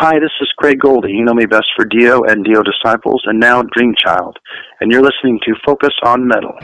Hi, 0.00 0.20
this 0.20 0.30
is 0.40 0.48
Craig 0.56 0.78
Goldy. 0.78 1.10
You 1.10 1.24
know 1.24 1.34
me 1.34 1.44
best 1.44 1.66
for 1.74 1.84
Dio 1.84 2.22
and 2.22 2.44
Dio 2.44 2.62
Disciples, 2.62 3.20
and 3.26 3.40
now 3.40 3.64
Dream 3.64 3.96
Child. 4.00 4.38
And 4.80 4.92
you're 4.92 5.02
listening 5.02 5.40
to 5.44 5.54
Focus 5.66 5.92
on 6.04 6.24
Metal. 6.24 6.56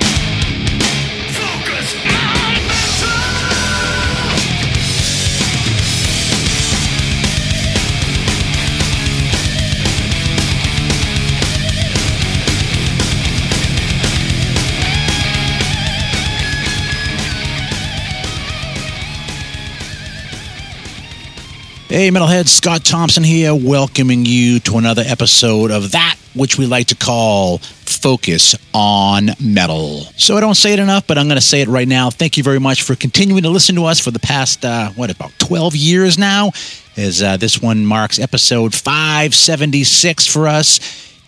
Hey, 21.95 22.11
Metalhead, 22.11 22.49
Scott 22.49 22.85
Thompson 22.85 23.23
here, 23.23 23.55
welcoming 23.55 24.27
you 24.27 24.59
to 24.59 24.79
another 24.79 25.05
episode 25.07 25.71
of 25.71 25.93
that 25.93 26.17
which 26.35 26.59
we 26.59 26.67
like 26.67 26.89
to 26.89 26.97
call 26.97 27.59
Focus 27.59 28.57
on 28.75 29.31
Metal. 29.41 30.01
So 30.17 30.37
I 30.37 30.41
don't 30.41 30.57
say 30.57 30.73
it 30.73 30.81
enough, 30.81 31.07
but 31.07 31.19
I'm 31.19 31.29
going 31.29 31.37
to 31.37 31.41
say 31.41 31.61
it 31.61 31.69
right 31.69 31.87
now. 31.87 32.11
Thank 32.11 32.37
you 32.37 32.43
very 32.43 32.59
much 32.59 32.83
for 32.83 32.97
continuing 32.97 33.45
to 33.45 33.49
listen 33.49 33.77
to 33.77 33.85
us 33.85 34.01
for 34.01 34.11
the 34.11 34.19
past, 34.19 34.65
uh, 34.65 34.91
what, 34.97 35.09
about 35.09 35.31
12 35.39 35.77
years 35.77 36.19
now, 36.19 36.51
as 36.97 37.23
uh, 37.23 37.37
this 37.37 37.63
one 37.63 37.87
marks 37.87 38.19
episode 38.19 38.75
576 38.75 40.27
for 40.27 40.49
us. 40.49 40.81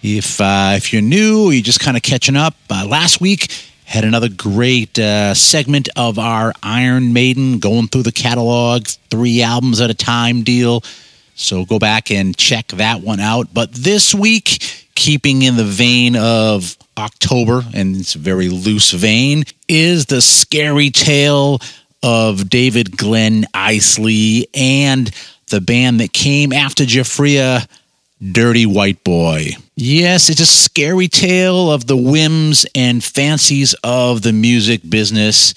If, 0.02 0.40
uh, 0.40 0.72
if 0.74 0.92
you're 0.92 1.00
new 1.00 1.44
or 1.44 1.52
you're 1.52 1.62
just 1.62 1.78
kind 1.78 1.96
of 1.96 2.02
catching 2.02 2.34
up, 2.34 2.56
uh, 2.70 2.84
last 2.88 3.20
week, 3.20 3.52
had 3.86 4.04
another 4.04 4.28
great 4.28 4.98
uh, 4.98 5.32
segment 5.32 5.88
of 5.94 6.18
our 6.18 6.52
Iron 6.62 7.12
Maiden 7.12 7.60
going 7.60 7.86
through 7.86 8.02
the 8.02 8.12
catalog, 8.12 8.86
three 9.10 9.42
albums 9.42 9.80
at 9.80 9.90
a 9.90 9.94
time 9.94 10.42
deal. 10.42 10.82
So 11.36 11.64
go 11.64 11.78
back 11.78 12.10
and 12.10 12.36
check 12.36 12.66
that 12.68 13.00
one 13.00 13.20
out. 13.20 13.54
But 13.54 13.72
this 13.72 14.12
week, 14.12 14.88
keeping 14.96 15.42
in 15.42 15.56
the 15.56 15.64
vein 15.64 16.16
of 16.16 16.76
October, 16.98 17.62
and 17.74 17.96
it's 17.96 18.16
a 18.16 18.18
very 18.18 18.48
loose 18.48 18.90
vein, 18.90 19.44
is 19.68 20.06
the 20.06 20.20
scary 20.20 20.90
tale 20.90 21.60
of 22.02 22.50
David 22.50 22.96
Glen 22.96 23.44
Eisley 23.54 24.46
and 24.52 25.10
the 25.46 25.60
band 25.60 26.00
that 26.00 26.12
came 26.12 26.52
after 26.52 26.84
Giuffria 26.84 27.68
Dirty 28.20 28.64
White 28.64 29.04
Boy. 29.04 29.50
Yes, 29.74 30.30
it's 30.30 30.40
a 30.40 30.46
scary 30.46 31.08
tale 31.08 31.70
of 31.70 31.86
the 31.86 31.96
whims 31.96 32.66
and 32.74 33.04
fancies 33.04 33.74
of 33.84 34.22
the 34.22 34.32
music 34.32 34.80
business. 34.88 35.54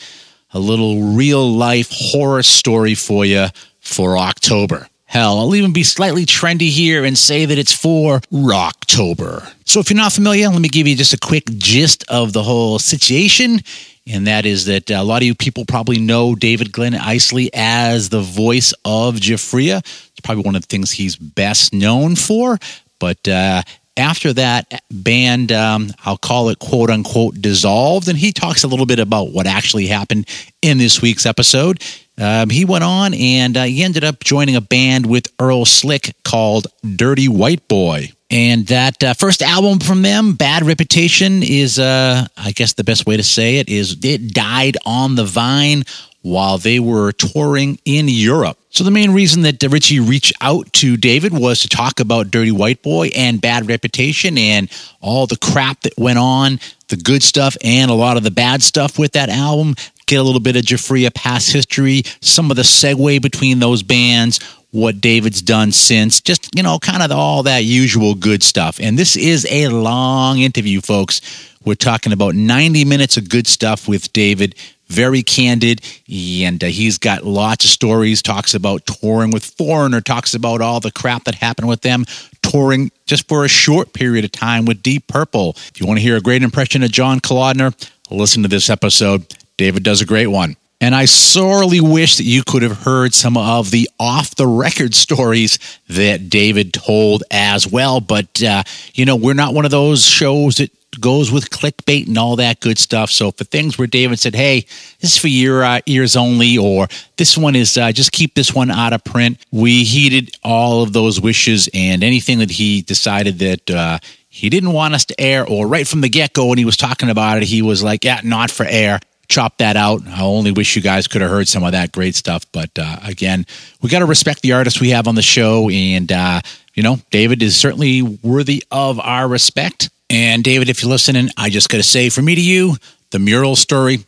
A 0.52 0.60
little 0.60 1.14
real 1.14 1.50
life 1.50 1.90
horror 1.92 2.44
story 2.44 2.96
for 2.96 3.24
you 3.24 3.48
for 3.80 4.18
October. 4.18 4.88
Hell, 5.06 5.40
I'll 5.40 5.56
even 5.56 5.74
be 5.74 5.84
slightly 5.84 6.26
trendy 6.26 6.70
here 6.70 7.06
and 7.06 7.18
say 7.18 7.46
that 7.46 7.58
it's 7.58 7.74
for 7.74 8.20
Rocktober. 8.32 9.52
So 9.66 9.80
if 9.80 9.90
you're 9.90 9.98
not 9.98 10.14
familiar, 10.14 10.50
let 10.50 10.62
me 10.62 10.70
give 10.70 10.86
you 10.86 10.96
just 10.96 11.14
a 11.14 11.18
quick 11.18 11.46
gist 11.58 12.04
of 12.10 12.34
the 12.34 12.44
whole 12.44 12.78
situation. 12.78 13.62
And 14.10 14.28
that 14.28 14.46
is 14.46 14.66
that 14.66 14.90
a 14.90 15.04
lot 15.04 15.22
of 15.22 15.28
you 15.28 15.36
people 15.36 15.66
probably 15.66 16.00
know 16.00 16.34
David 16.34 16.72
Glen 16.72 16.94
Eisley 16.94 17.50
as 17.54 18.10
the 18.10 18.22
voice 18.22 18.74
of 18.84 19.16
Giuffria. 19.16 19.80
It's 19.80 20.20
probably 20.24 20.44
one 20.44 20.56
of 20.56 20.62
the 20.62 20.68
things 20.68 20.92
he's 20.92 21.16
best 21.16 21.74
known 21.74 22.16
for. 22.16 22.58
But 23.00 23.28
uh, 23.28 23.62
after 23.96 24.34
that 24.34 24.82
band, 24.90 25.52
um, 25.52 25.92
I'll 26.06 26.18
call 26.18 26.50
it 26.50 26.60
quote 26.60 26.90
unquote 26.90 27.40
dissolved. 27.40 28.08
And 28.08 28.18
he 28.18 28.32
talks 28.32 28.64
a 28.64 28.68
little 28.68 28.88
bit 28.88 29.00
about 29.00 29.32
what 29.32 29.46
actually 29.46 29.88
happened 29.88 30.28
in 30.62 30.80
this 30.80 31.02
week's 31.02 31.26
episode. 31.26 31.84
Um, 32.20 32.50
he 32.50 32.66
went 32.66 32.84
on 32.84 33.14
and 33.14 33.56
uh, 33.56 33.64
he 33.64 33.84
ended 33.84 34.04
up 34.04 34.20
joining 34.20 34.56
a 34.56 34.62
band 34.62 35.06
with 35.06 35.32
Earl 35.40 35.66
Slick 35.66 36.14
called 36.24 36.68
Dirty 36.96 37.28
White 37.28 37.68
Boy. 37.68 38.12
And 38.32 38.68
that 38.68 39.04
uh, 39.04 39.14
first 39.16 39.42
album 39.42 39.80
from 39.80 40.04
them, 40.04 40.34
Bad 40.34 40.64
Reputation, 40.64 41.42
is, 41.42 41.80
uh, 41.80 42.28
I 42.38 42.52
guess 42.52 42.74
the 42.74 42.84
best 42.84 43.08
way 43.08 43.18
to 43.18 43.24
say 43.24 43.58
it 43.58 43.70
is 43.70 43.98
it 44.04 44.34
died 44.34 44.78
on 44.86 45.16
the 45.16 45.24
vine 45.24 45.84
while 46.22 46.58
they 46.58 46.80
were 46.80 47.12
touring 47.14 47.80
in 47.86 48.08
Europe. 48.08 48.58
So 48.72 48.84
the 48.84 48.92
main 48.92 49.12
reason 49.12 49.42
that 49.44 49.64
Richie 49.64 50.00
reached 50.00 50.34
out 50.42 50.72
to 50.74 50.96
David 50.96 51.34
was 51.34 51.62
to 51.62 51.68
talk 51.68 52.00
about 52.00 52.30
Dirty 52.30 52.52
White 52.52 52.84
Boy 52.84 53.10
and 53.16 53.42
Bad 53.42 53.68
Reputation 53.68 54.38
and 54.38 54.70
all 55.02 55.26
the 55.26 55.38
crap 55.38 55.82
that 55.82 55.98
went 55.98 56.20
on, 56.20 56.60
the 56.90 56.98
good 56.98 57.24
stuff 57.24 57.58
and 57.64 57.90
a 57.90 57.96
lot 57.96 58.18
of 58.18 58.24
the 58.24 58.32
bad 58.32 58.62
stuff 58.62 59.00
with 59.00 59.14
that 59.14 59.30
album. 59.30 59.76
Get 60.10 60.16
a 60.16 60.24
little 60.24 60.42
bit 60.42 60.56
of 60.56 60.64
Giuffria 60.64 61.14
past 61.14 61.52
history, 61.52 62.02
some 62.20 62.50
of 62.50 62.58
the 62.58 62.64
segue 62.64 63.22
between 63.22 63.60
those 63.60 63.84
bands, 63.84 64.40
what 64.72 65.00
David's 65.00 65.40
done 65.40 65.72
since, 65.72 66.20
just, 66.20 66.50
you 66.56 66.64
know, 66.64 66.80
kind 66.80 67.04
of 67.04 67.12
all 67.12 67.44
that 67.44 67.60
usual 67.60 68.16
good 68.16 68.42
stuff. 68.42 68.80
And 68.80 68.98
this 68.98 69.16
is 69.16 69.46
a 69.52 69.68
long 69.68 70.40
interview, 70.40 70.82
folks. 70.82 71.22
We're 71.64 71.76
talking 71.76 72.12
about 72.12 72.34
90 72.34 72.86
minutes 72.86 73.18
of 73.18 73.30
good 73.30 73.46
stuff 73.46 73.88
with 73.88 74.12
David. 74.12 74.56
Very 74.88 75.22
candid, 75.22 75.82
and 76.12 76.64
uh, 76.64 76.68
he's 76.68 76.98
got 76.98 77.24
lots 77.24 77.64
of 77.64 77.70
stories. 77.70 78.24
Talks 78.24 78.56
about 78.56 78.88
touring 78.88 79.30
with 79.30 79.46
Foreigner, 79.46 80.02
talks 80.02 80.34
about 80.34 80.60
all 80.60 80.80
the 80.80 80.92
crap 80.92 81.26
that 81.26 81.36
happened 81.36 81.68
with 81.68 81.82
them, 81.82 82.06
touring 82.42 82.92
just 83.06 83.28
for 83.28 83.46
a 83.46 83.48
short 83.48 83.94
period 83.94 84.26
of 84.26 84.32
time 84.32 84.66
with 84.66 84.82
Deep 84.82 85.06
Purple. 85.06 85.52
If 85.56 85.80
you 85.80 85.86
want 85.86 86.00
to 86.00 86.02
hear 86.02 86.18
a 86.18 86.22
great 86.22 86.42
impression 86.42 86.82
of 86.82 86.92
John 86.92 87.20
Kalodner, 87.20 87.76
listen 88.10 88.42
to 88.42 88.50
this 88.50 88.72
episode. 88.72 89.28
David 89.60 89.84
does 89.84 90.00
a 90.02 90.06
great 90.06 90.28
one. 90.28 90.56
And 90.80 90.96
I 90.96 91.04
sorely 91.04 91.82
wish 91.82 92.16
that 92.16 92.24
you 92.24 92.44
could 92.44 92.62
have 92.62 92.84
heard 92.84 93.14
some 93.14 93.36
of 93.36 93.72
the 93.72 93.90
off 94.00 94.34
the 94.36 94.48
record 94.48 94.96
stories 95.06 95.60
that 95.90 96.30
David 96.30 96.74
told 96.74 97.24
as 97.30 97.68
well. 97.68 98.00
But, 98.00 98.42
uh, 98.42 98.64
you 98.94 99.04
know, 99.04 99.18
we're 99.18 99.34
not 99.34 99.54
one 99.54 99.66
of 99.66 99.72
those 99.72 100.06
shows 100.06 100.56
that 100.56 100.72
goes 101.02 101.30
with 101.30 101.50
clickbait 101.50 102.08
and 102.08 102.18
all 102.18 102.38
that 102.38 102.62
good 102.62 102.80
stuff. 102.80 103.12
So 103.12 103.32
for 103.32 103.44
things 103.44 103.78
where 103.78 103.86
David 103.86 104.18
said, 104.18 104.34
"Hey, 104.34 104.62
this 105.02 105.12
is 105.12 105.18
for 105.18 105.28
your 105.28 105.64
uh, 105.64 105.82
ears 105.86 106.16
only," 106.16 106.58
or 106.58 106.88
"This 107.18 107.38
one 107.38 107.56
is 107.56 107.78
uh, 107.78 107.92
just 107.92 108.12
keep 108.12 108.34
this 108.34 108.54
one 108.56 108.72
out 108.72 108.94
of 108.94 109.04
print," 109.04 109.38
we 109.52 109.84
heeded 109.84 110.36
all 110.44 110.82
of 110.82 110.94
those 110.94 111.22
wishes 111.22 111.70
and 111.74 112.04
anything 112.04 112.40
that 112.40 112.52
he 112.52 112.82
decided 112.82 113.40
that. 113.40 113.70
Uh, 113.70 114.00
he 114.32 114.50
didn't 114.50 114.74
want 114.74 114.94
us 114.94 115.06
to 115.06 115.20
air, 115.20 115.46
or 115.46 115.68
right 115.68 115.88
from 115.88 116.02
the 116.02 116.08
get 116.08 116.34
go 116.34 116.46
when 116.46 116.58
he 116.60 116.64
was 116.64 116.78
talking 116.78 117.10
about 117.10 117.38
it, 117.38 117.44
he 117.44 117.62
was 117.62 117.84
like, 117.84 118.06
Yeah, 118.06 118.22
not 118.24 118.50
for 118.50 118.66
air 118.66 119.00
chop 119.30 119.58
that 119.60 119.78
out. 119.78 120.06
I 120.08 120.22
only 120.22 120.52
wish 120.52 120.76
you 120.76 120.82
guys 120.82 121.08
could 121.08 121.22
have 121.22 121.30
heard 121.30 121.48
some 121.48 121.64
of 121.64 121.72
that 121.72 121.92
great 121.92 122.16
stuff. 122.16 122.46
But 122.52 122.72
uh, 122.78 122.98
again, 123.04 123.46
we 123.82 123.90
got 123.90 124.00
to 124.00 124.06
respect 124.06 124.42
the 124.42 124.54
artists 124.54 124.82
we 124.82 124.90
have 124.90 125.08
on 125.08 125.16
the 125.16 125.22
show. 125.22 125.70
And, 125.70 126.12
uh, 126.12 126.42
you 126.74 126.84
know, 126.84 126.98
David 127.12 127.42
is 127.42 127.56
certainly 127.56 128.02
worthy 128.02 128.64
of 128.72 129.00
our 129.00 129.28
respect. 129.28 129.90
And, 130.10 130.44
David, 130.44 130.70
if 130.70 130.82
you're 130.82 130.90
listening, 130.90 131.30
I 131.38 131.50
just 131.50 131.70
got 131.70 131.78
to 131.78 131.84
say 131.84 132.10
from 132.10 132.26
me 132.26 132.36
to 132.36 132.42
you, 132.42 132.76
the 133.12 133.20
mural 133.20 133.56
story, 133.56 134.00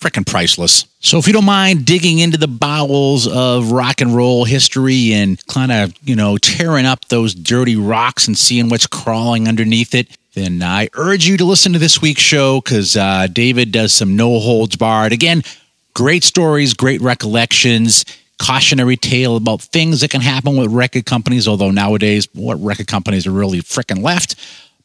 freaking 0.00 0.26
priceless. 0.26 0.86
So 1.00 1.18
if 1.18 1.26
you 1.26 1.32
don't 1.32 1.44
mind 1.44 1.86
digging 1.86 2.18
into 2.18 2.38
the 2.38 2.46
bowels 2.48 3.26
of 3.26 3.72
rock 3.72 4.00
and 4.00 4.14
roll 4.14 4.44
history 4.44 5.12
and 5.12 5.44
kind 5.46 5.72
of, 5.72 5.94
you 6.04 6.14
know, 6.14 6.36
tearing 6.36 6.86
up 6.86 7.06
those 7.06 7.34
dirty 7.34 7.74
rocks 7.74 8.28
and 8.28 8.36
seeing 8.36 8.68
what's 8.68 8.86
crawling 8.86 9.48
underneath 9.48 9.94
it, 9.94 10.16
then 10.34 10.62
I 10.62 10.88
urge 10.94 11.26
you 11.26 11.36
to 11.36 11.44
listen 11.44 11.72
to 11.72 11.78
this 11.78 12.02
week's 12.02 12.20
show 12.22 12.60
because 12.60 12.96
uh, 12.96 13.28
David 13.32 13.72
does 13.72 13.92
some 13.92 14.16
no 14.16 14.40
holds 14.40 14.76
barred. 14.76 15.12
Again, 15.12 15.42
great 15.94 16.24
stories, 16.24 16.74
great 16.74 17.00
recollections, 17.00 18.04
cautionary 18.40 18.96
tale 18.96 19.36
about 19.36 19.62
things 19.62 20.00
that 20.00 20.10
can 20.10 20.20
happen 20.20 20.56
with 20.56 20.72
record 20.72 21.06
companies, 21.06 21.46
although 21.46 21.70
nowadays, 21.70 22.28
what 22.34 22.62
record 22.62 22.88
companies 22.88 23.26
are 23.26 23.32
really 23.32 23.60
freaking 23.60 24.02
left. 24.02 24.34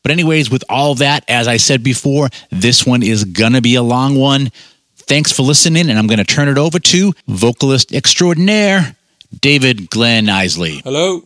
But, 0.04 0.12
anyways, 0.12 0.50
with 0.50 0.64
all 0.70 0.96
that, 0.96 1.26
as 1.28 1.48
I 1.48 1.58
said 1.58 1.84
before, 1.84 2.30
this 2.52 2.86
one 2.86 3.04
is 3.04 3.26
going 3.26 3.54
to 3.54 3.62
be 3.62 3.76
a 3.76 3.84
long 3.84 4.18
one. 4.18 4.52
Thanks 4.96 5.32
for 5.32 5.42
listening, 5.42 5.90
and 5.90 5.98
I'm 5.98 6.08
going 6.08 6.20
to 6.20 6.24
turn 6.24 6.48
it 6.48 6.58
over 6.58 6.80
to 6.80 7.14
vocalist 7.28 7.92
extraordinaire, 7.92 8.96
David 9.42 9.90
Glen 9.90 10.28
Eisley. 10.28 10.82
Hello. 10.84 11.24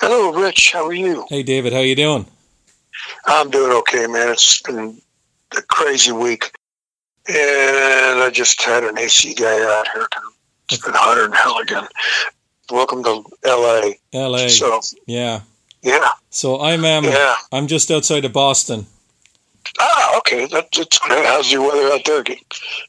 Hello, 0.00 0.32
Rich. 0.32 0.72
How 0.72 0.86
are 0.86 0.92
you? 0.92 1.26
Hey, 1.28 1.42
David. 1.42 1.72
How 1.72 1.80
you 1.80 1.96
doing? 1.96 2.26
I'm 3.26 3.50
doing 3.50 3.72
okay, 3.78 4.06
man. 4.06 4.30
It's 4.30 4.62
been 4.62 5.00
a 5.56 5.62
crazy 5.62 6.12
week. 6.12 6.52
And 7.28 8.20
I 8.22 8.30
just 8.32 8.62
had 8.62 8.84
an 8.84 8.98
AC 8.98 9.34
guy 9.34 9.78
out 9.78 9.88
here. 9.92 10.08
It's 10.70 10.82
been 10.82 10.94
hotter 10.94 11.22
than 11.22 11.32
hell 11.32 11.58
again. 11.58 11.86
Welcome 12.70 13.02
to 13.04 13.24
LA. 13.44 13.92
LA. 14.14 14.48
So, 14.48 14.80
yeah. 15.06 15.40
yeah. 15.82 16.08
So 16.30 16.60
I'm 16.60 16.84
um, 16.84 17.04
Yeah. 17.04 17.36
I'm 17.52 17.66
just 17.66 17.90
outside 17.90 18.24
of 18.24 18.32
Boston. 18.32 18.86
Ah, 19.78 20.18
okay. 20.18 20.46
That, 20.46 20.68
that's 20.74 20.98
great. 20.98 21.24
How's 21.26 21.52
your 21.52 21.62
weather 21.62 21.92
out 21.92 22.04
there? 22.04 22.22
Get 22.22 22.38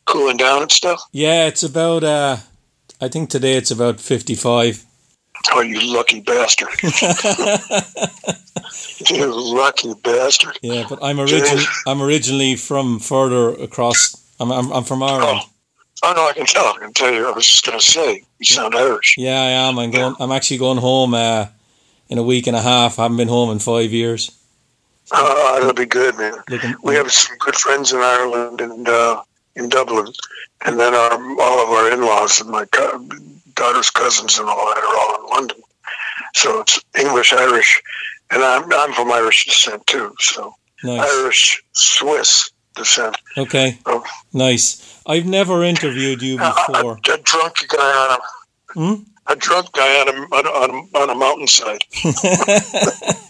cooling 0.06 0.38
down 0.38 0.64
and 0.64 0.72
stuff? 0.72 1.02
Yeah, 1.12 1.48
it's 1.48 1.64
about 1.64 2.04
uh 2.04 2.38
I 3.02 3.08
think 3.08 3.30
today 3.30 3.56
it's 3.56 3.72
about 3.72 4.00
55. 4.00 4.86
Oh, 5.52 5.62
you 5.62 5.94
lucky 5.94 6.22
bastard. 6.22 6.70
you 9.10 9.56
lucky 9.56 9.94
bastard. 10.04 10.60
Yeah, 10.62 10.86
but 10.88 11.00
I'm 11.02 11.20
origin 11.20 11.60
I'm 11.88 12.02
originally 12.02 12.56
from 12.56 13.00
further 13.00 13.50
across 13.50 14.16
I'm 14.40 14.52
I'm, 14.52 14.72
I'm 14.72 14.84
from 14.84 15.04
Ireland. 15.04 15.42
Oh. 15.44 15.50
oh, 16.04 16.14
no, 16.14 16.28
I 16.28 16.34
can 16.34 16.46
tell. 16.46 16.66
I 16.66 16.78
can 16.80 16.94
tell 16.94 17.14
you. 17.14 17.28
I 17.28 17.32
was 17.32 17.46
just 17.46 17.66
going 17.66 17.80
to 17.80 17.86
say, 17.86 18.24
you 18.40 18.46
sound 18.46 18.76
Irish. 18.76 19.16
Yeah, 19.18 19.42
I 19.42 19.68
am. 19.68 19.80
I'm 19.80 19.92
going 19.92 20.16
I'm 20.20 20.32
actually 20.32 20.58
going 20.58 20.78
home 20.78 21.14
uh 21.14 21.48
in 22.10 22.18
a 22.18 22.24
week 22.24 22.48
and 22.48 22.56
a 22.56 22.62
half. 22.62 23.00
I 23.00 23.04
haven't 23.04 23.18
been 23.18 23.28
home 23.28 23.52
in 23.52 23.60
five 23.60 23.92
years. 23.92 24.32
Uh, 25.12 25.58
it'll 25.60 25.74
be 25.74 25.86
good, 25.86 26.18
man. 26.18 26.34
Looking, 26.50 26.76
We 26.84 26.96
have 26.96 27.12
some 27.12 27.38
good 27.40 27.56
friends 27.56 27.94
in 27.94 28.00
Ireland 28.00 28.62
and 28.62 28.88
uh, 28.88 29.24
in 29.56 29.70
Dublin, 29.70 30.14
and 30.66 30.80
then 30.80 30.94
our, 30.94 31.14
all 31.42 31.64
of 31.64 31.70
our 31.70 31.92
in-laws 31.92 32.42
and 32.42 32.52
my 32.52 32.66
daughter's 33.60 33.90
cousins 33.92 34.40
and 34.40 34.48
all 34.50 34.66
that 34.74 34.78
are 34.84 34.98
all 34.98 35.16
in 35.24 35.30
London. 35.36 35.58
So 36.36 36.62
it's 36.62 36.80
English, 36.98 37.34
Irish, 37.34 37.82
and 38.32 38.42
I'm 38.44 38.64
I'm 38.74 38.94
from 38.94 39.12
Irish 39.12 39.46
descent 39.46 39.86
too. 39.88 40.16
So 40.20 40.54
nice. 40.84 41.02
Irish 41.02 41.64
Swiss 41.74 42.50
descent. 42.76 43.16
Okay, 43.38 43.78
Oh. 43.86 44.04
nice. 44.34 45.02
I've 45.06 45.26
never 45.26 45.64
interviewed 45.64 46.22
you 46.22 46.38
before. 46.38 47.00
A, 47.08 47.12
a 47.14 47.18
drunk 47.24 47.66
guy 47.68 47.92
on 48.08 48.20
a 48.20 48.24
Hmm? 48.74 49.04
a 49.28 49.36
drunk 49.36 49.72
guy 49.74 50.02
on 50.02 50.08
a 50.10 50.12
on 50.36 50.46
a, 50.46 50.50
on 50.50 50.70
a, 50.70 50.98
on 51.00 51.10
a 51.10 51.16
mountainside. 51.16 51.84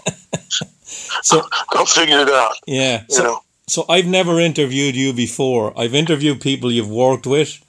So 1.22 1.42
Go 1.74 1.86
figure 1.86 2.20
it 2.22 2.30
out. 2.30 2.54
yeah, 2.66 3.04
You 3.10 3.16
so, 3.16 3.24
know. 3.24 3.40
so 3.68 3.86
I've 3.90 4.06
never 4.06 4.40
interviewed 4.40 4.96
you 4.96 5.14
before. 5.14 5.74
I've 5.78 5.94
interviewed 5.94 6.40
people 6.42 6.72
you've 6.72 6.90
worked 6.90 7.28
with, 7.28 7.60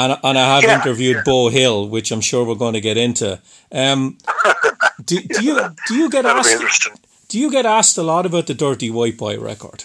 and 0.00 0.18
and 0.22 0.38
I 0.38 0.54
have 0.56 0.64
Yeah, 0.64 0.76
interviewed 0.76 1.16
yeah. 1.16 1.22
Beau 1.24 1.48
Hill, 1.48 1.88
which 1.88 2.10
I'm 2.12 2.20
sure 2.20 2.44
we're 2.44 2.54
going 2.54 2.74
to 2.74 2.80
get 2.80 2.96
into. 2.96 3.40
Um, 3.72 4.18
do, 5.04 5.20
do 5.34 5.44
you 5.44 5.54
do 5.88 5.94
you 5.94 6.10
get 6.10 6.22
That'll 6.22 6.40
asked 6.40 6.88
do 7.28 7.38
you 7.38 7.50
get 7.50 7.64
asked 7.66 7.96
a 7.96 8.02
lot 8.02 8.26
about 8.26 8.46
the 8.46 8.54
Dirty 8.54 8.90
White 8.90 9.16
Boy 9.16 9.38
record? 9.38 9.84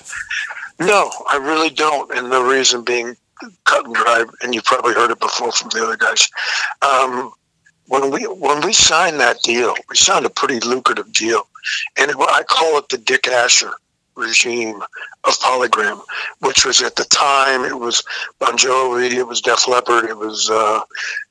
No, 0.79 1.12
I 1.29 1.38
really 1.38 1.69
don't, 1.69 2.12
and 2.17 2.31
the 2.31 2.41
reason 2.41 2.83
being 2.83 3.15
cut 3.65 3.85
and 3.85 3.95
dry, 3.95 4.25
and 4.41 4.53
you've 4.53 4.65
probably 4.65 4.94
heard 4.94 5.12
it 5.12 5.19
before 5.19 5.51
from 5.51 5.69
the 5.69 5.83
other 5.83 5.97
guys. 5.97 6.27
Um, 6.81 7.31
when 7.88 8.09
we 8.12 8.21
when 8.23 8.62
we 8.65 8.73
signed 8.73 9.19
that 9.19 9.41
deal, 9.44 9.75
we 9.89 9.95
signed 9.95 10.25
a 10.25 10.29
pretty 10.29 10.59
lucrative 10.62 11.13
deal, 11.13 11.47
and 11.97 12.09
it, 12.12 12.17
I 12.19 12.44
call 12.44 12.77
it 12.79 12.89
the 12.89 12.97
Dick 12.97 13.27
Asher 13.27 13.71
regime 14.15 14.81
of 15.23 15.33
Polygram, 15.39 16.01
which 16.39 16.65
was 16.65 16.81
at 16.81 16.95
the 16.95 17.06
time 17.06 17.63
it 17.63 17.77
was 17.77 18.03
Bon 18.39 18.57
Jovi, 18.57 19.12
it 19.12 19.27
was 19.27 19.41
Def 19.41 19.67
Leppard, 19.67 20.06
it 20.06 20.17
was 20.17 20.50
uh, 20.50 20.81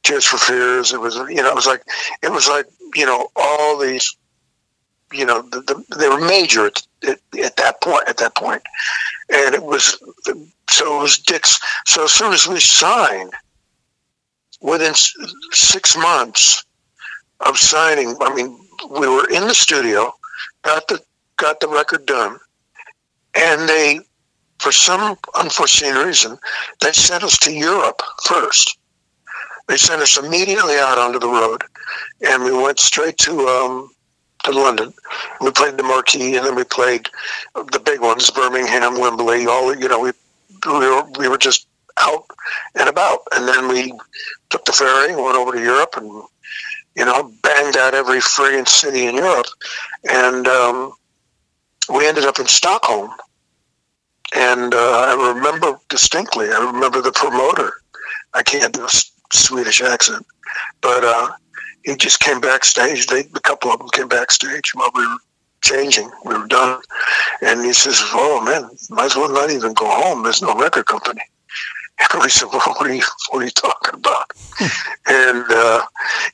Tears 0.03 0.25
for 0.25 0.39
Fears, 0.39 0.93
it 0.93 1.01
was 1.01 1.17
you 1.17 1.43
know 1.43 1.49
it 1.49 1.55
was 1.55 1.67
like 1.67 1.83
it 2.23 2.31
was 2.31 2.49
like 2.49 2.67
you 2.95 3.07
know 3.07 3.29
all 3.37 3.79
these 3.79 4.17
you 5.13 5.25
know 5.25 5.43
the, 5.43 5.61
the, 5.61 5.97
they 5.99 6.09
were 6.09 6.21
major 6.21 6.67
at, 6.67 6.83
at, 7.07 7.19
at 7.43 7.57
that 7.57 7.81
point 7.81 8.09
at 8.09 8.17
that 8.17 8.35
point 8.35 8.63
and 9.31 9.55
it 9.55 9.63
was 9.63 9.99
so 10.69 10.99
it 10.99 11.03
was 11.03 11.19
Dick's. 11.19 11.59
So 11.87 12.05
as 12.05 12.13
soon 12.13 12.33
as 12.33 12.47
we 12.47 12.61
signed, 12.61 13.33
within 14.61 14.95
six 15.53 15.97
months 15.97 16.65
of 17.41 17.59
signing, 17.59 18.17
I 18.21 18.35
mean, 18.35 18.59
we 18.91 19.09
were 19.09 19.29
in 19.31 19.47
the 19.47 19.55
studio, 19.55 20.13
got 20.63 20.89
the 20.89 21.01
got 21.37 21.61
the 21.61 21.69
record 21.69 22.07
done, 22.07 22.39
and 23.35 23.69
they, 23.69 24.01
for 24.59 24.73
some 24.73 25.17
unforeseen 25.35 25.95
reason, 25.95 26.39
they 26.81 26.93
sent 26.93 27.25
us 27.25 27.39
to 27.39 27.53
Europe 27.53 28.01
first. 28.25 28.79
They 29.69 29.77
sent 29.77 30.03
us 30.03 30.19
immediately 30.19 30.77
out 30.77 30.99
onto 30.99 31.19
the 31.19 31.29
road, 31.29 31.63
and 32.27 32.45
we 32.45 32.53
went 32.53 32.79
straight 32.79 33.19
to 33.19 33.49
um, 33.49 33.91
to 34.45 34.53
London. 34.53 34.93
We 35.41 35.51
played 35.51 35.77
the 35.77 35.83
Marquee, 35.83 36.37
and 36.37 36.47
then 36.47 36.55
we 36.55 36.65
played 36.65 37.09
the 37.55 37.81
big 37.83 38.01
ones, 38.01 38.31
Birmingham, 38.31 39.01
Wembley, 39.01 39.47
all 39.47 39.75
you 39.75 39.89
know, 39.89 40.01
we 40.01 40.13
we 40.67 40.73
were 40.73 41.05
we 41.19 41.29
were 41.29 41.39
just 41.39 41.67
out 41.97 42.25
and 42.75 42.89
about, 42.89 43.21
and 43.33 43.49
then 43.49 43.69
we 43.69 43.93
took 44.51 44.65
the 44.65 44.73
ferry, 44.73 45.15
went 45.15 45.37
over 45.37 45.53
to 45.53 45.61
Europe, 45.61 45.95
and 45.97 46.11
you 46.95 47.05
know, 47.05 47.33
banged 47.43 47.77
out 47.77 47.95
every 47.95 48.19
friggin' 48.19 48.69
city 48.69 49.07
in 49.07 49.17
Europe, 49.17 49.47
and 50.11 50.47
um, 50.47 50.93
we 51.93 52.07
ended 52.07 52.25
up 52.25 52.39
in 52.39 52.47
Stockholm. 52.47 53.11
And 54.35 54.75
uh, 54.75 54.79
I 54.79 55.33
remember 55.35 55.79
distinctly. 55.89 56.49
I 56.51 56.59
remember 56.59 57.01
the 57.01 57.13
promoter. 57.13 57.75
I 58.33 58.43
can't 58.43 58.73
do 58.73 58.83
a 58.83 58.87
s- 58.87 59.13
Swedish 59.33 59.81
accent, 59.81 60.27
but 60.81 61.05
uh, 61.05 61.31
he 61.85 61.95
just 61.97 62.21
came 62.21 62.41
backstage. 62.41 63.07
They, 63.07 63.21
a 63.21 63.41
couple 63.41 63.71
of 63.71 63.79
them 63.79 63.89
came 63.91 64.09
backstage 64.09 64.73
while 64.75 64.91
we 64.95 65.07
were 65.07 65.17
changing. 65.63 66.11
We 66.25 66.35
were 66.37 66.47
done. 66.49 66.81
And 67.43 67.65
he 67.65 67.73
says, 67.73 68.01
"Oh 68.13 68.41
man, 68.45 68.69
might 68.91 69.07
as 69.07 69.17
well 69.17 69.33
not 69.33 69.51
even 69.51 69.73
go 69.73 69.87
home. 69.89 70.23
There's 70.25 70.43
no 70.43 70.55
record 70.55 70.87
company." 70.87 71.23
And 72.13 72.23
we 72.25 72.29
said, 72.29 72.49
"Well, 72.53 72.61
what 72.61 72.91
are 72.91 72.95
you, 72.95 73.05
what 73.31 73.43
are 73.43 73.45
you 73.45 73.51
talking 73.53 73.95
about?" 73.95 74.29
and 75.07 75.45
uh, 75.49 75.85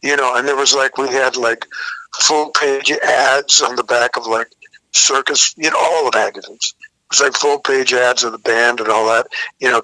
you 0.02 0.16
know, 0.16 0.34
and 0.36 0.48
there 0.48 0.56
was 0.56 0.74
like 0.74 0.96
we 0.96 1.08
had 1.08 1.36
like 1.36 1.66
full 2.14 2.50
page 2.52 2.90
ads 2.90 3.60
on 3.60 3.76
the 3.76 3.84
back 3.84 4.16
of 4.16 4.26
like 4.26 4.48
circus, 4.92 5.54
you 5.56 5.70
know, 5.70 5.78
all 5.78 6.10
the 6.10 6.16
magazines. 6.16 6.74
It 6.80 6.90
was 7.10 7.20
like 7.20 7.34
full 7.34 7.58
page 7.58 7.92
ads 7.92 8.24
of 8.24 8.32
the 8.32 8.38
band 8.38 8.80
and 8.80 8.88
all 8.88 9.06
that. 9.06 9.26
You 9.58 9.70
know, 9.70 9.82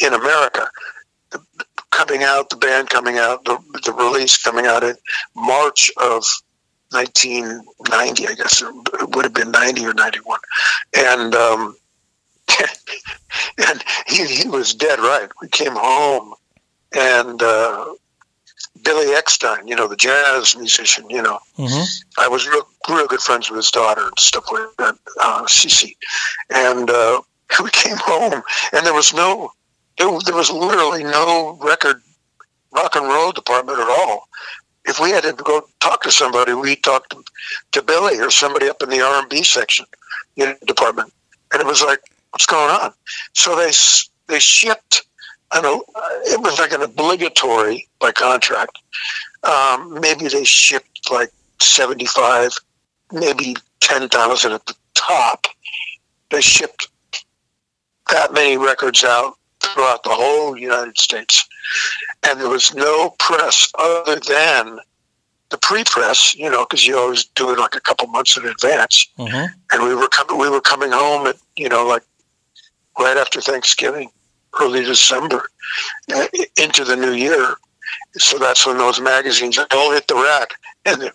in 0.00 0.14
America, 0.14 0.68
the, 1.30 1.40
coming 1.90 2.22
out, 2.22 2.50
the 2.50 2.56
band 2.56 2.90
coming 2.90 3.18
out, 3.18 3.44
the, 3.44 3.58
the 3.84 3.92
release 3.92 4.36
coming 4.38 4.66
out 4.66 4.82
in 4.82 4.96
March 5.34 5.90
of 5.98 6.24
1990, 6.90 8.28
I 8.28 8.34
guess 8.34 8.62
it 8.62 9.14
would 9.14 9.24
have 9.24 9.34
been 9.34 9.50
90 9.50 9.86
or 9.86 9.94
91. 9.94 10.40
And, 10.94 11.34
um, 11.34 11.76
and 13.68 13.84
he, 14.06 14.26
he 14.26 14.48
was 14.48 14.74
dead 14.74 14.98
right. 14.98 15.28
We 15.40 15.48
came 15.48 15.74
home 15.74 16.34
and, 16.94 17.42
uh, 17.42 17.94
Billy 18.82 19.14
Eckstine, 19.14 19.68
you 19.68 19.76
know, 19.76 19.86
the 19.88 19.96
jazz 19.96 20.56
musician, 20.56 21.08
you 21.08 21.22
know, 21.22 21.38
hmm 21.56 21.82
I 22.18 22.28
was 22.28 22.46
real, 22.46 22.66
real 22.88 23.06
good 23.06 23.20
friends 23.20 23.50
with 23.50 23.56
his 23.56 23.70
daughter 23.70 24.06
and 24.06 24.18
stuff 24.18 24.44
like 24.52 24.68
that, 24.78 24.96
uh, 25.20 25.44
Cece. 25.44 25.94
And, 26.50 26.90
uh, 26.90 27.20
we 27.62 27.70
came 27.70 27.96
home 27.96 28.42
and 28.72 28.86
there 28.86 28.94
was 28.94 29.12
no, 29.14 29.52
there, 29.98 30.08
there 30.24 30.34
was 30.34 30.50
literally 30.50 31.04
no 31.04 31.58
record 31.60 32.02
rock 32.72 32.96
and 32.96 33.06
roll 33.06 33.32
department 33.32 33.78
at 33.78 33.88
all. 33.88 34.28
If 34.84 34.98
we 34.98 35.10
had 35.10 35.22
to 35.24 35.32
go 35.32 35.62
talk 35.80 36.02
to 36.02 36.10
somebody, 36.10 36.54
we 36.54 36.76
talked 36.76 37.10
to, 37.10 37.22
to 37.72 37.82
Billy 37.82 38.18
or 38.18 38.30
somebody 38.30 38.68
up 38.68 38.82
in 38.82 38.88
the 38.90 39.00
R 39.00 39.20
and 39.20 39.28
B 39.28 39.42
section, 39.42 39.86
you 40.34 40.46
know, 40.46 40.56
department, 40.66 41.12
and 41.52 41.60
it 41.60 41.66
was 41.66 41.82
like, 41.82 42.00
"What's 42.30 42.46
going 42.46 42.70
on?" 42.70 42.92
So 43.32 43.54
they 43.54 43.70
they 44.26 44.40
shipped, 44.40 45.04
an, 45.54 45.64
it 46.24 46.40
was 46.40 46.58
like 46.58 46.72
an 46.72 46.82
obligatory 46.82 47.88
by 48.00 48.12
contract. 48.12 48.78
Um, 49.42 50.00
maybe 50.00 50.28
they 50.28 50.44
shipped 50.44 51.10
like 51.10 51.30
seventy 51.60 52.06
five, 52.06 52.52
maybe 53.12 53.56
ten 53.80 54.08
thousand 54.08 54.52
at 54.52 54.66
the 54.66 54.74
top. 54.94 55.46
They 56.30 56.40
shipped 56.40 56.88
that 58.10 58.32
many 58.32 58.56
records 58.56 59.04
out 59.04 59.34
throughout 59.60 60.02
the 60.02 60.10
whole 60.10 60.56
United 60.56 60.98
States 60.98 61.46
and 62.22 62.40
there 62.40 62.48
was 62.48 62.74
no 62.74 63.10
press 63.18 63.70
other 63.78 64.16
than 64.20 64.78
the 65.50 65.58
pre-press, 65.58 66.34
you 66.34 66.50
know, 66.50 66.64
because 66.64 66.86
you 66.86 66.96
always 66.98 67.24
do 67.26 67.50
it 67.52 67.58
like 67.58 67.74
a 67.76 67.80
couple 67.80 68.06
months 68.08 68.36
in 68.36 68.46
advance. 68.46 69.08
hmm 69.16 69.44
And 69.72 69.82
we 69.82 69.94
were 69.94 70.08
coming, 70.08 70.38
we 70.38 70.48
were 70.48 70.60
coming 70.60 70.90
home 70.92 71.26
at, 71.26 71.36
you 71.56 71.68
know, 71.68 71.86
like 71.86 72.02
right 72.98 73.16
after 73.16 73.40
Thanksgiving, 73.40 74.10
early 74.60 74.84
December, 74.84 75.48
uh, 76.14 76.26
into 76.60 76.84
the 76.84 76.96
new 76.96 77.12
year. 77.12 77.56
So 78.14 78.38
that's 78.38 78.66
when 78.66 78.78
those 78.78 79.00
magazines 79.00 79.58
all 79.58 79.92
hit 79.92 80.06
the 80.06 80.14
rack, 80.14 80.54
and 80.84 81.00
there, 81.00 81.12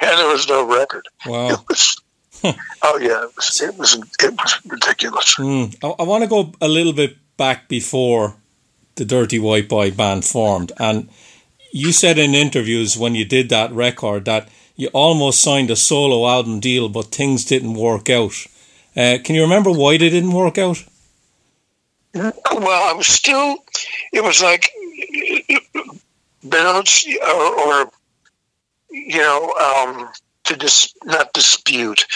and 0.00 0.18
there 0.18 0.28
was 0.28 0.48
no 0.48 0.66
record. 0.66 1.06
Wow. 1.26 1.50
It 1.50 1.60
was, 1.68 2.00
oh 2.82 2.98
yeah, 2.98 3.24
it 3.24 3.36
was, 3.36 3.60
it 3.60 3.76
was, 3.76 3.94
it 3.94 4.32
was 4.32 4.60
ridiculous. 4.66 5.34
Mm. 5.36 5.76
I, 5.82 6.02
I 6.02 6.06
want 6.06 6.24
to 6.24 6.28
go 6.28 6.52
a 6.60 6.68
little 6.68 6.92
bit 6.92 7.16
back 7.36 7.68
before 7.68 8.36
the 8.96 9.04
Dirty 9.04 9.38
White 9.38 9.68
Boy 9.68 9.90
band 9.90 10.24
formed, 10.24 10.72
and 10.78 11.08
you 11.72 11.92
said 11.92 12.18
in 12.18 12.34
interviews 12.34 12.96
when 12.96 13.14
you 13.14 13.24
did 13.24 13.48
that 13.50 13.72
record 13.72 14.24
that 14.24 14.48
you 14.76 14.88
almost 14.88 15.40
signed 15.40 15.70
a 15.70 15.76
solo 15.76 16.28
album 16.28 16.60
deal, 16.60 16.88
but 16.88 17.06
things 17.06 17.44
didn't 17.44 17.74
work 17.74 18.08
out. 18.08 18.46
Uh, 18.96 19.18
can 19.22 19.34
you 19.34 19.42
remember 19.42 19.70
why 19.70 19.98
they 19.98 20.08
didn't 20.08 20.32
work 20.32 20.56
out? 20.56 20.84
Well, 22.14 22.90
I 22.90 22.94
was 22.94 23.06
still. 23.06 23.58
It 24.12 24.24
was 24.24 24.42
like 24.42 24.70
Benoit's 26.42 27.06
or, 27.06 27.60
or 27.60 27.90
you 28.90 29.18
know 29.18 29.52
um, 29.54 30.08
to 30.44 30.56
dis, 30.56 30.92
not 31.04 31.32
dispute, 31.32 32.06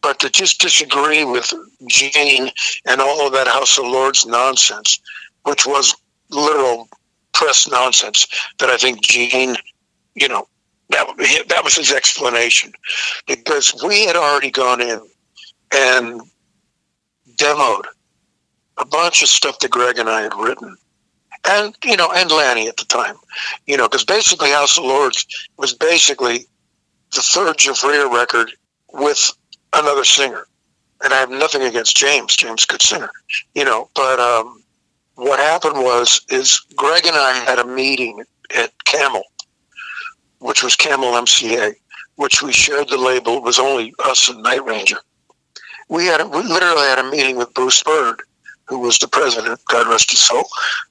but 0.00 0.18
to 0.20 0.30
just 0.30 0.60
disagree 0.60 1.24
with 1.24 1.52
Gene 1.86 2.50
and 2.86 3.00
all 3.00 3.26
of 3.26 3.32
that 3.34 3.46
House 3.46 3.78
of 3.78 3.84
Lords 3.84 4.26
nonsense, 4.26 4.98
which 5.44 5.66
was 5.66 5.94
literal 6.30 6.88
press 7.32 7.68
nonsense. 7.68 8.26
That 8.58 8.70
I 8.70 8.78
think 8.78 9.02
Gene, 9.02 9.56
you 10.14 10.28
know, 10.28 10.48
that 10.88 11.06
that 11.48 11.62
was 11.62 11.76
his 11.76 11.92
explanation, 11.92 12.72
because 13.26 13.74
we 13.86 14.06
had 14.06 14.16
already 14.16 14.50
gone 14.50 14.80
in 14.80 15.00
and 15.74 16.22
demoed 17.36 17.84
a 18.78 18.86
bunch 18.86 19.22
of 19.22 19.28
stuff 19.28 19.58
that 19.60 19.70
Greg 19.70 19.98
and 19.98 20.08
I 20.08 20.22
had 20.22 20.34
written, 20.34 20.76
and 21.48 21.74
you 21.84 21.96
know, 21.96 22.10
and 22.12 22.30
Lanny 22.30 22.68
at 22.68 22.76
the 22.76 22.84
time, 22.84 23.16
you 23.66 23.76
know, 23.76 23.88
because 23.88 24.04
basically 24.04 24.50
House 24.50 24.78
of 24.78 24.84
Lords 24.84 25.26
was 25.56 25.72
basically 25.74 26.46
the 27.12 27.20
third 27.20 27.56
Giuffria 27.58 28.12
record 28.12 28.52
with 28.92 29.32
another 29.74 30.04
singer. 30.04 30.46
And 31.04 31.12
I 31.12 31.18
have 31.18 31.30
nothing 31.30 31.62
against 31.62 31.96
James. 31.96 32.36
James, 32.36 32.64
good 32.64 32.80
singer, 32.80 33.10
you 33.54 33.64
know. 33.64 33.90
But 33.94 34.20
um, 34.20 34.62
what 35.16 35.40
happened 35.40 35.76
was, 35.76 36.20
is 36.30 36.60
Greg 36.76 37.06
and 37.06 37.16
I 37.16 37.32
had 37.32 37.58
a 37.58 37.66
meeting 37.66 38.24
at 38.56 38.72
Camel, 38.84 39.24
which 40.38 40.62
was 40.62 40.76
Camel 40.76 41.12
MCA, 41.12 41.74
which 42.16 42.42
we 42.42 42.52
shared 42.52 42.88
the 42.88 42.98
label. 42.98 43.38
It 43.38 43.42
was 43.42 43.58
only 43.58 43.92
us 44.04 44.28
and 44.28 44.42
Night 44.42 44.64
Ranger. 44.64 44.98
We 45.88 46.06
had 46.06 46.22
we 46.22 46.42
literally 46.42 46.86
had 46.86 47.00
a 47.00 47.10
meeting 47.10 47.36
with 47.36 47.52
Bruce 47.52 47.82
Bird, 47.82 48.22
who 48.72 48.78
was 48.78 48.98
the 48.98 49.06
president, 49.06 49.60
God 49.66 49.86
rest 49.86 50.10
his 50.10 50.20
soul. 50.20 50.44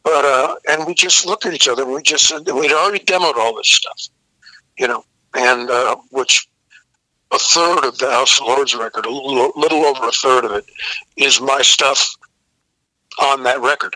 But 0.03 0.23
uh, 0.23 0.55
and 0.69 0.85
we 0.85 0.93
just 0.93 1.25
looked 1.25 1.47
at 1.47 1.53
each 1.55 1.67
other. 1.67 1.83
We 1.83 2.03
just 2.03 2.27
said 2.27 2.45
we'd 2.45 2.71
already 2.71 3.03
demoed 3.03 3.37
all 3.37 3.55
this 3.55 3.69
stuff, 3.69 4.07
you 4.77 4.87
know, 4.87 5.03
and 5.33 5.67
uh, 5.67 5.95
which 6.11 6.47
a 7.31 7.39
third 7.39 7.83
of 7.83 7.97
the 7.97 8.11
House 8.11 8.39
of 8.39 8.45
Lords 8.45 8.75
record, 8.75 9.07
a 9.07 9.09
little, 9.09 9.51
little 9.55 9.83
over 9.83 10.07
a 10.07 10.11
third 10.11 10.45
of 10.45 10.51
it, 10.51 10.65
is 11.17 11.41
my 11.41 11.63
stuff 11.63 12.15
on 13.19 13.41
that 13.43 13.59
record. 13.61 13.95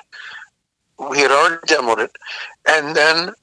We 0.97 1.19
had 1.19 1.29
already 1.29 1.61
demoed 1.67 1.99
it, 1.99 2.15
and 2.67 2.95
then 2.95 3.33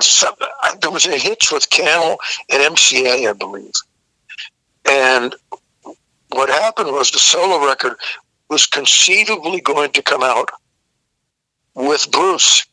some, 0.00 0.36
there 0.80 0.90
was 0.90 1.06
a 1.06 1.18
hitch 1.18 1.52
with 1.52 1.68
Camel 1.68 2.18
and 2.50 2.74
MCA, 2.74 3.28
I 3.28 3.32
believe. 3.34 3.72
And 4.88 5.34
what 6.30 6.48
happened 6.48 6.92
was 6.92 7.10
the 7.10 7.18
solo 7.18 7.66
record 7.66 7.96
was 8.48 8.66
conceivably 8.66 9.60
going 9.60 9.92
to 9.92 10.02
come 10.02 10.22
out 10.22 10.50
with 11.74 12.10
Bruce 12.10 12.66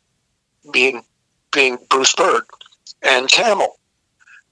being 0.72 1.04
being 1.52 1.78
Bruce 1.90 2.16
Bird 2.16 2.44
and 3.04 3.30
Camel, 3.30 3.80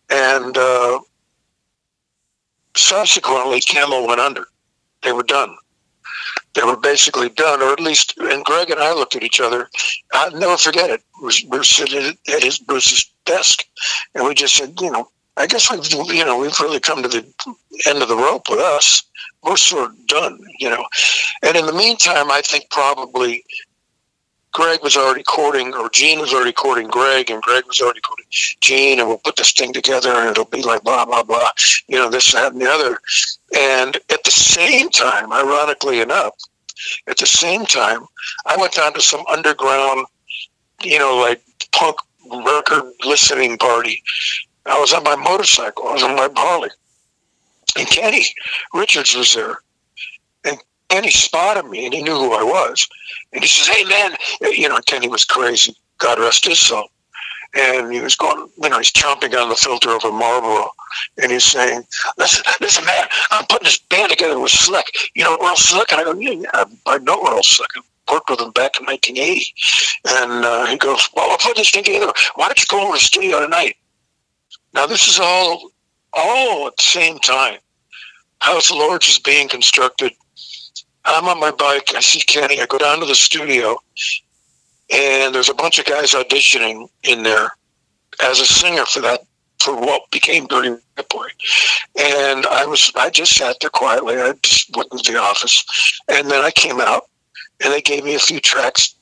and 0.09 0.57
uh, 0.57 0.99
subsequently 2.75 3.61
Camel 3.61 4.07
went 4.07 4.21
under. 4.21 4.45
They 5.03 5.11
were 5.11 5.23
done. 5.23 5.55
They 6.53 6.63
were 6.63 6.77
basically 6.77 7.29
done, 7.29 7.61
or 7.61 7.71
at 7.71 7.79
least. 7.79 8.13
And 8.17 8.43
Greg 8.43 8.69
and 8.69 8.79
I 8.79 8.93
looked 8.93 9.15
at 9.15 9.23
each 9.23 9.39
other. 9.39 9.69
I'll 10.13 10.37
never 10.37 10.57
forget 10.57 10.89
it. 10.89 11.01
We 11.23 11.47
were 11.47 11.63
sitting 11.63 12.17
at 12.33 12.43
his 12.43 12.59
Bruce's 12.59 13.09
desk, 13.25 13.63
and 14.13 14.27
we 14.27 14.33
just 14.33 14.55
said, 14.55 14.73
you 14.81 14.91
know, 14.91 15.07
I 15.37 15.47
guess 15.47 15.71
we've 15.71 16.13
you 16.13 16.25
know 16.25 16.37
we've 16.37 16.59
really 16.59 16.79
come 16.79 17.01
to 17.01 17.07
the 17.07 17.25
end 17.87 18.01
of 18.01 18.09
the 18.09 18.17
rope 18.17 18.43
with 18.49 18.59
us. 18.59 19.03
We're 19.43 19.57
sort 19.57 19.91
of 19.91 20.07
done, 20.07 20.39
you 20.59 20.69
know. 20.69 20.85
And 21.43 21.55
in 21.55 21.65
the 21.65 21.73
meantime, 21.73 22.29
I 22.29 22.41
think 22.41 22.69
probably 22.69 23.43
Greg 24.53 24.83
was 24.83 24.97
already 24.97 25.23
courting, 25.23 25.73
or 25.73 25.89
Gene 25.89 26.19
was 26.19 26.33
already 26.33 26.51
courting 26.51 26.87
Greg, 26.87 27.31
and 27.31 27.41
Greg 27.41 27.65
was 27.65 27.79
already 27.79 28.01
courting 28.01 28.25
Gene, 28.29 28.99
and 28.99 29.07
we'll 29.07 29.17
put 29.17 29.37
this 29.37 29.51
thing 29.51 29.73
together, 29.73 30.11
and 30.11 30.29
it'll 30.29 30.45
be 30.45 30.61
like 30.61 30.83
blah 30.83 31.05
blah 31.05 31.23
blah, 31.23 31.49
you 31.87 31.97
know, 31.97 32.09
this 32.09 32.31
that 32.33 32.53
and 32.53 32.61
the 32.61 32.69
other. 32.69 32.99
And 33.57 33.95
at 34.11 34.23
the 34.23 34.31
same 34.31 34.89
time, 34.89 35.31
ironically 35.31 36.01
enough, 36.01 36.35
at 37.07 37.17
the 37.17 37.25
same 37.25 37.65
time, 37.65 38.05
I 38.45 38.57
went 38.57 38.73
down 38.73 38.93
to 38.93 39.01
some 39.01 39.25
underground, 39.27 40.05
you 40.83 40.99
know, 40.99 41.17
like 41.17 41.41
punk 41.71 41.97
record 42.45 42.83
listening 43.03 43.57
party 43.57 44.01
I 44.65 44.79
was 44.79 44.93
on 44.93 45.03
my 45.03 45.15
motorcycle. 45.15 45.87
I 45.87 45.93
was 45.93 46.03
on 46.03 46.15
my 46.15 46.29
Harley. 46.35 46.69
And 47.77 47.87
Keni 47.87 48.25
Richards 48.73 49.15
was 49.15 49.33
there. 49.33 49.59
And 50.45 50.57
Keni 50.89 51.11
spotted 51.11 51.65
me 51.65 51.85
and 51.85 51.93
he 51.93 52.01
knew 52.01 52.15
who 52.15 52.33
I 52.33 52.43
was. 52.43 52.87
And 53.33 53.43
he 53.43 53.49
says, 53.49 53.67
Hey, 53.67 53.83
man, 53.85 54.15
you 54.41 54.69
know, 54.69 54.77
Keni 54.77 55.09
was 55.09 55.25
crazy. 55.25 55.75
God 55.97 56.19
rest 56.19 56.45
his 56.45 56.59
soul. 56.59 56.89
And 57.53 57.91
he 57.91 57.99
was 57.99 58.15
going, 58.15 58.49
you 58.61 58.69
know, 58.69 58.77
he's 58.77 58.91
chomping 58.91 59.39
on 59.39 59.49
the 59.49 59.55
filter 59.55 59.89
of 59.89 60.05
a 60.05 60.11
Marlboro. 60.11 60.71
And 61.21 61.31
he's 61.31 61.43
saying, 61.43 61.83
listen, 62.17 62.43
listen, 62.61 62.85
man, 62.85 63.07
I'm 63.29 63.45
putting 63.47 63.65
this 63.65 63.77
band 63.77 64.09
together 64.09 64.39
with 64.39 64.51
Slick. 64.51 64.85
You 65.15 65.25
know, 65.25 65.37
Earl 65.41 65.57
Slick? 65.57 65.91
And 65.91 65.99
I 65.99 66.03
go, 66.05 66.17
yeah, 66.17 66.31
yeah 66.31 66.63
I 66.85 66.97
know 66.99 67.21
Earl 67.27 67.43
Slick. 67.43 67.69
I 67.75 68.13
worked 68.13 68.29
with 68.29 68.39
him 68.39 68.51
back 68.51 68.79
in 68.79 68.85
1980. 68.85 69.53
And 70.07 70.45
uh, 70.45 70.65
he 70.67 70.77
goes, 70.77 71.09
well, 71.13 71.27
we'll 71.27 71.37
put 71.37 71.57
this 71.57 71.71
thing 71.71 71.83
together. 71.83 72.13
Why 72.35 72.47
don't 72.47 72.59
you 72.59 72.65
go 72.69 72.81
over 72.83 72.93
to 72.93 72.99
the 72.99 73.03
studio 73.03 73.41
tonight? 73.41 73.75
Now, 74.73 74.85
this 74.85 75.07
is 75.07 75.19
all 75.19 75.71
all 76.13 76.67
at 76.67 76.77
the 76.77 76.83
same 76.83 77.19
time. 77.19 77.59
House 78.39 78.71
of 78.71 78.77
Lords 78.77 79.07
is 79.07 79.19
being 79.19 79.47
constructed. 79.47 80.13
I'm 81.05 81.27
on 81.27 81.39
my 81.39 81.51
bike. 81.51 81.93
I 81.95 81.99
see 81.99 82.19
Keni. 82.19 82.59
I 82.59 82.65
go 82.65 82.77
down 82.77 82.99
to 82.99 83.05
the 83.05 83.15
studio, 83.15 83.77
and 84.91 85.33
there's 85.33 85.49
a 85.49 85.53
bunch 85.53 85.79
of 85.79 85.85
guys 85.85 86.13
auditioning 86.13 86.89
in 87.03 87.23
there 87.23 87.51
as 88.23 88.39
a 88.39 88.45
singer 88.45 88.85
for 88.85 88.99
that 89.01 89.21
for 89.59 89.75
what 89.75 90.09
became 90.11 90.47
Dirty 90.47 90.75
Boy. 91.09 91.27
And 91.99 92.45
I 92.47 92.65
was 92.65 92.91
I 92.95 93.09
just 93.09 93.35
sat 93.35 93.57
there 93.61 93.69
quietly. 93.69 94.15
I 94.19 94.33
just 94.43 94.75
went 94.75 94.91
into 94.91 95.11
the 95.11 95.19
office, 95.19 95.63
and 96.07 96.29
then 96.29 96.43
I 96.43 96.51
came 96.51 96.81
out, 96.81 97.03
and 97.63 97.71
they 97.73 97.81
gave 97.81 98.03
me 98.03 98.15
a 98.15 98.19
few 98.19 98.39
tracks. 98.39 98.95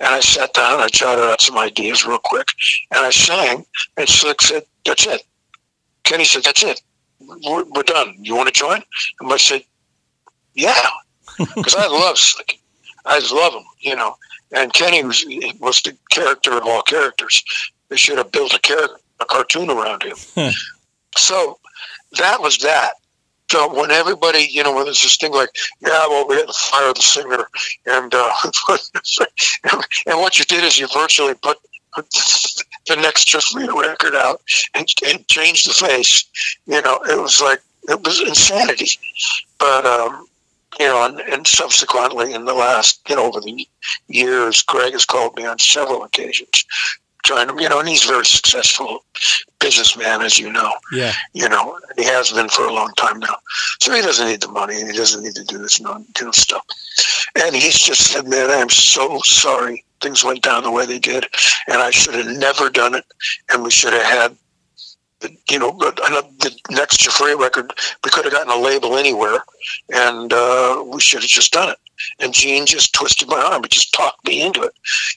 And 0.00 0.08
I 0.08 0.20
sat 0.20 0.54
down. 0.54 0.80
I 0.80 0.88
jotted 0.88 1.24
out 1.24 1.40
some 1.40 1.58
ideas 1.58 2.04
real 2.04 2.18
quick, 2.18 2.48
and 2.90 3.04
I 3.04 3.10
sang. 3.10 3.64
And 3.96 4.08
Slick 4.08 4.42
said, 4.42 4.64
that's 4.84 5.06
it. 5.06 5.22
Keni 6.12 6.26
said, 6.26 6.44
that's 6.44 6.62
it. 6.62 6.82
We're, 7.20 7.64
we're 7.64 7.82
done. 7.82 8.16
You 8.18 8.36
want 8.36 8.48
to 8.48 8.52
join? 8.52 8.82
And 9.20 9.32
I 9.32 9.36
said, 9.38 9.64
yeah, 10.54 10.86
because 11.38 11.74
I 11.74 11.86
love 11.86 12.18
Slick. 12.18 12.60
I 13.06 13.18
love 13.32 13.54
him, 13.54 13.64
you 13.80 13.96
know. 13.96 14.16
And 14.52 14.72
Keni 14.72 15.02
was, 15.04 15.24
was 15.58 15.80
the 15.80 15.96
character 16.10 16.52
of 16.52 16.66
all 16.66 16.82
characters. 16.82 17.42
They 17.88 17.96
should 17.96 18.18
have 18.18 18.30
built 18.30 18.54
a 18.54 18.60
character, 18.60 18.96
a 19.20 19.24
cartoon 19.24 19.70
around 19.70 20.02
him. 20.02 20.52
so 21.16 21.58
that 22.18 22.42
was 22.42 22.58
that. 22.58 22.92
So 23.50 23.74
when 23.74 23.90
everybody, 23.90 24.48
you 24.50 24.62
know, 24.62 24.74
when 24.74 24.84
there's 24.84 25.02
this 25.02 25.16
thing 25.16 25.32
like, 25.32 25.50
yeah, 25.80 26.06
well, 26.08 26.26
we 26.28 26.36
had 26.36 26.46
to 26.46 26.52
fire 26.52 26.92
the 26.92 27.02
singer, 27.02 27.46
and 27.86 28.14
uh, 28.14 28.32
and 30.06 30.20
what 30.20 30.38
you 30.38 30.44
did 30.46 30.64
is 30.64 30.78
you 30.78 30.88
virtually 30.88 31.34
put 31.34 31.58
the 32.86 32.96
next 32.96 33.26
Just 33.26 33.54
Giuffria 33.54 33.80
record 33.80 34.14
out 34.14 34.40
and, 34.74 34.86
and 35.06 35.26
change 35.28 35.64
the 35.64 35.72
face. 35.72 36.24
You 36.66 36.82
know, 36.82 37.00
it 37.08 37.20
was 37.20 37.40
like 37.40 37.60
it 37.88 38.00
was 38.02 38.20
insanity. 38.20 38.88
But 39.58 39.86
um, 39.86 40.26
you 40.78 40.86
know, 40.86 41.04
and, 41.04 41.20
and 41.20 41.46
subsequently 41.46 42.32
in 42.32 42.44
the 42.44 42.54
last, 42.54 43.00
you 43.08 43.16
know, 43.16 43.26
over 43.26 43.40
the 43.40 43.66
years, 44.08 44.62
Greg 44.62 44.92
has 44.92 45.04
called 45.04 45.36
me 45.36 45.44
on 45.44 45.58
several 45.58 46.04
occasions 46.04 46.64
trying 47.22 47.48
to, 47.48 47.62
you 47.62 47.68
know, 47.68 47.80
and 47.80 47.88
he's 47.88 48.04
a 48.04 48.08
very 48.08 48.24
successful 48.24 49.04
businessman, 49.60 50.22
as 50.22 50.38
you 50.38 50.52
know. 50.52 50.72
Yeah. 50.92 51.12
You 51.32 51.48
know, 51.48 51.78
he 51.96 52.04
has 52.04 52.32
been 52.32 52.48
for 52.48 52.66
a 52.66 52.72
long 52.72 52.92
time 52.96 53.20
now. 53.20 53.36
So 53.80 53.94
he 53.94 54.02
doesn't 54.02 54.26
need 54.26 54.40
the 54.40 54.48
money 54.48 54.80
and 54.80 54.90
he 54.90 54.96
doesn't 54.96 55.22
need 55.22 55.34
to 55.34 55.44
do 55.44 55.58
this 55.58 55.80
non 55.80 56.04
you 56.18 56.26
know, 56.26 56.32
stuff. 56.32 56.64
And 57.36 57.54
he's 57.54 57.78
just 57.78 58.12
said, 58.12 58.26
man, 58.26 58.50
I'm 58.50 58.70
so 58.70 59.20
sorry 59.24 59.84
things 60.02 60.24
went 60.24 60.42
down 60.42 60.64
the 60.64 60.70
way 60.70 60.84
they 60.84 60.98
did, 60.98 61.26
and 61.68 61.80
I 61.80 61.90
should 61.90 62.14
have 62.14 62.26
never 62.26 62.68
done 62.68 62.96
it, 62.96 63.04
and 63.50 63.62
we 63.62 63.70
should 63.70 63.92
have 63.92 64.02
had 64.02 64.36
you 65.48 65.58
know, 65.58 65.70
the 65.78 66.52
next 66.70 67.00
Giuffria 67.00 67.38
record, 67.38 67.72
we 68.02 68.10
could 68.10 68.24
have 68.24 68.32
gotten 68.32 68.52
a 68.52 68.56
label 68.56 68.96
anywhere, 68.96 69.38
and 69.94 70.32
uh, 70.32 70.82
we 70.84 71.00
should 71.00 71.22
have 71.22 71.30
just 71.30 71.52
done 71.52 71.70
it. 71.70 71.76
And 72.20 72.32
Gene 72.34 72.66
just 72.66 72.92
twisted 72.94 73.28
my 73.28 73.40
arm, 73.40 73.62
he 73.62 73.68
just 73.68 73.92
talked 73.92 74.26
me 74.26 74.42
into 74.42 74.62
it, 74.62 74.74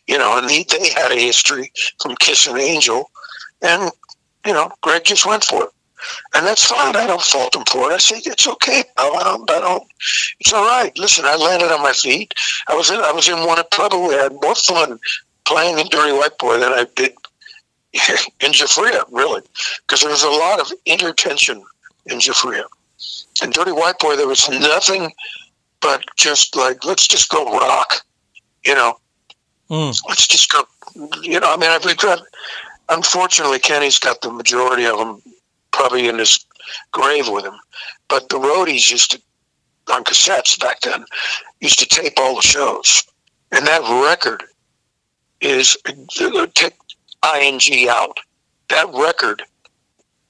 you 0.08 0.18
know. 0.18 0.38
And 0.38 0.50
he, 0.50 0.64
they 0.64 0.90
had 0.90 1.12
a 1.12 1.20
history 1.20 1.72
from 2.02 2.16
Kiss 2.16 2.48
and 2.48 2.58
Angel, 2.58 3.10
and 3.62 3.92
you 4.46 4.54
know, 4.54 4.72
Greg 4.82 5.04
just 5.04 5.26
went 5.26 5.44
for 5.44 5.64
it 5.64 5.70
and 6.34 6.46
that's 6.46 6.66
fine. 6.66 6.96
I 6.96 7.08
don't 7.08 7.22
fault 7.22 7.56
him 7.56 7.64
for 7.66 7.92
it. 7.92 7.96
I 7.96 7.98
say 7.98 8.22
it's 8.26 8.48
okay. 8.48 8.84
I 8.98 9.10
don't. 9.24 9.50
I 9.50 9.60
don't. 9.60 9.84
It's 10.40 10.54
all 10.54 10.66
right. 10.66 10.98
Listen, 10.98 11.26
I 11.26 11.36
landed 11.36 11.72
on 11.72 11.82
my 11.82 11.94
feet. 11.94 12.34
I 12.68 12.76
was 12.76 12.90
in. 12.92 12.98
I 12.98 13.12
was 13.12 13.28
in 13.28 13.38
one. 13.46 13.62
Probably 13.72 14.16
had 14.16 14.34
more 14.34 14.56
fun 14.56 15.00
playing 15.46 15.80
in 15.80 15.88
Dirty 15.88 16.14
White 16.14 16.38
Boy 16.38 16.60
than 16.60 16.74
I 16.74 16.86
did 16.96 17.14
in 18.42 18.52
Giuffria, 18.52 19.04
really, 19.12 19.42
because 19.82 20.02
there 20.02 20.12
was 20.12 20.24
a 20.24 20.30
lot 20.30 20.60
of 20.60 20.72
inner 20.86 21.14
tension 21.14 21.64
in 22.08 22.20
Giuffria. 22.20 22.64
In 23.44 23.52
Dirty 23.52 23.72
White 23.72 24.00
Boy, 24.00 24.16
there 24.16 24.28
was 24.28 24.50
nothing 24.50 25.12
but 25.86 26.04
just 26.16 26.56
like 26.56 26.84
let's 26.84 27.08
just 27.08 27.30
go 27.30 27.46
rock, 27.46 28.04
you 28.66 28.74
know. 28.74 28.98
Mm. 29.70 29.96
Let's 30.08 30.28
just 30.28 30.52
go. 30.52 30.64
You 31.22 31.40
know, 31.40 31.54
I 31.54 31.58
mean, 31.58 31.70
I've 31.70 31.98
got. 31.98 32.22
Unfortunately, 32.90 33.60
Keni's 33.60 34.00
got 34.00 34.22
the 34.22 34.32
majority 34.32 34.86
of 34.86 34.98
them 34.98 35.22
probably 35.72 36.08
in 36.08 36.18
his 36.18 36.44
grave 36.92 37.28
with 37.30 37.46
him. 37.46 37.54
But 38.08 38.30
the 38.30 38.38
roadies 38.38 38.90
used 38.92 39.12
to, 39.12 39.22
on 39.92 40.04
cassettes 40.04 40.60
back 40.60 40.82
then, 40.82 41.06
used 41.62 41.80
to 41.80 41.86
tape 41.86 42.14
all 42.18 42.36
the 42.36 42.42
shows. 42.42 43.04
And 43.52 43.66
that 43.68 43.82
record 44.08 44.44
is, 45.42 45.78
take 46.56 46.74
ING 47.40 47.90
out. 47.90 48.20
That 48.70 48.88
record 48.94 49.44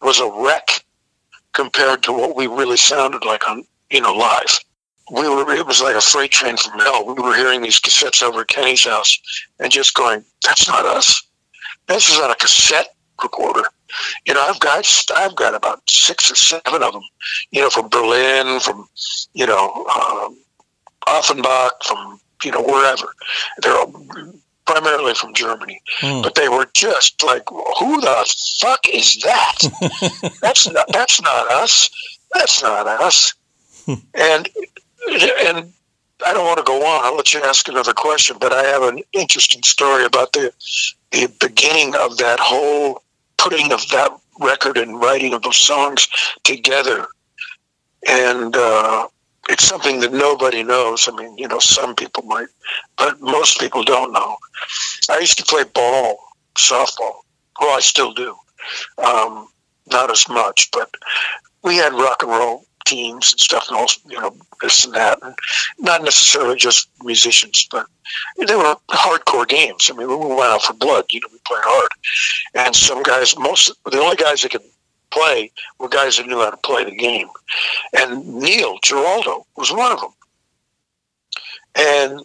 was 0.01 0.19
a 0.19 0.31
wreck 0.31 0.85
compared 1.53 2.03
to 2.03 2.13
what 2.13 2.35
we 2.35 2.47
really 2.47 2.77
sounded 2.77 3.25
like 3.25 3.47
on, 3.49 3.63
you 3.89 4.01
know, 4.01 4.13
live. 4.13 4.59
We 5.11 5.27
were, 5.29 5.51
it 5.53 5.67
was 5.67 5.81
like 5.81 5.95
a 5.95 6.01
freight 6.01 6.31
train 6.31 6.57
from 6.57 6.79
hell. 6.79 7.05
We 7.05 7.13
were 7.13 7.35
hearing 7.35 7.61
these 7.61 7.79
cassettes 7.79 8.23
over 8.23 8.41
at 8.41 8.47
Keni's 8.47 8.83
house 8.85 9.19
and 9.59 9.71
just 9.71 9.93
going, 9.93 10.23
that's 10.43 10.67
not 10.67 10.85
us. 10.85 11.21
This 11.87 12.09
is 12.09 12.19
on 12.19 12.31
a 12.31 12.35
cassette 12.35 12.95
recorder. 13.21 13.63
You 14.25 14.33
know, 14.33 14.41
I've 14.41 14.59
got 14.59 14.85
I've 15.15 15.35
got 15.35 15.53
about 15.53 15.81
six 15.89 16.29
or 16.31 16.35
seven 16.35 16.81
of 16.83 16.93
them. 16.93 17.03
You 17.51 17.61
know, 17.61 17.69
from 17.69 17.87
Berlin, 17.87 18.59
from 18.59 18.87
you 19.33 19.45
know 19.45 19.85
um, 19.85 20.37
Offenbach, 21.07 21.83
from 21.83 22.19
you 22.43 22.51
know 22.51 22.61
wherever. 22.63 23.05
They're 23.61 23.77
all 23.77 23.93
primarily 24.65 25.13
from 25.13 25.33
Germany, 25.33 25.79
Hmm. 25.99 26.23
but 26.23 26.35
they 26.35 26.49
were 26.49 26.67
just 26.73 27.23
like, 27.23 27.43
"Who 27.79 28.01
the 28.01 28.33
fuck 28.59 28.89
is 28.91 29.17
that? 29.23 29.57
that's 30.41 30.67
not 30.67 30.87
that's 30.89 31.21
not 31.21 31.51
us. 31.51 31.89
That's 32.33 32.63
not 32.63 32.87
us." 32.87 33.33
and 34.15 34.49
and 35.07 35.73
I 36.25 36.33
don't 36.33 36.45
want 36.45 36.57
to 36.57 36.63
go 36.63 36.85
on. 36.85 37.05
I'll 37.05 37.15
let 37.15 37.33
you 37.33 37.41
ask 37.43 37.67
another 37.67 37.93
question, 37.93 38.37
but 38.39 38.53
I 38.53 38.63
have 38.63 38.83
an 38.83 39.01
interesting 39.13 39.63
story 39.63 40.05
about 40.05 40.31
the 40.33 40.51
the 41.11 41.31
beginning 41.39 41.95
of 41.95 42.17
that 42.17 42.39
whole 42.39 43.03
putting 43.37 43.71
of 43.71 43.87
that 43.89 44.11
record 44.39 44.77
and 44.77 44.99
writing 44.99 45.33
of 45.33 45.41
those 45.41 45.57
songs 45.57 46.07
together. 46.43 47.07
And 48.07 48.55
uh, 48.55 49.07
it's 49.49 49.65
something 49.65 49.99
that 50.01 50.13
nobody 50.13 50.63
knows. 50.63 51.07
I 51.07 51.15
mean, 51.15 51.37
you 51.37 51.47
know, 51.47 51.59
some 51.59 51.95
people 51.95 52.23
might, 52.23 52.47
but 52.97 53.19
most 53.21 53.59
people 53.59 53.83
don't 53.83 54.11
know. 54.11 54.37
I 55.09 55.19
used 55.19 55.37
to 55.37 55.45
play 55.45 55.63
ball, 55.63 56.17
softball. 56.55 57.15
Well, 57.59 57.75
I 57.75 57.79
still 57.79 58.13
do. 58.13 58.35
Um, 59.03 59.47
not 59.91 60.11
as 60.11 60.27
much, 60.27 60.69
but 60.71 60.89
we 61.63 61.75
had 61.77 61.93
rock 61.93 62.23
and 62.23 62.31
roll 62.31 62.65
teams 62.85 63.31
and 63.31 63.39
stuff, 63.39 63.67
and 63.67 63.77
all 63.77 63.87
you 64.07 64.19
know, 64.19 64.35
this 64.61 64.85
and 64.85 64.93
that, 64.93 65.19
and 65.21 65.35
not 65.79 66.03
necessarily 66.03 66.55
just 66.55 66.89
musicians, 67.03 67.67
but 67.71 67.87
they 68.37 68.55
were 68.55 68.75
hardcore 68.89 69.47
games. 69.47 69.89
I 69.91 69.97
mean, 69.97 70.07
we 70.07 70.15
went 70.15 70.41
out 70.41 70.63
for 70.63 70.73
blood. 70.73 71.05
You 71.09 71.19
know, 71.21 71.27
we 71.31 71.39
played 71.45 71.63
hard, 71.63 71.89
and 72.53 72.75
some 72.75 73.03
guys, 73.03 73.37
most 73.37 73.71
the 73.85 73.99
only 73.99 74.15
guys 74.15 74.41
that 74.41 74.51
could 74.51 74.61
play 75.11 75.51
were 75.79 75.89
guys 75.89 76.17
that 76.17 76.27
knew 76.27 76.39
how 76.39 76.49
to 76.49 76.57
play 76.57 76.83
the 76.83 76.95
game, 76.95 77.27
and 77.97 78.25
Neil 78.35 78.77
Giraldo 78.83 79.45
was 79.57 79.71
one 79.71 79.91
of 79.91 79.99
them. 79.99 80.11
And 81.77 82.21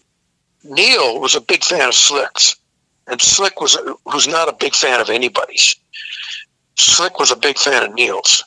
Neil 0.62 1.20
was 1.20 1.34
a 1.34 1.40
big 1.40 1.64
fan 1.64 1.88
of 1.88 1.94
Slicks, 1.94 2.56
and 3.06 3.20
Slick 3.20 3.60
was 3.60 3.76
was 4.04 4.28
not 4.28 4.48
a 4.48 4.56
big 4.58 4.74
fan 4.74 5.00
of 5.00 5.10
anybody's. 5.10 5.76
Slick 6.76 7.18
was 7.18 7.30
a 7.30 7.36
big 7.36 7.58
fan 7.58 7.82
of 7.82 7.94
Neil's. 7.94 8.44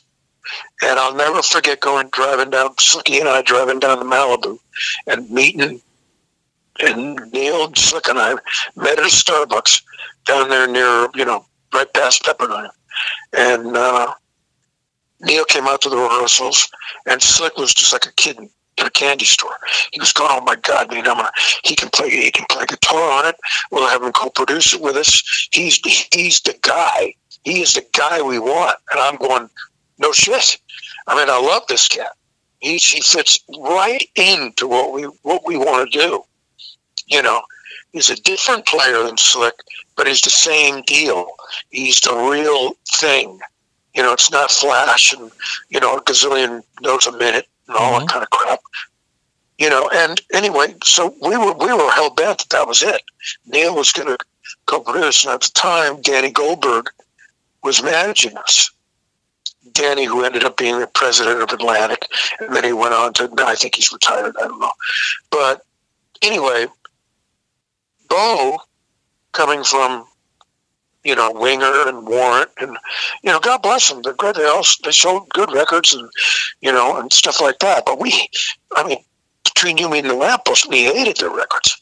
And 0.82 0.98
I'll 0.98 1.14
never 1.14 1.42
forget 1.42 1.80
going 1.80 2.08
driving 2.08 2.50
down, 2.50 2.74
Slicky 2.78 3.20
and 3.20 3.28
I 3.28 3.42
driving 3.42 3.80
down 3.80 3.98
to 3.98 4.04
Malibu 4.04 4.58
and 5.06 5.30
meeting, 5.30 5.80
and 6.80 7.16
Neil 7.32 7.66
and 7.66 7.78
Slick 7.78 8.08
and 8.08 8.18
I 8.18 8.34
met 8.76 8.98
at 8.98 9.04
a 9.04 9.08
Starbucks 9.08 9.82
down 10.24 10.48
there 10.48 10.66
near, 10.66 11.08
you 11.14 11.24
know, 11.24 11.44
right 11.72 11.92
past 11.92 12.24
Pepperdine. 12.24 12.70
And 13.32 13.76
uh, 13.76 14.12
Neil 15.20 15.44
came 15.44 15.66
out 15.66 15.80
to 15.82 15.88
the 15.88 15.96
rehearsals, 15.96 16.68
and 17.06 17.22
Slick 17.22 17.56
was 17.56 17.72
just 17.74 17.92
like 17.92 18.06
a 18.06 18.12
kid 18.12 18.38
in 18.38 18.86
a 18.86 18.90
candy 18.90 19.24
store. 19.24 19.56
He 19.92 20.00
was 20.00 20.12
going, 20.12 20.30
"Oh 20.32 20.40
my 20.40 20.56
God, 20.56 20.90
man! 20.90 21.06
I'm 21.06 21.16
gonna, 21.16 21.30
he 21.62 21.74
can 21.74 21.90
play. 21.90 22.10
He 22.10 22.30
can 22.30 22.46
play 22.50 22.66
guitar 22.66 23.10
on 23.18 23.26
it. 23.26 23.36
We'll 23.70 23.88
have 23.88 24.02
him 24.02 24.12
co-produce 24.12 24.74
it 24.74 24.80
with 24.80 24.96
us. 24.96 25.48
He's 25.52 25.80
he's 26.12 26.40
the 26.40 26.56
guy. 26.62 27.14
He 27.44 27.62
is 27.62 27.74
the 27.74 27.86
guy 27.92 28.22
we 28.22 28.38
want." 28.38 28.76
And 28.92 29.00
I'm 29.00 29.16
going, 29.16 29.48
"No 29.98 30.12
shit. 30.12 30.58
I 31.06 31.16
mean, 31.16 31.30
I 31.30 31.38
love 31.38 31.66
this 31.66 31.88
cat. 31.88 32.12
He 32.60 32.76
he 32.78 33.00
fits 33.00 33.38
right 33.58 34.02
into 34.14 34.66
what 34.66 34.92
we 34.92 35.02
what 35.22 35.46
we 35.46 35.56
want 35.56 35.90
to 35.90 35.98
do. 35.98 36.24
You 37.06 37.22
know, 37.22 37.42
he's 37.92 38.10
a 38.10 38.16
different 38.16 38.66
player 38.66 39.02
than 39.02 39.18
Slick, 39.18 39.54
but 39.96 40.06
he's 40.06 40.22
the 40.22 40.30
same 40.30 40.82
deal. 40.82 41.26
He's 41.70 42.00
the 42.00 42.14
real 42.14 42.76
thing. 42.96 43.40
You 43.94 44.02
know, 44.02 44.12
it's 44.12 44.30
not 44.30 44.50
flash 44.50 45.12
and 45.12 45.30
you 45.68 45.80
know 45.80 45.96
a 45.96 46.02
gazillion 46.02 46.62
notes 46.80 47.06
a 47.06 47.12
minute 47.12 47.46
and 47.68 47.76
all 47.76 47.92
that 47.92 47.98
mm-hmm. 47.98 48.08
kind 48.08 48.22
of 48.22 48.30
crap. 48.30 48.60
You 49.58 49.70
know, 49.70 49.88
and 49.94 50.20
anyway, 50.32 50.74
so 50.82 51.14
we 51.22 51.36
were 51.36 51.52
we 51.52 51.72
were 51.72 51.90
hell 51.90 52.10
bent 52.10 52.38
that 52.38 52.50
that 52.50 52.66
was 52.66 52.82
it. 52.82 53.02
Neil 53.46 53.76
was 53.76 53.92
going 53.92 54.08
to 54.08 54.18
co-produce, 54.66 55.24
and 55.24 55.34
at 55.34 55.42
the 55.42 55.50
time, 55.54 56.00
Danny 56.02 56.30
Goldberg 56.30 56.90
was 57.62 57.82
managing 57.82 58.36
us. 58.36 58.70
Danny, 59.72 60.04
who 60.04 60.24
ended 60.24 60.44
up 60.44 60.56
being 60.56 60.78
the 60.78 60.86
president 60.86 61.42
of 61.42 61.50
Atlantic, 61.50 62.06
and 62.40 62.54
then 62.54 62.64
he 62.64 62.72
went 62.72 62.94
on 62.94 63.12
to. 63.14 63.30
I 63.38 63.54
think 63.54 63.74
he's 63.74 63.92
retired. 63.92 64.36
I 64.38 64.48
don't 64.48 64.60
know, 64.60 64.72
but 65.30 65.62
anyway, 66.22 66.66
Beau, 68.08 68.58
coming 69.32 69.64
from 69.64 70.06
you 71.04 71.14
know 71.14 71.32
Winger 71.32 71.88
and 71.88 72.06
Warrant, 72.06 72.50
and 72.58 72.76
you 73.22 73.30
know, 73.30 73.40
God 73.40 73.62
bless 73.62 73.88
them. 73.88 74.02
They're 74.02 74.14
great. 74.14 74.36
They 74.36 74.44
all 74.44 74.64
they 74.82 74.92
sold 74.92 75.28
good 75.30 75.52
records 75.52 75.92
and 75.92 76.08
you 76.60 76.72
know 76.72 76.98
and 76.98 77.12
stuff 77.12 77.40
like 77.40 77.58
that. 77.60 77.84
But 77.86 78.00
we, 78.00 78.28
I 78.76 78.86
mean, 78.86 78.98
between 79.44 79.78
you, 79.78 79.92
and 79.92 80.08
the 80.08 80.14
Lamppost, 80.14 80.68
we 80.68 80.84
hated 80.84 81.18
their 81.18 81.30
records. 81.30 81.80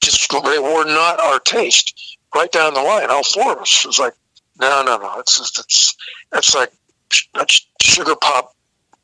Just 0.00 0.30
they 0.30 0.58
were 0.58 0.84
not 0.84 1.20
our 1.20 1.40
taste. 1.40 2.18
Right 2.34 2.50
down 2.50 2.74
the 2.74 2.82
line, 2.82 3.10
all 3.10 3.22
four 3.22 3.52
of 3.52 3.58
us 3.58 3.84
it 3.84 3.86
was 3.86 4.00
like, 4.00 4.14
no, 4.60 4.82
no, 4.82 4.96
no. 4.96 5.18
It's 5.18 5.38
just, 5.38 5.58
it's 5.58 5.96
that's 6.30 6.54
like 6.54 6.72
sugar 7.80 8.16
pop 8.16 8.54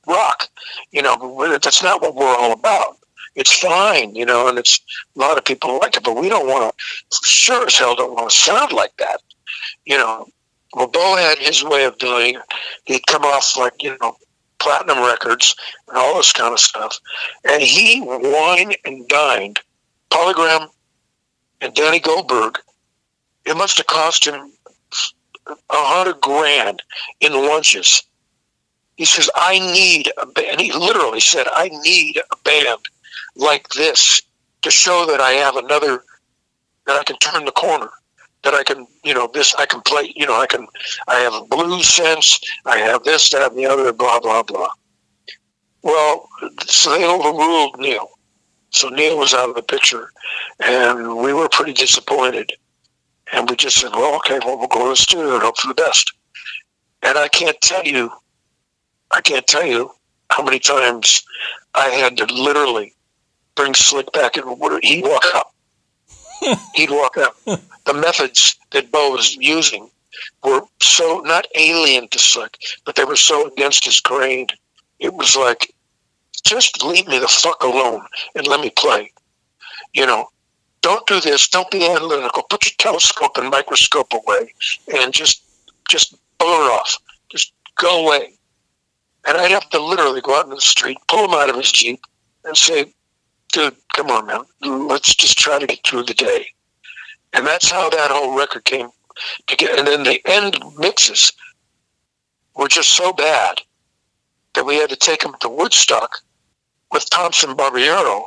rock. 0.07 0.49
You 0.91 1.03
know, 1.03 1.59
that's 1.63 1.83
not 1.83 2.03
what 2.03 2.15
we're 2.15 2.37
all 2.37 2.53
about. 2.53 2.97
It's 3.37 3.57
fine, 3.57 4.15
you 4.15 4.27
know, 4.27 4.49
and 4.49 4.59
it's 4.59 4.81
a 5.17 5.19
lot 5.19 5.39
of 5.39 5.45
people 5.45 5.79
like 5.79 5.97
it, 5.97 6.03
but 6.03 6.17
we 6.17 6.29
don't 6.29 6.49
want 6.49 6.75
to. 6.77 7.19
Sure 7.23 7.67
as 7.67 7.79
hell 7.79 7.95
don't 7.95 8.15
want 8.15 8.31
to 8.31 8.37
sound 8.37 8.73
like 8.73 8.97
that. 8.97 9.21
You 9.85 9.99
know, 9.99 10.27
well, 10.75 10.89
Beau 10.89 11.17
had 11.17 11.39
his 11.39 11.63
way 11.65 11.85
of 11.85 11.99
doing. 11.99 12.37
it. 12.37 12.43
He'd 12.85 13.07
come 13.07 13.23
off 13.23 13.57
like 13.57 13.83
you 13.83 13.97
know 14.01 14.17
platinum 14.59 14.99
records 14.99 15.55
and 15.89 15.97
all 15.97 16.17
this 16.17 16.33
kind 16.33 16.53
of 16.53 16.61
stuff, 16.61 16.99
and 17.49 17.63
he 17.63 18.01
wined 18.03 18.77
and 18.85 19.07
dined 19.09 19.61
Polygram 20.11 20.69
and 21.61 21.75
Danny 21.75 22.01
Goldberg. 22.01 22.59
It 23.47 23.57
must 23.57 23.79
have 23.79 23.87
cost 23.87 24.27
him 24.27 24.53
hundred 25.71 26.21
grand 26.21 26.83
in 27.21 27.33
lunches. 27.33 28.03
He 28.97 29.05
says, 29.05 29.31
"I 29.35 29.59
need 29.59 30.13
a 30.17 30.27
band." 30.27 30.61
He 30.61 30.73
literally 30.73 31.21
said, 31.21 31.47
"I 31.51 31.69
need 31.69 32.19
a 32.19 32.37
band 32.45 32.81
like 33.37 33.69
this 33.71 34.23
to 34.63 34.71
show 34.71 35.07
that 35.07 35.21
I 35.21 35.33
have 35.33 35.57
another 35.57 36.05
that 36.87 36.99
I 36.99 37.05
can 37.05 37.17
turn 37.19 37.45
the 37.45 37.53
corner." 37.53 37.91
that 38.43 38.55
I 38.55 38.63
can, 38.63 38.87
you 39.05 39.15
know, 39.15 39.29
this 39.33 39.55
I 39.55 39.67
can 39.67 39.81
play, 39.83 40.13
you 40.17 40.27
know, 40.27 40.41
I 40.41 40.47
can, 40.47 40.67
I 41.07 41.17
have 41.17 41.35
a 41.35 41.45
blues 41.45 41.89
sense, 41.89 42.41
I 42.65 42.79
have 42.79 43.05
this, 43.05 43.29
that, 43.31 43.51
and 43.51 43.59
the 43.59 43.67
other, 43.67 43.93
blah, 43.93 44.21
blah, 44.21 44.43
blah. 44.43 44.71
Well, 45.83 46.29
so 46.67 46.91
they 46.91 47.05
overruled 47.05 47.79
Neil. 47.79 48.11
So 48.71 48.89
Neil 48.89 49.19
was 49.19 49.35
out 49.35 49.49
of 49.49 49.57
the 49.57 49.63
picture, 49.63 50.13
and 50.61 51.19
we 51.19 51.33
were 51.33 51.49
pretty 51.49 51.73
disappointed. 51.73 52.53
And 53.33 53.49
we 53.49 53.57
just 53.57 53.79
said, 53.79 53.93
well, 53.93 54.17
okay, 54.17 54.39
well, 54.45 54.59
we'll 54.59 54.69
go 54.69 54.85
to 54.85 54.91
the 54.91 54.97
studio 54.97 55.35
and 55.35 55.43
hope 55.43 55.59
for 55.59 55.69
the 55.69 55.75
best. 55.75 56.13
And 57.03 57.17
I 57.17 57.29
can't 57.29 57.61
tell 57.61 57.85
you, 57.85 58.11
I 59.11 59.21
can't 59.21 59.47
tell 59.47 59.65
you 59.65 59.91
how 60.31 60.43
many 60.43 60.59
times 60.59 61.23
I 61.75 61.89
had 61.89 62.17
to 62.19 62.27
literally 62.27 62.95
bring 63.55 63.75
Slick 63.75 64.13
back 64.13 64.37
in. 64.37 64.45
He'd 64.83 65.05
walk 65.05 65.25
up. 65.35 65.55
He'd 66.75 66.91
walk 66.91 67.17
up 67.17 67.37
the 67.85 67.95
methods 67.95 68.59
that 68.71 68.91
Beau 68.91 69.11
was 69.11 69.37
using 69.37 69.91
were 70.45 70.63
so 70.81 71.23
not 71.25 71.47
alien 71.57 72.09
to 72.09 72.19
Slick, 72.19 72.57
but 72.85 72.95
they 72.95 73.05
were 73.05 73.17
so 73.17 73.49
against 73.49 73.85
his 73.85 74.01
grain. 74.01 74.47
It 74.99 75.15
was 75.15 75.37
like, 75.37 75.75
just 76.45 76.85
leave 76.85 77.07
me 77.07 77.19
the 77.19 77.29
fuck 77.29 77.63
alone 77.63 78.03
and 78.35 78.47
let 78.47 78.61
me 78.61 78.71
play. 78.71 79.13
You 79.93 80.07
know, 80.07 80.29
don't 80.83 81.07
do 81.07 81.21
this. 81.21 81.49
Don't 81.49 81.71
be 81.71 81.87
analytical. 81.87 82.43
Put 82.49 82.65
your 82.65 82.75
telescope 82.79 83.37
and 83.37 83.51
microscope 83.51 84.13
away 84.13 84.53
and 84.95 85.13
just 85.13 85.43
just 85.89 86.15
blur 86.39 86.71
off. 86.73 86.97
Just 87.31 87.53
go 87.77 88.07
away. 88.07 88.33
And 89.27 89.37
I'd 89.37 89.51
have 89.51 89.69
to 89.71 89.81
literally 89.81 90.21
go 90.21 90.39
out 90.39 90.47
in 90.47 90.51
the 90.51 90.61
street, 90.61 90.97
pull 91.09 91.27
him 91.27 91.35
out 91.35 91.51
of 91.51 91.57
his 91.57 91.71
jeep, 91.71 92.01
and 92.45 92.57
say, 92.57 92.93
"Dude, 93.53 93.77
come 93.95 94.11
on, 94.11 94.27
man. 94.27 94.45
Let's 94.63 95.15
just 95.15 95.39
try 95.39 95.59
to 95.59 95.67
get 95.67 95.87
through 95.87 96.05
the 96.05 96.15
day." 96.15 96.47
And 97.33 97.47
that's 97.47 97.71
how 97.71 97.91
that 97.91 98.11
whole 98.11 98.37
record 98.37 98.65
came 98.65 98.91
together. 99.47 99.79
And 99.79 99.87
then 99.87 100.03
the 100.05 100.21
end 100.27 100.59
mixes 100.79 101.33
were 102.55 102.69
just 102.69 102.95
so 102.95 103.13
bad 103.13 103.61
that 104.55 104.65
we 104.65 104.77
had 104.77 104.91
to 104.91 104.97
take 104.97 105.21
them 105.21 105.35
to 105.41 105.49
Woodstock 105.49 106.21
with 106.91 107.09
Thompson 107.11 107.55
Barbiero, 107.55 108.25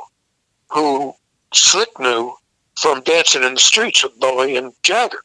who 0.70 1.14
Slick 1.52 1.98
knew 1.98 2.34
from 2.76 3.02
Dancing 3.02 3.42
in 3.42 3.54
the 3.54 3.60
Streets 3.60 4.02
with 4.02 4.18
Bowie 4.18 4.56
and 4.56 4.72
Jagger. 4.82 5.22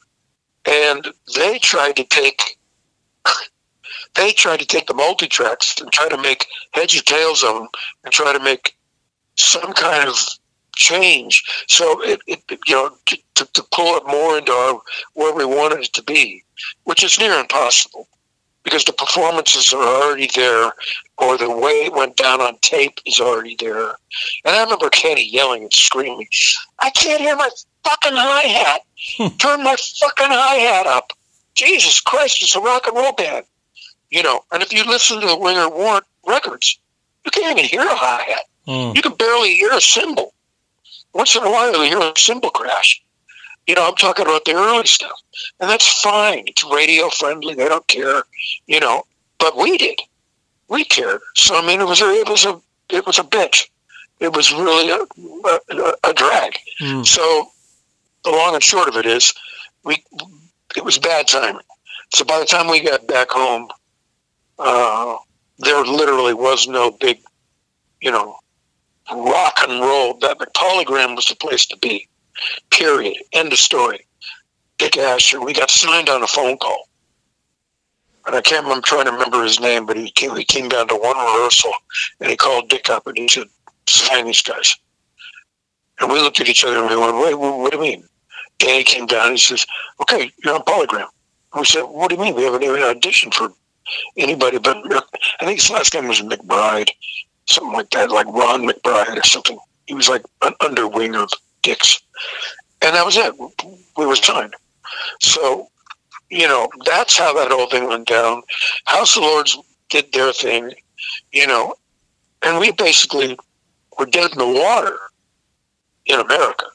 And 0.66 1.06
they 1.34 1.58
tried 1.58 1.96
to 1.96 2.04
take 2.04 2.58
they 4.14 4.32
tried 4.32 4.60
to 4.60 4.66
take 4.66 4.86
the 4.86 4.94
multi-tracks 4.94 5.80
and 5.80 5.90
try 5.92 6.08
to 6.08 6.18
make 6.18 6.46
heads 6.72 6.96
or 6.96 7.02
tails 7.02 7.42
of 7.42 7.54
them 7.54 7.68
and 8.04 8.12
try 8.12 8.32
to 8.32 8.42
make 8.42 8.76
some 9.36 9.72
kind 9.72 10.08
of 10.08 10.16
change. 10.76 11.42
So 11.66 12.02
it, 12.02 12.20
it 12.26 12.42
you 12.66 12.74
know 12.74 12.90
to, 13.06 13.18
to, 13.36 13.44
to 13.52 13.62
pull 13.72 13.96
it 13.96 14.06
more 14.06 14.38
into 14.38 14.52
our, 14.52 14.80
where 15.14 15.34
we 15.34 15.44
wanted 15.44 15.80
it 15.80 15.92
to 15.94 16.02
be, 16.02 16.42
which 16.84 17.02
is 17.02 17.18
near 17.18 17.38
impossible 17.38 18.06
because 18.64 18.84
the 18.84 18.92
performances 18.92 19.72
are 19.72 19.82
already 19.82 20.28
there 20.34 20.72
or 21.18 21.38
the 21.38 21.50
way 21.50 21.84
it 21.84 21.92
went 21.92 22.16
down 22.16 22.40
on 22.40 22.58
tape 22.58 22.98
is 23.06 23.20
already 23.20 23.56
there. 23.58 23.94
And 24.44 24.56
I 24.56 24.62
remember 24.62 24.90
Keni 24.90 25.30
yelling 25.30 25.62
and 25.62 25.72
screaming, 25.72 26.28
I 26.78 26.90
can't 26.90 27.20
hear 27.20 27.36
my 27.36 27.48
fucking 27.84 28.12
hi 28.14 28.42
hat. 28.42 28.82
Turn 29.38 29.62
my 29.62 29.76
fucking 29.76 30.26
hi 30.28 30.56
hat 30.56 30.86
up. 30.86 31.12
Jesus 31.54 32.00
Christ, 32.00 32.42
it's 32.42 32.56
a 32.56 32.60
rock 32.60 32.86
and 32.86 32.96
roll 32.96 33.12
band. 33.12 33.44
You 34.10 34.22
know, 34.22 34.40
and 34.50 34.62
if 34.62 34.72
you 34.72 34.84
listen 34.84 35.20
to 35.20 35.26
the 35.26 35.36
Winger 35.36 35.68
Warrant 35.68 36.04
records, 36.26 36.78
you 37.24 37.30
can't 37.30 37.58
even 37.58 37.68
hear 37.68 37.82
a 37.82 37.94
hi 37.94 38.22
hat. 38.22 38.44
Mm. 38.66 38.96
You 38.96 39.02
can 39.02 39.14
barely 39.14 39.54
hear 39.54 39.72
a 39.72 39.80
cymbal. 39.80 40.34
Once 41.12 41.34
in 41.34 41.42
a 41.42 41.50
while, 41.50 41.72
you 41.72 41.98
hear 41.98 41.98
a 41.98 42.12
cymbal 42.16 42.50
crash. 42.50 43.02
You 43.66 43.74
know, 43.74 43.86
I'm 43.86 43.94
talking 43.94 44.26
about 44.26 44.44
the 44.44 44.54
early 44.54 44.86
stuff. 44.86 45.20
And 45.60 45.70
that's 45.70 46.00
fine. 46.00 46.44
It's 46.46 46.64
radio 46.64 47.08
friendly. 47.08 47.54
They 47.54 47.68
don't 47.68 47.86
care, 47.86 48.24
you 48.66 48.80
know, 48.80 49.04
but 49.38 49.56
we 49.56 49.78
did. 49.78 50.00
We 50.68 50.84
cared. 50.84 51.20
So, 51.34 51.56
I 51.56 51.66
mean, 51.66 51.80
it 51.80 51.86
was 51.86 52.00
a, 52.00 52.10
it 52.10 52.28
was 52.28 52.44
a, 52.44 52.60
it 52.90 53.06
was 53.06 53.18
a 53.18 53.24
bitch. 53.24 53.68
It 54.18 54.34
was 54.34 54.52
really 54.52 54.90
a, 54.90 54.98
a, 55.48 55.94
a 56.10 56.12
drag. 56.12 56.58
Mm. 56.80 57.06
So 57.06 57.48
the 58.24 58.30
long 58.30 58.54
and 58.54 58.62
short 58.62 58.88
of 58.88 58.96
it 58.96 59.06
is 59.06 59.32
we, 59.84 60.04
it 60.76 60.84
was 60.84 60.98
bad 60.98 61.26
timing. 61.26 61.62
So 62.12 62.24
by 62.24 62.38
the 62.38 62.44
time 62.44 62.68
we 62.68 62.80
got 62.80 63.06
back 63.06 63.30
home, 63.30 63.68
uh, 64.58 65.16
there 65.58 65.82
literally 65.84 66.34
was 66.34 66.68
no 66.68 66.90
big, 66.90 67.20
you 68.00 68.10
know, 68.10 68.36
rock 69.12 69.58
and 69.66 69.80
roll. 69.80 70.18
That 70.18 70.38
the 70.38 70.46
polygram 70.46 71.16
was 71.16 71.26
the 71.26 71.36
place 71.36 71.66
to 71.66 71.78
be. 71.78 72.08
Period. 72.70 73.16
End 73.32 73.52
of 73.52 73.58
story. 73.58 74.06
Dick 74.78 74.96
Asher. 74.96 75.40
We 75.40 75.52
got 75.52 75.70
signed 75.70 76.08
on 76.08 76.22
a 76.22 76.26
phone 76.26 76.56
call, 76.56 76.88
and 78.26 78.34
I 78.34 78.40
can't. 78.40 78.66
I'm 78.66 78.82
trying 78.82 79.06
to 79.06 79.12
remember 79.12 79.42
his 79.42 79.60
name, 79.60 79.86
but 79.86 79.96
he 79.96 80.10
came. 80.10 80.34
He 80.36 80.44
came 80.44 80.68
down 80.68 80.88
to 80.88 80.96
one 80.96 81.16
rehearsal, 81.16 81.72
and 82.20 82.30
he 82.30 82.36
called 82.36 82.68
Dick 82.68 82.88
up 82.88 83.06
and 83.06 83.16
he 83.16 83.28
said, 83.28 83.46
"Sign 83.86 84.26
these 84.26 84.42
guys." 84.42 84.74
And 86.00 86.10
we 86.10 86.20
looked 86.20 86.40
at 86.40 86.48
each 86.48 86.64
other 86.64 86.78
and 86.78 86.88
we 86.88 86.96
went, 86.96 87.16
"Wait, 87.16 87.34
what, 87.34 87.58
what 87.58 87.72
do 87.72 87.78
you 87.78 87.82
mean?" 87.82 88.08
Danny 88.58 88.84
came 88.84 89.06
down 89.06 89.28
and 89.28 89.32
he 89.32 89.38
says, 89.38 89.66
"Okay, 90.00 90.30
you're 90.42 90.54
on 90.54 90.62
polygram." 90.62 91.08
And 91.52 91.60
we 91.60 91.64
said, 91.64 91.82
"What 91.82 92.08
do 92.08 92.16
you 92.16 92.22
mean? 92.22 92.34
We 92.34 92.44
haven't 92.44 92.62
even 92.62 92.80
auditioned 92.80 93.34
for 93.34 93.52
anybody 94.16 94.58
but 94.58 94.76
I 95.40 95.44
think 95.44 95.60
his 95.60 95.70
last 95.70 95.94
name 95.94 96.08
was 96.08 96.20
McBride, 96.20 96.90
something 97.46 97.72
like 97.72 97.90
that, 97.90 98.10
like 98.10 98.26
Ron 98.26 98.66
McBride 98.66 99.18
or 99.18 99.24
something. 99.24 99.58
He 99.86 99.94
was 99.94 100.08
like 100.08 100.22
an 100.42 100.54
underwing 100.60 101.16
of 101.16 101.30
Dick's, 101.62 102.00
and 102.82 102.94
that 102.94 103.04
was 103.04 103.16
it. 103.16 103.34
We 103.96 104.06
was 104.06 104.24
signed. 104.24 104.54
So, 105.20 105.68
you 106.30 106.48
know, 106.48 106.68
that's 106.84 107.18
how 107.18 107.34
that 107.34 107.50
whole 107.50 107.68
thing 107.68 107.88
went 107.88 108.08
down. 108.08 108.42
House 108.84 109.16
of 109.16 109.22
Lords 109.22 109.58
did 109.88 110.12
their 110.12 110.32
thing, 110.32 110.72
you 111.32 111.46
know, 111.46 111.74
and 112.42 112.58
we 112.58 112.72
basically 112.72 113.36
were 113.98 114.06
dead 114.06 114.32
in 114.32 114.38
the 114.38 114.46
water 114.46 114.98
in 116.06 116.20
America. 116.20 116.66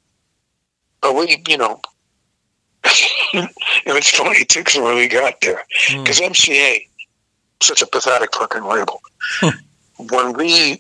But 1.02 1.16
we, 1.16 1.44
you 1.48 1.58
know, 1.58 1.82
it 3.34 3.94
was 3.94 4.10
funny 4.10 4.46
too 4.46 4.64
'cause 4.64 4.82
when 4.82 4.96
we 4.96 5.08
got 5.08 5.42
there 5.42 5.64
hmm. 5.88 6.04
because 6.04 6.20
MCA, 6.20 6.88
such 7.62 7.82
a 7.82 7.88
pathetic 7.88 8.36
fucking 8.36 8.64
label. 8.64 9.02
when 10.12 10.34
we 10.34 10.80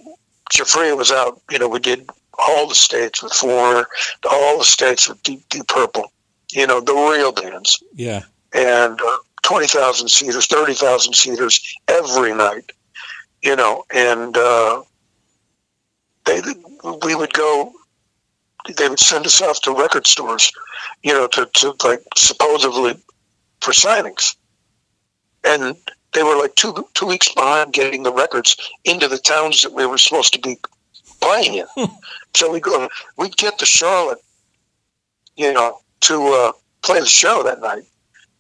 Giuffria 0.54 0.96
was 0.96 1.12
out, 1.12 1.41
you 1.50 1.58
know, 1.58 1.68
we 1.68 1.80
did 1.80 2.08
all 2.39 2.67
the 2.67 2.76
states 2.76 3.21
with 3.24 3.34
Foreigner, 3.34 3.88
all 4.30 4.58
the 4.60 4.63
states 4.65 5.08
with 5.10 5.21
Deep 5.24 5.48
Deep 5.50 5.67
Purple, 5.67 6.12
you 6.52 6.67
know, 6.67 6.82
the 6.82 6.93
real 6.93 7.32
bands, 7.32 7.82
Yeah. 7.93 8.24
and 8.54 9.00
uh, 9.02 9.17
twenty 9.43 9.67
thousand 9.67 10.10
seaters, 10.10 10.48
thirty 10.48 10.74
thousand 10.74 11.13
seaters 11.15 11.60
every 11.88 12.34
night, 12.34 12.71
you 13.41 13.56
know, 13.56 13.84
and 13.93 14.38
uh, 14.38 14.82
they 16.26 16.41
we 17.04 17.15
would 17.15 17.34
go. 17.34 17.71
They 18.78 18.89
would 18.89 19.00
send 19.00 19.28
us 19.28 19.41
off 19.43 19.62
to 19.62 19.71
record 19.71 20.08
stores, 20.08 20.52
you 21.04 21.13
know, 21.13 21.28
to, 21.28 21.45
to 21.45 21.76
like 21.84 22.02
supposedly 22.15 22.95
for 23.62 23.71
signings, 23.74 24.36
and 25.43 25.76
they 26.13 26.24
were 26.24 26.36
like 26.36 26.56
two 26.56 26.74
two 26.95 27.06
weeks 27.06 27.32
behind 27.32 27.74
getting 27.74 28.02
the 28.02 28.12
records 28.12 28.58
into 28.84 29.08
the 29.08 29.19
towns 29.19 29.62
that 29.62 29.74
we 29.74 29.86
were 29.86 30.00
supposed 30.00 30.34
to 30.34 30.39
be 30.39 30.58
playing 31.26 31.56
in. 31.56 31.88
so 32.36 32.52
we 32.52 32.60
go, 32.60 32.88
we'd 33.18 33.36
get 33.38 33.60
to 33.60 33.66
Charlotte, 33.66 34.20
you 35.36 35.52
know, 35.52 35.80
to 36.02 36.24
uh, 36.24 36.52
play 36.82 37.00
the 37.00 37.06
show 37.06 37.44
that 37.44 37.60
night, 37.62 37.84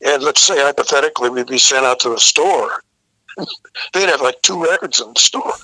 and 0.05 0.23
let's 0.23 0.41
say 0.41 0.55
hypothetically 0.57 1.29
we'd 1.29 1.47
be 1.47 1.57
sent 1.57 1.85
out 1.85 1.99
to 2.01 2.09
the 2.09 2.19
store. 2.19 2.83
They'd 3.93 4.09
have 4.09 4.21
like 4.21 4.41
two 4.41 4.63
records 4.63 5.01
in 5.01 5.13
the 5.13 5.19
store. 5.19 5.53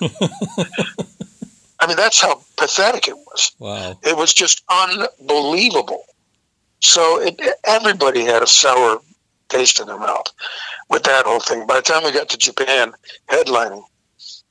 I 1.80 1.86
mean, 1.86 1.96
that's 1.96 2.20
how 2.20 2.42
pathetic 2.56 3.08
it 3.08 3.16
was. 3.16 3.52
Wow. 3.58 3.98
It 4.02 4.16
was 4.16 4.34
just 4.34 4.62
unbelievable. 4.68 6.04
So 6.80 7.20
it, 7.20 7.40
everybody 7.64 8.24
had 8.24 8.42
a 8.42 8.46
sour 8.46 9.00
taste 9.48 9.80
in 9.80 9.86
their 9.86 9.98
mouth 9.98 10.26
with 10.90 11.02
that 11.04 11.26
whole 11.26 11.40
thing. 11.40 11.66
By 11.66 11.76
the 11.76 11.82
time 11.82 12.04
we 12.04 12.12
got 12.12 12.28
to 12.30 12.38
Japan 12.38 12.92
headlining, 13.28 13.82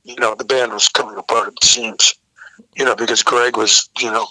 you 0.03 0.15
know, 0.15 0.35
the 0.35 0.45
band 0.45 0.73
was 0.73 0.89
coming 0.89 1.17
apart 1.17 1.49
at 1.49 1.53
the 1.61 1.67
seams, 1.67 2.15
you 2.75 2.85
know, 2.85 2.95
because 2.95 3.23
Greg 3.23 3.57
was, 3.57 3.89
you 3.99 4.11
know, 4.11 4.27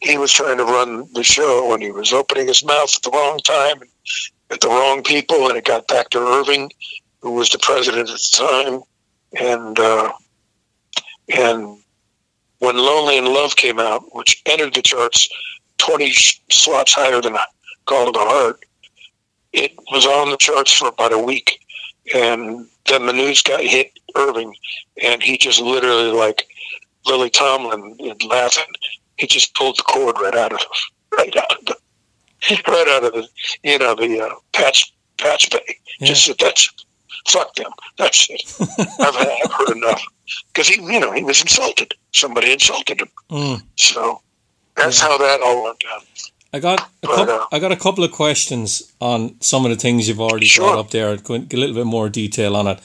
he 0.00 0.18
was 0.18 0.32
trying 0.32 0.58
to 0.58 0.64
run 0.64 1.08
the 1.12 1.24
show 1.24 1.72
and 1.74 1.82
he 1.82 1.90
was 1.90 2.12
opening 2.12 2.46
his 2.46 2.64
mouth 2.64 2.94
at 2.94 3.02
the 3.02 3.10
wrong 3.10 3.38
time 3.38 3.80
at 4.50 4.60
the 4.60 4.68
wrong 4.68 5.02
people. 5.02 5.48
And 5.48 5.56
it 5.56 5.64
got 5.64 5.88
back 5.88 6.10
to 6.10 6.18
Irving, 6.18 6.70
who 7.20 7.32
was 7.32 7.50
the 7.50 7.58
president 7.58 8.08
at 8.08 8.16
the 8.16 8.36
time. 8.36 8.82
And, 9.38 9.78
uh, 9.78 10.12
and 11.34 11.78
when 12.60 12.76
Lonely 12.76 13.18
in 13.18 13.26
Love 13.26 13.56
came 13.56 13.78
out, 13.78 14.02
which 14.14 14.42
entered 14.46 14.74
the 14.74 14.82
charts 14.82 15.28
20 15.78 16.12
slots 16.50 16.94
higher 16.94 17.20
than 17.20 17.36
Call 17.86 18.12
the 18.12 18.18
Heart, 18.18 18.64
it 19.52 19.72
was 19.92 20.06
on 20.06 20.30
the 20.30 20.36
charts 20.36 20.72
for 20.72 20.88
about 20.88 21.12
a 21.12 21.18
week. 21.18 21.60
And 22.14 22.66
then 22.86 23.06
the 23.06 23.12
news 23.12 23.42
got 23.42 23.60
hit 23.60 23.92
Irving, 24.16 24.54
and 25.02 25.22
he 25.22 25.36
just 25.36 25.60
literally, 25.60 26.10
like 26.10 26.48
Lily 27.06 27.30
Tomlin 27.30 27.96
laughing, 28.28 28.64
he 29.16 29.26
just 29.26 29.54
pulled 29.54 29.76
the 29.78 29.82
cord 29.82 30.16
right 30.20 30.34
out 30.34 30.52
of 30.52 30.60
right 31.16 31.34
out 31.36 31.58
of 31.58 31.64
the 31.66 31.76
right 32.68 32.88
out 32.88 33.04
of 33.04 33.12
the 33.12 33.28
you 33.62 33.78
know 33.78 33.94
the 33.94 34.20
uh, 34.20 34.34
patch 34.52 34.92
patch 35.18 35.50
bay. 35.50 35.76
Just 36.02 36.24
said 36.26 36.36
that's 36.38 36.68
fuck 37.28 37.54
them. 37.54 37.72
That's 37.96 38.26
it. 38.30 38.42
I've, 39.00 39.16
I've 39.16 39.52
heard 39.52 39.76
enough 39.76 40.02
because 40.52 40.68
he 40.68 40.80
you 40.80 41.00
know 41.00 41.12
he 41.12 41.24
was 41.24 41.40
insulted. 41.40 41.94
Somebody 42.12 42.52
insulted 42.52 43.00
him. 43.00 43.08
Mm. 43.30 43.62
So 43.76 44.20
that's 44.76 45.00
how 45.00 45.16
that 45.18 45.40
all 45.42 45.64
went 45.64 45.80
down. 45.80 46.00
I 46.52 46.60
got 46.60 46.80
a 46.80 46.86
But, 47.02 47.16
couple, 47.16 47.34
uh, 47.34 47.46
I 47.52 47.58
got 47.58 47.72
a 47.72 47.76
couple 47.76 48.04
of 48.04 48.12
questions 48.12 48.90
on 49.00 49.34
some 49.40 49.66
of 49.66 49.70
the 49.70 49.76
things 49.76 50.08
you've 50.08 50.20
already 50.20 50.46
Sure. 50.46 50.64
brought 50.72 50.78
up 50.78 50.90
there. 50.90 51.14
Go 51.18 51.34
a 51.34 51.38
little 51.56 51.74
bit 51.74 51.84
more 51.84 52.08
detail 52.08 52.56
on 52.56 52.66
it. 52.68 52.78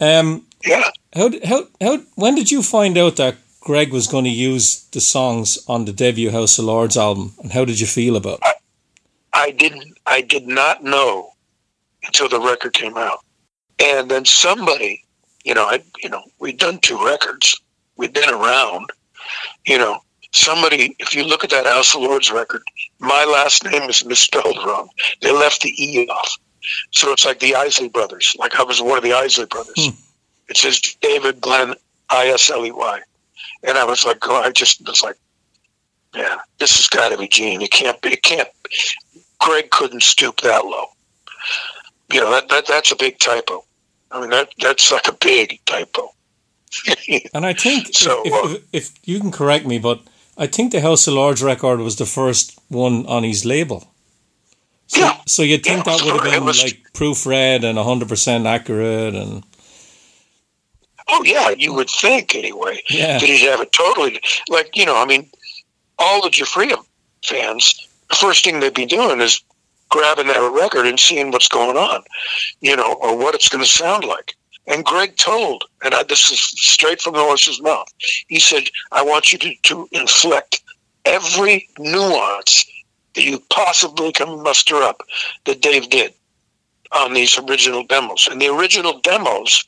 Um, 0.00 0.44
Yeah. 0.64 0.90
how 1.14 1.30
how 1.44 1.64
how 1.80 1.98
when 2.14 2.34
did 2.34 2.50
you 2.50 2.62
find 2.62 2.98
out 2.98 3.16
that 3.16 3.36
Greg 3.60 3.92
was 3.92 4.06
going 4.06 4.24
to 4.24 4.30
use 4.30 4.84
the 4.92 5.00
songs 5.00 5.58
on 5.68 5.84
the 5.84 5.92
debut 5.92 6.30
House 6.30 6.58
of 6.58 6.64
Lords 6.64 6.96
album, 6.96 7.34
and 7.42 7.52
how 7.52 7.64
did 7.64 7.78
you 7.78 7.86
feel 7.86 8.16
about 8.16 8.40
it? 8.42 8.56
I 9.32 9.50
didn't. 9.50 9.98
I 10.06 10.22
did 10.22 10.46
not 10.46 10.82
know 10.82 11.32
until 12.04 12.28
the 12.28 12.40
record 12.40 12.72
came 12.72 12.96
out, 12.96 13.18
and 13.78 14.10
then 14.10 14.24
somebody, 14.24 15.04
you 15.44 15.54
know, 15.54 15.64
I, 15.64 15.82
you 16.02 16.08
know, 16.08 16.22
we'd 16.38 16.58
done 16.58 16.78
two 16.78 17.02
records, 17.04 17.60
we'd 17.96 18.12
been 18.12 18.30
around, 18.30 18.90
you 19.66 19.78
know. 19.78 20.00
Somebody, 20.32 20.94
if 21.00 21.12
you 21.12 21.24
look 21.24 21.42
at 21.42 21.50
that 21.50 21.66
House 21.66 21.92
of 21.92 22.02
Lords 22.02 22.30
record, 22.30 22.62
my 23.00 23.24
last 23.24 23.64
name 23.64 23.82
is 23.90 24.04
misspelled 24.04 24.58
wrong. 24.64 24.88
They 25.22 25.32
left 25.32 25.62
the 25.62 25.70
E 25.76 26.06
off, 26.06 26.38
so 26.92 27.10
it's 27.12 27.26
like 27.26 27.40
the 27.40 27.56
Isley 27.56 27.88
brothers. 27.88 28.36
Like 28.38 28.58
I 28.58 28.62
was 28.62 28.80
one 28.80 28.96
of 28.96 29.02
the 29.02 29.12
Isley 29.12 29.46
brothers. 29.46 29.74
Hmm. 29.76 29.96
It 30.50 30.56
says 30.58 30.80
David 31.00 31.40
Glen 31.40 31.74
I 32.10 32.26
S 32.28 32.50
L 32.50 32.66
E 32.66 32.72
Y, 32.72 33.00
and 33.62 33.78
I 33.78 33.84
was 33.84 34.04
like, 34.04 34.18
oh, 34.28 34.42
I 34.42 34.50
just 34.50 34.86
was 34.86 35.02
like, 35.02 35.16
yeah, 36.14 36.38
this 36.58 36.76
has 36.76 36.88
got 36.88 37.10
to 37.10 37.16
be 37.18 37.28
Gene. 37.28 37.62
It 37.62 37.70
can't 37.70 38.00
be. 38.02 38.10
It 38.10 38.22
can't. 38.22 38.48
Greg 39.38 39.70
couldn't 39.70 40.02
stoop 40.02 40.40
that 40.42 40.64
low. 40.66 40.86
You 42.12 42.20
know 42.20 42.30
that, 42.32 42.48
that 42.48 42.66
that's 42.66 42.90
a 42.92 42.96
big 42.96 43.18
typo. 43.18 43.64
I 44.10 44.20
mean 44.20 44.30
that 44.30 44.52
that's 44.58 44.90
like 44.92 45.08
a 45.08 45.12
big 45.20 45.60
typo. 45.66 46.12
And 47.34 47.46
I 47.46 47.52
think 47.52 47.88
So, 47.94 48.22
if, 48.24 48.32
uh, 48.32 48.54
if, 48.54 48.62
if 48.72 49.08
you 49.08 49.18
can 49.20 49.30
correct 49.32 49.66
me, 49.66 49.78
but 49.78 50.00
I 50.38 50.46
think 50.46 50.72
the 50.72 50.80
House 50.80 51.06
of 51.08 51.14
Lords 51.14 51.42
record 51.42 51.80
was 51.80 51.96
the 51.96 52.06
first 52.06 52.58
one 52.68 53.06
on 53.06 53.22
his 53.24 53.44
label. 53.44 53.86
So, 54.88 55.00
Yeah. 55.00 55.16
so 55.26 55.42
you'd 55.42 55.62
think 55.64 55.86
Yeah, 55.86 55.96
that 55.96 56.04
would 56.04 56.14
have 56.22 56.32
been 56.32 56.44
was- 56.44 56.62
like 56.64 56.80
proofread 56.92 57.64
and 57.64 57.78
hundred 57.78 58.08
percent 58.08 58.46
accurate, 58.46 59.14
and 59.14 59.42
oh 61.10 61.22
yeah, 61.24 61.50
you 61.50 61.72
would 61.74 61.90
think 61.90 62.34
anyway 62.34 62.80
Yeah. 62.90 63.18
that 63.18 63.22
he'd 63.22 63.48
have 63.48 63.60
it 63.60 63.72
totally 63.72 64.20
like 64.48 64.76
you 64.76 64.86
know. 64.86 64.96
I 65.00 65.04
mean, 65.06 65.28
all 65.98 66.22
the 66.22 66.30
Giuffria 66.30 66.76
fans, 67.24 67.88
the 68.08 68.16
first 68.16 68.44
thing 68.44 68.60
they'd 68.60 68.74
be 68.74 68.86
doing 68.86 69.20
is 69.20 69.40
grabbing 69.88 70.28
that 70.28 70.60
record 70.60 70.86
and 70.86 70.98
seeing 71.00 71.30
what's 71.30 71.48
going 71.48 71.76
on, 71.76 72.02
you 72.60 72.76
know, 72.76 72.94
or 73.00 73.16
what 73.16 73.34
it's 73.34 73.48
going 73.48 73.62
to 73.64 73.68
sound 73.70 74.04
like. 74.04 74.34
And 74.66 74.84
Greg 74.84 75.16
told, 75.16 75.64
and 75.82 75.94
I, 75.94 76.04
this 76.04 76.30
is 76.30 76.38
straight 76.40 77.00
from 77.00 77.14
the 77.14 77.20
horse's 77.20 77.60
mouth. 77.60 77.88
He 78.28 78.38
said, 78.38 78.64
"I 78.92 79.02
want 79.02 79.32
you 79.32 79.38
to, 79.38 79.54
to 79.64 79.88
inflect 79.92 80.62
every 81.04 81.68
nuance 81.78 82.64
that 83.14 83.24
you 83.24 83.42
possibly 83.50 84.12
can 84.12 84.42
muster 84.42 84.76
up 84.76 85.02
that 85.44 85.60
Dave 85.60 85.90
did 85.90 86.14
on 86.92 87.14
these 87.14 87.38
original 87.38 87.84
demos. 87.84 88.28
And 88.30 88.40
the 88.40 88.48
original 88.48 89.00
demos 89.00 89.64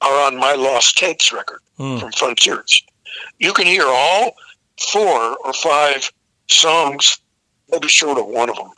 are 0.00 0.26
on 0.26 0.36
my 0.36 0.54
Lost 0.54 0.96
Tapes 0.98 1.32
record 1.32 1.60
Hmm. 1.76 1.98
from 1.98 2.12
Frontiers. 2.12 2.82
You 3.38 3.52
can 3.52 3.66
hear 3.66 3.86
all 3.86 4.34
four 4.92 5.36
or 5.44 5.52
five 5.52 6.10
songs, 6.48 7.18
maybe 7.70 7.88
short 7.88 8.18
of 8.18 8.26
one 8.26 8.48
of 8.50 8.56
them, 8.56 8.70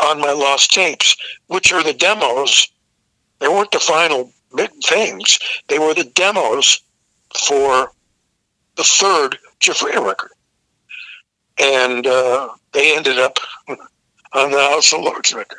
on 0.00 0.20
my 0.20 0.32
Lost 0.32 0.70
Tapes, 0.72 1.16
which 1.48 1.72
are 1.72 1.82
the 1.82 1.92
demos. 1.92 2.68
They 3.40 3.48
weren't 3.48 3.70
the 3.72 3.80
final 3.80 4.32
big 4.54 4.70
things. 4.84 5.38
They 5.68 5.78
were 5.78 5.94
the 5.94 6.04
demos 6.04 6.80
for 7.36 7.90
the 8.76 8.84
third 8.84 9.38
Giuffria 9.60 10.04
record. 10.04 10.30
And 11.58 12.06
uh, 12.06 12.48
they 12.72 12.96
ended 12.96 13.18
up 13.18 13.38
on 13.68 14.50
the 14.50 14.58
House 14.70 14.92
of 14.92 15.00
Lords 15.00 15.32
record. 15.34 15.58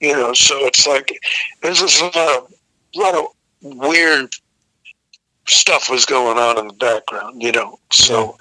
you 0.00 0.12
know, 0.12 0.32
so 0.34 0.64
it's 0.66 0.86
like 0.86 1.18
there's 1.62 1.80
just 1.80 2.00
a 2.00 2.04
lot 2.06 2.16
of, 2.38 2.52
lot 2.94 3.14
of 3.14 3.26
weird 3.62 4.34
stuff 5.48 5.88
was 5.88 6.04
going 6.04 6.38
on 6.38 6.58
in 6.58 6.68
the 6.68 6.74
background, 6.74 7.42
you 7.42 7.52
know. 7.52 7.78
So, 7.90 8.36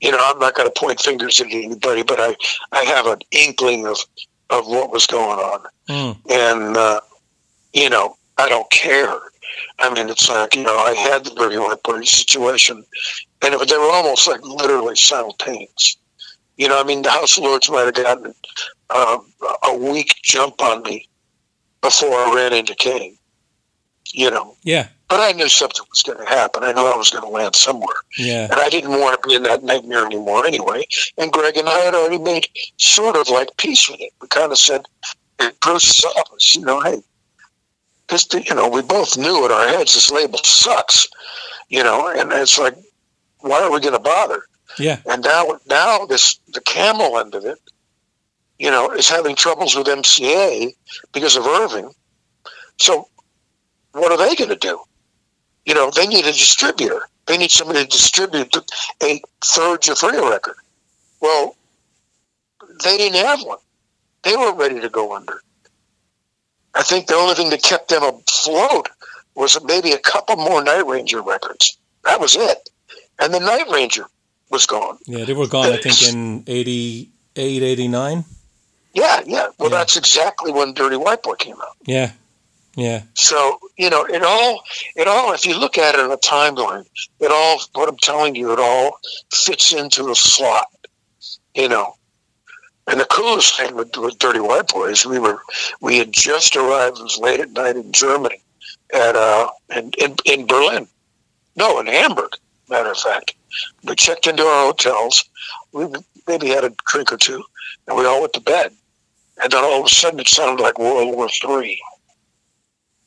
you 0.00 0.10
know, 0.10 0.18
I'm 0.20 0.38
not 0.38 0.54
going 0.54 0.68
to 0.68 0.80
point 0.80 1.00
fingers 1.00 1.40
at 1.40 1.48
anybody, 1.48 2.02
but 2.02 2.18
I, 2.18 2.34
I 2.72 2.84
have 2.84 3.06
an 3.06 3.18
inkling 3.30 3.86
of, 3.86 3.98
of 4.50 4.66
what 4.66 4.90
was 4.90 5.06
going 5.06 5.38
on. 5.38 5.66
Mm. 5.88 6.16
And, 6.30 6.76
uh, 6.76 7.00
you 7.72 7.90
know, 7.90 8.16
I 8.38 8.48
don't 8.48 8.70
care. 8.70 9.18
I 9.78 9.92
mean, 9.94 10.08
it's 10.08 10.28
like, 10.28 10.56
you 10.56 10.62
know, 10.62 10.76
I 10.76 10.94
had 10.94 11.24
the 11.24 11.34
Dirty 11.34 11.58
White 11.58 11.82
Party 11.82 12.06
situation, 12.06 12.84
and 13.42 13.54
it, 13.54 13.68
they 13.68 13.76
were 13.76 13.90
almost 13.90 14.26
like 14.26 14.42
literally 14.42 14.96
simultaneous. 14.96 15.96
You 16.56 16.68
know, 16.68 16.80
I 16.80 16.84
mean, 16.84 17.02
the 17.02 17.10
House 17.10 17.36
of 17.36 17.44
Lords 17.44 17.70
might 17.70 17.84
have 17.84 17.94
gotten 17.94 18.34
uh, 18.90 19.18
a 19.68 19.76
week 19.76 20.14
jump 20.22 20.60
on 20.62 20.82
me 20.82 21.08
before 21.82 22.14
I 22.14 22.34
ran 22.34 22.54
into 22.54 22.74
Kane. 22.74 23.16
You 24.16 24.30
know, 24.30 24.56
Yeah. 24.64 24.88
but 25.08 25.20
I 25.20 25.32
knew 25.32 25.46
something 25.48 25.84
was 25.90 26.00
going 26.00 26.16
to 26.18 26.24
happen. 26.24 26.64
I 26.64 26.72
knew 26.72 26.80
I 26.86 26.96
was 26.96 27.10
going 27.10 27.22
to 27.22 27.28
land 27.28 27.54
somewhere, 27.54 27.96
Yeah. 28.16 28.44
and 28.50 28.54
I 28.54 28.70
didn't 28.70 28.98
want 28.98 29.20
to 29.22 29.28
be 29.28 29.34
in 29.34 29.42
that 29.42 29.62
nightmare 29.62 30.06
anymore 30.06 30.46
anyway. 30.46 30.86
And 31.18 31.30
Greg 31.30 31.58
and 31.58 31.68
I 31.68 31.80
had 31.80 31.94
already 31.94 32.16
made 32.18 32.48
sort 32.78 33.14
of 33.16 33.28
like 33.28 33.50
peace 33.58 33.90
with 33.90 34.00
it. 34.00 34.12
We 34.22 34.28
kind 34.28 34.50
of 34.52 34.56
said, 34.58 34.86
at 35.38 35.60
Bruce's 35.60 36.02
office, 36.16 36.56
you 36.56 36.62
know, 36.62 36.80
hey, 36.80 37.02
this, 38.08 38.26
you 38.32 38.54
know, 38.54 38.68
we 38.68 38.80
both 38.80 39.18
knew 39.18 39.44
in 39.44 39.52
our 39.52 39.68
heads 39.68 39.92
this 39.92 40.10
label 40.10 40.38
sucks, 40.44 41.06
you 41.68 41.82
know, 41.84 42.08
and 42.08 42.32
it's 42.32 42.58
like, 42.58 42.74
why 43.40 43.60
are 43.60 43.70
we 43.70 43.80
going 43.80 43.92
to 43.92 43.98
bother? 43.98 44.44
Yeah. 44.78 44.98
And 45.04 45.22
now, 45.22 45.60
now 45.68 46.06
this 46.06 46.40
the 46.54 46.62
camel 46.62 47.18
end 47.18 47.34
of 47.34 47.44
it, 47.44 47.58
you 48.58 48.70
know, 48.70 48.90
is 48.92 49.10
having 49.10 49.36
troubles 49.36 49.76
with 49.76 49.88
MCA 49.88 50.72
because 51.12 51.36
of 51.36 51.46
Irving. 51.46 51.90
So, 52.80 53.08
what 53.96 54.12
are 54.12 54.18
they 54.18 54.34
going 54.34 54.50
to 54.50 54.56
do? 54.56 54.80
You 55.64 55.74
know, 55.74 55.90
they 55.90 56.06
need 56.06 56.24
a 56.26 56.32
distributor. 56.32 57.00
They 57.26 57.36
need 57.38 57.50
somebody 57.50 57.80
to 57.82 57.86
distribute 57.88 58.54
a 59.02 59.20
third 59.44 59.82
Giuffria 59.82 60.30
record. 60.30 60.54
Well, 61.20 61.56
they 62.84 62.96
didn't 62.96 63.24
have 63.24 63.42
one. 63.42 63.58
They 64.22 64.36
were 64.36 64.54
ready 64.54 64.80
to 64.80 64.88
go 64.88 65.14
under. 65.14 65.40
I 66.74 66.82
think 66.82 67.06
the 67.06 67.14
only 67.14 67.34
thing 67.34 67.50
that 67.50 67.62
kept 67.62 67.88
them 67.88 68.02
afloat 68.02 68.88
was 69.34 69.58
maybe 69.64 69.92
a 69.92 69.98
couple 69.98 70.36
more 70.36 70.62
Night 70.62 70.86
Ranger 70.86 71.22
records. 71.22 71.78
That 72.04 72.20
was 72.20 72.36
it. 72.36 72.68
And 73.18 73.32
the 73.32 73.40
Night 73.40 73.66
Ranger 73.72 74.06
was 74.50 74.66
gone. 74.66 74.98
Yeah. 75.06 75.24
They 75.24 75.32
were 75.32 75.46
gone, 75.48 75.72
I 75.72 75.78
think, 75.78 76.02
in 76.06 76.44
88, 76.46 77.62
89. 77.62 78.24
Yeah, 78.94 79.22
yeah. 79.26 79.48
Well, 79.58 79.70
Yeah. 79.70 79.78
that's 79.78 79.96
exactly 79.96 80.52
when 80.52 80.74
Dirty 80.74 80.96
White 80.96 81.22
Boy 81.22 81.34
came 81.34 81.56
out. 81.60 81.76
Yeah. 81.86 82.12
Yeah. 82.76 83.02
So 83.14 83.58
you 83.78 83.90
know, 83.90 84.04
it 84.04 84.22
all, 84.22 84.62
it 84.94 85.08
all. 85.08 85.32
If 85.32 85.46
you 85.46 85.58
look 85.58 85.78
at 85.78 85.94
it 85.94 86.04
in 86.04 86.12
a 86.12 86.18
timeline, 86.18 86.86
it 87.20 87.30
all. 87.32 87.60
What 87.72 87.88
I'm 87.88 87.96
telling 87.96 88.36
you, 88.36 88.52
it 88.52 88.60
all 88.60 88.98
fits 89.32 89.72
into 89.72 90.10
a 90.10 90.14
slot. 90.14 90.68
You 91.54 91.70
know, 91.70 91.94
and 92.86 93.00
the 93.00 93.06
coolest 93.06 93.56
thing 93.56 93.74
with, 93.74 93.96
with 93.96 94.18
Dirty 94.18 94.40
White 94.40 94.68
Boys, 94.68 95.06
we 95.06 95.18
were, 95.18 95.40
we 95.80 95.96
had 95.96 96.12
just 96.12 96.54
arrived. 96.54 96.98
It 96.98 97.02
was 97.02 97.18
late 97.18 97.40
at 97.40 97.50
night 97.50 97.76
in 97.76 97.92
Germany, 97.92 98.42
at 98.92 99.16
uh, 99.16 99.48
in 99.74 99.90
in, 99.98 100.16
in 100.26 100.46
Berlin, 100.46 100.86
no, 101.56 101.80
in 101.80 101.86
Hamburg. 101.86 102.32
Matter 102.68 102.90
of 102.90 102.98
fact, 102.98 103.34
we 103.84 103.94
checked 103.94 104.26
into 104.26 104.42
our 104.42 104.66
hotels. 104.66 105.24
We 105.72 105.86
maybe 106.28 106.48
had 106.48 106.64
a 106.64 106.74
drink 106.86 107.10
or 107.10 107.16
two, 107.16 107.42
and 107.88 107.96
we 107.96 108.04
all 108.04 108.20
went 108.20 108.34
to 108.34 108.40
bed. 108.40 108.72
And 109.42 109.50
then 109.52 109.64
all 109.64 109.80
of 109.80 109.86
a 109.86 109.88
sudden, 109.88 110.20
it 110.20 110.28
sounded 110.28 110.62
like 110.62 110.78
World 110.78 111.14
War 111.14 111.28
Three 111.28 111.80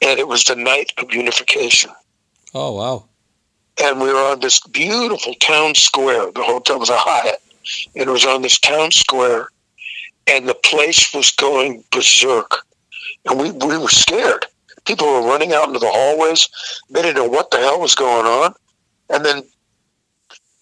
and 0.02 0.20
it 0.20 0.28
was 0.28 0.44
the 0.44 0.56
night 0.56 0.94
of 0.98 1.14
unification. 1.14 1.92
Oh, 2.54 2.74
wow. 2.74 3.06
And 3.84 4.02
we 4.02 4.12
were 4.12 4.32
on 4.32 4.40
this 4.40 4.60
beautiful 4.60 5.34
town 5.36 5.76
square. 5.76 6.32
The 6.32 6.44
hotel 6.44 6.80
was 6.80 6.90
a 6.90 6.98
Hyatt, 6.98 7.42
and 7.96 8.08
it 8.08 8.12
was 8.12 8.26
on 8.26 8.42
this 8.42 8.60
town 8.60 8.92
square, 8.92 9.50
and 10.28 10.48
the 10.48 10.56
place 10.56 11.14
was 11.14 11.32
going 11.32 11.84
berserk. 11.92 12.66
And 13.26 13.40
we, 13.40 13.52
we 13.52 13.78
were 13.78 13.90
scared. 13.90 14.46
People 14.86 15.08
were 15.08 15.28
running 15.28 15.54
out 15.54 15.68
into 15.68 15.80
the 15.80 15.90
hallways. 15.90 16.50
They 16.90 17.02
didn't 17.02 17.18
know 17.18 17.30
what 17.30 17.52
the 17.52 17.58
hell 17.58 17.80
was 17.80 17.96
going 17.96 18.26
on. 18.26 18.54
And 19.10 19.26
then 19.26 19.44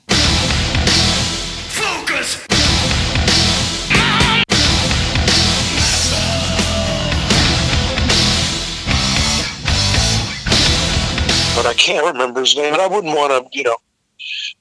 but 11.63 11.69
I 11.69 11.73
can't 11.73 12.05
remember 12.05 12.41
his 12.41 12.55
name, 12.55 12.73
and 12.73 12.81
I 12.81 12.87
wouldn't 12.87 13.15
want 13.15 13.31
to, 13.31 13.57
you 13.57 13.63
know, 13.63 13.77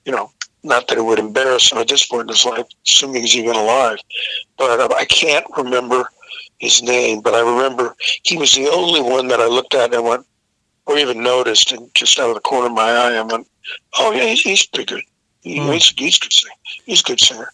you 0.04 0.12
know, 0.12 0.30
not 0.62 0.86
that 0.88 0.98
it 0.98 1.04
would 1.04 1.18
embarrass 1.18 1.72
him 1.72 1.78
at 1.78 1.88
this 1.88 2.06
point 2.06 2.22
in 2.22 2.28
his 2.28 2.44
life, 2.44 2.66
assuming 2.86 3.22
he's 3.22 3.36
even 3.36 3.56
alive, 3.56 3.98
but 4.56 4.92
I 4.92 5.04
can't 5.04 5.44
remember 5.56 6.04
his 6.58 6.82
name. 6.82 7.20
But 7.20 7.34
I 7.34 7.40
remember 7.40 7.94
he 8.22 8.36
was 8.36 8.54
the 8.54 8.68
only 8.68 9.00
one 9.02 9.26
that 9.28 9.40
I 9.40 9.46
looked 9.46 9.74
at 9.74 9.92
and 9.92 10.04
went, 10.04 10.24
or 10.86 10.96
even 10.98 11.22
noticed, 11.22 11.72
and 11.72 11.92
just 11.94 12.18
out 12.18 12.28
of 12.28 12.34
the 12.34 12.40
corner 12.40 12.66
of 12.68 12.72
my 12.72 12.90
eye, 12.90 13.14
I 13.16 13.22
went, 13.22 13.48
"Oh 13.98 14.12
yeah, 14.12 14.26
he's, 14.26 14.42
he's 14.42 14.66
pretty 14.66 14.94
good. 14.94 15.02
He, 15.40 15.58
Mm. 15.58 15.72
he's, 15.74 15.88
he's 15.96 16.18
good 16.18 16.32
singer. 16.32 16.54
He's 16.86 17.00
a 17.00 17.04
good 17.04 17.20
singer." 17.20 17.52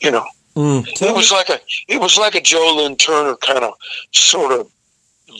You 0.00 0.10
know, 0.12 0.26
Mm. 0.56 0.86
it 1.02 1.14
was 1.14 1.30
like 1.30 1.50
a 1.50 1.60
it 1.88 2.00
was 2.00 2.16
like 2.16 2.34
a 2.34 2.40
Joe 2.40 2.76
Lynn 2.76 2.96
Turner 2.96 3.36
kind 3.36 3.62
of 3.64 3.74
sort 4.12 4.52
of 4.52 4.70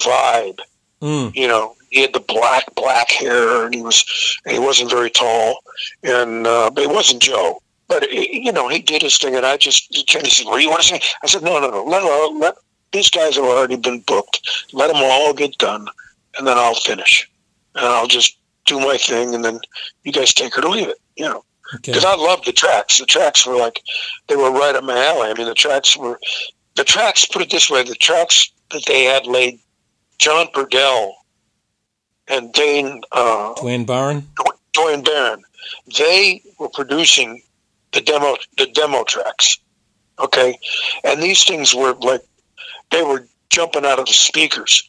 vibe 0.01 0.59
Mm. 1.03 1.35
you 1.35 1.47
know, 1.49 1.75
he 1.97 2.03
had 2.03 2.13
the 2.13 2.21
black 2.21 2.75
black 2.75 3.11
hair, 3.11 3.65
and 3.65 3.75
he 3.75 3.81
was 3.81 4.05
and 4.45 4.53
he 4.53 4.59
wasn't 4.61 4.91
very 4.91 5.11
tall, 5.11 5.61
and 6.03 6.47
uh, 6.47 6.71
but 6.71 6.85
it 6.85 6.91
wasn't 6.91 7.23
Joe. 7.23 7.63
But 7.89 8.11
you 8.13 8.53
know, 8.53 8.69
he 8.69 8.81
did 8.81 9.01
his 9.01 9.17
thing, 9.17 9.35
and 9.35 9.47
I 9.47 9.57
just 9.57 9.97
of 10.15 10.27
said, 10.29 10.47
"What 10.47 10.57
do 10.59 10.63
you 10.63 10.69
want 10.69 10.83
to 10.83 10.89
say?" 10.89 11.01
I 11.23 11.27
said, 11.27 11.43
"No, 11.43 11.59
no, 11.59 11.71
no. 11.71 11.85
Let, 11.85 12.03
let, 12.05 12.33
let 12.35 12.55
these 12.93 13.09
guys 13.09 13.37
have 13.37 13.45
already 13.47 13.77
been 13.77 14.01
booked. 14.01 14.67
Let 14.75 14.89
them 14.89 14.99
all 14.99 15.33
get 15.33 15.57
done, 15.57 15.89
and 16.37 16.47
then 16.47 16.59
I'll 16.59 16.75
finish, 16.75 17.29
and 17.75 17.87
I'll 17.87 18.07
just 18.07 18.37
do 18.67 18.79
my 18.79 18.99
thing, 18.99 19.35
and 19.35 19.43
then 19.43 19.61
you 20.05 20.13
guys 20.13 20.35
take 20.35 20.59
or 20.59 20.69
leave 20.69 20.89
it." 20.89 20.99
You 21.17 21.25
know, 21.25 21.45
Okay. 21.77 21.93
because 21.93 22.05
I 22.05 22.15
loved 22.15 22.45
the 22.45 22.53
tracks. 22.53 22.99
The 22.99 23.07
tracks 23.07 23.47
were 23.47 23.57
like 23.57 23.81
they 24.29 24.37
were 24.37 24.51
right 24.51 24.75
up 24.77 24.85
my 24.85 25.03
alley. 25.03 25.31
I 25.31 25.35
mean, 25.35 25.47
the 25.47 25.55
tracks 25.55 25.97
were 25.97 26.21
the 26.75 26.85
tracks. 26.85 27.25
Put 27.25 27.41
it 27.41 27.51
this 27.51 27.71
way: 27.71 27.83
the 27.85 27.95
tracks 27.95 28.51
that 28.73 28.85
they 28.87 29.05
had 29.05 29.27
laid 29.27 29.61
John 30.19 30.49
Purdell 30.53 31.15
and 32.29 32.53
Dane 32.53 33.03
uh, 33.12 33.55
Duane 33.55 33.85
Baron. 33.85 34.29
Duane 34.73 35.03
Baron, 35.03 35.43
they 35.99 36.43
were 36.59 36.69
producing 36.69 37.43
the 37.93 38.01
demo 38.01 38.37
the 38.59 38.67
demo 38.67 39.05
tracks. 39.05 39.59
Okay, 40.19 40.59
and 41.05 41.23
these 41.23 41.45
things 41.45 41.75
were 41.75 41.95
like 41.95 42.23
they 42.91 43.03
were 43.03 43.27
jumping 43.51 43.85
out 43.85 43.99
of 43.99 44.07
the 44.07 44.12
speakers. 44.12 44.89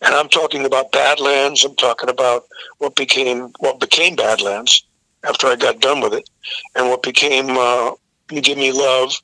And 0.00 0.14
I'm 0.14 0.28
talking 0.28 0.66
about 0.66 0.92
Badlands. 0.92 1.64
I'm 1.64 1.76
talking 1.76 2.08
about 2.10 2.44
what 2.78 2.94
became 2.96 3.52
what 3.58 3.80
became 3.80 4.16
Badlands 4.16 4.84
after 5.24 5.46
I 5.46 5.56
got 5.56 5.80
done 5.80 6.00
with 6.00 6.12
it, 6.12 6.28
and 6.74 6.88
what 6.88 7.02
became 7.02 7.50
uh, 7.50 7.92
You 8.30 8.40
Give 8.40 8.58
Me 8.58 8.72
Love. 8.72 9.14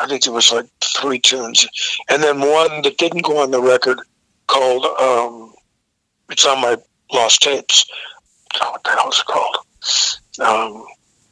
I 0.00 0.08
think 0.08 0.26
it 0.26 0.30
was 0.30 0.50
like 0.50 0.66
three 0.82 1.20
tunes, 1.20 1.68
and 2.08 2.22
then 2.22 2.40
one 2.40 2.82
that 2.82 2.98
didn't 2.98 3.22
go 3.22 3.38
on 3.38 3.50
the 3.52 3.60
record 3.60 4.00
called 4.48 4.84
um, 5.00 5.54
"It's 6.30 6.44
on 6.46 6.60
My 6.60 6.76
Lost 7.14 7.42
Tapes." 7.42 7.86
Oh, 8.60 8.70
what 8.72 8.84
the 8.84 8.90
hell 8.90 9.08
is 9.08 9.18
it 9.18 9.26
called? 9.26 9.56
Um, 10.40 10.84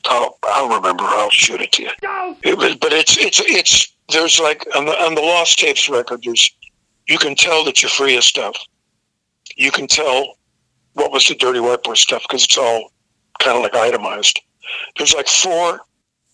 I'll, 0.07 0.39
I'll 0.45 0.69
remember. 0.69 1.05
I'll 1.05 1.31
shoot 1.31 1.61
it 1.61 1.73
to 1.73 1.83
you. 1.83 1.91
It 2.43 2.59
was, 2.59 2.77
but 2.77 2.93
it's 2.93 3.17
it's 3.19 3.41
it's 3.41 3.93
there's 4.13 4.39
like 4.41 4.67
on 4.77 4.87
the 4.87 4.93
on 4.93 5.15
the 5.15 5.21
Lost 5.21 5.59
Tapes 5.59 5.89
record. 5.89 6.23
There's 6.25 6.51
you 7.09 7.19
can 7.19 7.35
tell 7.35 7.65
that 7.65 7.83
you're 7.83 7.91
free 7.91 8.17
of 8.17 8.25
stuff. 8.25 8.57
You 9.57 9.71
can 9.71 9.87
tell 9.87 10.37
what 10.95 11.13
was 11.13 11.27
the 11.27 11.35
Dirty 11.35 11.61
White 11.61 11.83
Boy 11.83 11.95
stuff 11.95 12.23
because 12.23 12.45
it's 12.45 12.59
all 12.59 12.93
kind 13.39 13.57
of 13.57 13.63
like 13.63 13.75
itemized. 13.75 14.41
There's 14.97 15.15
like 15.15 15.29
four 15.29 15.81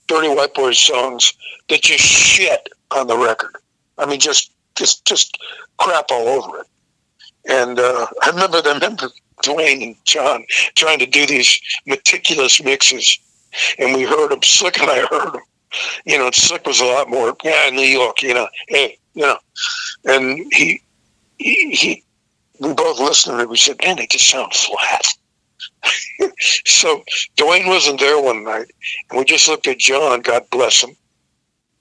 Dirty 0.06 0.28
White 0.28 0.54
boy 0.54 0.72
songs 0.72 1.32
that 1.68 1.82
just 1.82 2.04
shit 2.04 2.68
on 2.90 3.06
the 3.06 3.16
record. 3.16 3.56
I 3.98 4.06
mean, 4.06 4.20
just 4.20 4.52
just 4.74 5.04
just 5.04 5.38
crap 5.78 6.06
all 6.10 6.28
over 6.28 6.60
it. 6.60 6.66
And 7.48 7.78
uh, 7.78 8.06
I 8.22 8.30
remember 8.30 8.62
them, 8.62 8.74
remember 8.74 9.10
Duane 9.42 9.82
and 9.82 9.96
John 10.04 10.44
trying 10.74 10.98
to 10.98 11.06
do 11.06 11.26
these 11.26 11.60
meticulous 11.86 12.62
mixes, 12.62 13.18
and 13.78 13.94
we 13.94 14.02
heard 14.04 14.30
them. 14.30 14.42
Slick 14.42 14.80
and 14.80 14.90
I 14.90 15.06
heard 15.06 15.32
them. 15.32 15.42
You 16.04 16.18
know, 16.18 16.30
Slick 16.32 16.66
was 16.66 16.80
a 16.80 16.86
lot 16.86 17.10
more, 17.10 17.36
yeah, 17.44 17.70
New 17.70 17.82
York. 17.82 18.22
You 18.22 18.34
know, 18.34 18.48
hey, 18.68 18.98
you 19.14 19.22
know, 19.22 19.38
and 20.04 20.38
he 20.52 20.82
he, 21.38 21.70
he 21.70 22.04
we 22.60 22.72
both 22.74 22.98
listened 22.98 23.38
to 23.38 23.42
it. 23.42 23.48
We 23.48 23.56
said, 23.56 23.76
man, 23.82 23.96
they 23.96 24.06
just 24.06 24.28
sound 24.28 24.52
flat. 24.52 25.06
so 26.66 27.02
Dwayne 27.36 27.66
wasn't 27.66 28.00
there 28.00 28.20
one 28.20 28.44
night, 28.44 28.70
and 29.10 29.18
we 29.18 29.24
just 29.24 29.48
looked 29.48 29.66
at 29.66 29.78
John. 29.78 30.20
God 30.20 30.44
bless 30.50 30.82
him, 30.82 30.96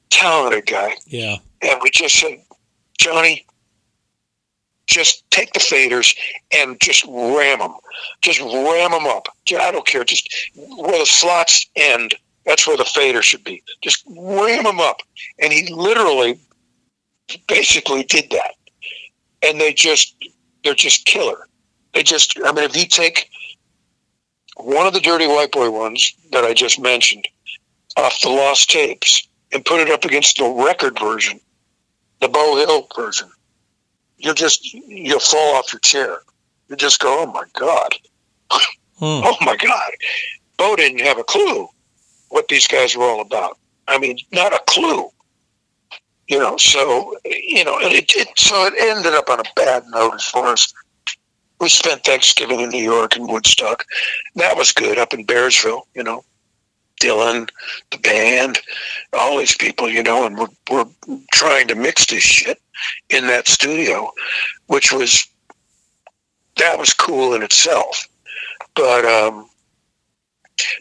talented 0.09 0.67
guy. 0.67 0.95
Yeah. 1.07 1.37
And 1.61 1.79
we 1.81 1.89
just 1.89 2.19
said, 2.19 2.39
Johnny, 2.99 3.45
just 4.87 5.29
take 5.29 5.53
the 5.53 5.59
faders 5.59 6.17
and 6.53 6.79
just 6.81 7.05
ram 7.07 7.59
them. 7.59 7.73
Just 8.21 8.39
ram 8.39 8.91
them 8.91 9.05
up. 9.05 9.27
I 9.59 9.71
don't 9.71 9.85
care. 9.85 10.03
Just 10.03 10.29
where 10.55 10.99
the 10.99 11.05
slots 11.05 11.69
end, 11.75 12.15
that's 12.45 12.65
where 12.65 12.77
the 12.77 12.85
fader 12.85 13.21
should 13.21 13.43
be. 13.43 13.61
Just 13.81 14.03
ram 14.07 14.63
them 14.63 14.79
up. 14.79 15.01
And 15.39 15.51
he 15.51 15.71
literally 15.73 16.39
basically 17.47 18.03
did 18.03 18.29
that. 18.31 18.55
And 19.45 19.59
they 19.59 19.73
just, 19.73 20.15
they're 20.63 20.73
just 20.73 21.05
killer. 21.05 21.47
They 21.93 22.03
just, 22.03 22.37
I 22.43 22.51
mean, 22.51 22.63
if 22.63 22.75
you 22.75 22.87
take 22.87 23.29
one 24.55 24.87
of 24.87 24.93
the 24.93 24.99
Dirty 24.99 25.27
White 25.27 25.51
Boy 25.51 25.69
ones 25.69 26.13
that 26.31 26.43
I 26.43 26.53
just 26.53 26.79
mentioned 26.79 27.27
off 27.97 28.21
the 28.21 28.29
Lost 28.29 28.69
Tapes 28.69 29.27
and 29.51 29.65
put 29.65 29.79
it 29.79 29.89
up 29.89 30.05
against 30.05 30.37
the 30.37 30.47
record 30.47 30.97
version, 30.99 31.39
the 32.21 32.27
Beau 32.27 32.55
Hill 32.57 32.87
version, 32.95 33.29
you'll 34.17 34.33
just 34.33 34.73
you'll 34.73 35.19
fall 35.19 35.55
off 35.55 35.71
your 35.73 35.79
chair. 35.79 36.19
You 36.69 36.75
just 36.75 36.99
go, 36.99 37.23
oh 37.23 37.31
my 37.31 37.43
god, 37.53 37.93
Hmm. 38.51 38.57
oh 38.99 39.37
my 39.41 39.55
god. 39.55 39.91
Beau 40.57 40.75
didn't 40.75 41.01
have 41.01 41.19
a 41.19 41.23
clue 41.23 41.67
what 42.29 42.47
these 42.47 42.67
guys 42.67 42.95
were 42.95 43.03
all 43.03 43.21
about. 43.21 43.57
I 43.87 43.97
mean, 43.99 44.17
not 44.31 44.53
a 44.53 44.59
clue. 44.67 45.09
You 46.27 46.39
know, 46.39 46.57
so 46.57 47.15
you 47.23 47.63
know, 47.63 47.77
and 47.79 47.93
it, 47.93 48.11
it 48.15 48.27
so 48.37 48.65
it 48.65 48.73
ended 48.77 49.13
up 49.13 49.29
on 49.29 49.39
a 49.39 49.43
bad 49.55 49.83
note 49.89 50.15
as 50.15 50.25
far 50.25 50.51
as 50.51 50.73
we 51.61 51.69
spent 51.69 52.03
Thanksgiving 52.03 52.59
in 52.59 52.69
New 52.69 52.83
York 52.83 53.15
and 53.15 53.29
Woodstock. 53.29 53.85
That 54.35 54.57
was 54.57 54.73
good 54.73 54.97
up 54.97 55.13
in 55.13 55.25
Bearsville, 55.25 55.83
you 55.95 56.03
know. 56.03 56.25
Dylan, 57.01 57.49
the 57.91 57.97
band, 57.99 58.59
all 59.13 59.37
these 59.37 59.55
people, 59.55 59.89
you 59.89 60.03
know, 60.03 60.25
and 60.25 60.37
we're, 60.37 60.47
we're 60.69 60.85
trying 61.31 61.67
to 61.67 61.75
mix 61.75 62.05
this 62.05 62.23
shit 62.23 62.61
in 63.09 63.27
that 63.27 63.47
studio, 63.47 64.11
which 64.67 64.91
was 64.91 65.27
that 66.57 66.77
was 66.77 66.93
cool 66.93 67.33
in 67.33 67.43
itself. 67.43 68.07
But 68.75 69.05
um, 69.05 69.47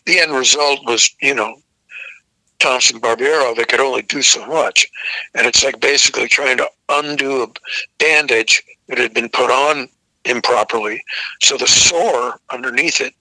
the 0.07 0.19
end 0.19 0.33
result 0.33 0.81
was, 0.87 1.15
you 1.21 1.35
know, 1.35 1.57
Thompson 2.59 3.01
Barbiero. 3.01 3.55
They 3.55 3.65
could 3.65 3.81
only 3.81 4.03
do 4.03 4.23
so 4.23 4.47
much, 4.47 4.87
and 5.35 5.47
it's 5.47 5.63
like 5.63 5.81
basically 5.81 6.29
trying 6.29 6.57
to 6.57 6.69
undo 6.89 7.43
a 7.43 7.49
bandage 7.99 8.63
that 8.89 8.99
had 8.99 9.13
been 9.13 9.29
put 9.29 9.51
on 9.51 9.89
improperly, 10.25 11.03
so 11.41 11.57
the 11.57 11.67
sore 11.67 12.41
underneath 12.51 13.01
it 13.01 13.15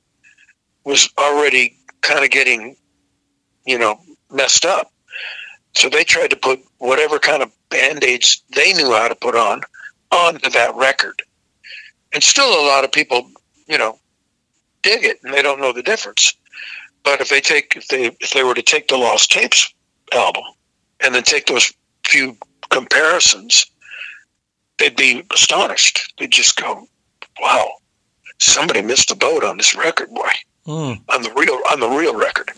was 0.86 1.10
already 1.18 1.78
kind 2.02 2.24
of 2.24 2.32
getting, 2.32 2.76
you 3.66 3.78
know, 3.78 4.00
messed 4.32 4.66
up. 4.66 4.92
So 5.74 5.90
they 5.90 6.04
tried 6.04 6.30
to 6.30 6.36
put 6.36 6.62
whatever 6.78 7.20
kind 7.20 7.44
of 7.44 7.52
band-aids 7.70 8.44
they 8.56 8.74
knew 8.74 8.94
how 8.94 9.08
to 9.08 9.16
put 9.16 9.36
on 9.36 9.62
onto 10.12 10.50
that 10.52 10.76
record. 10.76 11.22
And 12.14 12.24
still 12.24 12.48
a 12.48 12.68
lot 12.68 12.84
of 12.84 12.92
people, 12.92 13.30
you 13.68 13.78
know, 13.78 14.00
dig 14.84 15.04
it 15.04 15.20
and 15.24 15.34
they 15.34 15.42
don't 15.42 15.60
know 15.60 15.74
the 15.74 15.84
difference. 15.84 16.34
But 17.04 17.22
if 17.22 17.30
they 17.30 17.42
take 17.42 17.76
if 17.76 17.88
they 17.88 18.06
if 18.20 18.32
they 18.32 18.44
were 18.44 18.56
to 18.56 18.62
take 18.62 18.88
the 18.88 18.98
Lost 18.98 19.32
Tapes 19.32 19.74
album 20.14 20.44
and 21.04 21.14
then 21.14 21.24
take 21.24 21.48
those 21.48 21.74
few 22.06 22.38
comparisons, 22.70 23.66
they'd 24.78 24.96
be 24.96 25.24
astonished. 25.32 26.14
They'd 26.18 26.32
just 26.32 26.56
go, 26.56 26.88
Wow, 27.42 27.70
somebody 28.40 28.82
missed 28.82 29.10
the 29.10 29.16
boat 29.16 29.44
on 29.44 29.58
this 29.58 29.76
record, 29.76 30.10
boy. 30.10 30.30
Hmm. 30.66 30.94
On 31.10 31.22
the 31.22 31.32
real 31.36 31.60
on 31.72 31.80
the 31.80 31.90
real 31.90 32.16
record. 32.16 32.52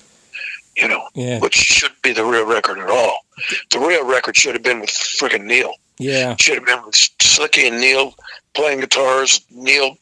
You 0.82 0.88
know 0.88 1.08
Yeah. 1.16 1.40
which 1.40 1.56
shouldn't 1.56 2.02
be 2.02 2.14
the 2.14 2.24
real 2.26 2.46
record 2.46 2.78
at 2.80 2.90
all. 2.90 3.20
The 3.72 3.80
real 3.80 4.06
record 4.06 4.38
should 4.38 4.54
have 4.56 4.64
been 4.64 4.80
with 4.80 4.90
friggin' 4.92 5.44
Neil. 5.46 5.74
Yeah. 5.98 6.36
Should 6.40 6.56
have 6.56 6.66
been 6.66 6.86
with 6.86 6.96
Slicky 7.22 7.68
and 7.68 7.80
Neil 7.82 8.14
playing 8.54 8.82
guitars, 8.82 9.42
Neil, 9.50 9.98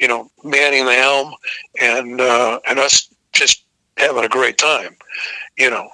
you 0.00 0.08
know, 0.08 0.30
manning 0.44 0.84
the 0.86 0.94
helm, 0.94 1.34
and 1.80 2.20
uh, 2.20 2.58
and 2.68 2.78
us 2.78 3.08
just 3.32 3.62
having 3.96 4.24
a 4.24 4.28
great 4.28 4.58
time. 4.58 4.96
You 5.56 5.70
know, 5.70 5.88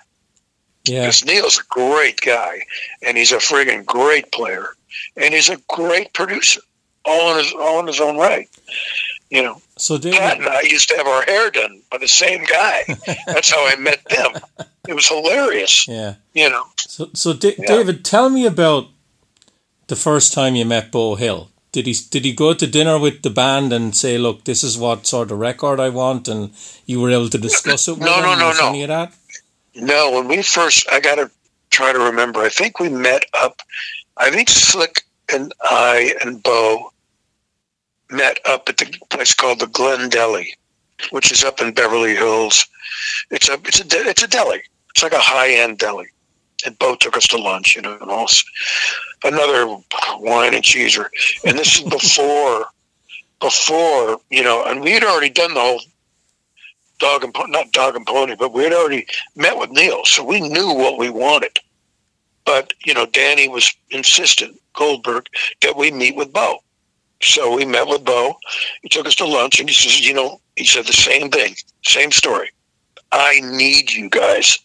Yeah. 0.85 1.01
because 1.03 1.25
Neil's 1.25 1.59
a 1.59 1.65
great 1.69 2.21
guy, 2.21 2.63
and 3.03 3.17
he's 3.19 3.33
a 3.33 3.37
friggin' 3.39 3.85
great 3.85 4.33
player, 4.33 4.75
and 5.17 5.35
he's 5.35 5.49
a 5.51 5.57
great 5.69 6.13
producer. 6.15 6.61
all 7.07 7.33
in 7.33 7.45
his 7.45 7.53
all 7.53 7.81
in 7.81 7.87
his 7.87 8.01
own 8.01 8.17
right. 8.17 8.49
You 9.35 9.43
know, 9.43 9.61
So 9.77 9.99
David, 9.99 10.19
Pat 10.21 10.39
and 10.39 10.49
I 10.49 10.61
used 10.63 10.89
to 10.91 10.97
have 10.97 11.09
our 11.09 11.23
hair 11.23 11.51
done 11.51 11.83
by 11.91 11.99
the 11.99 12.07
same 12.09 12.45
guy. 12.45 12.85
That's 13.27 13.51
how 13.51 13.67
I 13.67 13.75
met 13.77 14.05
them. 14.05 14.31
It 14.87 14.95
was 14.95 15.09
hilarious. 15.09 15.89
yeah. 15.89 16.15
You 16.35 16.51
know, 16.51 16.65
So, 16.79 17.11
so 17.15 17.33
Da- 17.33 17.57
Yeah. 17.59 17.67
David, 17.67 18.05
tell 18.05 18.29
me 18.31 18.47
about 18.47 18.85
the 19.89 19.97
first 19.97 20.33
time 20.33 20.55
you 20.55 20.65
met 20.65 20.93
Beau 20.93 21.17
Hill. 21.17 21.51
Did 21.73 21.87
he 21.87 21.95
did 22.11 22.25
he 22.25 22.33
go 22.33 22.55
to 22.55 22.67
dinner 22.69 22.97
with 23.01 23.23
the 23.23 23.31
band 23.31 23.73
and 23.73 23.97
say, 23.97 24.17
"Look, 24.19 24.45
this 24.45 24.63
is 24.63 24.79
what 24.79 25.07
sort 25.09 25.33
of 25.33 25.39
record 25.41 25.81
I 25.81 25.89
want," 25.89 26.29
and 26.29 26.51
you 26.87 27.01
were 27.01 27.11
able 27.11 27.29
to 27.31 27.39
discuss 27.39 27.89
it 27.89 27.93
with 27.99 28.07
No, 28.07 28.21
no, 28.21 28.37
no, 28.39 28.53
no. 28.53 28.69
Any 28.69 28.83
of 28.85 28.89
that? 28.95 29.13
no. 29.75 30.13
When 30.13 30.29
we 30.29 30.43
first, 30.43 30.87
I 30.93 31.01
got 31.01 31.17
to 31.17 31.29
try 31.71 31.93
to 31.93 31.99
remember. 31.99 32.39
I 32.47 32.49
think 32.51 32.79
we 32.79 32.89
met 32.89 33.25
up. 33.35 33.61
I 34.17 34.31
think 34.31 34.49
Slick 34.51 35.03
and 35.33 35.53
I 35.63 36.15
and 36.23 36.41
Beau 36.41 36.93
met 38.11 38.39
up 38.47 38.69
at 38.69 38.77
the 38.77 38.99
place 39.11 39.35
called 39.35 39.61
the 39.61 39.67
Glen 39.67 40.09
Deli, 40.09 40.55
which 41.11 41.33
is 41.33 41.45
up 41.45 41.61
in 41.61 41.73
Beverly 41.73 42.15
Hills. 42.15 42.67
It's 43.31 43.49
a 43.49 43.55
it's 43.55 43.81
a 43.81 44.09
it's 44.09 44.23
a 44.23 44.29
deli. 44.29 44.63
It's 44.91 45.03
like 45.03 45.13
a 45.13 45.19
high 45.19 45.51
end 45.51 45.79
deli. 45.79 46.07
And 46.65 46.79
Beau 46.79 46.95
took 46.95 47.17
us 47.17 47.27
to 47.29 47.37
lunch, 47.37 47.77
you 47.77 47.83
know, 47.83 47.99
and 48.01 48.11
also 48.11 48.47
another 49.23 49.67
wine 50.19 50.55
and 50.55 50.65
cheeser. 50.65 51.09
And 51.45 51.59
this 51.59 51.79
is 51.79 51.83
before 51.91 52.67
before 53.41 54.19
you 54.31 54.43
know, 54.43 54.65
and 54.65 54.81
we 54.81 54.93
had 54.93 55.05
already 55.05 55.31
done 55.31 55.55
the 55.55 55.61
whole 55.61 55.81
dog 56.99 57.25
and 57.25 57.35
not 57.49 57.73
dog 57.73 57.97
and 57.97 58.07
pony, 58.07 58.35
but 58.39 58.53
we 58.53 58.65
had 58.65 58.73
already 58.73 59.07
met 59.37 59.59
with 59.59 59.71
Neil, 59.71 60.05
so 60.05 60.25
we 60.25 60.41
knew 60.41 60.73
what 60.73 60.99
we 60.99 61.11
wanted. 61.11 61.59
But 62.47 62.73
you 62.85 62.95
know, 62.95 63.07
Danny 63.07 63.49
was 63.49 63.75
insistent, 63.91 64.61
Goldberg, 64.75 65.27
that 65.63 65.77
we 65.77 65.91
meet 65.91 66.17
with 66.17 66.33
Beau. 66.33 66.64
So 67.25 67.57
we 67.57 67.65
met 67.65 67.89
with 67.89 68.05
Beau. 68.05 68.37
He 68.83 68.89
took 68.89 69.07
us 69.07 69.15
to 69.17 69.27
lunch, 69.27 69.59
and 69.59 69.69
he 69.69 69.75
says, 69.75 70.07
you 70.07 70.13
know, 70.13 70.41
he 70.57 70.65
said 70.67 70.87
the 70.87 70.93
same 70.93 71.31
thing, 71.31 71.55
same 71.83 72.13
story. 72.13 72.51
I 73.13 73.41
need 73.41 73.93
you 73.93 74.11
guys. 74.11 74.59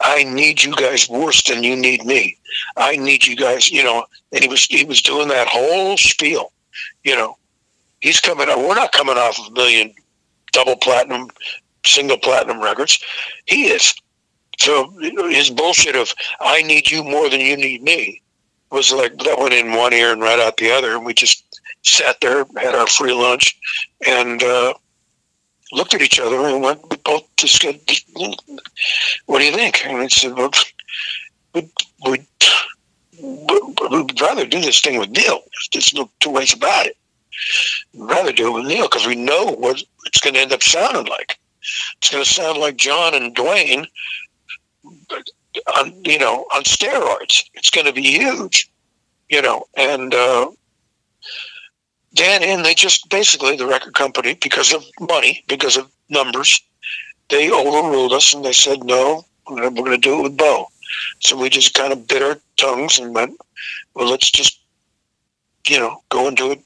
I 0.00 0.24
need 0.24 0.62
you 0.62 0.74
guys 0.74 1.08
worse 1.08 1.42
than 1.42 1.64
you 1.64 1.76
need 1.76 2.04
me. 2.04 2.36
I 2.76 2.96
need 2.96 3.26
you 3.26 3.36
guys, 3.36 3.70
you 3.70 3.82
know. 3.82 4.04
And 4.32 4.42
he 4.42 4.48
was 4.48 4.64
he 4.66 4.84
was 4.84 5.02
doing 5.02 5.28
that 5.28 5.48
whole 5.48 5.96
spiel, 5.96 6.52
you 7.04 7.16
know. 7.16 7.36
He's 8.00 8.20
coming. 8.20 8.48
We're 8.48 8.74
not 8.74 8.92
coming 8.92 9.16
off 9.16 9.38
of 9.38 9.46
a 9.48 9.50
million 9.52 9.92
double 10.52 10.76
platinum, 10.76 11.30
single 11.84 12.18
platinum 12.18 12.60
records. 12.60 12.98
He 13.46 13.66
is. 13.66 13.94
So 14.58 14.92
his 15.00 15.50
bullshit 15.50 15.96
of 15.96 16.12
"I 16.40 16.62
need 16.62 16.90
you 16.90 17.02
more 17.02 17.28
than 17.30 17.40
you 17.40 17.56
need 17.56 17.82
me" 17.82 18.22
was 18.70 18.92
like 18.92 19.16
that 19.18 19.38
went 19.38 19.54
in 19.54 19.72
one 19.72 19.92
ear 19.92 20.12
and 20.12 20.20
right 20.20 20.40
out 20.40 20.56
the 20.56 20.70
other, 20.70 20.92
and 20.94 21.04
we 21.06 21.14
just 21.14 21.41
sat 21.82 22.20
there, 22.20 22.44
had 22.56 22.74
our 22.74 22.86
free 22.86 23.12
lunch, 23.12 23.58
and 24.06 24.42
uh, 24.42 24.74
looked 25.72 25.94
at 25.94 26.02
each 26.02 26.20
other 26.20 26.36
and 26.46 26.62
went. 26.62 26.88
We 26.90 26.96
both 26.98 27.24
just 27.36 27.60
said, 27.60 27.80
"What 29.26 29.38
do 29.38 29.44
you 29.44 29.52
think?" 29.52 29.84
And 29.86 29.98
I 29.98 30.08
said, 30.08 30.36
"Well, 30.36 30.50
we'd, 31.54 31.70
we'd, 32.06 32.26
we'd 33.20 34.20
rather 34.20 34.46
do 34.46 34.60
this 34.60 34.80
thing 34.80 34.98
with 34.98 35.10
Neil. 35.10 35.42
There's 35.72 35.94
no 35.94 36.10
two 36.20 36.30
ways 36.30 36.54
about 36.54 36.86
it." 36.86 36.96
We'd 37.92 38.10
rather 38.10 38.32
do 38.32 38.48
it 38.48 38.60
with 38.60 38.66
Neil 38.66 38.88
because 38.88 39.06
we 39.06 39.16
know 39.16 39.46
what 39.46 39.82
it's 40.06 40.20
going 40.20 40.34
to 40.34 40.40
end 40.40 40.52
up 40.52 40.62
sounding 40.62 41.06
like. 41.06 41.38
It's 41.98 42.10
going 42.10 42.24
to 42.24 42.30
sound 42.30 42.58
like 42.58 42.76
John 42.76 43.14
and 43.14 43.34
Duane, 43.34 43.86
on 45.76 46.04
you 46.04 46.18
know, 46.18 46.46
on 46.54 46.62
steroids. 46.64 47.44
It's 47.54 47.70
going 47.70 47.86
to 47.86 47.92
be 47.92 48.02
huge, 48.02 48.70
you 49.28 49.42
know. 49.42 49.64
And 49.76 50.14
uh, 50.14 50.50
Dan 52.14 52.42
and 52.42 52.64
they 52.64 52.74
just 52.74 53.08
basically 53.08 53.56
the 53.56 53.66
record 53.66 53.94
company 53.94 54.38
because 54.42 54.72
of 54.72 54.84
money, 55.00 55.44
because 55.48 55.76
of 55.76 55.90
numbers, 56.10 56.62
they 57.30 57.50
overruled 57.50 58.12
us 58.12 58.34
and 58.34 58.44
they 58.44 58.52
said 58.52 58.84
no, 58.84 59.24
we're 59.48 59.70
going 59.70 59.90
to 59.90 59.98
do 59.98 60.20
it 60.20 60.22
with 60.22 60.36
Beau. 60.36 60.66
So 61.20 61.36
we 61.36 61.48
just 61.48 61.74
kind 61.74 61.92
of 61.92 62.06
bit 62.06 62.22
our 62.22 62.38
tongues 62.56 62.98
and 62.98 63.14
went, 63.14 63.36
well, 63.94 64.10
let's 64.10 64.30
just 64.30 64.60
you 65.68 65.78
know 65.78 66.02
go 66.10 66.28
and 66.28 66.36
do 66.36 66.50
it 66.52 66.60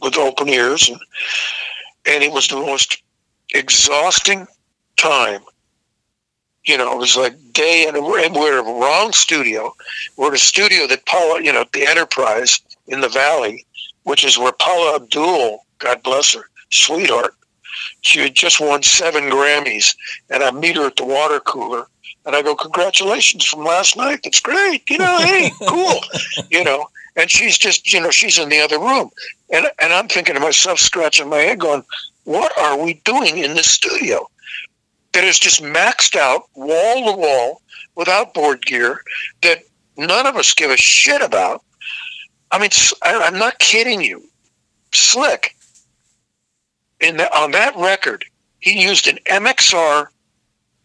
with 0.00 0.16
open 0.16 0.48
ears. 0.48 0.88
And 0.88 1.00
and 2.06 2.22
it 2.22 2.32
was 2.32 2.48
the 2.48 2.56
most 2.56 3.02
exhausting 3.52 4.46
time. 4.96 5.40
You 6.64 6.78
know 6.78 6.92
it 6.92 6.98
was 6.98 7.16
like 7.16 7.34
day 7.52 7.86
and 7.88 7.96
we're, 8.04 8.24
and 8.24 8.34
we're 8.34 8.60
in 8.60 8.66
a 8.66 8.80
wrong 8.80 9.12
studio. 9.12 9.74
We're 10.16 10.28
in 10.28 10.34
a 10.34 10.38
studio 10.38 10.86
that 10.86 11.04
paula 11.06 11.42
you 11.42 11.52
know 11.52 11.64
the 11.72 11.86
enterprise 11.86 12.60
in 12.86 13.00
the 13.00 13.08
valley 13.08 13.66
which 14.04 14.24
is 14.24 14.38
where 14.38 14.52
paula 14.52 14.96
abdul 14.96 15.66
god 15.78 16.02
bless 16.02 16.34
her 16.34 16.44
sweetheart 16.70 17.34
she 18.00 18.20
had 18.20 18.34
just 18.34 18.60
won 18.60 18.82
seven 18.82 19.24
grammys 19.24 19.94
and 20.30 20.42
i 20.42 20.50
meet 20.50 20.76
her 20.76 20.86
at 20.86 20.96
the 20.96 21.04
water 21.04 21.40
cooler 21.40 21.86
and 22.26 22.34
i 22.34 22.42
go 22.42 22.54
congratulations 22.54 23.44
from 23.44 23.64
last 23.64 23.96
night. 23.96 24.20
That's 24.24 24.40
great. 24.40 24.88
You 24.88 24.98
know 24.98 25.18
hey 25.18 25.50
cool. 25.68 26.00
You 26.50 26.64
know 26.64 26.86
and 27.16 27.30
she's 27.30 27.58
just 27.58 27.92
you 27.92 28.00
know 28.00 28.10
she's 28.10 28.38
in 28.38 28.48
the 28.48 28.60
other 28.60 28.78
room. 28.78 29.10
And 29.50 29.66
and 29.80 29.92
i'm 29.92 30.08
thinking 30.08 30.34
to 30.34 30.40
myself 30.40 30.78
scratching 30.78 31.28
my 31.28 31.38
head 31.38 31.60
going 31.60 31.84
what 32.24 32.56
are 32.58 32.82
we 32.82 32.94
doing 33.04 33.38
in 33.38 33.54
this 33.54 33.70
studio? 33.70 34.26
That 35.12 35.24
is 35.24 35.38
just 35.38 35.62
maxed 35.62 36.16
out 36.16 36.48
wall 36.54 37.12
to 37.12 37.20
wall 37.20 37.62
without 37.94 38.34
board 38.34 38.64
gear 38.64 39.00
that 39.42 39.62
none 39.96 40.26
of 40.26 40.36
us 40.36 40.54
give 40.54 40.70
a 40.70 40.76
shit 40.76 41.22
about 41.22 41.62
i 42.54 42.58
mean 42.58 42.70
I'm 43.02 43.38
not 43.38 43.58
kidding 43.58 44.00
you 44.00 44.22
slick 44.92 45.56
in 47.00 47.16
the, 47.16 47.36
on 47.36 47.50
that 47.50 47.76
record 47.76 48.24
he 48.60 48.82
used 48.82 49.06
an 49.08 49.18
mxr 49.26 50.06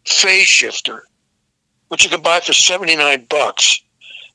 phase 0.05 0.47
shifter 0.47 1.03
which 1.89 2.03
you 2.03 2.09
could 2.09 2.23
buy 2.23 2.39
for 2.39 2.53
79 2.53 3.25
bucks 3.29 3.81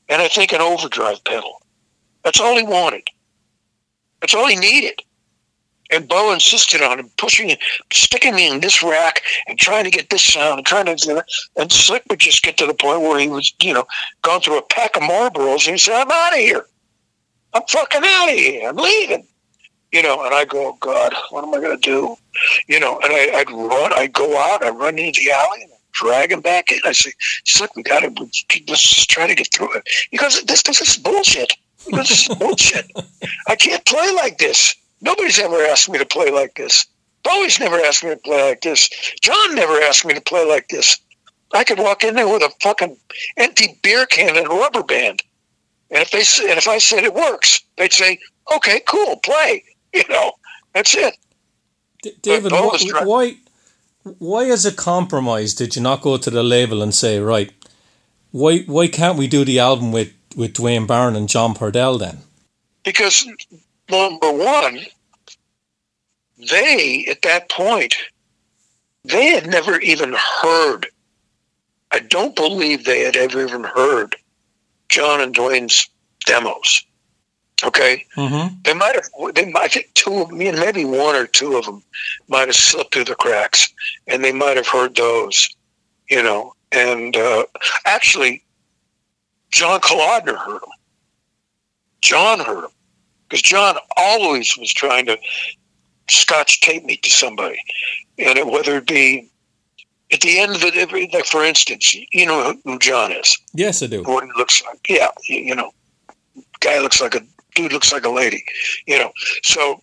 and 0.09 0.21
i 0.21 0.27
think 0.27 0.53
an 0.53 0.61
overdrive 0.61 1.23
pedal 1.23 1.61
that's 2.25 2.41
all 2.41 2.57
he 2.57 2.63
wanted. 2.63 3.07
That's 4.19 4.33
all 4.33 4.47
he 4.47 4.55
needed. 4.55 4.99
And 5.91 6.07
Beau 6.07 6.33
insisted 6.33 6.81
on 6.81 6.99
him 6.99 7.11
pushing 7.19 7.51
it, 7.51 7.59
sticking 7.93 8.35
me 8.35 8.51
in 8.51 8.59
this 8.59 8.81
rack 8.81 9.21
and 9.47 9.59
trying 9.59 9.83
to 9.83 9.91
get 9.91 10.09
this 10.09 10.23
sound 10.23 10.57
and 10.57 10.65
trying 10.65 10.87
to, 10.87 11.23
and 11.55 11.71
Slick 11.71 12.01
would 12.09 12.17
just 12.17 12.41
get 12.41 12.57
to 12.57 12.65
the 12.65 12.73
point 12.73 13.01
where 13.01 13.19
he 13.19 13.29
was, 13.29 13.53
you 13.61 13.75
know, 13.75 13.85
gone 14.23 14.41
through 14.41 14.57
a 14.57 14.63
pack 14.63 14.95
of 14.95 15.03
Marlboros 15.03 15.67
and 15.67 15.75
he 15.75 15.77
said, 15.77 16.01
I'm 16.01 16.11
out 16.11 16.33
of 16.33 16.39
here. 16.39 16.65
I'm 17.55 17.63
fucking 17.69 18.01
out 18.03 18.29
of 18.29 18.37
here. 18.37 18.69
I'm 18.69 18.75
leaving. 18.75 19.25
You 19.93 20.03
know, 20.03 20.25
and 20.25 20.35
I 20.35 20.43
go, 20.43 20.67
oh 20.67 20.77
God, 20.81 21.13
what 21.29 21.45
am 21.45 21.53
I 21.53 21.59
going 21.59 21.79
to 21.79 21.81
do? 21.81 22.17
You 22.67 22.81
know, 22.81 22.99
and 22.99 23.13
I, 23.13 23.39
I'd 23.39 23.49
run, 23.49 23.93
I'd 23.93 24.11
go 24.11 24.37
out, 24.37 24.61
I'd 24.61 24.77
run 24.77 24.99
into 24.99 25.21
the 25.23 25.31
alley 25.31 25.63
and 25.63 25.71
I'd 25.71 25.91
drag 25.93 26.31
him 26.33 26.41
back 26.41 26.69
in. 26.71 26.79
I 26.83 26.91
say, 26.91 27.13
Slick, 27.45 27.73
we 27.77 27.83
got 27.83 28.01
to, 28.01 28.09
let's 28.09 28.43
just 28.43 29.09
try 29.09 29.25
to 29.25 29.33
get 29.33 29.53
through 29.53 29.73
it. 29.73 29.87
He 30.11 30.17
goes, 30.17 30.43
this, 30.43 30.63
this 30.63 30.81
is 30.81 30.97
bullshit. 30.97 31.53
He 31.85 31.91
goes, 31.91 32.09
this 32.09 32.29
is 32.29 32.35
bullshit. 32.39 32.91
I 33.47 33.55
can't 33.55 33.85
play 33.85 34.11
like 34.11 34.37
this. 34.37 34.75
Nobody's 35.01 35.39
ever 35.39 35.61
asked 35.65 35.89
me 35.89 35.97
to 35.97 36.05
play 36.05 36.31
like 36.31 36.55
this. 36.55 36.85
Bowie's 37.23 37.59
never 37.59 37.77
asked 37.77 38.03
me 38.03 38.09
to 38.09 38.17
play 38.17 38.49
like 38.49 38.61
this. 38.61 38.89
John 39.21 39.55
never 39.55 39.79
asked 39.81 40.05
me 40.05 40.13
to 40.13 40.21
play 40.21 40.45
like 40.45 40.67
this. 40.67 40.99
I 41.53 41.63
could 41.63 41.79
walk 41.79 42.03
in 42.03 42.15
there 42.15 42.27
with 42.27 42.41
a 42.41 42.51
fucking 42.61 42.97
empty 43.37 43.79
beer 43.81 44.05
can 44.05 44.35
and 44.35 44.45
a 44.45 44.49
rubber 44.49 44.83
band, 44.83 45.23
and 45.91 46.01
if 46.01 46.11
they 46.11 46.49
and 46.49 46.57
if 46.57 46.67
I 46.67 46.77
said 46.77 47.03
it 47.03 47.13
works, 47.13 47.61
they'd 47.77 47.93
say, 47.93 48.19
"Okay, 48.55 48.81
cool, 48.87 49.17
play." 49.17 49.63
You 49.93 50.03
know, 50.09 50.33
that's 50.73 50.93
it. 50.93 51.15
D- 52.03 52.17
David, 52.21 52.49
Beau 52.49 52.67
wh- 52.69 52.73
was 52.73 52.93
why, 53.05 53.37
why, 54.19 54.45
as 54.45 54.65
a 54.65 54.73
compromise, 54.73 55.53
did 55.53 55.75
you 55.75 55.81
not 55.81 56.01
go 56.01 56.17
to 56.17 56.29
the 56.29 56.43
label 56.43 56.83
and 56.83 56.93
say, 56.93 57.17
right, 57.19 57.51
why, 58.31 58.59
why 58.59 58.87
can't 58.87 59.17
we 59.17 59.27
do 59.27 59.45
the 59.45 59.59
album 59.59 59.93
with 59.93 60.11
with 60.35 60.53
Duane 60.53 60.85
Baron 60.85 61.15
and 61.15 61.29
John 61.29 61.53
Purdell 61.55 61.97
then? 61.97 62.19
Because 62.83 63.25
number 63.89 64.31
one, 64.33 64.81
they 66.37 67.05
at 67.09 67.21
that 67.21 67.49
point, 67.49 67.95
they 69.05 69.27
had 69.27 69.47
never 69.47 69.79
even 69.79 70.13
heard. 70.13 70.87
I 71.91 71.99
don't 71.99 72.35
believe 72.35 72.83
they 72.83 72.99
had 72.99 73.15
ever 73.15 73.41
even 73.41 73.63
heard 73.63 74.15
John 74.89 75.21
and 75.21 75.33
Duane's 75.33 75.89
demos. 76.25 76.83
Okay, 77.63 78.05
Mm-hmm. 78.17 78.53
they 78.63 78.73
might 78.73 78.95
have. 78.95 79.33
They 79.33 79.49
might, 79.49 79.77
two 79.93 80.15
of 80.21 80.31
me, 80.31 80.47
and 80.49 80.59
maybe 80.59 80.83
one 80.83 81.15
or 81.15 81.25
two 81.25 81.55
of 81.55 81.65
them, 81.65 81.81
might 82.27 82.47
have 82.47 82.55
slipped 82.55 82.93
through 82.93 83.05
the 83.05 83.15
cracks, 83.15 83.73
and 84.07 84.23
they 84.23 84.33
might 84.33 84.57
have 84.57 84.67
heard 84.67 84.95
those. 84.95 85.47
You 86.09 86.21
know, 86.21 86.53
and 86.73 87.15
uh, 87.15 87.45
actually, 87.85 88.43
John 89.51 89.79
Kalodner 89.79 90.37
heard 90.37 90.61
them. 90.61 90.69
John 92.01 92.39
heard 92.39 92.65
them 92.65 92.71
because 93.29 93.41
John 93.41 93.77
always 93.95 94.55
was 94.57 94.71
trying 94.73 95.05
to 95.07 95.17
scotch 96.09 96.59
tape 96.61 96.83
me 96.83 96.97
to 96.97 97.09
somebody, 97.09 97.57
and 98.19 98.37
it, 98.37 98.45
whether 98.47 98.77
it 98.77 98.85
be 98.87 99.29
at 100.11 100.21
the 100.21 100.39
end 100.39 100.55
of 100.55 100.63
it, 100.63 100.75
every- 100.75 101.09
like 101.13 101.25
for 101.25 101.43
instance, 101.43 101.93
you 101.93 102.25
know 102.25 102.55
who 102.63 102.77
John 102.79 103.11
is, 103.11 103.37
Yes, 103.53 103.81
I 103.81 103.87
do. 103.87 104.03
what 104.03 104.23
he 104.23 104.31
looks 104.37 104.61
like. 104.63 104.79
Yeah, 104.87 105.09
you 105.27 105.39
you 105.39 105.55
know, 105.55 105.71
guy 106.59 106.79
looks 106.79 107.01
like 107.01 107.15
a 107.15 107.21
dude 107.55 107.73
looks 107.73 107.91
like 107.93 108.05
a 108.05 108.09
lady, 108.09 108.43
you 108.87 108.97
know. 108.99 109.11
So 109.43 109.81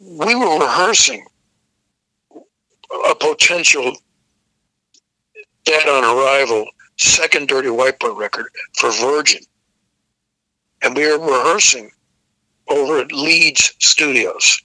we 0.00 0.34
were 0.34 0.58
rehearsing 0.58 1.24
a 3.10 3.14
potential 3.14 3.96
dead 5.64 5.88
on 5.88 6.04
arrival 6.04 6.66
second 6.98 7.48
Dirty 7.48 7.70
White 7.70 7.98
Boy 7.98 8.12
record 8.12 8.46
for 8.78 8.90
Virgin. 8.92 9.40
And 10.82 10.94
we 10.96 11.06
were 11.06 11.18
rehearsing 11.18 11.90
over 12.68 13.00
at 13.00 13.10
Leeds 13.12 13.74
Studios. 13.80 14.60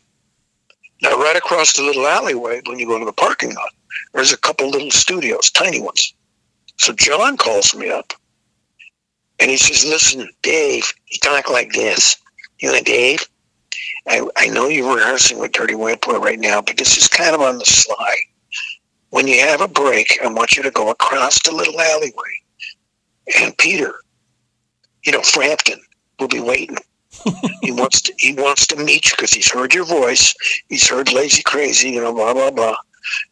Now, 1.01 1.17
right 1.17 1.37
across 1.37 1.73
the 1.73 1.81
little 1.83 2.05
alleyway, 2.05 2.61
when 2.67 2.77
you 2.77 2.85
go 2.87 2.95
into 2.95 3.05
the 3.05 3.13
parking 3.13 3.55
lot, 3.55 3.69
there's 4.13 4.33
a 4.33 4.37
couple 4.37 4.69
little 4.69 4.91
studios, 4.91 5.51
tiny 5.51 5.81
ones. 5.81 6.13
So 6.77 6.93
John 6.93 7.37
calls 7.37 7.75
me 7.75 7.89
up 7.89 8.13
and 9.39 9.49
he 9.49 9.57
says, 9.57 9.85
Listen, 9.89 10.29
Dave, 10.41 10.91
you 11.11 11.19
talk 11.21 11.49
like 11.49 11.71
this. 11.73 12.17
You 12.59 12.71
know, 12.71 12.81
Dave, 12.81 13.27
I, 14.07 14.27
I 14.37 14.47
know 14.47 14.67
you're 14.67 14.95
rehearsing 14.95 15.39
with 15.39 15.51
Dirty 15.51 15.75
Boy 15.75 15.95
right 16.19 16.39
now, 16.39 16.61
but 16.61 16.77
this 16.77 16.97
is 16.97 17.07
kind 17.07 17.35
of 17.35 17.41
on 17.41 17.57
the 17.57 17.65
sly. 17.65 18.15
When 19.11 19.27
you 19.27 19.39
have 19.41 19.61
a 19.61 19.67
break, 19.67 20.19
I 20.23 20.27
want 20.27 20.55
you 20.55 20.63
to 20.63 20.71
go 20.71 20.89
across 20.91 21.41
the 21.41 21.51
little 21.51 21.79
alleyway. 21.79 22.13
And 23.39 23.57
Peter, 23.57 23.95
you 25.05 25.11
know, 25.11 25.21
Frampton 25.21 25.79
will 26.19 26.27
be 26.27 26.39
waiting. 26.39 26.77
he 27.61 27.71
wants 27.71 28.01
to 28.03 28.13
he 28.17 28.33
wants 28.33 28.67
to 28.67 28.75
meet 28.75 29.05
you 29.05 29.11
because 29.17 29.33
he's 29.33 29.51
heard 29.51 29.73
your 29.73 29.85
voice. 29.85 30.33
He's 30.69 30.87
heard 30.87 31.11
Lazy 31.11 31.41
Crazy, 31.43 31.89
you 31.89 32.01
know, 32.01 32.13
blah 32.13 32.33
blah 32.33 32.51
blah. 32.51 32.77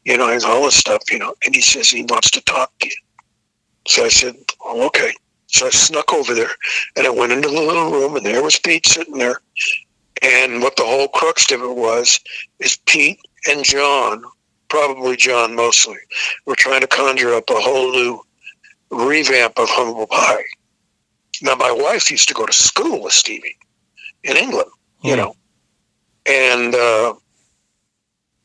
You 0.05 0.17
know, 0.17 0.32
he's 0.32 0.43
all 0.45 0.63
this 0.63 0.75
stuff, 0.75 1.03
you 1.11 1.19
know, 1.19 1.34
and 1.45 1.55
he 1.55 1.61
says 1.61 1.89
he 1.89 2.03
wants 2.03 2.32
to 2.32 2.41
talk 2.41 2.71
to 2.80 2.88
you. 2.88 2.95
So 3.88 4.05
I 4.05 4.09
said, 4.09 4.36
oh, 4.63 4.86
okay. 4.88 5.13
So 5.47 5.67
I 5.67 5.69
snuck 5.69 6.13
over 6.13 6.34
there 6.34 6.51
and 6.95 7.07
I 7.07 7.09
went 7.09 7.32
into 7.32 7.47
the 7.47 7.61
little 7.61 7.91
room 7.91 8.15
and 8.15 8.25
there 8.25 8.43
was 8.43 8.59
Pete 8.59 8.86
sitting 8.86 9.17
there. 9.17 9.39
And 10.21 10.61
what 10.61 10.75
the 10.75 10.84
whole 10.84 11.07
crux 11.07 11.51
of 11.51 11.61
it 11.61 11.75
was 11.75 12.19
is 12.59 12.78
Pete 12.86 13.19
and 13.47 13.63
John, 13.63 14.23
probably 14.67 15.15
John 15.15 15.55
mostly, 15.55 15.97
were 16.45 16.55
trying 16.55 16.82
to 16.82 16.88
conjure 16.88 17.34
up 17.34 17.49
a 17.49 17.55
whole 17.55 17.91
new 17.91 18.19
revamp 18.91 19.57
of 19.57 19.69
Humble 19.69 20.07
Pie. 20.07 20.43
Now, 21.41 21.55
my 21.55 21.71
wife 21.71 22.09
used 22.09 22.28
to 22.30 22.34
go 22.34 22.45
to 22.45 22.53
school 22.53 23.03
with 23.03 23.13
Stevie 23.13 23.55
in 24.23 24.36
England, 24.38 24.71
you 25.03 25.11
Hmm. 25.13 25.17
know, 25.17 25.36
and 26.25 26.73
uh, 26.75 27.13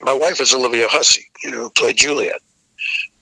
my 0.03 0.12
wife 0.12 0.40
is 0.40 0.55
Olivia 0.55 0.86
Hussey, 0.88 1.24
you 1.42 1.50
know, 1.50 1.59
who 1.59 1.70
played 1.70 1.96
Juliet, 1.96 2.40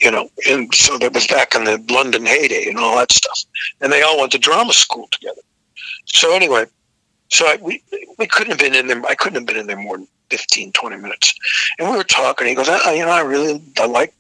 you 0.00 0.10
know, 0.10 0.30
and 0.48 0.74
so 0.74 0.98
that 0.98 1.12
was 1.12 1.26
back 1.26 1.54
in 1.54 1.64
the 1.64 1.82
London 1.90 2.26
heyday 2.26 2.68
and 2.68 2.78
all 2.78 2.96
that 2.96 3.12
stuff. 3.12 3.44
And 3.80 3.92
they 3.92 4.02
all 4.02 4.18
went 4.18 4.32
to 4.32 4.38
drama 4.38 4.72
school 4.72 5.08
together. 5.10 5.42
So 6.06 6.34
anyway, 6.34 6.66
so 7.28 7.46
I, 7.46 7.58
we 7.60 7.82
we 8.18 8.26
couldn't 8.26 8.50
have 8.50 8.58
been 8.58 8.74
in 8.74 8.86
there. 8.88 9.02
I 9.06 9.14
couldn't 9.14 9.36
have 9.36 9.46
been 9.46 9.56
in 9.56 9.66
there 9.66 9.76
more 9.76 9.96
than 9.96 10.08
15, 10.30 10.72
20 10.72 10.96
minutes. 10.96 11.34
And 11.78 11.90
we 11.90 11.96
were 11.96 12.04
talking. 12.04 12.46
He 12.46 12.54
goes, 12.54 12.68
ah, 12.68 12.90
you 12.90 13.04
know, 13.04 13.10
I 13.10 13.20
really, 13.20 13.62
I 13.78 13.86
like, 13.86 14.14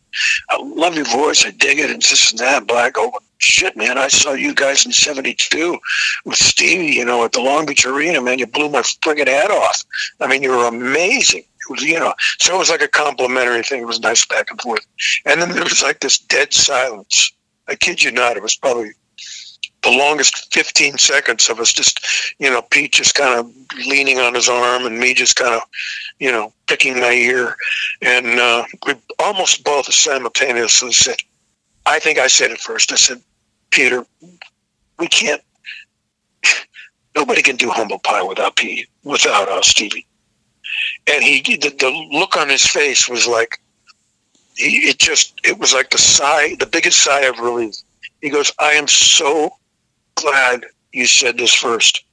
I 0.48 0.60
love 0.62 0.96
your 0.96 1.04
voice. 1.06 1.44
I 1.44 1.50
dig 1.50 1.78
it. 1.78 1.90
And 1.90 2.02
this 2.02 2.30
and 2.30 2.40
that. 2.40 2.70
I 2.70 2.90
go, 2.90 3.12
shit, 3.38 3.76
man, 3.76 3.98
I 3.98 4.08
saw 4.08 4.32
you 4.32 4.54
guys 4.54 4.86
in 4.86 4.92
72 4.92 5.78
with 6.24 6.36
Stevie, 6.36 6.94
you 6.94 7.04
know, 7.04 7.24
at 7.24 7.32
the 7.32 7.40
Long 7.40 7.66
Beach 7.66 7.86
Arena, 7.86 8.20
man. 8.20 8.38
You 8.38 8.46
blew 8.46 8.68
my 8.68 8.80
friggin' 8.82 9.28
head 9.28 9.50
off. 9.50 9.82
I 10.20 10.26
mean, 10.26 10.42
you 10.42 10.50
were 10.50 10.66
amazing. 10.66 11.44
It 11.68 11.70
was, 11.70 11.82
you 11.82 11.98
know, 11.98 12.14
so 12.38 12.54
it 12.54 12.58
was 12.58 12.70
like 12.70 12.82
a 12.82 12.88
complimentary 12.88 13.62
thing. 13.62 13.82
It 13.82 13.86
was 13.86 14.00
nice 14.00 14.24
back 14.26 14.50
and 14.50 14.60
forth. 14.60 14.84
And 15.26 15.40
then 15.40 15.52
there 15.52 15.62
was 15.62 15.82
like 15.82 16.00
this 16.00 16.18
dead 16.18 16.52
silence. 16.52 17.32
I 17.68 17.74
kid 17.76 18.02
you 18.02 18.10
not. 18.10 18.36
It 18.36 18.42
was 18.42 18.56
probably 18.56 18.92
the 19.82 19.90
longest 19.90 20.52
15 20.52 20.98
seconds 20.98 21.48
of 21.48 21.58
us 21.58 21.72
just, 21.72 22.00
you 22.38 22.50
know, 22.50 22.62
Pete 22.62 22.92
just 22.92 23.14
kind 23.14 23.38
of 23.38 23.50
leaning 23.86 24.18
on 24.18 24.34
his 24.34 24.48
arm 24.48 24.84
and 24.84 24.98
me 24.98 25.14
just 25.14 25.36
kind 25.36 25.54
of, 25.54 25.62
you 26.18 26.30
know, 26.30 26.52
picking 26.66 27.00
my 27.00 27.12
ear. 27.12 27.56
And 28.02 28.38
uh, 28.38 28.64
we 28.86 28.94
almost 29.18 29.64
both 29.64 29.92
simultaneously 29.92 30.92
said, 30.92 31.16
I 31.86 31.98
think 31.98 32.18
I 32.18 32.26
said 32.26 32.50
it 32.50 32.60
first. 32.60 32.92
I 32.92 32.96
said, 32.96 33.22
Peter, 33.70 34.04
we 34.98 35.08
can't, 35.08 35.40
nobody 37.16 37.42
can 37.42 37.56
do 37.56 37.70
humble 37.70 38.00
pie 38.00 38.22
without 38.22 38.56
Pete, 38.56 38.88
without 39.02 39.48
us, 39.48 39.68
Stevie. 39.68 40.06
And 41.06 41.22
he, 41.22 41.40
the, 41.56 41.70
the 41.70 41.90
look 42.10 42.36
on 42.36 42.48
his 42.48 42.66
face 42.66 43.08
was 43.08 43.26
like, 43.26 43.60
he, 44.56 44.88
it 44.88 44.98
just, 44.98 45.40
it 45.44 45.58
was 45.58 45.72
like 45.72 45.90
the 45.90 45.98
sigh, 45.98 46.54
the 46.58 46.66
biggest 46.66 47.02
sigh 47.02 47.22
of 47.22 47.38
relief. 47.38 47.74
He 48.20 48.30
goes, 48.30 48.52
I 48.58 48.72
am 48.72 48.88
so 48.88 49.50
glad 50.16 50.66
you 50.92 51.06
said 51.06 51.38
this 51.38 51.54
first. 51.54 52.04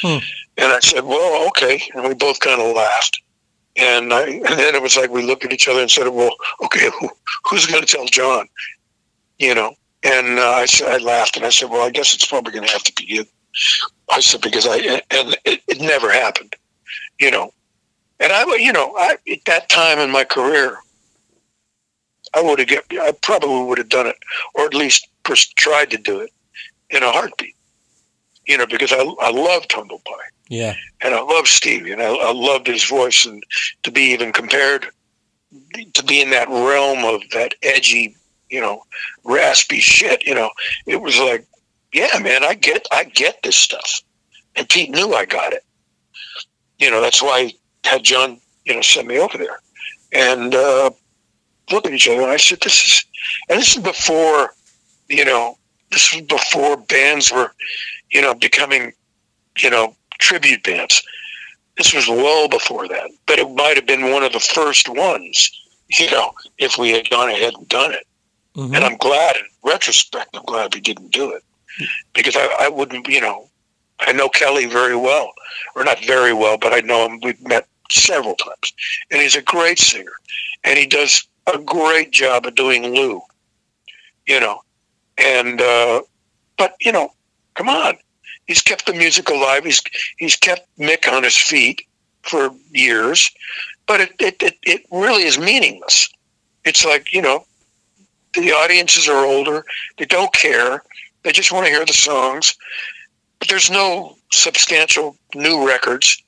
Hmm. 0.00 0.18
And 0.58 0.72
I 0.72 0.80
said, 0.80 1.04
well, 1.04 1.46
okay. 1.48 1.82
And 1.94 2.06
we 2.06 2.14
both 2.14 2.40
kind 2.40 2.60
of 2.60 2.74
laughed. 2.74 3.22
And 3.76 4.12
I, 4.12 4.22
and 4.24 4.58
then 4.58 4.74
it 4.74 4.82
was 4.82 4.96
like 4.96 5.10
we 5.10 5.22
looked 5.22 5.44
at 5.44 5.52
each 5.52 5.68
other 5.68 5.80
and 5.80 5.90
said, 5.90 6.08
well, 6.08 6.34
okay, 6.64 6.90
who, 6.98 7.08
who's 7.44 7.66
going 7.66 7.82
to 7.82 7.86
tell 7.86 8.06
John? 8.06 8.48
You 9.38 9.54
know. 9.54 9.74
And 10.02 10.38
uh, 10.38 10.50
I 10.50 10.66
said, 10.66 10.88
I 10.88 10.98
laughed 10.98 11.36
and 11.36 11.46
I 11.46 11.50
said, 11.50 11.70
well, 11.70 11.86
I 11.86 11.90
guess 11.90 12.12
it's 12.12 12.26
probably 12.26 12.52
going 12.52 12.66
to 12.66 12.72
have 12.72 12.82
to 12.82 12.92
be 12.94 13.04
you. 13.04 13.24
I 14.10 14.20
said 14.20 14.40
because 14.40 14.66
I 14.66 14.76
and 15.10 15.36
it, 15.44 15.62
it 15.68 15.80
never 15.80 16.10
happened, 16.10 16.56
you 17.20 17.30
know. 17.30 17.52
And 18.20 18.32
I, 18.32 18.44
you 18.56 18.72
know, 18.72 18.94
I 18.96 19.16
at 19.30 19.44
that 19.46 19.68
time 19.68 19.98
in 19.98 20.10
my 20.10 20.24
career, 20.24 20.78
I 22.34 22.42
would 22.42 22.58
have 22.60 22.68
get, 22.68 22.84
I 22.92 23.12
probably 23.22 23.64
would 23.64 23.78
have 23.78 23.88
done 23.88 24.06
it, 24.06 24.16
or 24.54 24.64
at 24.64 24.74
least 24.74 25.08
tried 25.56 25.90
to 25.90 25.98
do 25.98 26.20
it 26.20 26.30
in 26.90 27.02
a 27.02 27.10
heartbeat, 27.10 27.54
you 28.46 28.56
know, 28.56 28.66
because 28.66 28.92
I 28.92 28.98
I 28.98 29.30
loved 29.30 29.72
Humble 29.72 30.00
Pie 30.04 30.30
Yeah. 30.48 30.74
and 31.00 31.14
I 31.14 31.20
loved 31.20 31.48
Stevie, 31.48 31.92
and 31.92 32.02
I, 32.02 32.08
I 32.08 32.32
loved 32.32 32.66
his 32.66 32.84
voice, 32.84 33.24
and 33.24 33.42
to 33.82 33.90
be 33.90 34.02
even 34.12 34.32
compared, 34.32 34.86
to 35.94 36.04
be 36.04 36.20
in 36.22 36.30
that 36.30 36.48
realm 36.48 37.04
of 37.04 37.22
that 37.32 37.54
edgy, 37.62 38.16
you 38.50 38.60
know, 38.60 38.82
raspy 39.24 39.80
shit, 39.80 40.24
you 40.26 40.34
know, 40.34 40.50
it 40.86 41.00
was 41.00 41.18
like, 41.18 41.46
yeah, 41.92 42.18
man, 42.18 42.44
I 42.44 42.54
get, 42.54 42.86
I 42.92 43.04
get 43.04 43.42
this 43.42 43.56
stuff, 43.56 44.02
and 44.56 44.68
Pete 44.68 44.90
knew 44.90 45.12
I 45.14 45.24
got 45.24 45.52
it. 45.52 45.64
You 46.78 46.90
know, 46.90 47.00
that's 47.00 47.22
why 47.22 47.52
had 47.84 48.02
John, 48.02 48.40
you 48.64 48.74
know, 48.74 48.82
send 48.82 49.08
me 49.08 49.18
over 49.18 49.38
there, 49.38 49.60
and 50.12 50.54
uh, 50.54 50.90
look 51.70 51.86
at 51.86 51.92
each 51.92 52.08
other, 52.08 52.22
and 52.22 52.30
I 52.30 52.36
said, 52.36 52.60
this 52.60 52.86
is, 52.86 53.04
and 53.48 53.58
this 53.58 53.76
is 53.76 53.82
before, 53.82 54.54
you 55.08 55.24
know, 55.24 55.58
this 55.90 56.12
was 56.14 56.22
before 56.22 56.76
bands 56.76 57.32
were, 57.32 57.52
you 58.10 58.22
know, 58.22 58.34
becoming, 58.34 58.92
you 59.58 59.70
know, 59.70 59.94
tribute 60.18 60.62
bands. 60.62 61.02
This 61.76 61.94
was 61.94 62.08
well 62.08 62.48
before 62.48 62.86
that, 62.88 63.10
but 63.26 63.38
it 63.38 63.50
might 63.50 63.76
have 63.76 63.86
been 63.86 64.12
one 64.12 64.22
of 64.22 64.32
the 64.32 64.40
first 64.40 64.88
ones, 64.88 65.50
you 65.98 66.10
know, 66.10 66.32
if 66.58 66.78
we 66.78 66.90
had 66.90 67.10
gone 67.10 67.30
ahead 67.30 67.54
and 67.54 67.68
done 67.68 67.92
it. 67.92 68.06
Mhm. 68.56 68.76
And 68.76 68.84
I'm 68.84 68.96
glad, 68.98 69.36
in 69.36 69.44
retrospect, 69.64 70.36
I'm 70.36 70.44
glad 70.44 70.74
we 70.74 70.80
didn't 70.80 71.12
do 71.12 71.30
it 71.30 71.42
because 72.12 72.36
I, 72.36 72.46
I 72.60 72.68
wouldn't, 72.68 73.08
you 73.08 73.20
know, 73.20 73.48
I 74.00 74.12
know 74.12 74.28
Kelly 74.28 74.66
very 74.66 74.96
well, 74.96 75.32
or 75.74 75.84
not 75.84 76.04
very 76.04 76.32
well, 76.32 76.58
but 76.58 76.74
I 76.74 76.80
know 76.80 77.06
him. 77.06 77.20
We've 77.22 77.40
met 77.46 77.66
several 77.92 78.34
times, 78.36 78.72
and 79.10 79.20
he's 79.20 79.36
a 79.36 79.42
great 79.42 79.78
singer, 79.78 80.12
and 80.64 80.78
he 80.78 80.86
does 80.86 81.26
a 81.52 81.58
great 81.58 82.10
job 82.12 82.46
of 82.46 82.54
doing 82.54 82.94
Lou, 82.94 83.20
you 84.26 84.40
know, 84.40 84.60
and 85.18 85.60
uh, 85.60 86.02
but 86.56 86.74
you 86.80 86.92
know, 86.92 87.12
come 87.54 87.68
on, 87.68 87.96
he's 88.46 88.62
kept 88.62 88.86
the 88.86 88.94
music 88.94 89.28
alive. 89.28 89.64
He's 89.64 89.82
he's 90.18 90.36
kept 90.36 90.68
Mick 90.78 91.10
on 91.10 91.22
his 91.22 91.36
feet 91.36 91.86
for 92.22 92.50
years, 92.70 93.30
but 93.86 94.00
it 94.00 94.14
it, 94.18 94.42
it, 94.42 94.54
it 94.62 94.82
really 94.90 95.24
is 95.24 95.38
meaningless. 95.38 96.08
It's 96.64 96.84
like 96.84 97.12
you 97.12 97.22
know, 97.22 97.44
the 98.34 98.52
audiences 98.52 99.08
are 99.08 99.24
older. 99.24 99.64
They 99.98 100.06
don't 100.06 100.32
care. 100.32 100.82
They 101.22 101.32
just 101.32 101.52
want 101.52 101.66
to 101.66 101.72
hear 101.72 101.84
the 101.84 101.92
songs. 101.92 102.56
But 103.38 103.48
there's 103.48 103.70
no 103.70 104.16
substantial 104.30 105.16
new 105.34 105.66
records, 105.66 106.22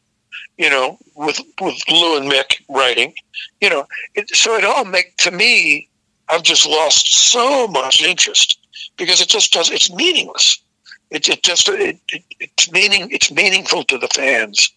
you 0.59 0.71
know, 0.71 0.99
with 1.17 1.41
with 1.61 1.77
Lou 1.91 2.19
and 2.19 2.31
Mick 2.31 2.63
writing. 2.69 3.15
You 3.61 3.71
know, 3.71 3.87
it, 4.15 4.29
so 4.31 4.55
it 4.57 4.65
all 4.65 4.85
make 4.85 5.17
to 5.19 5.31
me. 5.31 5.89
I've 6.29 6.43
just 6.43 6.67
lost 6.67 7.15
so 7.15 7.67
much 7.69 8.03
interest 8.03 8.59
because 8.97 9.21
it 9.21 9.29
just 9.29 9.53
does. 9.53 9.71
It's 9.71 9.93
meaningless. 9.93 10.59
It, 11.11 11.29
it 11.29 11.43
just 11.43 11.69
it, 11.69 11.99
it, 12.09 12.23
it's 12.41 12.73
meaning. 12.73 13.09
It's 13.11 13.31
meaningful 13.31 13.85
to 13.85 13.99
the 13.99 14.09
fans, 14.09 14.71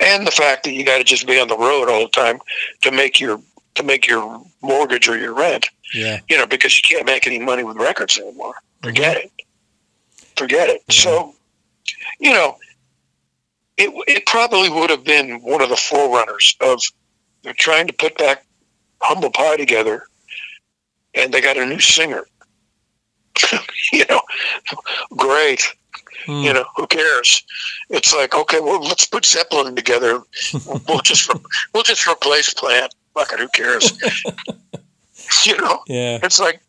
and 0.00 0.26
the 0.26 0.32
fact 0.32 0.64
that 0.64 0.72
you 0.72 0.84
got 0.84 0.98
to 0.98 1.04
just 1.04 1.26
be 1.26 1.38
on 1.40 1.48
the 1.48 1.56
road 1.56 1.88
all 1.88 2.02
the 2.02 2.08
time 2.08 2.40
to 2.82 2.90
make 2.90 3.20
your 3.20 3.40
to 3.78 3.82
make 3.84 4.06
your 4.06 4.42
mortgage 4.60 5.08
or 5.08 5.16
your 5.16 5.34
rent 5.34 5.68
Yeah. 5.94 6.18
you 6.28 6.36
know, 6.36 6.46
because 6.46 6.76
you 6.76 6.82
can't 6.82 7.06
make 7.06 7.26
any 7.26 7.38
money 7.38 7.62
with 7.62 7.76
records 7.76 8.18
anymore. 8.18 8.54
Mm-hmm. 8.82 8.88
Forget 8.88 9.16
it. 9.16 9.32
Forget 10.36 10.68
it. 10.68 10.82
So, 10.90 11.34
you 12.18 12.32
know, 12.32 12.56
it 13.78 13.90
it 14.08 14.26
probably 14.26 14.68
would 14.68 14.90
have 14.90 15.04
been 15.04 15.40
one 15.40 15.62
of 15.62 15.68
the 15.68 15.76
forerunners 15.76 16.56
of 16.60 16.82
they're 17.42 17.54
trying 17.54 17.86
to 17.86 17.92
put 17.92 18.18
back 18.18 18.44
Humble 19.00 19.30
Pie 19.30 19.56
together, 19.56 20.06
and 21.14 21.32
they 21.32 21.40
got 21.40 21.56
a 21.56 21.64
new 21.64 21.80
singer. 21.80 22.26
you 23.92 24.04
know, 24.10 24.20
great. 25.16 25.62
Hmm. 26.26 26.42
You 26.42 26.52
know, 26.52 26.64
who 26.76 26.86
cares? 26.88 27.44
It's 27.90 28.12
like, 28.12 28.34
okay, 28.34 28.58
well, 28.60 28.82
let's 28.82 29.06
put 29.06 29.24
Zeppelin 29.24 29.76
together. 29.76 30.20
we'll 30.88 31.00
just 31.00 31.30
we'll 31.72 31.84
just 31.84 32.06
replace 32.06 32.52
Plant. 32.52 32.94
Fuck 33.14 33.32
it, 33.32 33.38
who 33.38 33.48
cares? 33.48 33.96
you 35.46 35.56
know, 35.56 35.82
yeah. 35.86 36.18
It's 36.22 36.40
like 36.40 36.60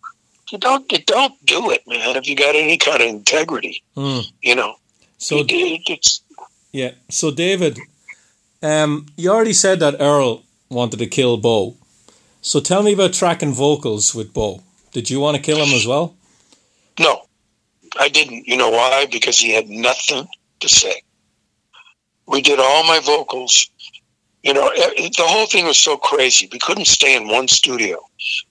you 0.51 0.59
don't 0.59 0.89
you 0.91 0.99
don't 0.99 1.33
do 1.45 1.71
it, 1.71 1.81
man. 1.87 2.15
If 2.15 2.27
you 2.27 2.35
got 2.35 2.55
any 2.55 2.77
kind 2.77 3.01
of 3.01 3.09
integrity, 3.09 3.83
hmm. 3.95 4.19
you 4.41 4.55
know. 4.55 4.75
So 5.17 5.39
it, 5.39 5.47
it's 5.49 6.21
yeah. 6.71 6.91
So 7.09 7.31
David, 7.31 7.79
um, 8.61 9.07
you 9.17 9.29
already 9.29 9.53
said 9.53 9.79
that 9.79 9.99
Earl 9.99 10.43
wanted 10.69 10.99
to 10.99 11.07
kill 11.07 11.37
Beau. 11.37 11.75
So 12.41 12.59
tell 12.59 12.83
me 12.83 12.93
about 12.93 13.13
tracking 13.13 13.53
vocals 13.53 14.15
with 14.15 14.33
Beau. 14.33 14.61
Did 14.91 15.09
you 15.09 15.19
want 15.19 15.35
to 15.37 15.43
kill 15.43 15.57
him 15.57 15.75
as 15.75 15.85
well? 15.85 16.15
No, 16.99 17.23
I 17.99 18.09
didn't. 18.09 18.47
You 18.47 18.57
know 18.57 18.69
why? 18.69 19.07
Because 19.11 19.37
he 19.37 19.53
had 19.53 19.69
nothing 19.69 20.27
to 20.59 20.69
say. 20.69 21.01
We 22.27 22.41
did 22.41 22.59
all 22.59 22.83
my 22.85 22.99
vocals. 22.99 23.69
You 24.43 24.53
know, 24.53 24.69
the 24.73 25.25
whole 25.25 25.47
thing 25.47 25.65
was 25.65 25.77
so 25.77 25.97
crazy. 25.97 26.47
We 26.51 26.59
couldn't 26.59 26.85
stay 26.85 27.15
in 27.15 27.27
one 27.27 27.47
studio, 27.49 27.99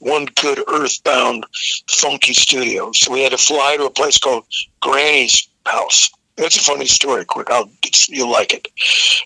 one 0.01 0.27
good 0.41 0.63
earthbound, 0.69 1.47
funky 1.89 2.35
studio. 2.35 2.93
So 2.93 3.13
we 3.13 3.23
had 3.23 3.33
to 3.33 3.39
fly 3.39 3.77
to 3.77 3.85
a 3.85 3.91
place 3.91 4.19
called 4.19 4.45
Granny's 4.81 5.49
House. 5.65 6.11
That's 6.39 6.57
a 6.57 6.63
funny 6.63 6.87
story. 6.87 7.25
Quick, 7.25 7.51
I'll, 7.51 7.71
you'll 8.09 8.31
like 8.31 8.55
it. 8.55 8.69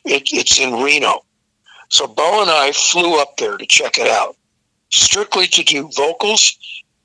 it. 0.05 0.29
It's 0.33 0.59
in 0.59 0.83
Reno. 0.83 1.25
So 1.91 2.07
Beau 2.07 2.41
and 2.41 2.51
I 2.51 2.73
flew 2.73 3.21
up 3.21 3.37
there 3.37 3.59
to 3.59 3.67
check 3.67 3.99
it 3.99 4.09
out, 4.09 4.37
strictly 4.91 5.47
to 5.49 5.63
do 5.63 5.91
vocals 5.95 6.57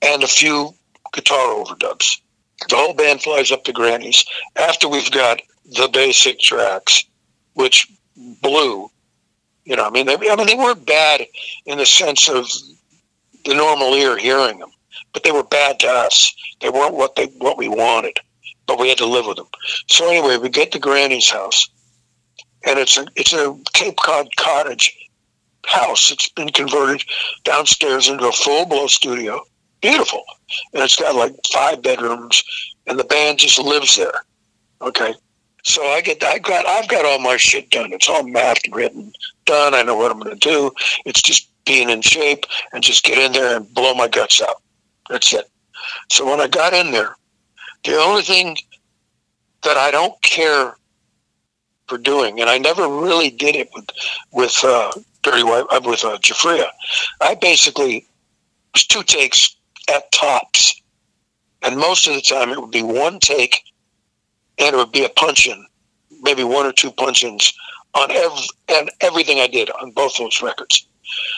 and 0.01 0.23
a 0.23 0.27
few 0.27 0.73
guitar 1.11 1.53
overdubs. 1.53 2.21
The 2.69 2.75
whole 2.77 2.93
band 2.93 3.21
flies 3.21 3.51
up 3.51 3.65
to 3.65 3.73
Granny's 3.73 4.25
after 4.55 4.87
we've 4.87 5.11
got 5.11 5.41
the 5.65 5.89
basic 5.91 6.39
tracks, 6.39 7.03
which 7.53 7.87
blew. 8.41 8.89
You 9.65 9.75
know, 9.75 9.85
I 9.85 9.89
mean, 9.89 10.05
they, 10.05 10.15
I 10.15 10.35
mean, 10.37 10.47
they 10.47 10.55
weren't 10.55 10.85
bad 10.85 11.25
in 11.65 11.77
the 11.77 11.85
sense 11.85 12.29
of 12.29 12.47
the 13.43 13.53
normal 13.53 13.93
ear 13.93 14.17
hearing 14.17 14.59
them, 14.59 14.71
but 15.11 15.23
they 15.23 15.31
were 15.31 15.43
bad 15.43 15.81
to 15.81 15.87
us. 15.87 16.33
They 16.61 16.69
weren't 16.69 16.95
what 16.95 17.15
they 17.15 17.25
what 17.25 17.57
we 17.57 17.67
wanted, 17.67 18.19
but 18.68 18.80
we 18.80 18.89
had 18.89 18.97
to 18.99 19.05
live 19.05 19.26
with 19.26 19.38
them. 19.38 19.47
So 19.88 20.09
anyway, 20.09 20.38
we 20.38 20.49
get 20.49 20.72
to 20.74 20.80
Granny's 20.80 21.30
house, 21.30 21.70
and 22.65 22.78
it's 22.80 22.97
a 22.97 23.05
it's 23.15 23.34
a 23.34 23.57
Cape 23.74 23.97
Cod 23.97 24.28
cottage 24.38 24.95
house. 25.65 26.11
It's 26.11 26.30
been 26.30 26.49
converted 26.49 27.03
downstairs 27.43 28.07
into 28.07 28.28
a 28.28 28.32
full 28.32 28.65
blow 28.65 28.88
studio 28.88 29.41
beautiful. 29.82 30.24
And 30.74 30.84
it's 30.84 30.99
got 30.99 31.15
like 31.15 31.34
five 31.51 31.82
bedrooms, 31.82 32.43
and 32.86 32.99
the 32.99 33.03
band 33.03 33.39
just 33.39 33.59
lives 33.59 33.95
there. 33.95 34.24
Okay. 34.82 35.13
So 35.63 35.84
I 35.84 36.01
get, 36.01 36.24
I 36.24 36.39
got, 36.39 36.65
I've 36.65 36.88
got 36.88 37.05
all 37.05 37.20
my 37.20 37.36
shit 37.36 37.70
done. 37.70 37.91
It's 37.91 38.07
all 38.07 38.24
mapped, 38.24 38.70
written, 38.72 39.11
done. 39.45 39.74
I 39.74 39.84
know 39.84 39.97
what 39.97 40.11
I'm 40.11 40.20
going 40.20 40.38
to 40.38 40.49
do. 40.49 40.72
It's 41.05 41.22
just 41.22 41.49
being 41.65 41.89
in 41.89 42.01
shape 42.01 42.45
and 42.72 42.82
just 42.82 43.03
get 43.03 43.18
in 43.18 43.34
there 43.34 43.57
and 43.57 43.74
blow 43.74 43.93
my 43.93 44.07
guts 44.07 44.41
out. 44.41 44.61
That's 45.09 45.34
it. 45.34 45.45
So 46.09 46.26
when 46.26 46.39
I 46.39 46.47
got 46.47 46.74
in 46.74 46.91
there, 46.91 47.15
the 47.84 47.97
only 47.97 48.23
thing 48.23 48.57
that 49.63 49.78
I 49.78 49.91
don't 49.91 50.21
care 50.21 50.75
for 51.88 51.97
doing, 51.97 52.41
and 52.41 52.49
I 52.49 52.57
never 52.57 52.88
really 52.88 53.30
did 53.30 53.55
it 53.55 53.69
with 53.73 53.89
with 54.32 54.63
uh, 54.63 54.91
Dirty 55.23 55.43
White 55.43 55.65
uh, 55.71 55.82
with 55.84 56.03
uh, 56.03 56.17
Giuffria. 56.19 56.67
I 57.21 57.36
basically 57.36 58.05
was 58.73 58.86
two 58.86 59.03
takes 59.03 59.55
at 59.93 60.11
tops. 60.11 60.82
And 61.63 61.78
most 61.78 62.07
of 62.07 62.13
the 62.13 62.21
time 62.21 62.49
it 62.51 62.61
would 62.61 62.71
be 62.71 62.84
one 62.84 63.19
take 63.19 63.63
and 64.59 64.73
it 64.73 64.78
would 64.78 64.91
be 64.91 65.05
a 65.05 65.09
punch 65.09 65.47
in, 65.47 65.65
maybe 66.21 66.43
one 66.43 66.65
or 66.65 66.71
two 66.71 66.91
punch 66.91 67.23
ins 67.23 67.53
on 67.93 68.11
every, 68.11 68.45
and 68.69 68.91
everything 69.01 69.39
I 69.39 69.47
did 69.47 69.69
on 69.71 69.91
both 69.91 70.17
those 70.17 70.41
records. 70.41 70.88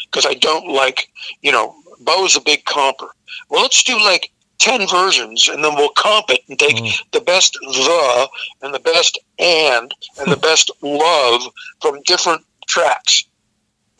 Because 0.06 0.26
I 0.26 0.34
don't 0.34 0.68
like, 0.68 1.10
you 1.42 1.52
know, 1.52 1.76
Beau's 2.04 2.36
a 2.36 2.42
big 2.42 2.66
comper. 2.66 3.08
Well, 3.50 3.62
let's 3.62 3.84
do 3.84 3.98
like 4.04 4.32
10 4.60 4.88
versions 4.88 5.48
and 5.48 5.64
then 5.64 5.74
we'll 5.76 5.90
comp 5.90 6.30
it 6.30 6.42
and 6.50 6.60
take 6.60 6.76
mm. 6.76 7.12
the 7.12 7.22
best 7.22 7.54
the 7.62 8.30
and 8.62 8.74
the 8.74 8.80
best 8.80 9.18
and 9.40 9.94
and 10.20 10.32
the 10.32 10.38
best 10.48 10.72
love 10.82 11.42
from 11.82 12.02
different 12.06 12.44
tracks. 12.68 13.26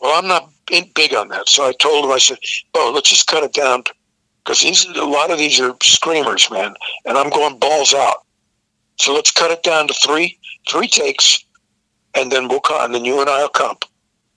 Well, 0.00 0.18
I'm 0.18 0.28
not 0.28 0.50
big 0.94 1.14
on 1.14 1.28
that. 1.28 1.48
So 1.48 1.66
I 1.66 1.72
told 1.72 2.04
him, 2.04 2.12
I 2.12 2.18
said, 2.18 2.38
oh, 2.74 2.92
let's 2.94 3.10
just 3.10 3.26
cut 3.26 3.42
it 3.42 3.52
down 3.52 3.82
because 4.44 4.60
these 4.60 4.84
a 4.86 5.04
lot 5.04 5.30
of 5.30 5.38
these 5.38 5.60
are 5.60 5.74
screamers, 5.82 6.50
man, 6.50 6.74
and 7.04 7.18
I'm 7.18 7.30
going 7.30 7.58
balls 7.58 7.92
out. 7.94 8.24
So 8.98 9.14
let's 9.14 9.30
cut 9.30 9.50
it 9.50 9.62
down 9.62 9.88
to 9.88 9.94
three 9.94 10.38
three 10.68 10.88
takes, 10.88 11.44
and 12.14 12.30
then 12.30 12.48
we'll 12.48 12.60
come, 12.60 12.84
and 12.84 12.94
then 12.94 13.04
you 13.04 13.20
and 13.20 13.28
I'll 13.28 13.48
comp. 13.48 13.84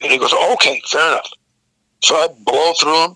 And 0.02 0.12
he 0.12 0.18
goes, 0.18 0.34
okay, 0.34 0.82
fair 0.88 1.08
enough. 1.08 1.30
So 2.02 2.16
I 2.16 2.28
blow 2.46 2.74
through 2.74 2.92
them, 2.92 3.16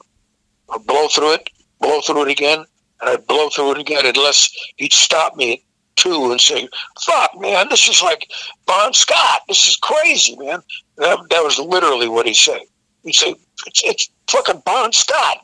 I 0.70 0.78
blow 0.78 1.08
through 1.10 1.34
it, 1.34 1.50
blow 1.80 2.00
through 2.02 2.24
it 2.24 2.32
again, 2.32 2.66
and 3.02 3.10
I 3.10 3.18
blow 3.18 3.50
through 3.50 3.74
it 3.74 3.80
again 3.80 4.06
unless 4.06 4.50
he'd 4.78 4.94
stop 4.94 5.36
me 5.36 5.54
at 5.54 5.60
two 5.96 6.32
and 6.32 6.40
say, 6.40 6.68
"Fuck, 7.02 7.40
man, 7.40 7.68
this 7.70 7.88
is 7.88 8.02
like 8.02 8.30
Bon 8.66 8.94
Scott. 8.94 9.42
This 9.48 9.66
is 9.68 9.76
crazy, 9.76 10.36
man." 10.38 10.62
That, 10.98 11.20
that 11.30 11.44
was 11.44 11.60
literally 11.60 12.08
what 12.08 12.26
he 12.26 12.34
said. 12.34 12.62
He'd 13.04 13.16
say, 13.16 13.36
"It's, 13.66 13.84
it's 13.84 14.10
fucking 14.28 14.64
Bon 14.66 14.92
Scott." 14.92 15.40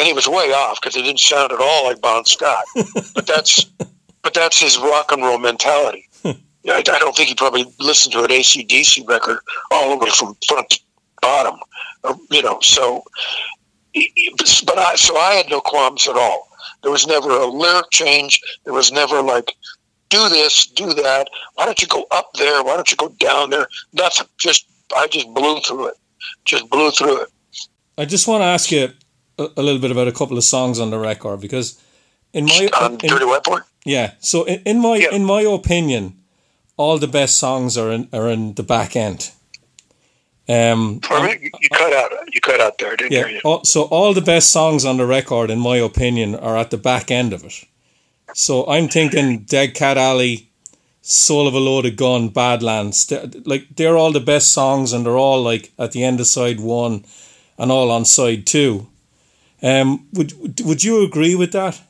and 0.00 0.06
he 0.06 0.14
was 0.14 0.26
way 0.26 0.50
off 0.52 0.80
because 0.80 0.96
it 0.96 1.02
didn't 1.02 1.20
sound 1.20 1.52
at 1.52 1.60
all 1.60 1.84
like 1.84 2.00
Bon 2.00 2.24
Scott. 2.24 2.64
but 3.14 3.26
that's 3.26 3.64
but 4.22 4.32
that's 4.32 4.58
his 4.58 4.78
rock 4.78 5.12
and 5.12 5.22
roll 5.22 5.38
mentality. 5.38 6.08
I, 6.24 6.32
I 6.66 6.82
don't 6.82 7.14
think 7.14 7.28
he 7.28 7.34
probably 7.34 7.66
listened 7.78 8.12
to 8.14 8.20
an 8.24 8.30
ACDC 8.30 9.06
record 9.08 9.40
all 9.70 9.90
the 9.90 10.04
way 10.04 10.10
from 10.10 10.36
front 10.48 10.70
to 10.70 10.80
bottom, 11.20 11.58
or, 12.02 12.16
you 12.30 12.42
know. 12.42 12.60
So, 12.60 13.04
but 14.64 14.78
I 14.78 14.94
so 14.96 15.16
I 15.16 15.34
had 15.34 15.50
no 15.50 15.60
qualms 15.60 16.08
at 16.08 16.16
all. 16.16 16.48
There 16.82 16.90
was 16.90 17.06
never 17.06 17.30
a 17.30 17.46
lyric 17.46 17.90
change. 17.90 18.40
There 18.64 18.74
was 18.74 18.92
never 18.92 19.22
like, 19.22 19.54
do 20.08 20.28
this, 20.28 20.66
do 20.66 20.92
that. 20.94 21.28
Why 21.54 21.64
don't 21.64 21.80
you 21.80 21.88
go 21.88 22.06
up 22.10 22.32
there? 22.34 22.62
Why 22.62 22.76
don't 22.76 22.90
you 22.90 22.96
go 22.96 23.08
down 23.20 23.50
there? 23.50 23.68
Nothing. 23.92 24.26
Just 24.38 24.66
I 24.96 25.06
just 25.06 25.32
blew 25.32 25.60
through 25.60 25.88
it. 25.88 25.94
Just 26.44 26.68
blew 26.68 26.90
through 26.90 27.22
it. 27.22 27.28
I 27.96 28.04
just 28.04 28.26
want 28.26 28.42
to 28.42 28.46
ask 28.46 28.70
you 28.70 28.92
a, 29.38 29.62
little 29.62 29.80
bit 29.80 29.90
about 29.90 30.08
a 30.08 30.12
couple 30.12 30.36
of 30.36 30.44
songs 30.44 30.78
on 30.78 30.90
the 30.90 30.98
record 30.98 31.40
because 31.40 31.82
in 32.32 32.46
my 32.46 32.68
um, 32.80 32.92
in, 32.92 32.98
Dirty 32.98 33.24
Boy. 33.24 33.58
Yeah, 33.84 34.12
so 34.20 34.44
in, 34.44 34.60
in 34.64 34.80
my 34.80 34.96
yeah. 34.96 35.12
in 35.12 35.24
my 35.24 35.42
opinion, 35.42 36.18
all 36.76 36.98
the 36.98 37.08
best 37.08 37.38
songs 37.38 37.76
are 37.78 37.90
in 37.90 38.08
are 38.12 38.28
in 38.28 38.54
the 38.54 38.62
back 38.62 38.96
end. 38.96 39.30
Um, 40.50 41.00
you, 41.08 41.50
you 41.60 41.68
cut 41.68 41.92
out. 41.92 42.10
You 42.32 42.40
cut 42.40 42.60
out 42.60 42.78
there, 42.78 42.96
didn't 42.96 43.12
yeah, 43.12 43.26
you? 43.28 43.40
All, 43.44 43.62
so 43.64 43.82
all 43.84 44.12
the 44.12 44.20
best 44.20 44.50
songs 44.50 44.84
on 44.84 44.96
the 44.96 45.06
record, 45.06 45.48
in 45.48 45.60
my 45.60 45.76
opinion, 45.76 46.34
are 46.34 46.56
at 46.56 46.70
the 46.70 46.76
back 46.76 47.10
end 47.10 47.32
of 47.32 47.44
it. 47.44 47.64
So 48.34 48.66
I'm 48.66 48.88
thinking 48.88 49.40
Dead 49.44 49.74
Cat 49.74 49.96
Alley, 49.96 50.50
Soul 51.02 51.46
of 51.46 51.54
a 51.54 51.58
Loaded 51.58 51.96
Gun, 51.96 52.30
Badlands. 52.30 53.06
They're, 53.06 53.30
like 53.44 53.68
they're 53.76 53.96
all 53.96 54.10
the 54.10 54.18
best 54.18 54.52
songs, 54.52 54.92
and 54.92 55.06
they're 55.06 55.16
all 55.16 55.40
like 55.40 55.70
at 55.78 55.92
the 55.92 56.02
end 56.02 56.18
of 56.18 56.26
side 56.26 56.58
one, 56.58 57.04
and 57.56 57.70
all 57.70 57.92
on 57.92 58.04
side 58.04 58.44
two. 58.44 58.88
Um, 59.62 60.08
would 60.14 60.32
would 60.64 60.82
you 60.82 61.04
agree 61.04 61.36
with 61.36 61.52
that? 61.52 61.80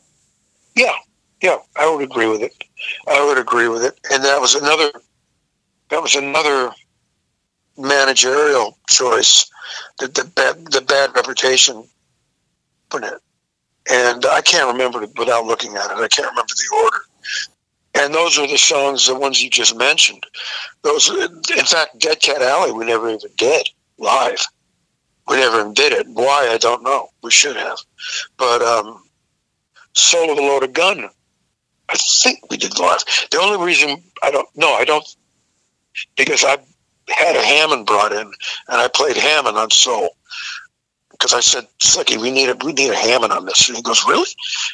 Yeah, 0.77 0.97
yeah, 1.41 1.57
I 1.77 1.91
would 1.91 2.03
agree 2.05 2.27
with 2.27 2.43
it. 2.43 2.65
I 3.09 3.25
would 3.25 3.39
agree 3.39 3.69
with 3.69 3.85
it, 3.85 3.99
and 4.13 4.23
that 4.23 4.39
was 4.39 4.55
another 4.55 4.91
that 5.89 6.03
was 6.03 6.15
another 6.15 6.73
managerial 7.81 8.78
choice 8.89 9.51
that 9.99 10.14
the 10.14 10.24
bad 10.24 10.64
the 10.66 10.81
bad 10.81 11.14
reputation 11.14 11.85
put 12.89 13.05
it. 13.05 13.20
And 13.91 14.24
I 14.26 14.43
can't 14.43 14.70
remember 14.70 15.03
it 15.03 15.11
without 15.18 15.47
looking 15.47 15.76
at 15.76 15.91
it. 15.91 15.97
I 15.97 16.09
can't 16.09 16.28
remember 16.28 16.53
the 16.55 16.83
order. 16.85 16.99
And 17.95 18.14
those 18.14 18.39
are 18.39 18.47
the 18.47 18.59
songs, 18.59 19.07
the 19.07 19.18
ones 19.18 19.43
you 19.43 19.51
just 19.51 19.76
mentioned. 19.76 20.24
Those, 20.83 21.09
in 21.11 21.64
fact, 21.64 21.99
Dead 21.99 22.20
Cat 22.20 22.41
Alley, 22.41 22.72
we 22.72 22.85
never 22.85 23.09
even 23.09 23.31
did 23.37 23.68
live. 23.99 24.39
We 25.28 25.37
never 25.37 25.61
even 25.61 25.74
did 25.74 25.93
it. 25.93 26.07
Why, 26.09 26.49
I 26.51 26.59
don't 26.59 26.83
know. 26.83 27.09
We 27.22 27.31
should 27.31 27.57
have. 27.57 27.78
But 28.37 28.62
um, 28.62 29.03
Soul 29.95 30.31
of 30.31 30.39
a 30.39 30.41
Loaded 30.41 30.72
Gun, 30.72 31.09
I 31.89 31.97
think 32.22 32.49
we 32.49 32.57
did 32.57 32.78
live. 32.78 33.03
The 33.31 33.39
only 33.41 33.64
reason 33.64 34.03
I 34.22 34.31
don't, 34.31 34.49
no, 34.55 34.72
I 34.72 34.85
don't, 34.85 35.05
because 36.16 36.45
I 36.45 36.59
had 37.11 37.37
a 37.37 37.43
Hammond 37.45 37.87
brought 37.87 38.13
in 38.13 38.21
and 38.21 38.33
I 38.69 38.89
played 38.89 39.17
Hammond 39.17 39.57
on 39.57 39.71
Soul. 39.71 40.17
Because 41.11 41.35
I 41.35 41.41
said, 41.41 41.67
Slicky, 41.81 42.17
we 42.17 42.31
need 42.31 42.49
a 42.49 42.55
we 42.65 42.73
need 42.73 42.91
a 42.91 42.97
Hammond 42.97 43.33
on 43.33 43.45
this. 43.45 43.69
And 43.69 43.77
he 43.77 43.83
goes, 43.83 44.03
Really? 44.09 44.29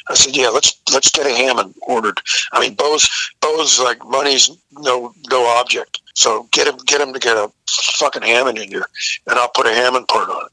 I 0.09 0.13
said, 0.13 0.35
Yeah, 0.35 0.47
let's 0.47 0.79
let's 0.93 1.11
get 1.11 1.25
a 1.27 1.35
Hammond 1.35 1.75
ordered. 1.81 2.21
I 2.53 2.61
mean, 2.61 2.73
Beau's 2.75 3.05
Beau's 3.41 3.79
like 3.81 3.99
money's 4.05 4.49
no 4.71 5.13
no 5.29 5.45
object. 5.59 5.99
So 6.13 6.47
get 6.53 6.67
him, 6.67 6.77
get 6.85 7.01
him 7.01 7.11
to 7.11 7.19
get 7.19 7.35
a 7.35 7.51
fucking 7.69 8.21
Hammond 8.23 8.57
in 8.59 8.69
here, 8.69 8.85
and 9.27 9.37
I'll 9.37 9.49
put 9.53 9.65
a 9.67 9.73
Hammond 9.73 10.07
part 10.07 10.29
on 10.29 10.45
it. 10.45 10.51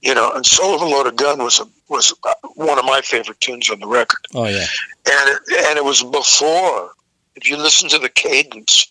you 0.00 0.14
know. 0.14 0.32
And 0.32 0.44
"Soul 0.46 0.74
of 0.74 0.80
a 0.80 0.86
Loaded 0.86 1.16
Gun" 1.16 1.38
was 1.38 1.60
a, 1.60 1.64
was 1.90 2.14
uh, 2.24 2.32
one 2.54 2.78
of 2.78 2.86
my 2.86 3.02
favorite 3.02 3.40
tunes 3.40 3.68
on 3.68 3.78
the 3.78 3.86
record. 3.86 4.20
Oh 4.34 4.46
yeah, 4.46 4.64
and 5.06 5.28
it, 5.30 5.66
and 5.68 5.76
it 5.76 5.84
was 5.84 6.02
before. 6.02 6.92
If 7.34 7.48
you 7.50 7.58
listen 7.58 7.90
to 7.90 7.98
the 7.98 8.08
cadence 8.08 8.88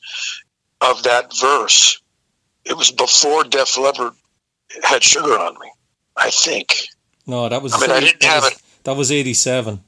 of 0.80 1.02
that 1.04 1.36
verse, 1.36 2.00
it 2.66 2.78
was 2.78 2.91
before 2.91 3.43
Def 3.43 3.78
Leppard 3.78 4.13
had 4.84 5.03
"Sugar 5.03 5.38
on 5.38 5.53
Me." 5.59 5.72
I 6.18 6.30
think. 6.30 6.88
No, 7.28 7.49
that 7.49 7.61
was. 7.61 7.74
I 7.74 7.80
mean, 7.80 7.91
I 7.91 7.99
didn't 7.99 8.24
have 8.24 8.43
was, 8.43 8.51
it. 8.53 8.61
That 8.84 8.95
was 8.95 9.11
eighty-seven. 9.11 9.82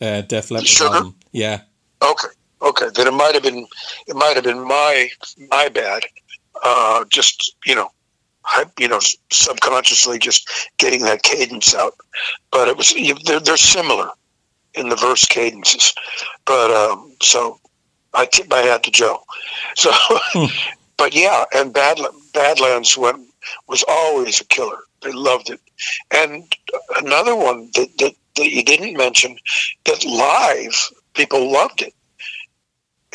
Uh, 0.00 0.22
Def 0.22 0.50
Leppard 0.50 0.68
Sugar? 0.68 0.94
album. 0.94 1.16
Yeah. 1.32 1.60
Okay, 2.02 2.28
okay. 2.62 2.86
Then 2.94 3.06
it 3.06 3.12
might 3.12 3.34
have 3.34 3.42
been 3.42 3.66
it 4.06 4.16
might 4.16 4.34
have 4.34 4.44
been 4.44 4.66
my 4.66 5.08
my 5.50 5.68
bad. 5.68 6.04
Uh, 6.62 7.04
just 7.08 7.54
you 7.64 7.74
know, 7.74 7.90
I, 8.44 8.64
you 8.78 8.88
know, 8.88 9.00
subconsciously 9.30 10.18
just 10.18 10.70
getting 10.78 11.02
that 11.02 11.22
cadence 11.22 11.74
out. 11.74 11.94
But 12.50 12.68
it 12.68 12.76
was 12.76 12.92
you- 12.92 13.16
they're, 13.24 13.40
they're 13.40 13.56
similar 13.56 14.10
in 14.74 14.88
the 14.88 14.96
verse 14.96 15.26
cadences. 15.26 15.94
But 16.44 16.70
um, 16.70 17.14
so 17.22 17.60
I 18.14 18.26
tip 18.26 18.48
my 18.50 18.58
hat 18.58 18.82
to 18.84 18.90
Joe. 18.90 19.22
So, 19.76 19.90
but 21.00 21.14
yeah, 21.14 21.44
and 21.54 21.72
Bad 21.72 21.98
Badlands 22.34 22.94
went 22.98 23.26
was 23.66 23.82
always 23.88 24.38
a 24.38 24.44
killer. 24.44 24.80
They 25.00 25.12
loved 25.12 25.48
it. 25.48 25.58
And 26.10 26.44
another 26.98 27.34
one 27.34 27.70
that, 27.74 27.88
that, 28.00 28.14
that 28.36 28.50
you 28.50 28.62
didn't 28.62 28.98
mention 28.98 29.38
that 29.86 30.04
live 30.04 30.76
people 31.14 31.50
loved 31.50 31.80
it. 31.80 31.94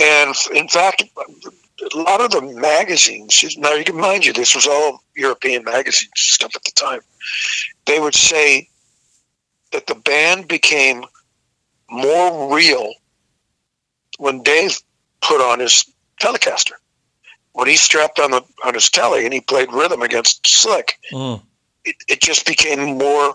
And 0.01 0.35
in 0.55 0.67
fact, 0.67 1.03
a 1.19 1.97
lot 1.97 2.21
of 2.21 2.31
the 2.31 2.41
magazines, 2.41 3.55
now 3.55 3.73
you 3.73 3.83
can 3.83 3.97
mind 3.97 4.25
you, 4.25 4.33
this 4.33 4.55
was 4.55 4.65
all 4.65 5.03
European 5.15 5.63
magazines 5.63 6.09
stuff 6.15 6.55
at 6.55 6.63
the 6.63 6.71
time. 6.71 7.01
They 7.85 7.99
would 7.99 8.15
say 8.15 8.67
that 9.73 9.85
the 9.85 9.93
band 9.93 10.47
became 10.47 11.05
more 11.91 12.55
real 12.55 12.93
when 14.17 14.41
Dave 14.41 14.79
put 15.21 15.39
on 15.39 15.59
his 15.59 15.85
Telecaster. 16.19 16.73
When 17.55 17.69
he 17.69 17.77
strapped 17.77 18.19
on 18.19 18.31
the 18.31 18.43
on 18.65 18.73
his 18.73 18.89
telly 18.89 19.23
and 19.23 19.33
he 19.33 19.39
played 19.39 19.71
rhythm 19.71 20.01
against 20.01 20.45
Slick, 20.45 20.99
Mm. 21.13 21.41
it, 21.85 21.95
it 22.09 22.21
just 22.21 22.45
became 22.45 22.97
more, 22.97 23.33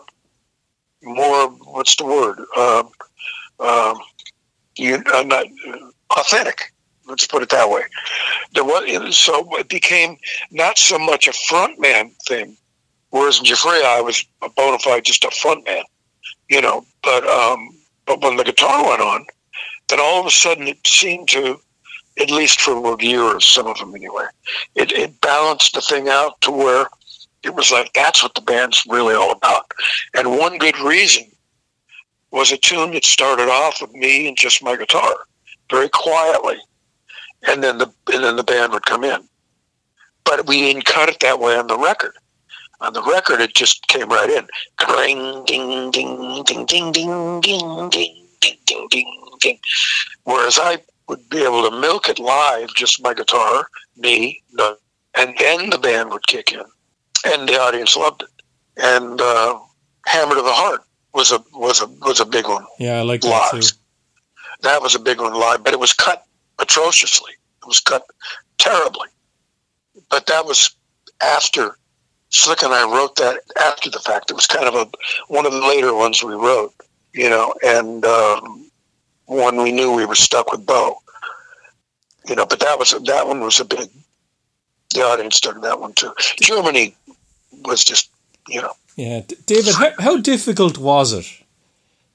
more. 1.02 1.48
What's 1.48 1.96
the 1.96 2.04
word? 2.04 2.38
Um, 2.54 2.90
um, 3.66 3.98
you, 4.76 5.02
uh, 5.14 5.22
not 5.22 5.46
authentic. 6.10 6.70
Let's 7.06 7.26
put 7.26 7.42
it 7.42 7.48
that 7.48 7.70
way. 7.70 7.80
There 8.52 8.62
was 8.62 9.16
so 9.16 9.56
it 9.56 9.70
became 9.70 10.18
not 10.50 10.76
so 10.76 10.98
much 10.98 11.26
a 11.26 11.30
frontman 11.32 12.12
thing, 12.28 12.58
whereas 13.08 13.38
in 13.38 13.46
Giuffria 13.46 13.84
I 13.84 14.02
was 14.02 14.22
a 14.42 14.50
bona 14.50 14.78
fide 14.78 15.06
just 15.06 15.24
a 15.24 15.28
frontman, 15.28 15.82
you 16.50 16.60
know. 16.60 16.84
But 17.02 17.26
um, 17.26 17.70
but 18.04 18.20
when 18.20 18.36
the 18.36 18.44
guitar 18.44 18.86
went 18.86 19.00
on, 19.00 19.24
then 19.88 19.98
all 19.98 20.20
of 20.20 20.26
a 20.26 20.30
sudden 20.30 20.68
it 20.68 20.86
seemed 20.86 21.28
to, 21.30 21.58
at 22.20 22.30
least 22.30 22.60
for 22.60 22.80
reviewers, 22.80 23.44
some 23.44 23.66
of 23.66 23.78
them 23.78 23.94
anyway, 23.94 24.26
it, 24.74 24.92
it 24.92 25.20
balanced 25.20 25.74
the 25.74 25.80
thing 25.80 26.08
out 26.08 26.40
to 26.42 26.50
where 26.50 26.86
it 27.42 27.54
was 27.54 27.70
like 27.70 27.92
that's 27.94 28.22
what 28.22 28.34
the 28.34 28.40
band's 28.40 28.84
really 28.88 29.14
all 29.14 29.32
about. 29.32 29.72
And 30.14 30.38
one 30.38 30.58
good 30.58 30.78
reason 30.78 31.24
was 32.30 32.52
a 32.52 32.56
tune 32.56 32.92
that 32.92 33.04
started 33.04 33.48
off 33.48 33.80
with 33.80 33.92
me 33.92 34.28
and 34.28 34.36
just 34.36 34.62
my 34.62 34.76
guitar, 34.76 35.14
very 35.70 35.88
quietly, 35.88 36.56
and 37.48 37.62
then 37.62 37.78
the 37.78 37.92
and 38.12 38.24
then 38.24 38.36
the 38.36 38.44
band 38.44 38.72
would 38.72 38.84
come 38.84 39.04
in. 39.04 39.22
But 40.24 40.46
we 40.46 40.60
didn't 40.60 40.84
cut 40.84 41.08
it 41.08 41.20
that 41.20 41.40
way 41.40 41.56
on 41.56 41.66
the 41.66 41.78
record. 41.78 42.12
On 42.82 42.92
the 42.92 43.02
record, 43.02 43.40
it 43.40 43.54
just 43.54 43.86
came 43.88 44.08
right 44.08 44.30
in. 44.30 44.46
Ding, 44.78 45.44
ding, 45.44 45.90
ding, 45.90 46.44
ding, 46.44 46.64
ding, 46.66 46.92
ding, 46.92 47.40
ding, 47.40 47.90
ding, 47.90 48.26
ding, 48.40 48.88
ding, 48.90 49.28
ding. 49.40 49.58
Whereas 50.24 50.58
I 50.58 50.78
would 51.11 51.28
be 51.28 51.42
able 51.42 51.68
to 51.68 51.76
milk 51.80 52.08
it 52.08 52.20
live, 52.20 52.68
just 52.76 53.02
my 53.02 53.12
guitar, 53.12 53.66
me, 53.96 54.40
and 55.18 55.34
then 55.38 55.68
the 55.70 55.78
band 55.78 56.11
would 56.11 56.24
kick 56.28 56.52
in 56.52 56.62
and 57.26 57.48
the 57.48 57.61
audience 57.61 57.96
loved 57.96 58.22
it. 58.22 58.28
And 58.76 59.20
uh, 59.20 59.58
"Hammer 60.06 60.36
to 60.36 60.42
the 60.42 60.52
Heart" 60.52 60.82
was 61.12 61.32
a 61.32 61.42
was 61.52 61.82
a 61.82 61.86
was 62.06 62.20
a 62.20 62.24
big 62.24 62.46
one 62.46 62.64
Yeah, 62.78 63.00
I 63.00 63.02
like 63.02 63.22
that 63.22 63.28
live. 63.52 63.61
too. 63.61 63.76
That 64.62 64.80
was 64.80 64.94
a 64.94 65.00
big 65.00 65.20
one 65.20 65.34
live, 65.34 65.64
but 65.64 65.72
it 65.72 65.80
was 65.80 65.92
cut 65.92 66.22
atrociously. 66.61 67.32
It 67.62 67.66
was 67.66 67.80
cut 67.80 68.04
terribly. 68.58 69.08
But 70.11 70.26
that 70.26 70.46
was 70.46 70.70
after 71.20 71.76
Slick 72.28 72.62
and 72.62 72.72
I 72.72 72.84
wrote 72.84 73.16
that 73.16 73.40
after 73.61 73.90
the 73.90 73.98
fact. 73.98 74.30
It 74.30 74.34
was 74.34 74.46
kind 74.46 74.68
of 74.68 74.74
a 74.74 74.86
one 75.26 75.44
of 75.44 75.52
the 75.52 75.66
later 75.66 75.92
ones 75.92 76.22
we 76.22 76.34
wrote, 76.34 76.72
you 77.12 77.28
know, 77.28 77.52
and 77.64 78.04
um, 78.04 78.69
one 79.30 79.62
we 79.62 79.70
knew 79.70 79.92
we 79.92 80.04
were 80.04 80.16
stuck 80.16 80.50
with 80.50 80.66
Beau. 80.66 81.00
You 82.28 82.34
know, 82.34 82.46
but 82.46 82.60
that 82.60 82.78
was 82.78 82.90
that 82.90 83.26
one 83.26 83.40
was 83.40 83.60
a 83.60 83.64
big. 83.64 83.88
The 84.94 85.02
audience 85.02 85.40
dug 85.40 85.62
that 85.62 85.80
one 85.80 85.92
too. 85.92 86.12
Germany 86.40 86.96
was 87.64 87.84
just, 87.84 88.10
you 88.48 88.60
know, 88.60 88.72
Yeah, 88.96 89.20
David, 89.46 89.74
how, 89.74 89.92
how 90.00 90.16
difficult 90.16 90.78
was 90.78 91.12
it 91.12 91.26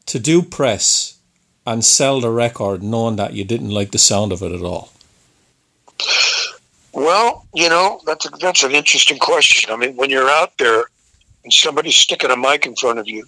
to 0.08 0.20
do 0.20 0.42
press 0.42 1.18
and 1.66 1.86
sell 1.86 2.20
the 2.20 2.30
record 2.30 2.84
knowing 2.84 3.16
that 3.16 3.34
you 3.34 3.46
didn't 3.46 3.70
like 3.70 3.92
the 3.92 3.98
sound 3.98 4.34
of 4.34 4.42
it 4.42 4.52
at 4.52 4.62
all? 4.62 4.92
Well, 6.92 7.46
you 7.54 7.70
know, 7.70 8.02
that's 8.06 8.26
a, 8.26 8.30
that's 8.42 8.64
an 8.64 8.72
interesting 8.72 9.20
question. 9.20 9.72
I 9.72 9.78
mean, 9.78 9.96
when 9.96 10.10
you're 10.10 10.30
out 10.30 10.58
there 10.58 10.84
and 11.44 11.54
somebody's 11.54 11.96
sticking 11.96 12.32
a 12.32 12.38
mic 12.38 12.66
in 12.66 12.76
front 12.76 13.00
of 13.00 13.08
you, 13.08 13.26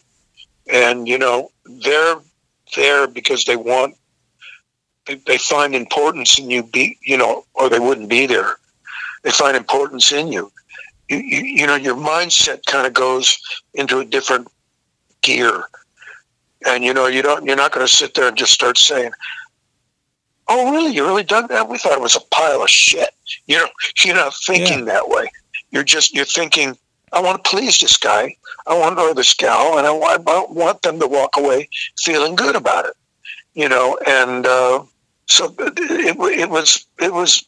and 0.70 1.08
you 1.08 1.18
know 1.18 1.52
they're 1.66 2.18
there 2.76 3.08
because 3.08 3.46
they 3.46 3.56
want 3.56 3.96
they, 5.08 5.16
they 5.16 5.38
find 5.38 5.74
importance 5.74 6.38
in 6.38 6.50
you, 6.50 6.64
be 6.64 6.98
you 7.02 7.18
know, 7.18 7.46
or 7.54 7.70
they 7.70 7.80
wouldn't 7.80 8.10
be 8.10 8.26
there. 8.26 8.58
They 9.24 9.32
find 9.32 9.58
importance 9.58 10.12
in 10.12 10.32
you. 10.32 10.52
You, 11.10 11.18
you, 11.18 11.40
you 11.40 11.68
know, 11.68 11.76
your 11.76 11.96
mindset 11.96 12.66
kind 12.66 12.86
of 12.86 12.94
goes 12.94 13.38
into 13.74 14.00
a 14.00 14.06
different 14.06 14.50
gear, 15.22 15.64
and 16.66 16.84
you 16.84 16.94
know, 16.94 17.08
you 17.08 17.22
don't. 17.22 17.46
You're 17.46 17.56
not 17.56 17.72
going 17.72 17.88
to 17.88 17.94
sit 17.94 18.14
there 18.14 18.28
and 18.28 18.38
just 18.38 18.52
start 18.52 18.78
saying, 18.78 19.12
"Oh, 20.48 20.72
really? 20.72 20.94
You 20.94 21.06
really 21.06 21.24
dug 21.24 21.50
that? 21.50 21.70
We 21.70 21.78
thought 21.78 21.94
it 21.94 22.02
was 22.02 22.16
a 22.16 22.22
pile 22.32 22.62
of 22.62 22.70
shit." 22.70 23.10
You 23.46 23.58
know, 23.58 23.70
you're 24.04 24.16
not 24.16 24.34
thinking 24.46 24.86
that 24.86 25.08
way. 25.08 25.32
You're 25.72 25.84
just 25.84 26.14
you're 26.14 26.26
thinking, 26.26 26.78
I 27.14 27.22
want 27.22 27.44
to 27.44 27.50
please 27.50 27.80
this 27.80 27.98
guy. 27.98 28.36
I 28.66 28.78
want 28.78 28.98
to 28.98 29.04
or 29.04 29.14
this 29.14 29.34
gal, 29.34 29.78
and 29.78 29.88
I 29.88 29.92
want, 29.92 30.28
I 30.28 30.46
want 30.50 30.82
them 30.82 31.00
to 31.00 31.08
walk 31.08 31.38
away 31.38 31.70
feeling 32.00 32.36
good 32.36 32.56
about 32.56 32.86
it. 32.86 32.94
You 33.54 33.70
know, 33.70 33.98
and 34.06 34.46
uh, 34.46 34.84
so 35.26 35.54
it, 35.60 35.74
it, 35.80 36.40
it 36.40 36.50
was 36.50 36.86
it 37.00 37.14
was 37.14 37.48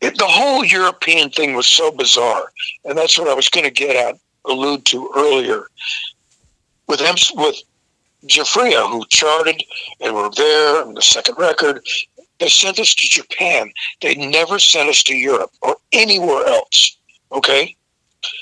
it, 0.00 0.18
the 0.18 0.26
whole 0.26 0.64
European 0.64 1.30
thing 1.30 1.54
was 1.54 1.66
so 1.66 1.90
bizarre, 1.90 2.52
and 2.84 2.96
that's 2.96 3.18
what 3.18 3.28
I 3.28 3.34
was 3.34 3.48
going 3.48 3.64
to 3.64 3.70
get 3.70 3.96
at, 3.96 4.16
allude 4.44 4.84
to 4.86 5.10
earlier 5.16 5.66
with 6.88 7.00
them 7.00 7.14
with 7.34 7.56
Giuffria, 8.26 8.88
who 8.90 9.04
charted 9.08 9.62
and 10.00 10.14
were 10.14 10.30
there 10.36 10.84
on 10.84 10.94
the 10.94 11.02
second 11.02 11.36
record. 11.38 11.84
They 12.38 12.48
sent 12.48 12.78
us 12.78 12.94
to 12.94 13.08
Japan. 13.08 13.72
They 14.00 14.14
never 14.14 14.58
sent 14.58 14.88
us 14.88 15.02
to 15.04 15.16
Europe 15.16 15.52
or 15.62 15.76
anywhere 15.92 16.46
else. 16.46 16.96
Okay? 17.30 17.76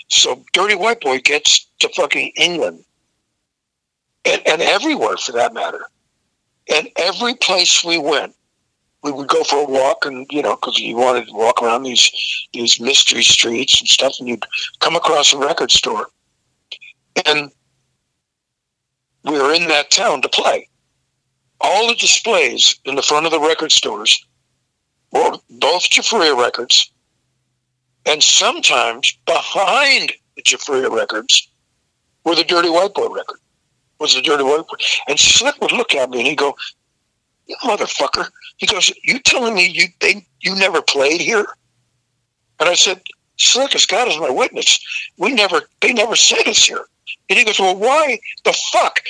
So 0.09 0.45
Dirty 0.53 0.75
White 0.75 1.01
Boy 1.01 1.21
gets 1.21 1.67
to 1.81 1.89
fucking 1.91 2.33
England 2.37 2.85
and, 4.25 4.43
and 4.47 4.63
everywhere 4.63 5.17
for 5.17 5.33
that 5.33 5.55
matter. 5.55 5.85
And 6.73 6.89
every 6.97 7.35
place 7.35 7.85
we 7.85 7.99
went, 7.99 8.35
we 9.03 9.11
would 9.11 9.29
go 9.29 9.43
for 9.45 9.65
a 9.65 9.71
walk 9.71 10.05
and, 10.05 10.27
you 10.31 10.43
know, 10.43 10.57
because 10.57 10.79
you 10.79 10.97
wanted 10.97 11.27
to 11.27 11.33
walk 11.33 11.63
around 11.63 11.85
these, 11.85 12.11
these 12.53 12.81
mystery 12.81 13.23
streets 13.23 13.81
and 13.81 13.89
stuff, 13.89 14.15
and 14.21 14.29
you'd 14.29 14.45
come 14.79 14.95
across 14.95 15.33
a 15.33 15.39
record 15.39 15.71
store. 15.71 16.07
And 17.27 17.51
we 19.25 19.33
were 19.33 19.55
in 19.55 19.69
that 19.69 19.91
town 19.91 20.23
to 20.23 20.29
play 20.29 20.69
all 21.61 21.89
the 21.89 21.95
displays 21.95 22.77
in 22.85 22.95
the 22.95 23.03
front 23.03 23.27
of 23.27 23.33
the 23.33 23.41
record 23.41 23.73
stores 23.73 24.25
were 25.13 25.33
both 25.51 25.83
Giuffria 25.91 26.37
records, 26.37 26.91
and 28.07 28.23
sometimes 28.23 29.17
behind 29.27 30.13
the 30.37 30.43
Giuffria 30.43 30.91
records 30.91 31.49
were 32.25 32.35
the 32.35 32.45
Dirty 32.45 32.71
White 32.71 32.95
Boy 32.95 33.09
record. 33.09 33.39
Was 33.99 34.15
the 34.15 34.23
Dirty 34.23 34.45
White 34.45 34.67
Boy, 34.67 34.77
and 35.09 35.19
Slick 35.19 35.61
would 35.61 35.73
look 35.73 35.95
at 35.95 36.11
me 36.11 36.19
and 36.19 36.29
he'd 36.29 36.39
go, 36.39 36.57
"You 37.47 37.57
motherfucker!" 37.63 38.31
He 38.57 38.67
goes, 38.67 38.93
"You 39.03 39.19
telling 39.19 39.55
me 39.55 39.67
you 39.67 39.89
they 40.01 40.27
you 40.41 40.55
never 40.57 40.81
played 40.81 41.21
here?" 41.21 41.47
And 42.59 42.69
I 42.69 42.75
said, 42.75 43.03
"Slick, 43.37 43.75
as 43.75 43.87
God 43.87 44.09
is 44.09 44.19
my 44.19 44.31
witness, 44.31 44.81
we 45.19 45.33
never 45.33 45.69
they 45.81 45.93
never 45.93 46.17
sent 46.17 46.49
us 46.49 46.65
here." 46.65 46.87
And 47.29 47.39
he 47.39 47.45
goes, 47.45 47.59
"Well, 47.59 47.77
why 47.77 48.19
the 48.45 48.55
fuck 48.73 49.03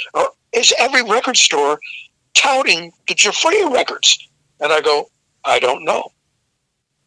is 0.53 0.75
every 0.79 1.03
record 1.03 1.37
store 1.37 1.79
touting 2.35 2.93
the 3.09 3.15
Giuffria 3.15 3.73
records. 3.73 4.19
And 4.61 4.73
I 4.73 4.81
go, 4.81 5.11
I 5.45 5.59
don't 5.59 5.85
know. 5.85 6.13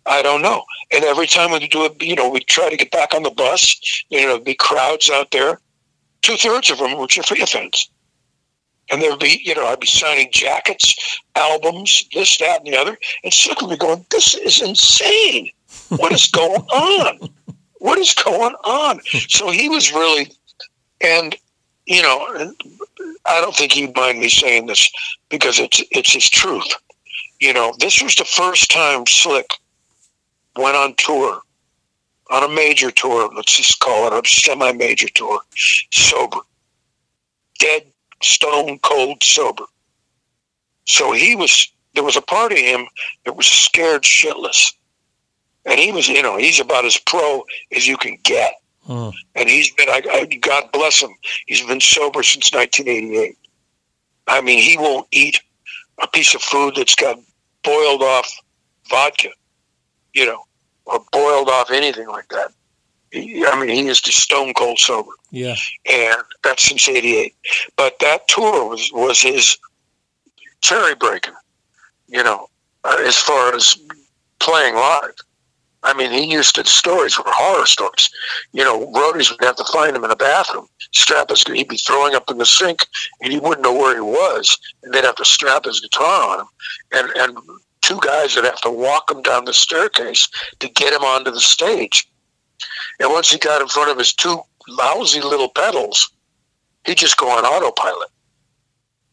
I 0.06 0.22
don't 0.22 0.42
know. 0.42 0.64
And 0.92 1.04
every 1.04 1.28
time 1.28 1.52
we 1.52 1.68
do 1.68 1.86
it, 1.86 2.02
you 2.02 2.16
know, 2.16 2.30
we 2.30 2.42
try 2.42 2.70
to 2.70 2.78
get 2.78 2.92
back 2.92 3.14
on 3.14 3.24
the 3.24 3.32
bus. 3.32 4.04
You 4.10 4.28
know, 4.28 4.40
be 4.40 4.56
crowds 4.56 5.10
out 5.10 5.32
there. 5.32 5.60
Two 6.22 6.36
thirds 6.36 6.70
of 6.70 6.80
them 6.80 6.98
were 6.98 7.08
Giuffria 7.08 7.48
fans. 7.48 7.90
And 8.92 9.02
there'd 9.02 9.20
be, 9.20 9.42
you 9.44 9.56
know, 9.56 9.66
I'd 9.66 9.80
be 9.80 9.88
signing 9.88 10.30
jackets, 10.32 11.22
albums, 11.36 12.04
this, 12.14 12.38
that, 12.40 12.60
and 12.60 12.68
the 12.68 12.78
other. 12.78 12.98
And 13.24 13.34
Slick 13.34 13.62
would 13.62 13.70
be 13.70 13.78
going, 13.78 14.06
this 14.12 14.36
is 14.36 14.62
insane. 14.62 15.50
What 15.90 16.12
is 16.12 16.28
going 16.28 16.62
on? 16.62 17.30
What 17.80 17.98
is 17.98 18.14
going 18.14 18.56
on? 18.66 19.00
So 19.30 19.52
he 19.52 19.70
was 19.70 19.94
really, 19.94 20.32
and, 21.02 21.36
you 21.86 22.02
know, 22.02 22.54
I 23.26 23.42
don't 23.42 23.56
think 23.56 23.72
he'd 23.72 23.96
mind 23.96 24.20
me 24.20 24.30
saying 24.30 24.68
this 24.68 24.92
because 25.30 25.60
it's, 25.60 25.82
it's 25.92 26.14
his 26.14 26.30
truth. 26.30 26.68
You 27.40 27.54
know, 27.54 27.74
this 27.80 28.02
was 28.02 28.16
the 28.16 28.26
first 28.26 28.70
time 28.70 29.06
Slick 29.08 29.48
went 30.56 30.76
on 30.76 30.96
tour, 30.98 31.42
on 32.30 32.44
a 32.44 32.54
major 32.54 32.92
tour, 32.92 33.30
let's 33.36 33.56
just 33.56 33.80
call 33.80 34.08
it 34.08 34.26
a 34.26 34.28
semi 34.28 34.72
major 34.72 35.08
tour, 35.14 35.40
sober. 35.92 36.40
Dead 37.60 37.84
stone 38.22 38.80
cold 38.80 39.22
sober. 39.24 39.66
So 40.86 41.12
he 41.12 41.36
was, 41.36 41.72
there 41.94 42.04
was 42.04 42.18
a 42.18 42.22
part 42.22 42.52
of 42.52 42.58
him 42.58 42.88
that 43.26 43.36
was 43.36 43.48
scared 43.48 44.04
shitless. 44.04 44.74
And 45.66 45.80
he 45.80 45.92
was, 45.92 46.10
you 46.10 46.22
know, 46.22 46.38
he's 46.38 46.60
about 46.60 46.86
as 46.86 46.98
pro 46.98 47.44
as 47.74 47.88
you 47.88 47.98
can 47.98 48.18
get. 48.24 48.54
Hmm. 48.86 49.10
And 49.36 49.50
he's 49.50 49.72
been, 49.74 49.90
I, 49.90 50.02
I, 50.12 50.26
God 50.26 50.72
bless 50.74 51.02
him, 51.02 51.12
he's 51.46 51.66
been 51.66 51.80
sober 51.80 52.22
since 52.22 52.54
1988. 52.54 53.38
I 54.28 54.42
mean, 54.42 54.62
he 54.62 54.78
won't 54.78 55.08
eat 55.12 55.42
a 56.02 56.08
piece 56.08 56.36
of 56.36 56.42
food 56.42 56.76
that's 56.76 56.96
got 56.96 57.18
boiled 57.64 58.02
off 58.02 58.30
vodka, 58.90 59.30
you 60.14 60.26
know, 60.26 60.44
or 60.86 61.00
boiled 61.12 61.50
off 61.50 61.72
anything 61.72 62.08
like 62.08 62.28
that. 62.30 62.52
I 63.16 63.60
mean, 63.60 63.70
he 63.70 63.88
is 63.88 64.02
just 64.02 64.20
stone 64.20 64.54
cold 64.54 64.80
sober. 64.80 65.12
Yeah. 65.32 65.56
And 65.92 66.18
that's 66.44 66.64
since 66.64 66.90
88. 66.90 67.36
But 67.76 68.00
that 68.00 68.28
tour 68.28 68.70
was, 68.70 68.90
was 68.92 69.22
his 69.22 69.58
cherry 70.62 70.96
breaker. 70.96 71.34
you 72.08 72.24
know, 72.24 72.48
uh, 72.84 72.98
as 73.06 73.18
far 73.18 73.54
as 73.56 73.76
playing 74.40 74.76
live. 74.76 75.16
I 75.86 75.94
mean, 75.94 76.12
he 76.12 76.32
used 76.32 76.56
to, 76.56 76.66
stories 76.66 77.18
were 77.18 77.26
horror 77.28 77.66
stories. 77.66 78.10
You 78.54 78.64
know, 78.64 78.88
roadies 78.94 79.30
would 79.32 79.44
have 79.44 79.58
to 79.58 79.66
find 79.66 79.96
him 79.96 80.06
in 80.06 80.12
a 80.12 80.16
bathroom, 80.16 80.68
strap 80.94 81.30
his, 81.30 81.44
he'd 81.44 81.68
be 81.68 81.76
throwing 81.78 82.16
up 82.16 82.30
in 82.32 82.38
the 82.38 82.46
sink 82.46 82.86
and 83.22 83.34
he 83.34 83.40
wouldn't 83.40 83.64
know 83.64 83.74
where 83.74 83.96
he 83.96 84.02
was. 84.02 84.58
And 84.84 84.94
they'd 84.94 85.04
have 85.04 85.16
to 85.16 85.26
strap 85.26 85.66
his 85.66 85.82
guitar 85.82 86.30
on 86.30 86.40
him. 86.40 86.48
And, 86.94 87.10
and 87.18 87.38
two 87.84 88.00
guys 88.02 88.36
would 88.36 88.46
have 88.46 88.62
to 88.62 88.72
walk 88.72 89.12
him 89.12 89.22
down 89.22 89.46
the 89.46 89.54
staircase 89.54 90.28
to 90.60 90.68
get 90.70 90.94
him 90.94 91.04
onto 91.04 91.30
the 91.30 91.40
stage 91.40 92.08
and 93.00 93.12
once 93.12 93.30
he 93.30 93.38
got 93.38 93.62
in 93.62 93.68
front 93.68 93.92
of 93.92 93.98
his 93.98 94.14
two 94.14 94.40
lousy 94.68 95.22
little 95.22 95.50
pedals, 95.50 96.12
he'd 96.86 96.98
just 96.98 97.18
go 97.18 97.30
on 97.30 97.46
autopilot. 97.46 98.10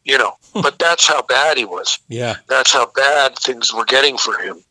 You 0.04 0.18
know, 0.18 0.34
but 0.54 0.78
that's 0.78 1.06
how 1.06 1.22
bad 1.22 1.58
he 1.58 1.64
was. 1.64 1.98
Yeah. 2.08 2.36
That's 2.48 2.72
how 2.72 2.90
bad 2.94 3.38
things 3.38 3.72
were 3.72 3.84
getting 3.84 4.16
for 4.16 4.38
him. 4.38 4.62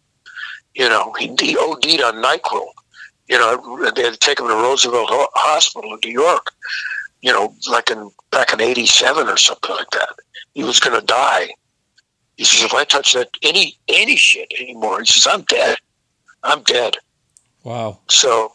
You 0.76 0.90
know, 0.90 1.14
he, 1.14 1.36
he 1.40 1.58
OD'd 1.58 2.02
on 2.02 2.16
NyQuil. 2.16 2.68
You 3.28 3.38
know, 3.38 3.92
they 3.92 4.04
had 4.04 4.14
to 4.14 4.20
take 4.20 4.40
him 4.40 4.48
to 4.48 4.54
Roosevelt 4.54 5.10
Hospital 5.12 5.94
in 5.94 6.00
New 6.04 6.12
York. 6.12 6.52
You 7.22 7.32
know, 7.32 7.54
like 7.70 7.92
in 7.92 8.10
back 8.32 8.54
in 8.54 8.62
'87 8.62 9.28
or 9.28 9.38
something 9.38 9.76
like 9.76 9.90
that. 9.92 10.10
He 10.54 10.64
was 10.64 10.80
going 10.80 11.00
to 11.00 11.06
die. 11.06 11.50
He 12.40 12.46
says, 12.46 12.64
"If 12.64 12.74
I 12.74 12.86
touch 12.86 13.16
that 13.16 13.28
any 13.44 13.78
any 13.90 14.16
shit 14.16 14.50
anymore," 14.58 15.02
he 15.02 15.08
says, 15.08 15.28
"I'm 15.28 15.42
dead. 15.42 15.76
I'm 16.42 16.64
dead." 16.64 16.96
Wow. 17.66 18.00
So 18.08 18.54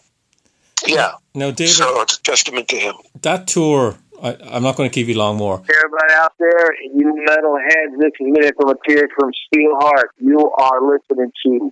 yeah. 0.87 1.12
No, 1.35 1.53
David. 1.53 1.74
So 1.74 2.01
it's 2.01 2.16
a 2.16 2.22
testament 2.22 2.68
to 2.68 2.76
him. 2.76 2.95
That 3.20 3.47
tour, 3.47 3.99
I, 4.22 4.37
am 4.57 4.62
not 4.62 4.76
going 4.76 4.89
to 4.89 4.95
keep 4.95 5.07
you 5.07 5.18
long 5.18 5.37
more. 5.37 5.57
Everybody 5.57 6.14
out 6.14 6.32
there, 6.39 6.72
you 6.82 7.26
metalheads, 7.28 8.01
this 8.01 8.12
is 8.18 8.20
Minute 8.20 8.55
from 8.59 8.70
a 8.70 8.74
Tear 8.89 9.07
from 9.18 9.30
Steel 9.47 9.76
Heart. 9.80 10.12
You 10.18 10.51
are 10.57 10.80
listening 10.80 11.30
to 11.45 11.70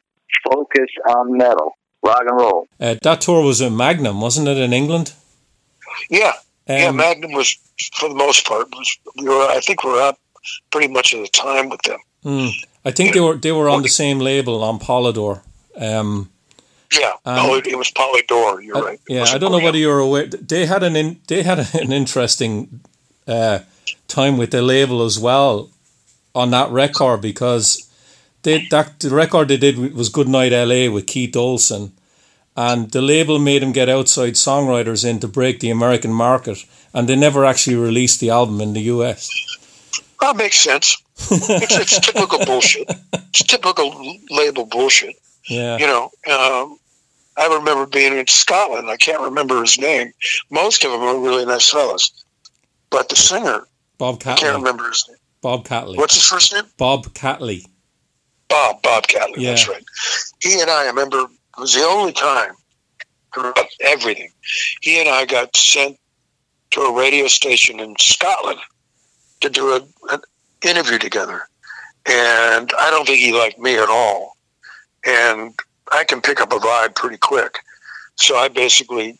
Focus 0.52 0.90
on 1.08 1.38
Metal. 1.38 1.72
Rock 2.04 2.22
and 2.26 2.38
roll. 2.38 2.66
Uh, 2.78 2.96
that 3.00 3.22
tour 3.22 3.42
was 3.42 3.62
in 3.62 3.74
Magnum, 3.74 4.20
wasn't 4.20 4.48
it, 4.48 4.58
in 4.58 4.74
England? 4.74 5.14
Yeah. 6.10 6.34
Um, 6.68 6.76
yeah, 6.76 6.90
Magnum 6.90 7.32
was, 7.32 7.56
for 7.94 8.10
the 8.10 8.14
most 8.14 8.44
part, 8.44 8.68
was, 8.70 8.98
we 9.16 9.28
were, 9.28 9.46
I 9.46 9.60
think 9.60 9.82
we 9.82 9.92
were 9.92 10.02
up 10.02 10.18
pretty 10.70 10.88
much 10.88 11.14
at 11.14 11.20
the 11.20 11.28
time 11.28 11.68
with 11.68 11.82
them. 11.82 11.98
Mm. 12.24 12.52
I 12.84 12.90
think 12.90 13.14
they 13.14 13.20
were 13.20 13.36
they 13.36 13.52
were 13.52 13.68
on 13.68 13.82
the 13.82 13.88
same 13.88 14.18
label 14.18 14.62
on 14.62 14.78
Polydor. 14.78 15.42
Um, 15.76 16.30
yeah, 16.98 17.12
um, 17.24 17.62
it 17.64 17.78
was 17.78 17.90
Polydor. 17.90 18.62
You're 18.62 18.82
right. 18.82 19.00
Yeah, 19.08 19.24
I 19.24 19.38
don't 19.38 19.52
know 19.52 19.60
whether 19.60 19.78
you're 19.78 20.00
aware. 20.00 20.26
They 20.26 20.66
had 20.66 20.82
an 20.82 20.96
in, 20.96 21.20
they 21.26 21.42
had 21.42 21.58
an 21.74 21.92
interesting 21.92 22.80
uh, 23.26 23.60
time 24.08 24.36
with 24.36 24.50
the 24.50 24.62
label 24.62 25.04
as 25.04 25.18
well 25.18 25.70
on 26.34 26.50
that 26.50 26.70
record 26.70 27.20
because 27.20 27.88
they 28.42 28.66
that 28.70 29.00
the 29.00 29.10
record 29.10 29.48
they 29.48 29.56
did 29.56 29.94
was 29.94 30.08
Good 30.08 30.28
Night 30.28 30.52
L.A. 30.52 30.88
with 30.88 31.06
Keith 31.06 31.36
Olsen, 31.36 31.92
and 32.56 32.90
the 32.90 33.02
label 33.02 33.38
made 33.38 33.62
him 33.62 33.72
get 33.72 33.88
outside 33.88 34.34
songwriters 34.34 35.08
in 35.08 35.20
to 35.20 35.28
break 35.28 35.60
the 35.60 35.70
American 35.70 36.12
market, 36.12 36.64
and 36.92 37.08
they 37.08 37.16
never 37.16 37.44
actually 37.44 37.76
released 37.76 38.20
the 38.20 38.30
album 38.30 38.60
in 38.60 38.72
the 38.72 38.82
U.S. 38.82 39.30
That 40.22 40.36
makes 40.36 40.60
sense. 40.60 41.02
it's, 41.32 41.76
it's 41.76 41.98
typical 41.98 42.38
bullshit. 42.44 42.88
It's 43.12 43.42
typical 43.42 43.92
label 44.30 44.64
bullshit. 44.66 45.16
Yeah. 45.48 45.76
You 45.78 45.86
know, 45.88 46.04
um, 46.30 46.78
I 47.36 47.52
remember 47.52 47.86
being 47.86 48.16
in 48.16 48.28
Scotland. 48.28 48.88
I 48.88 48.96
can't 48.98 49.20
remember 49.20 49.60
his 49.60 49.80
name. 49.80 50.12
Most 50.48 50.84
of 50.84 50.92
them 50.92 51.00
were 51.00 51.18
really 51.18 51.44
nice 51.44 51.68
fellas, 51.68 52.24
but 52.90 53.08
the 53.08 53.16
singer, 53.16 53.66
Bob 53.98 54.20
Catley. 54.20 54.32
I 54.32 54.36
can't 54.36 54.56
remember 54.58 54.88
his 54.88 55.04
name. 55.08 55.18
Bob 55.40 55.66
Catley. 55.66 55.96
What's 55.96 56.14
his 56.14 56.28
first 56.28 56.52
name? 56.52 56.66
Bob 56.78 57.12
Catley. 57.14 57.64
Bob 58.46 58.80
Bob 58.82 59.08
Catley. 59.08 59.38
Yeah. 59.38 59.50
That's 59.50 59.68
right. 59.68 59.82
He 60.40 60.60
and 60.60 60.70
I, 60.70 60.84
I 60.84 60.86
remember 60.86 61.22
it 61.22 61.60
was 61.60 61.74
the 61.74 61.82
only 61.82 62.12
time 62.12 62.52
throughout 63.34 63.66
everything. 63.80 64.30
He 64.82 65.00
and 65.00 65.08
I 65.08 65.24
got 65.24 65.56
sent 65.56 65.98
to 66.70 66.82
a 66.82 66.96
radio 66.96 67.26
station 67.26 67.80
in 67.80 67.96
Scotland 67.98 68.60
to 69.42 69.50
do 69.50 69.70
a, 69.70 69.80
an 70.12 70.20
interview 70.62 70.98
together, 70.98 71.42
and 72.06 72.72
I 72.78 72.90
don't 72.90 73.06
think 73.06 73.18
he 73.18 73.32
liked 73.32 73.58
me 73.58 73.76
at 73.76 73.88
all. 73.88 74.36
And 75.04 75.54
I 75.92 76.04
can 76.04 76.20
pick 76.20 76.40
up 76.40 76.52
a 76.52 76.56
vibe 76.56 76.94
pretty 76.94 77.18
quick. 77.18 77.58
So 78.16 78.36
I 78.36 78.48
basically 78.48 79.18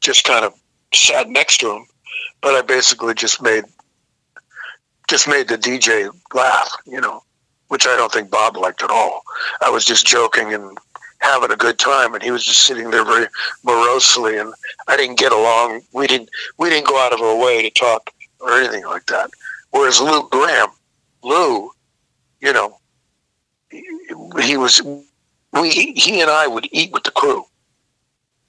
just 0.00 0.24
kind 0.24 0.44
of 0.44 0.54
sat 0.92 1.28
next 1.28 1.58
to 1.58 1.70
him, 1.70 1.86
but 2.40 2.54
I 2.54 2.62
basically 2.62 3.14
just 3.14 3.40
made 3.42 3.64
just 5.08 5.28
made 5.28 5.46
the 5.46 5.56
DJ 5.56 6.10
laugh, 6.34 6.68
you 6.84 7.00
know, 7.00 7.22
which 7.68 7.86
I 7.86 7.96
don't 7.96 8.12
think 8.12 8.28
Bob 8.28 8.56
liked 8.56 8.82
at 8.82 8.90
all. 8.90 9.22
I 9.64 9.70
was 9.70 9.84
just 9.84 10.04
joking 10.04 10.52
and 10.52 10.76
having 11.20 11.52
a 11.52 11.56
good 11.56 11.78
time, 11.78 12.14
and 12.14 12.22
he 12.22 12.30
was 12.30 12.44
just 12.44 12.62
sitting 12.62 12.90
there 12.90 13.04
very 13.04 13.26
morosely, 13.64 14.36
and 14.36 14.52
I 14.88 14.96
didn't 14.96 15.18
get 15.18 15.32
along. 15.32 15.82
We 15.92 16.06
didn't 16.06 16.30
we 16.58 16.70
didn't 16.70 16.88
go 16.88 16.98
out 16.98 17.12
of 17.12 17.20
our 17.20 17.36
way 17.36 17.62
to 17.62 17.70
talk 17.70 18.10
or 18.40 18.52
anything 18.52 18.84
like 18.84 19.06
that. 19.06 19.30
Whereas 19.70 20.00
Lou 20.00 20.28
Gramm, 20.28 20.68
Lou, 21.22 21.70
you 22.40 22.52
know, 22.52 22.78
he, 23.70 23.84
he 24.42 24.56
was 24.56 24.80
we 25.60 25.70
he 25.70 26.20
and 26.20 26.30
I 26.30 26.46
would 26.46 26.68
eat 26.72 26.92
with 26.92 27.04
the 27.04 27.10
crew. 27.10 27.44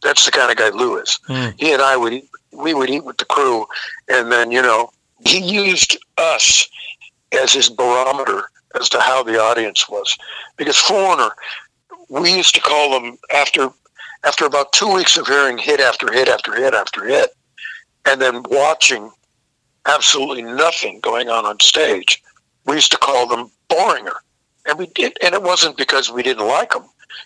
That's 0.04 0.26
the 0.26 0.32
kind 0.32 0.52
of 0.52 0.58
guy 0.58 0.70
Lou 0.70 0.98
is. 0.98 1.20
Mm. 1.28 1.56
He 1.58 1.74
and 1.74 1.82
I 1.82 1.98
would 1.98 2.14
eat, 2.14 2.30
we 2.54 2.74
would 2.74 2.90
eat 2.90 3.04
with 3.04 3.18
the 3.18 3.26
crew, 3.26 3.66
and 4.08 4.32
then 4.32 4.52
you 4.52 4.62
know 4.62 4.90
he 5.26 5.40
used 5.40 5.98
us 6.18 6.68
as 7.32 7.54
his 7.54 7.70
barometer 7.70 8.44
as 8.80 8.90
to 8.90 9.00
how 9.00 9.24
the 9.24 9.40
audience 9.40 9.90
was. 9.90 10.16
Because 10.56 10.78
Foreigner, 10.78 11.32
we 12.10 12.36
used 12.36 12.56
to 12.56 12.62
call 12.62 12.92
them 12.92 13.18
after 13.34 13.70
after 14.24 14.46
about 14.46 14.74
two 14.74 14.94
weeks 14.94 15.18
of 15.18 15.28
hearing 15.28 15.58
hit 15.58 15.80
after 15.80 16.12
hit 16.12 16.28
after 16.28 16.56
hit 16.56 16.74
after 16.74 17.06
hit, 17.06 17.32
and 18.06 18.22
then 18.22 18.44
watching 18.50 19.12
absolutely 19.88 20.44
nothing 20.44 21.00
going 21.00 21.30
on 21.30 21.46
on 21.46 21.60
stage. 21.60 22.22
We 22.66 22.76
used 22.76 22.92
to 22.92 22.98
call 22.98 23.28
them 23.28 23.50
boringer 23.70 24.16
and 24.68 24.78
we 24.78 24.88
did, 24.88 25.18
and 25.24 25.34
it 25.34 25.42
wasn't 25.42 25.78
because 25.78 26.12
we 26.12 26.22
didn't 26.24 26.46
like 26.46 26.72
them. 26.72 26.84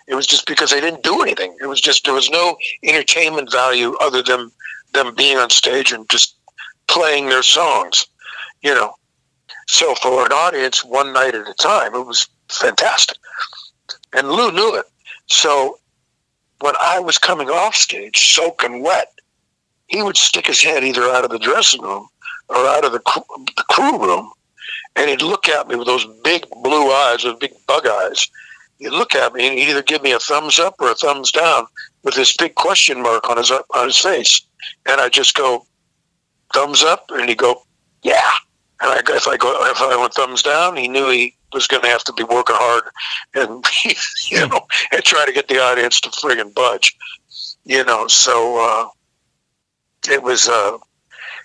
It 0.07 0.15
was 0.15 0.27
just 0.27 0.45
because 0.45 0.71
they 0.71 0.79
didn't 0.79 1.03
do 1.03 1.21
anything. 1.21 1.57
It 1.59 1.65
was 1.65 1.81
just 1.81 2.05
there 2.05 2.13
was 2.13 2.29
no 2.29 2.55
entertainment 2.83 3.51
value 3.51 3.95
other 3.99 4.21
than 4.21 4.51
them 4.93 5.15
being 5.15 5.37
on 5.37 5.49
stage 5.49 5.91
and 5.91 6.07
just 6.09 6.35
playing 6.87 7.29
their 7.29 7.43
songs, 7.43 8.05
you 8.61 8.73
know. 8.73 8.93
So 9.67 9.95
for 9.95 10.25
an 10.25 10.31
audience, 10.31 10.85
one 10.85 11.13
night 11.13 11.33
at 11.33 11.47
a 11.47 11.53
time, 11.55 11.95
it 11.95 12.05
was 12.05 12.27
fantastic. 12.49 13.17
And 14.13 14.29
Lou 14.29 14.51
knew 14.51 14.75
it. 14.75 14.85
So 15.27 15.79
when 16.59 16.75
I 16.79 16.99
was 16.99 17.17
coming 17.17 17.49
off 17.49 17.75
stage, 17.75 18.33
soaking 18.33 18.83
wet, 18.83 19.07
he 19.87 20.03
would 20.03 20.17
stick 20.17 20.47
his 20.47 20.61
head 20.61 20.83
either 20.83 21.03
out 21.03 21.23
of 21.23 21.31
the 21.31 21.39
dressing 21.39 21.81
room 21.81 22.07
or 22.51 22.67
out 22.67 22.85
of 22.85 22.91
the, 22.91 23.01
the 23.57 23.63
crew 23.69 23.97
room 23.99 24.31
and 24.95 25.09
he'd 25.09 25.21
look 25.21 25.47
at 25.47 25.67
me 25.67 25.75
with 25.75 25.87
those 25.87 26.05
big 26.23 26.45
blue 26.63 26.91
eyes, 26.91 27.23
those 27.23 27.37
big 27.39 27.53
bug 27.67 27.87
eyes, 27.87 28.27
he'd 28.79 28.89
look 28.89 29.15
at 29.15 29.33
me 29.33 29.47
and 29.47 29.57
he'd 29.57 29.69
either 29.69 29.83
give 29.83 30.03
me 30.03 30.11
a 30.11 30.19
thumbs 30.19 30.59
up 30.59 30.75
or 30.79 30.91
a 30.91 30.95
thumbs 30.95 31.31
down 31.31 31.65
with 32.03 32.15
this 32.15 32.35
big 32.35 32.55
question 32.55 33.01
mark 33.01 33.29
on 33.29 33.37
his 33.37 33.51
on 33.51 33.85
his 33.85 33.97
face, 33.97 34.41
and 34.87 34.99
I 34.99 35.09
just 35.09 35.35
go 35.35 35.65
thumbs 36.53 36.83
up, 36.83 37.05
and 37.09 37.29
he'd 37.29 37.37
go 37.37 37.63
yeah, 38.03 38.31
and 38.81 38.91
I, 38.91 39.15
if 39.15 39.27
I 39.27 39.37
go 39.37 39.65
if 39.65 39.81
I 39.81 39.95
went 39.95 40.13
thumbs 40.13 40.43
down, 40.43 40.75
he 40.75 40.87
knew 40.87 41.09
he 41.09 41.35
was 41.53 41.67
going 41.67 41.83
to 41.83 41.89
have 41.89 42.03
to 42.05 42.13
be 42.13 42.23
working 42.23 42.55
hard 42.57 42.83
and 43.35 43.65
you 44.31 44.47
know 44.47 44.61
and 44.91 45.03
try 45.03 45.25
to 45.25 45.33
get 45.33 45.47
the 45.47 45.61
audience 45.61 46.01
to 46.01 46.09
friggin' 46.09 46.53
budge, 46.53 46.95
you 47.63 47.83
know. 47.83 48.07
So 48.07 48.57
uh, 48.59 50.11
it 50.11 50.23
was 50.23 50.49
uh, 50.49 50.77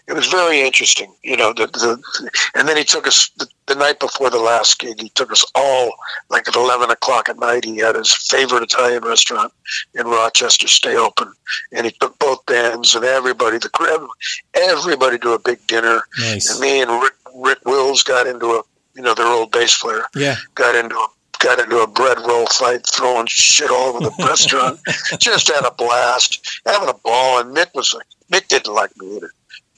it 0.08 0.14
was 0.14 0.26
very 0.26 0.60
interesting, 0.60 1.12
you 1.24 1.36
know. 1.36 1.52
The, 1.52 1.66
the 1.66 2.30
and 2.54 2.68
then 2.68 2.76
he 2.76 2.84
took 2.84 3.06
us 3.06 3.28
the, 3.38 3.46
the 3.66 3.74
night 3.74 3.98
before 4.00 4.30
the 4.30 4.38
last 4.38 4.78
gig. 4.78 5.00
He 5.00 5.08
took 5.10 5.32
us 5.32 5.44
all 5.54 5.92
like 6.30 6.46
at 6.48 6.54
eleven 6.56 6.90
o'clock 6.90 7.28
at 7.28 7.38
night. 7.38 7.64
He 7.64 7.78
had 7.78 7.96
his 7.96 8.12
favorite 8.12 8.62
Italian 8.62 9.02
restaurant 9.04 9.52
in 9.94 10.06
Rochester 10.06 10.68
stay 10.68 10.96
open, 10.96 11.32
and 11.72 11.86
he 11.86 11.92
took 11.92 12.18
both 12.18 12.44
bands 12.46 12.94
and 12.94 13.04
everybody. 13.04 13.58
The 13.58 13.68
crowd, 13.68 14.06
everybody 14.54 15.18
to 15.18 15.32
a 15.32 15.38
big 15.38 15.64
dinner. 15.66 16.02
Nice. 16.20 16.50
And 16.52 16.60
me 16.60 16.82
and 16.82 16.90
Rick, 17.02 17.14
Rick 17.34 17.58
Wills 17.64 18.02
got 18.02 18.26
into 18.26 18.46
a 18.52 18.62
you 18.94 19.02
know 19.02 19.14
their 19.14 19.26
old 19.26 19.52
bass 19.52 19.78
player 19.78 20.04
Yeah. 20.14 20.36
got 20.54 20.74
into 20.74 20.96
a 20.96 21.06
got 21.38 21.58
into 21.58 21.78
a 21.80 21.86
bread 21.86 22.18
roll 22.26 22.46
fight, 22.46 22.86
throwing 22.86 23.26
shit 23.26 23.70
all 23.70 23.88
over 23.96 24.00
the 24.00 24.14
restaurant. 24.26 24.80
Just 25.18 25.48
had 25.48 25.66
a 25.66 25.70
blast, 25.70 26.60
having 26.64 26.88
a 26.88 26.94
ball. 26.94 27.40
And 27.40 27.54
Mick 27.54 27.74
was 27.74 27.92
like, 27.92 28.06
Mick 28.32 28.48
didn't 28.48 28.72
like 28.72 28.96
me 28.96 29.16
either. 29.16 29.30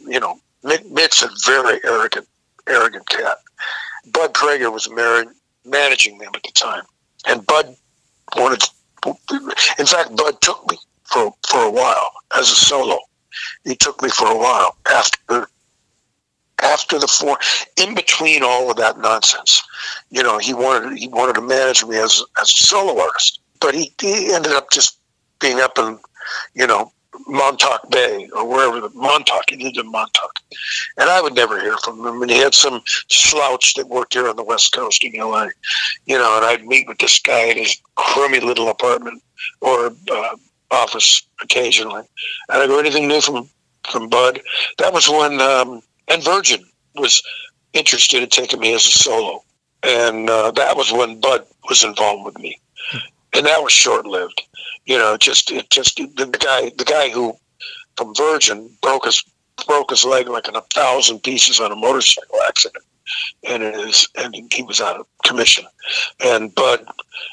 You 0.08 0.20
know, 0.20 0.40
Mick's 0.62 1.22
a 1.22 1.28
very 1.46 1.80
arrogant, 1.84 2.26
arrogant 2.66 3.08
cat. 3.08 3.38
Bud 4.12 4.34
Prager 4.34 4.72
was 4.72 4.90
married, 4.90 5.28
managing 5.64 6.18
them 6.18 6.30
at 6.34 6.42
the 6.42 6.52
time, 6.52 6.84
and 7.26 7.46
Bud 7.46 7.76
wanted. 8.36 8.62
In 9.78 9.86
fact, 9.86 10.16
Bud 10.16 10.40
took 10.40 10.70
me 10.70 10.78
for 11.04 11.34
for 11.46 11.62
a 11.62 11.70
while 11.70 12.10
as 12.36 12.50
a 12.50 12.54
solo. 12.54 12.98
He 13.64 13.76
took 13.76 14.02
me 14.02 14.08
for 14.08 14.26
a 14.26 14.36
while 14.36 14.76
after 14.90 15.48
after 16.62 16.98
the 16.98 17.06
four, 17.06 17.38
in 17.76 17.94
between 17.94 18.42
all 18.42 18.70
of 18.70 18.76
that 18.76 18.98
nonsense, 18.98 19.62
you 20.10 20.22
know, 20.22 20.38
he 20.38 20.54
wanted 20.54 20.98
he 20.98 21.08
wanted 21.08 21.34
to 21.34 21.40
manage 21.40 21.84
me 21.84 21.96
as 21.96 22.22
as 22.40 22.52
a 22.52 22.56
solo 22.56 23.00
artist, 23.00 23.40
but 23.60 23.74
he, 23.74 23.92
he 24.00 24.32
ended 24.32 24.52
up 24.52 24.70
just 24.70 24.98
being 25.40 25.60
up 25.60 25.78
in, 25.78 25.98
you 26.54 26.66
know, 26.66 26.92
Montauk 27.26 27.90
Bay 27.90 28.28
or 28.34 28.46
wherever 28.48 28.80
the 28.80 28.90
Montauk. 28.94 29.44
He 29.48 29.56
lived 29.56 29.78
in 29.78 29.90
Montauk, 29.90 30.32
and 30.96 31.08
I 31.08 31.20
would 31.20 31.34
never 31.34 31.60
hear 31.60 31.76
from 31.78 32.06
him. 32.06 32.22
And 32.22 32.30
he 32.30 32.38
had 32.38 32.54
some 32.54 32.82
slouch 33.08 33.74
that 33.74 33.88
worked 33.88 34.14
here 34.14 34.28
on 34.28 34.36
the 34.36 34.44
West 34.44 34.72
Coast 34.72 35.04
in 35.04 35.16
L.A. 35.16 35.48
You 36.06 36.18
know, 36.18 36.36
and 36.36 36.44
I'd 36.44 36.66
meet 36.66 36.88
with 36.88 36.98
this 36.98 37.18
guy 37.20 37.44
in 37.44 37.58
his 37.58 37.80
crummy 37.96 38.40
little 38.40 38.68
apartment 38.68 39.22
or 39.60 39.92
uh, 40.10 40.36
office 40.70 41.22
occasionally, 41.42 42.02
and 42.48 42.62
I 42.62 42.66
go, 42.66 42.78
anything 42.78 43.08
new 43.08 43.20
from 43.20 43.48
from 43.90 44.08
Bud? 44.08 44.40
That 44.78 44.92
was 44.92 45.08
when. 45.08 45.40
Um, 45.40 45.82
and 46.08 46.24
Virgin 46.24 46.64
was 46.94 47.22
interested 47.72 48.22
in 48.22 48.28
taking 48.30 48.60
me 48.60 48.74
as 48.74 48.86
a 48.86 48.90
solo, 48.90 49.44
and 49.82 50.28
uh, 50.28 50.50
that 50.52 50.76
was 50.76 50.92
when 50.92 51.20
Bud 51.20 51.44
was 51.68 51.84
involved 51.84 52.24
with 52.24 52.38
me, 52.38 52.58
and 53.38 53.46
that 53.46 53.62
was 53.62 53.72
short 53.72 54.04
lived. 54.04 54.42
You 54.84 54.98
know, 54.98 55.16
just 55.16 55.50
it 55.50 55.70
just 55.70 55.96
the 55.96 56.38
guy 56.38 56.70
the 56.76 56.84
guy 56.84 57.08
who 57.08 57.34
from 57.96 58.14
Virgin 58.14 58.70
broke 58.82 59.04
his 59.04 59.22
broke 59.66 59.90
his 59.90 60.04
leg 60.04 60.28
like 60.28 60.48
in 60.48 60.56
a 60.56 60.60
thousand 60.74 61.20
pieces 61.20 61.60
on 61.60 61.72
a 61.72 61.76
motorcycle 61.76 62.40
accident, 62.46 62.84
and 63.48 63.62
it 63.62 63.74
is 63.76 64.08
and 64.16 64.34
he 64.52 64.62
was 64.62 64.80
out 64.80 64.98
of 64.98 65.06
commission, 65.24 65.64
and 66.20 66.54
Bud 66.54 66.84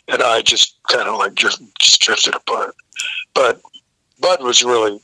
and 0.07 0.21
I 0.21 0.41
just 0.41 0.77
kind 0.89 1.09
of 1.09 1.17
like 1.17 1.35
just, 1.35 1.61
just 1.79 2.01
drifted 2.01 2.35
apart, 2.35 2.75
but 3.33 3.59
Bud 4.19 4.41
was 4.43 4.63
really 4.63 5.01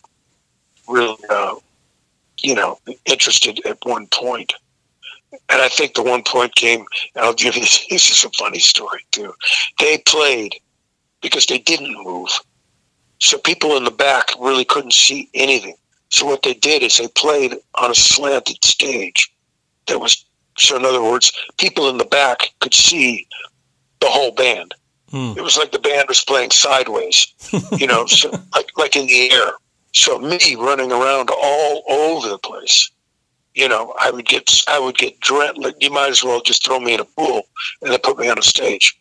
really. 0.88 1.18
Uh, 1.30 1.56
you 2.44 2.56
know, 2.56 2.80
interested 3.06 3.64
at 3.66 3.78
one 3.84 4.08
point. 4.08 4.54
And 5.32 5.62
I 5.62 5.70
think 5.70 5.94
the 5.94 6.04
one 6.04 6.24
point 6.24 6.56
came, 6.56 6.86
I'll 7.16 7.34
give 7.34 7.56
you 7.56 7.62
this 7.90 8.10
is 8.10 8.24
a 8.24 8.30
funny 8.32 8.60
story 8.60 9.06
too. 9.12 9.34
They 9.80 10.00
played 10.00 10.56
because 11.22 11.46
they 11.46 11.60
didn't 11.60 12.04
move. 12.04 12.30
So 13.20 13.38
people 13.38 13.78
in 13.78 13.84
the 13.84 13.92
back 13.92 14.30
really 14.40 14.66
couldn't 14.66 14.94
see 14.94 15.30
anything. 15.34 15.76
So 16.10 16.26
what 16.26 16.44
they 16.44 16.54
did 16.54 16.84
is 16.84 16.98
they 16.98 17.08
played 17.08 17.56
on 17.76 17.92
a 17.92 17.96
slanted 17.96 18.64
stage 18.66 19.32
that 19.88 20.00
was, 20.00 20.26
so 20.58 20.76
in 20.76 20.86
other 20.86 21.02
words, 21.02 21.32
people 21.58 21.88
in 21.90 21.98
the 21.98 22.06
back 22.06 22.50
could 22.60 22.74
see 22.74 23.28
the 24.00 24.08
whole 24.08 24.32
band. 24.32 24.74
Hmm. 25.10 25.34
It 25.38 25.42
was 25.42 25.58
like 25.58 25.72
the 25.72 25.80
band 25.80 26.08
was 26.08 26.24
playing 26.24 26.52
sideways, 26.52 27.28
you 27.78 27.88
know, 27.88 28.06
so 28.06 28.30
like, 28.56 28.72
like 28.78 28.96
in 28.96 29.08
the 29.08 29.32
air. 29.32 29.52
So 29.94 30.20
me 30.20 30.56
running 30.56 30.92
around 30.92 31.30
all 31.30 31.84
over 31.90 32.30
the 32.30 32.38
place, 32.38 32.90
you 33.54 33.68
know, 33.68 33.94
I 34.00 34.10
would 34.10 34.26
get 34.26 34.64
I 34.68 34.80
would 34.80 34.98
get 34.98 35.20
drenched. 35.20 35.60
Like 35.60 35.76
you 35.82 35.92
might 35.92 36.10
as 36.10 36.24
well 36.24 36.42
just 36.42 36.66
throw 36.66 36.80
me 36.80 36.94
in 36.94 37.02
a 37.02 37.06
pool 37.06 37.44
and 37.82 37.92
then 37.92 38.00
put 38.00 38.18
me 38.18 38.30
on 38.30 38.38
a 38.38 38.42
stage. 38.42 38.98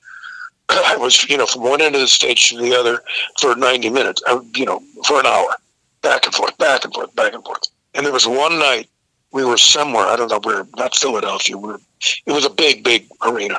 I 0.71 0.97
was, 0.97 1.29
you 1.29 1.37
know, 1.37 1.47
from 1.47 1.63
one 1.63 1.81
end 1.81 1.95
of 1.95 2.01
the 2.01 2.09
stage 2.09 2.49
to 2.49 2.59
the 2.59 2.75
other 2.75 3.03
for 3.41 3.55
ninety 3.55 3.91
minutes. 3.91 4.23
You 4.55 4.67
know, 4.67 4.83
for 5.05 5.21
an 5.21 5.27
hour, 5.27 5.55
back 6.03 6.27
and 6.27 6.35
forth, 6.35 6.57
back 6.59 6.85
and 6.85 6.95
forth, 6.95 7.15
back 7.15 7.35
and 7.35 7.45
forth. 7.45 7.63
And 7.95 8.07
there 8.07 8.13
was 8.13 8.27
one 8.27 8.59
night 8.59 8.89
we 9.33 9.45
were 9.45 9.59
somewhere. 9.59 10.07
I 10.07 10.17
don't 10.17 10.31
know 10.31 10.41
where. 10.43 10.67
Not 10.77 10.95
Philadelphia. 10.95 11.57
We 11.57 11.73
were, 11.73 11.81
it 12.27 12.33
was 12.33 12.45
a 12.45 12.51
big, 12.51 12.85
big 12.85 13.07
arena, 13.23 13.59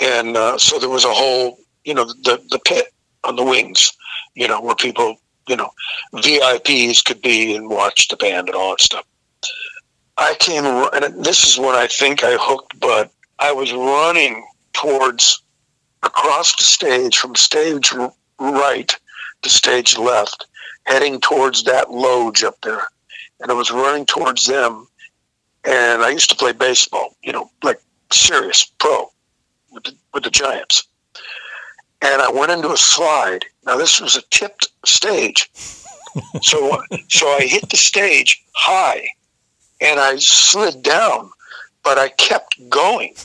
and 0.00 0.36
uh, 0.36 0.58
so 0.58 0.78
there 0.78 0.88
was 0.88 1.04
a 1.04 1.12
whole, 1.12 1.58
you 1.84 1.94
know, 1.94 2.04
the 2.04 2.42
the 2.50 2.60
pit 2.64 2.92
on 3.24 3.36
the 3.36 3.44
wings, 3.44 3.92
you 4.34 4.48
know, 4.48 4.60
where 4.60 4.74
people 4.74 5.18
you 5.48 5.56
know, 5.56 5.70
VIPs 6.14 7.04
could 7.04 7.22
be 7.22 7.56
and 7.56 7.68
watch 7.68 8.08
the 8.08 8.16
band 8.16 8.48
and 8.48 8.56
all 8.56 8.70
that 8.70 8.80
stuff. 8.80 9.04
I 10.16 10.34
came, 10.38 10.64
and 10.64 11.24
this 11.24 11.46
is 11.48 11.58
when 11.58 11.74
I 11.74 11.86
think 11.86 12.22
I 12.22 12.36
hooked 12.38 12.78
Bud. 12.78 13.08
I 13.38 13.52
was 13.52 13.72
running 13.72 14.44
towards 14.72 15.42
across 16.02 16.56
the 16.56 16.64
stage 16.64 17.16
from 17.16 17.34
stage 17.34 17.92
right 18.38 18.96
to 19.42 19.48
stage 19.48 19.98
left, 19.98 20.46
heading 20.84 21.20
towards 21.20 21.64
that 21.64 21.90
loge 21.90 22.44
up 22.44 22.60
there. 22.62 22.86
And 23.40 23.50
I 23.50 23.54
was 23.54 23.70
running 23.70 24.06
towards 24.06 24.46
them. 24.46 24.88
And 25.64 26.02
I 26.02 26.10
used 26.10 26.30
to 26.30 26.36
play 26.36 26.52
baseball, 26.52 27.16
you 27.22 27.32
know, 27.32 27.50
like 27.62 27.80
serious 28.10 28.64
pro 28.64 29.10
with 29.70 29.84
the, 29.84 29.94
with 30.14 30.24
the 30.24 30.30
Giants 30.30 30.88
and 32.02 32.22
I 32.22 32.30
went 32.30 32.52
into 32.52 32.72
a 32.72 32.76
slide. 32.76 33.44
Now 33.66 33.76
this 33.76 34.00
was 34.00 34.16
a 34.16 34.22
tipped 34.30 34.68
stage, 34.84 35.50
so 36.42 36.82
so 37.08 37.28
I 37.28 37.40
hit 37.42 37.68
the 37.70 37.76
stage 37.76 38.42
high, 38.54 39.08
and 39.80 40.00
I 40.00 40.16
slid 40.16 40.82
down, 40.82 41.30
but 41.88 41.96
I 41.96 42.10
kept 42.10 42.68
going. 42.68 43.14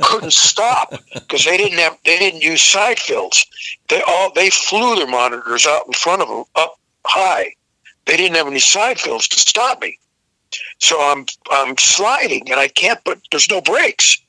Couldn't 0.00 0.32
stop 0.32 0.94
because 1.12 1.44
they 1.44 1.56
didn't 1.56 1.80
have 1.80 1.98
they 2.04 2.16
didn't 2.16 2.40
use 2.40 2.62
side 2.62 3.00
fills. 3.00 3.44
They 3.88 4.00
all 4.06 4.32
they 4.32 4.48
flew 4.48 4.94
their 4.94 5.08
monitors 5.08 5.66
out 5.66 5.88
in 5.88 5.92
front 5.92 6.22
of 6.22 6.28
them 6.28 6.44
up 6.54 6.78
high. 7.04 7.54
They 8.06 8.16
didn't 8.16 8.36
have 8.36 8.46
any 8.46 8.60
side 8.60 9.00
fills 9.00 9.26
to 9.26 9.40
stop 9.40 9.82
me. 9.82 9.98
So 10.78 11.00
I'm 11.00 11.26
I'm 11.50 11.76
sliding 11.78 12.48
and 12.48 12.60
I 12.60 12.68
can't 12.68 13.00
but 13.04 13.18
there's 13.32 13.50
no 13.50 13.60
brakes. 13.60 14.22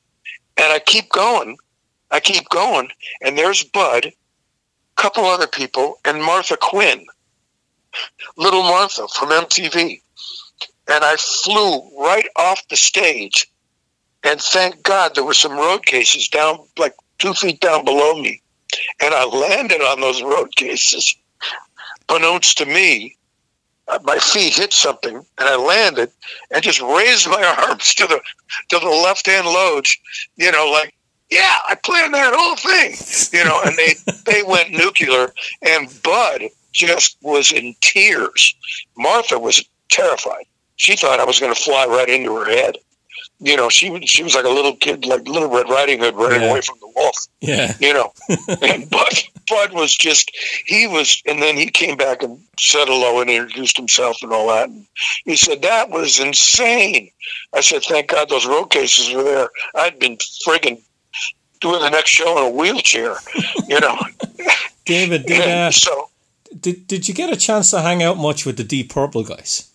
And 0.57 0.73
I 0.73 0.79
keep 0.79 1.09
going 1.09 1.55
I 2.09 2.19
keep 2.19 2.49
going, 2.49 2.89
and 3.21 3.37
there's 3.37 3.63
Bud, 3.63 4.05
a 4.05 4.13
couple 4.95 5.25
other 5.25 5.45
people, 5.45 5.99
and 6.03 6.23
Martha 6.23 6.57
Quinn, 6.59 7.05
little 8.35 8.63
Martha 8.63 9.07
from 9.07 9.29
MTV. 9.29 10.01
And 10.89 11.03
I 11.03 11.15
flew 11.17 11.81
right 11.99 12.27
off 12.35 12.67
the 12.69 12.75
stage, 12.75 13.47
and 14.23 14.41
thank 14.41 14.83
God 14.83 15.15
there 15.15 15.23
were 15.23 15.33
some 15.33 15.53
road 15.53 15.85
cases 15.85 16.27
down, 16.27 16.59
like 16.77 16.95
two 17.19 17.33
feet 17.33 17.59
down 17.61 17.85
below 17.85 18.19
me. 18.19 18.41
And 19.01 19.13
I 19.13 19.25
landed 19.25 19.81
on 19.81 20.01
those 20.01 20.21
road 20.21 20.55
cases. 20.55 21.15
Beknownst 22.07 22.55
to 22.55 22.65
me, 22.65 23.15
uh, 23.87 23.99
my 24.03 24.17
feet 24.17 24.53
hit 24.53 24.73
something, 24.73 25.15
and 25.15 25.25
I 25.39 25.55
landed 25.55 26.11
and 26.51 26.63
just 26.63 26.81
raised 26.81 27.27
my 27.27 27.43
arms 27.67 27.93
to 27.95 28.07
the 28.07 28.21
to 28.69 28.79
the 28.79 28.89
left 28.89 29.25
hand 29.25 29.47
loge, 29.47 29.99
you 30.37 30.51
know, 30.51 30.69
like 30.71 30.93
yeah, 31.29 31.57
I 31.67 31.75
planned 31.75 32.13
that 32.13 32.33
whole 32.35 32.55
thing, 32.55 32.95
you 33.37 33.45
know, 33.45 33.61
and 33.63 33.77
they 33.77 33.93
they 34.31 34.43
went 34.43 34.71
nuclear, 34.71 35.31
and 35.61 36.01
Bud 36.03 36.43
just 36.71 37.17
was 37.21 37.51
in 37.51 37.75
tears. 37.81 38.55
Martha 38.97 39.39
was 39.39 39.63
terrified. 39.89 40.45
She 40.79 40.95
thought 40.95 41.19
I 41.19 41.25
was 41.25 41.39
going 41.41 41.53
to 41.53 41.61
fly 41.61 41.85
right 41.85 42.07
into 42.09 42.33
her 42.37 42.45
head. 42.49 42.77
You 43.41 43.55
know, 43.57 43.67
she 43.69 43.89
was 43.89 44.01
she 44.05 44.23
was 44.23 44.33
like 44.35 44.45
a 44.45 44.49
little 44.49 44.75
kid, 44.77 45.05
like 45.05 45.27
Little 45.27 45.49
Red 45.49 45.69
Riding 45.69 45.99
Hood, 45.99 46.15
running 46.15 46.41
Yeah. 46.41 46.51
away 46.51 46.61
from 46.61 46.77
the 46.79 46.91
wolf. 46.95 47.15
Yeah. 47.41 47.73
You 47.79 47.93
know, 47.93 48.11
and 48.61 48.89
Bud 48.89 49.13
Bud 49.49 49.73
was 49.73 49.93
just 49.95 50.31
he 50.65 50.87
was, 50.87 51.21
and 51.25 51.41
then 51.41 51.55
he 51.57 51.67
came 51.69 51.97
back 51.97 52.23
and 52.23 52.39
said 52.57 52.87
hello 52.87 53.19
and 53.21 53.29
introduced 53.29 53.75
himself 53.77 54.17
and 54.21 54.31
all 54.31 54.47
that. 54.49 54.69
And 54.69 54.85
he 55.25 55.35
said 55.35 55.61
that 55.63 55.89
was 55.89 56.19
insane. 56.19 57.11
I 57.53 57.61
said, 57.61 57.81
thank 57.83 58.07
God 58.09 58.29
those 58.29 58.45
road 58.45 58.65
cases 58.71 59.13
were 59.13 59.23
there. 59.23 59.49
I'd 59.75 59.99
been 59.99 60.17
friggin' 60.45 60.81
doing 61.61 61.81
the 61.81 61.89
next 61.89 62.09
show 62.11 62.37
in 62.39 62.43
a 62.45 62.49
wheelchair, 62.55 63.15
you 63.67 63.79
know. 63.79 63.97
David, 64.85 65.25
did, 65.25 65.41
uh, 65.47 65.71
so 65.71 66.09
did 66.59 66.87
did 66.87 67.07
you 67.07 67.13
get 67.13 67.31
a 67.31 67.37
chance 67.37 67.71
to 67.71 67.81
hang 67.81 68.01
out 68.03 68.17
much 68.17 68.45
with 68.45 68.57
the 68.57 68.63
Deep 68.65 68.89
Purple 68.89 69.23
guys? 69.23 69.68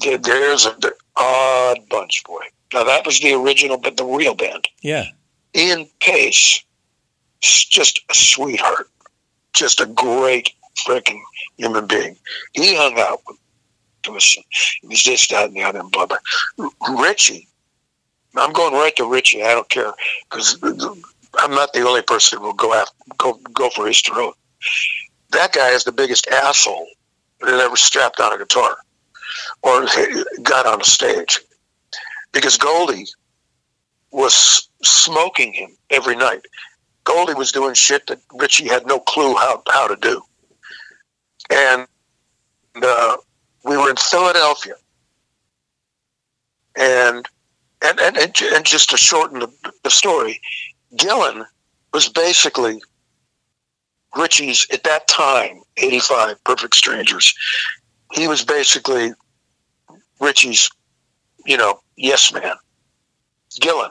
There- 0.00 0.18
there's 0.18 0.66
an 0.66 0.74
odd 1.16 1.88
bunch, 1.88 2.22
boy. 2.24 2.42
Now 2.72 2.84
that 2.84 3.06
was 3.06 3.20
the 3.20 3.32
original, 3.34 3.76
but 3.78 3.96
the 3.96 4.04
real 4.04 4.34
band. 4.34 4.68
Yeah. 4.82 5.06
Ian 5.54 5.88
Paice, 6.00 6.62
just 7.40 8.00
a 8.10 8.14
sweetheart, 8.14 8.88
just 9.52 9.80
a 9.80 9.86
great 9.86 10.52
freaking 10.86 11.20
human 11.56 11.86
being. 11.86 12.16
He 12.52 12.74
hung 12.74 12.98
out 12.98 13.20
with 13.26 13.38
us. 14.16 14.36
He 14.80 14.86
was 14.88 15.04
this, 15.04 15.28
that, 15.28 15.46
and 15.46 15.56
the 15.56 15.62
other, 15.62 15.78
and 15.80 15.90
blah, 15.92 16.06
blah. 16.06 16.18
Richie, 16.98 17.46
I'm 18.34 18.52
going 18.52 18.74
right 18.74 18.94
to 18.96 19.06
Richie. 19.08 19.44
I 19.44 19.52
don't 19.54 19.68
care 19.68 19.92
because 20.30 20.58
I'm 20.62 21.50
not 21.52 21.72
the 21.72 21.86
only 21.86 22.02
person 22.02 22.38
who 22.38 22.46
will 22.46 22.52
go 22.54 22.74
after, 22.74 22.92
go 23.18 23.34
go 23.52 23.70
for 23.70 23.86
his 23.86 24.00
throat. 24.00 24.36
That 25.30 25.52
guy 25.52 25.68
is 25.70 25.84
the 25.84 25.92
biggest 25.92 26.26
asshole 26.28 26.88
that 27.40 27.60
ever 27.60 27.76
strapped 27.76 28.18
on 28.20 28.32
a 28.32 28.38
guitar 28.38 28.76
or 29.62 29.86
got 30.42 30.66
on 30.66 30.80
a 30.80 30.84
stage 30.84 31.40
because 32.32 32.56
Goldy 32.56 33.06
was 34.10 34.68
smoking 34.82 35.52
him 35.52 35.76
every 35.90 36.16
night. 36.16 36.46
Goldy 37.04 37.34
was 37.34 37.52
doing 37.52 37.74
shit 37.74 38.06
that 38.06 38.20
Richie 38.32 38.68
had 38.68 38.86
no 38.86 38.98
clue 38.98 39.34
how, 39.34 39.62
how 39.68 39.88
to 39.88 39.96
do. 39.96 40.22
And 41.50 41.86
uh, 42.82 43.16
we 43.64 43.76
were 43.76 43.90
in 43.90 43.96
Philadelphia. 43.96 44.74
And 46.76 47.28
and, 47.84 48.00
and, 48.00 48.16
and, 48.16 48.64
just 48.64 48.88
to 48.90 48.96
shorten 48.96 49.40
the, 49.40 49.52
the 49.82 49.90
story, 49.90 50.40
Gillan 50.96 51.44
was 51.92 52.08
basically 52.08 52.80
Richie's, 54.16 54.66
at 54.72 54.84
that 54.84 55.06
time, 55.06 55.60
85 55.76 56.42
Perfect 56.44 56.74
Strangers. 56.74 57.34
He 58.14 58.28
was 58.28 58.44
basically 58.44 59.12
Richie's, 60.20 60.70
you 61.44 61.56
know, 61.56 61.80
yes 61.96 62.32
man. 62.32 62.54
Gillan, 63.60 63.90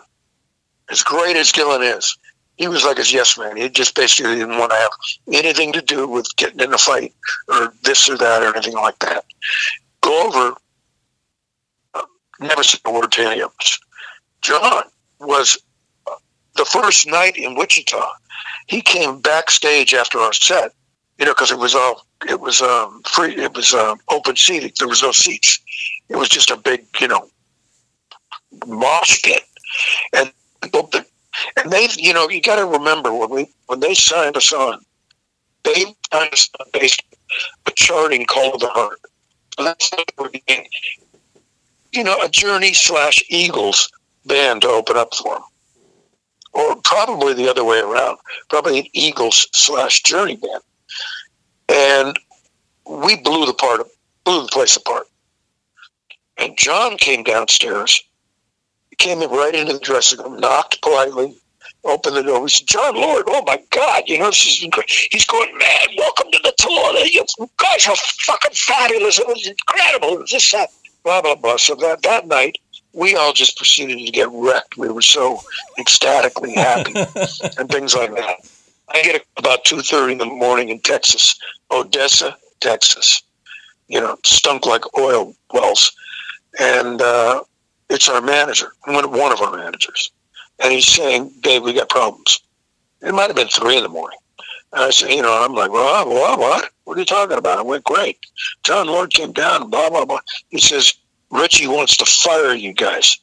as 0.90 1.04
great 1.04 1.36
as 1.36 1.52
Gillan 1.52 1.98
is, 1.98 2.18
he 2.56 2.68
was 2.68 2.84
like 2.86 2.98
his 2.98 3.12
yes 3.12 3.38
man. 3.38 3.58
He 3.58 3.70
just 3.70 3.96
basically 3.96 4.36
didn't 4.36 4.58
want 4.58 4.72
to 4.72 4.78
have 4.78 4.92
anything 5.32 5.74
to 5.74 5.82
do 5.82 6.08
with 6.08 6.28
getting 6.36 6.60
in 6.60 6.74
a 6.74 6.78
fight 6.78 7.14
or 7.48 7.74
this 7.84 8.10
or 8.10 8.18
that 8.18 8.44
or 8.44 8.56
anything 8.56 8.74
like 8.74 9.00
that. 9.00 9.26
Glover 10.02 10.56
uh, 11.94 12.02
never 12.40 12.64
said 12.64 12.82
a 12.86 12.92
word 12.92 13.12
to 13.14 13.30
any 13.30 13.42
of 13.42 13.52
us. 13.60 13.80
John 14.42 14.84
was 15.20 15.58
uh, 16.08 16.16
the 16.56 16.66
first 16.66 17.08
night 17.08 17.38
in 17.38 17.56
Wichita. 17.56 18.08
He 18.68 18.82
came 18.82 19.20
backstage 19.20 19.94
after 19.94 20.20
our 20.20 20.34
set, 20.34 20.74
you 21.18 21.26
know, 21.26 21.32
because 21.32 21.52
it 21.52 21.58
was 21.58 21.76
all 21.76 22.06
it 22.28 22.40
was 22.40 22.62
um, 22.62 23.02
free. 23.06 23.36
It 23.36 23.54
was 23.54 23.74
um, 23.74 24.00
open 24.10 24.36
seating. 24.36 24.72
There 24.80 24.88
was 24.88 25.04
no 25.04 25.12
seats. 25.12 25.60
It 26.10 26.16
was 26.16 26.30
just 26.30 26.52
a 26.52 26.58
big, 26.58 26.86
you 27.00 27.08
know, 27.08 27.30
mosh 28.66 29.22
pit, 29.24 29.44
and 30.14 30.32
and 30.62 31.72
they, 31.72 31.88
you 31.98 32.14
know, 32.14 32.30
you 32.30 32.42
got 32.42 32.58
to 32.58 32.66
remember 32.66 33.14
when 33.14 33.30
we 33.30 33.48
when 33.68 33.80
they 33.80 33.94
signed 33.94 34.38
us 34.38 34.52
on, 34.54 34.80
they 35.64 35.86
signed 36.12 36.34
us 36.34 36.50
on 36.60 36.68
based 36.74 37.02
a 37.66 37.72
charting 37.72 38.26
called 38.26 38.62
the 38.62 38.70
heart. 38.70 39.00
That's 39.58 39.92
you 41.92 42.04
know 42.04 42.22
a 42.22 42.30
Journey 42.30 42.74
slash 42.74 43.24
Eagles 43.30 43.92
band 44.26 44.62
to 44.64 44.70
open 44.70 44.98
up 44.98 45.14
for 45.14 45.36
them, 45.36 45.44
or 46.54 46.76
probably 46.84 47.34
the 47.34 47.50
other 47.50 47.64
way 47.64 47.80
around, 47.80 48.18
probably 48.50 48.80
an 48.80 48.86
Eagles 48.94 49.48
slash 49.54 50.04
Journey 50.04 50.36
band, 50.36 50.62
and 51.70 52.18
we 52.86 53.16
blew 53.18 53.46
the 53.46 53.54
part 53.54 53.82
blew 54.24 54.42
the 54.44 54.50
place 54.52 54.76
apart. 54.76 55.08
And 56.38 56.58
John 56.58 56.98
came 56.98 57.24
downstairs, 57.24 58.04
came 58.98 59.22
in 59.22 59.30
right 59.30 59.54
into 59.54 59.74
the 59.74 59.80
dressing 59.80 60.20
room, 60.20 60.40
knocked 60.40 60.82
politely, 60.82 61.36
opened 61.84 62.16
the 62.16 62.24
door. 62.24 62.42
We 62.42 62.50
said, 62.50 62.68
Jon 62.68 62.96
Lord, 62.96 63.26
oh 63.28 63.44
my 63.46 63.62
God, 63.70 64.04
you 64.08 64.18
know, 64.18 64.28
this 64.28 64.44
has 64.44 64.60
been 64.60 64.70
great. 64.70 64.90
He's 65.12 65.26
going, 65.26 65.56
man, 65.58 65.98
welcome 65.98 66.32
to 66.32 66.40
the 66.44 66.54
tour. 66.58 67.06
You 67.06 67.26
guys 67.58 67.88
are 67.88 67.96
fucking 67.96 68.54
fabulous. 68.54 69.20
It 69.20 69.28
was 69.28 69.48
incredible. 69.48 70.10
It 70.16 70.20
was 70.22 70.32
this, 70.32 70.52
that, 70.52 70.70
blah, 71.04 71.22
blah, 71.22 71.36
blah. 71.36 71.58
So 71.58 71.76
that, 71.76 72.02
that 72.04 72.28
night, 72.28 72.58
we 72.94 73.16
all 73.16 73.34
just 73.34 73.58
proceeded 73.58 73.98
to 73.98 74.12
get 74.12 74.30
wrecked. 74.32 74.78
We 74.78 74.90
were 74.90 75.02
so 75.02 75.42
ecstatically 75.80 76.54
happy 76.54 76.94
and 77.58 77.70
things 77.70 77.96
like 77.96 78.16
that. 78.16 78.38
I 78.90 79.02
get 79.04 79.26
about 79.38 79.66
2.30 79.66 80.14
in 80.14 80.18
the 80.20 80.26
morning 80.26 80.70
in 80.70 80.80
Texas, 80.82 81.38
Odessa, 81.72 82.38
Texas. 82.62 83.24
You 83.88 84.02
know, 84.02 84.18
stunk 84.26 84.66
like 84.66 84.84
oil 84.98 85.36
wells. 85.54 85.92
And 86.60 87.02
uh, 87.02 87.44
it's 87.90 88.10
our 88.10 88.22
manager, 88.22 88.74
one 88.86 89.32
of 89.32 89.42
our 89.42 89.56
managers. 89.58 90.12
And 90.60 90.72
he's 90.74 90.88
saying, 90.88 91.34
Dave, 91.42 91.64
we 91.64 91.74
got 91.74 91.90
problems. 91.90 92.42
It 93.02 93.14
might 93.14 93.28
have 93.28 93.36
been 93.36 93.50
3 93.50 93.78
in 93.78 93.84
the 93.84 93.90
morning. 93.90 94.20
And 94.74 94.84
I 94.84 94.90
said, 94.92 95.12
you 95.12 95.22
know, 95.22 95.34
I'm 95.44 95.54
like, 95.54 95.72
well, 95.72 96.08
what, 96.10 96.40
what? 96.40 96.70
What 96.86 96.98
are 96.98 97.00
you 97.00 97.06
talking 97.06 97.38
about? 97.38 97.60
It 97.60 97.66
went, 97.66 97.84
great. 97.84 98.20
Jon 98.64 98.88
Lord 98.88 99.12
came 99.14 99.32
down, 99.34 99.70
blah, 99.70 99.90
blah, 99.90 100.06
blah. 100.06 100.20
He 100.50 100.60
says, 100.60 100.94
Richie 101.32 101.68
wants 101.68 101.98
to 101.98 102.06
fire 102.06 102.54
you 102.54 102.74
guys 102.74 103.18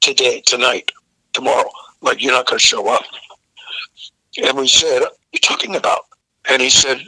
today, 0.00 0.42
tonight, 0.46 0.92
tomorrow. 1.32 1.70
Like, 2.02 2.22
you're 2.22 2.32
not 2.32 2.46
going 2.46 2.60
to 2.60 2.66
show 2.66 2.88
up. 2.88 3.04
And 4.42 4.56
we 4.56 4.68
said, 4.68 5.00
what 5.00 5.12
are 5.12 5.16
you 5.32 5.40
talking 5.40 5.76
about? 5.76 6.00
And 6.48 6.60
he 6.60 6.70
said, 6.70 7.04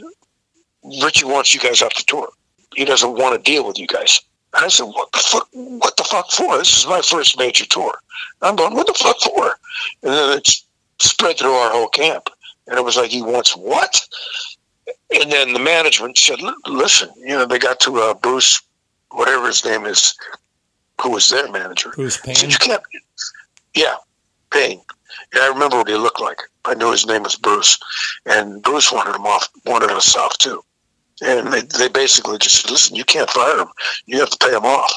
Richie 1.02 1.24
wants 1.24 1.52
you 1.54 1.60
guys 1.60 1.82
off 1.82 1.94
the 1.94 2.04
tour. 2.06 2.28
He 2.74 2.84
doesn't 2.84 3.18
want 3.18 3.34
to 3.34 3.50
deal 3.50 3.66
with 3.66 3.78
you 3.78 3.86
guys. 3.86 4.20
And 4.54 4.64
I 4.64 4.68
said, 4.68 4.84
what 4.84 5.10
the 5.12 5.18
fuck, 5.18 5.48
what 5.52 5.96
the 5.96 6.04
fuck 6.04 6.30
for? 6.30 6.58
This 6.58 6.78
is 6.78 6.86
my 6.86 7.02
first 7.02 7.38
major 7.38 7.66
tour. 7.66 7.94
I'm 8.42 8.56
going, 8.56 8.74
what 8.74 8.86
the 8.86 8.94
fuck 8.94 9.18
for? 9.20 9.46
And 10.02 10.12
then 10.12 10.38
it 10.38 10.48
spread 11.00 11.38
through 11.38 11.52
our 11.52 11.72
whole 11.72 11.88
camp. 11.88 12.28
And 12.66 12.78
it 12.78 12.84
was 12.84 12.96
like, 12.96 13.10
he 13.10 13.22
wants 13.22 13.56
what? 13.56 14.00
And 15.20 15.30
then 15.30 15.52
the 15.52 15.58
management 15.58 16.18
said, 16.18 16.38
listen, 16.66 17.10
you 17.18 17.28
know, 17.28 17.46
they 17.46 17.58
got 17.58 17.80
to 17.80 17.96
uh, 17.98 18.14
Bruce, 18.14 18.60
whatever 19.10 19.46
his 19.46 19.64
name 19.64 19.84
is, 19.84 20.14
who 21.00 21.10
was 21.10 21.28
their 21.28 21.50
manager. 21.50 21.90
Bruce 21.90 22.20
He 22.22 22.34
said, 22.34 22.40
Payne. 22.40 22.50
you 22.50 22.56
can't, 22.58 22.82
yeah, 23.74 23.96
Payne. 24.56 24.80
And 25.32 25.42
I 25.42 25.48
remember 25.48 25.76
what 25.76 25.88
he 25.88 25.96
looked 25.96 26.20
like. 26.20 26.40
I 26.64 26.74
knew 26.74 26.90
his 26.90 27.06
name 27.06 27.22
was 27.22 27.36
Bruce. 27.36 27.78
And 28.24 28.62
Bruce 28.62 28.90
wanted 28.90 29.14
him 29.14 29.26
off, 29.26 29.48
wanted 29.66 29.90
us 29.90 30.16
off 30.16 30.36
too. 30.38 30.62
And 31.22 31.52
they, 31.52 31.62
they 31.78 31.88
basically 31.88 32.38
just 32.38 32.62
said, 32.62 32.70
listen, 32.70 32.96
you 32.96 33.04
can't 33.04 33.30
fire 33.30 33.60
him. 33.60 33.68
You 34.06 34.20
have 34.20 34.30
to 34.30 34.38
pay 34.38 34.54
him 34.54 34.64
off, 34.64 34.94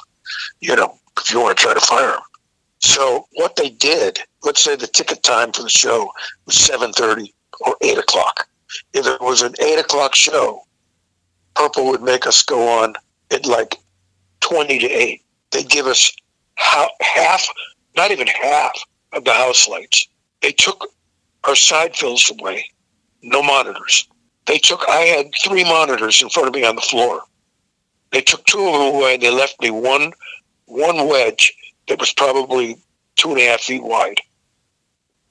you 0.60 0.76
know, 0.76 0.98
if 1.20 1.32
you 1.32 1.42
want 1.42 1.58
to 1.58 1.64
try 1.64 1.74
to 1.74 1.80
fire 1.80 2.14
him. 2.14 2.22
So 2.80 3.28
what 3.34 3.56
they 3.56 3.70
did, 3.70 4.20
let's 4.44 4.64
say 4.64 4.76
the 4.76 4.88
ticket 4.88 5.24
time 5.24 5.52
for 5.52 5.64
the 5.64 5.70
show 5.70 6.12
was 6.46 6.56
7.30 6.56 7.32
or 7.62 7.76
8 7.82 7.98
o'clock. 7.98 8.48
If 8.94 9.08
it 9.08 9.22
was 9.22 9.42
an 9.42 9.56
8 9.62 9.80
o'clock 9.80 10.16
show, 10.16 10.62
Purple 11.56 11.88
would 11.88 12.02
make 12.02 12.26
us 12.26 12.44
go 12.44 12.68
on 12.82 12.94
at 13.32 13.46
like 13.46 13.76
20 14.40 14.80
to 14.80 14.88
8. 14.88 15.22
They'd 15.52 15.70
give 15.70 15.88
us 15.88 16.12
ha- 16.58 16.92
half, 17.02 17.48
not 17.96 18.12
even 18.12 18.28
half 18.28 18.74
of 19.14 19.24
the 19.26 19.34
house 19.34 19.68
lights. 19.68 20.08
They 20.42 20.52
took 20.52 20.88
our 21.44 21.56
side 21.56 21.96
fills 21.96 22.32
away, 22.32 22.70
no 23.22 23.42
monitors. 23.42 24.08
They 24.46 24.58
took, 24.58 24.84
I 24.90 25.02
had 25.02 25.32
three 25.44 25.64
monitors 25.64 26.22
in 26.22 26.30
front 26.30 26.48
of 26.48 26.54
me 26.54 26.66
on 26.66 26.76
the 26.76 26.82
floor. 26.82 27.22
They 28.12 28.22
took 28.22 28.46
two 28.46 28.60
of 28.60 28.74
them 28.74 28.96
away. 28.96 29.18
They 29.18 29.32
left 29.32 29.62
me 29.62 29.70
one, 29.70 30.12
one 30.66 31.08
wedge 31.08 31.54
that 31.88 32.00
was 32.00 32.14
probably 32.14 32.78
two 33.16 33.32
and 33.32 33.40
a 33.40 33.46
half 33.46 33.62
feet 33.62 33.84
wide. 33.84 34.20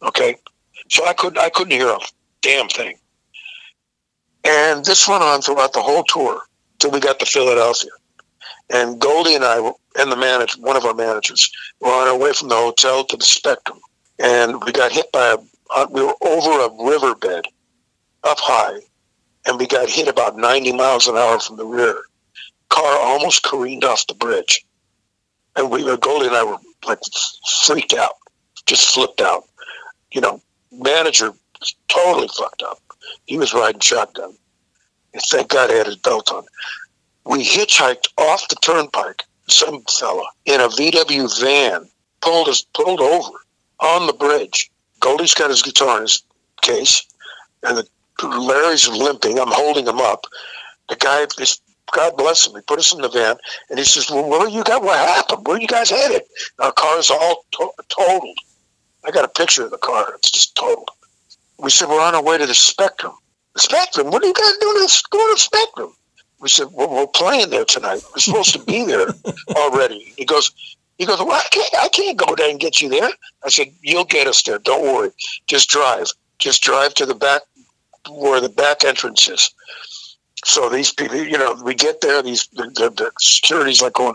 Okay, 0.02 0.36
so 0.88 1.04
I 1.04 1.12
couldn't, 1.12 1.38
I 1.38 1.48
couldn't 1.48 1.72
hear 1.72 1.88
a 1.88 1.98
damn 2.40 2.68
thing. 2.68 2.96
And 4.44 4.84
this 4.84 5.08
went 5.08 5.22
on 5.22 5.42
throughout 5.42 5.72
the 5.72 5.82
whole 5.82 6.04
tour 6.04 6.40
till 6.78 6.92
we 6.92 7.00
got 7.00 7.18
to 7.18 7.26
Philadelphia. 7.26 7.90
And 8.70 9.00
Goldy 9.00 9.34
and 9.34 9.44
I, 9.44 9.72
and 9.98 10.12
the 10.12 10.16
manager, 10.16 10.60
one 10.60 10.76
of 10.76 10.84
our 10.86 10.94
managers, 10.94 11.50
were 11.80 11.88
on 11.92 12.08
our 12.08 12.18
way 12.18 12.32
from 12.34 12.48
the 12.48 12.56
hotel 12.56 13.04
to 13.04 13.16
the 13.18 13.24
Spectrum, 13.24 13.80
and 14.18 14.62
we 14.64 14.72
got 14.72 14.92
hit 14.92 15.12
by 15.12 15.28
a. 15.28 15.38
uh, 15.76 15.86
We 15.90 16.02
were 16.04 16.14
over 16.22 16.52
a 16.66 16.84
riverbed, 16.84 17.46
up 18.24 18.38
high, 18.40 18.80
and 19.46 19.58
we 19.58 19.66
got 19.66 19.90
hit 19.90 20.08
about 20.08 20.36
90 20.36 20.72
miles 20.72 21.08
an 21.08 21.16
hour 21.16 21.40
from 21.40 21.56
the 21.56 21.66
rear. 21.66 22.02
Car 22.70 22.98
almost 23.00 23.44
careened 23.44 23.84
off 23.84 24.06
the 24.08 24.14
bridge, 24.14 24.64
and 25.56 25.70
we, 25.70 25.84
were 25.84 25.96
Goldy 25.98 26.26
and 26.28 26.36
I 26.36 26.44
were 26.44 26.58
like 26.86 27.00
freaked 27.66 27.94
out, 27.94 28.14
just 28.66 28.94
flipped 28.94 29.20
out. 29.22 29.44
You 30.12 30.20
know, 30.22 30.40
manager 30.72 31.32
was 31.60 31.74
totally 31.88 32.28
fucked 32.36 32.62
up. 32.62 32.78
He 33.26 33.38
was 33.38 33.54
riding 33.54 33.80
shotgun. 33.80 34.36
And 35.14 35.22
thank 35.30 35.48
God 35.50 35.70
he 35.70 35.76
had 35.76 35.86
his 35.86 35.96
belt 35.96 36.32
on. 36.32 36.44
We 37.26 37.44
hitchhiked 37.44 38.08
off 38.18 38.48
the 38.48 38.56
turnpike. 38.56 39.24
Some 39.50 39.82
fella 39.88 40.24
in 40.44 40.60
a 40.60 40.68
VW 40.68 41.40
van 41.40 41.88
pulled 42.20 42.48
us 42.48 42.64
pulled 42.74 43.00
over 43.00 43.30
on 43.80 44.06
the 44.06 44.12
bridge 44.12 44.70
Goldy's 45.00 45.34
got 45.34 45.50
his 45.50 45.62
guitar 45.62 45.96
in 45.98 46.02
his 46.02 46.22
case, 46.60 47.06
and 47.62 47.78
the, 47.78 47.86
Larry's 48.26 48.88
limping. 48.88 49.38
I'm 49.38 49.50
holding 49.50 49.86
him 49.86 49.98
up. 49.98 50.26
The 50.88 50.96
guy 50.96 51.24
is 51.38 51.60
God 51.92 52.16
bless 52.16 52.46
him. 52.46 52.54
He 52.54 52.60
put 52.62 52.78
us 52.78 52.92
in 52.92 53.00
the 53.00 53.08
van, 53.08 53.36
and 53.70 53.78
he 53.78 53.84
says, 53.84 54.10
"Well, 54.10 54.28
where 54.28 54.48
you 54.48 54.64
got? 54.64 54.82
What 54.82 54.98
happened? 54.98 55.46
Where 55.46 55.60
you 55.60 55.66
guys 55.66 55.90
headed?" 55.90 56.22
Our 56.58 56.72
car's 56.72 57.10
all 57.10 57.44
to- 57.52 57.72
totaled. 57.88 58.38
I 59.04 59.10
got 59.10 59.24
a 59.24 59.28
picture 59.28 59.64
of 59.64 59.70
the 59.70 59.78
car. 59.78 60.14
It's 60.16 60.30
just 60.30 60.54
totaled. 60.56 60.90
We 61.58 61.70
said, 61.70 61.88
"We're 61.88 62.00
on 62.00 62.14
our 62.14 62.22
way 62.22 62.38
to 62.38 62.46
the 62.46 62.54
Spectrum." 62.54 63.12
The 63.54 63.60
Spectrum? 63.60 64.10
What 64.10 64.22
are 64.22 64.26
you 64.26 64.34
guys 64.34 64.56
doing? 64.58 64.88
Going 65.10 65.36
to 65.36 65.40
Spectrum? 65.40 65.94
We 66.40 66.48
said, 66.48 66.68
well, 66.72 66.90
"We're 66.90 67.06
playing 67.06 67.50
there 67.50 67.64
tonight. 67.64 68.02
We're 68.10 68.20
supposed 68.20 68.52
to 68.52 68.64
be 68.64 68.84
there 68.84 69.08
already." 69.56 70.12
He 70.16 70.24
goes, 70.24 70.50
"He 70.98 71.06
goes, 71.06 71.18
well, 71.18 71.32
I 71.32 71.46
can't. 71.50 71.74
I 71.80 71.88
can't 71.88 72.16
go 72.16 72.34
there 72.34 72.50
and 72.50 72.60
get 72.60 72.80
you 72.80 72.88
there." 72.88 73.10
I 73.44 73.48
said, 73.48 73.68
"You'll 73.82 74.04
get 74.04 74.26
us 74.26 74.42
there. 74.42 74.58
Don't 74.58 74.82
worry. 74.82 75.10
Just 75.46 75.68
drive. 75.68 76.06
Just 76.38 76.62
drive 76.62 76.94
to 76.94 77.06
the 77.06 77.14
back 77.14 77.42
where 78.10 78.40
the 78.40 78.48
back 78.48 78.84
entrance 78.84 79.28
is." 79.28 79.50
So 80.44 80.68
these 80.68 80.92
people, 80.92 81.16
you 81.16 81.36
know, 81.36 81.60
we 81.64 81.74
get 81.74 82.00
there, 82.00 82.22
these 82.22 82.46
the, 82.48 82.64
the, 82.74 82.90
the 82.90 83.10
security's 83.18 83.82
like 83.82 83.94
going, 83.94 84.14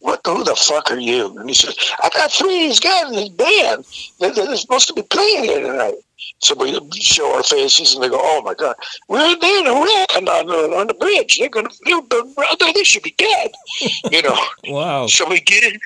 what 0.00 0.20
who 0.24 0.42
the 0.42 0.56
fuck 0.56 0.90
are 0.90 0.98
you? 0.98 1.36
And 1.38 1.48
he 1.48 1.54
says, 1.54 1.76
I 2.02 2.08
got 2.08 2.32
three 2.32 2.64
of 2.64 2.68
these 2.70 2.80
guys 2.80 3.08
in 3.08 3.16
this 3.16 3.28
band. 3.28 3.84
They're, 4.18 4.32
they're 4.32 4.56
supposed 4.56 4.88
to 4.88 4.94
be 4.94 5.02
playing 5.02 5.44
here 5.44 5.60
tonight. 5.60 5.94
So 6.38 6.54
we 6.54 6.78
show 7.00 7.34
our 7.34 7.42
faces 7.42 7.94
and 7.94 8.02
they 8.02 8.08
go, 8.08 8.18
oh 8.20 8.42
my 8.42 8.54
God, 8.54 8.74
we're 9.08 9.36
there 9.38 9.60
in 9.60 9.66
a 9.66 9.74
wreck 9.74 10.16
on, 10.16 10.28
on, 10.28 10.72
on 10.74 10.86
the 10.86 10.94
bridge. 10.94 11.38
They're 11.38 11.48
going 11.48 11.66
to, 11.66 12.72
they 12.74 12.84
should 12.84 13.02
be 13.02 13.14
dead. 13.16 13.50
You 14.10 14.22
know. 14.22 14.38
wow. 14.68 15.06
So 15.06 15.28
we 15.28 15.40
get 15.40 15.64
in, 15.64 15.78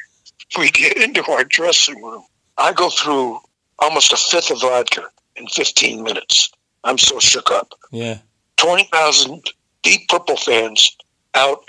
we 0.59 0.71
get 0.71 0.97
into 0.97 1.29
our 1.31 1.45
dressing 1.45 2.03
room. 2.03 2.23
I 2.57 2.73
go 2.73 2.91
through 2.91 3.41
almost 3.79 4.13
a 4.13 4.17
fifth 4.17 4.51
of 4.51 4.61
vodka 4.61 5.05
in 5.37 5.47
15 5.49 6.03
minutes. 6.03 6.51
I'm 6.85 6.99
so 6.99 7.19
shook 7.19 7.51
up. 7.51 7.73
Yeah. 7.91 8.19
20,000 8.57 9.43
Deep 9.83 10.09
Purple 10.09 10.37
fans 10.37 10.97
out 11.35 11.69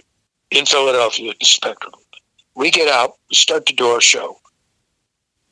in 0.52 0.66
Philadelphia 0.66 1.32
at 1.32 1.40
the 1.40 1.46
Spectrum. 1.46 1.94
We 2.56 2.72
get 2.72 2.88
out, 2.88 3.14
we 3.30 3.36
start 3.36 3.66
to 3.68 3.74
do 3.74 3.88
our 3.88 4.02
show. 4.02 4.38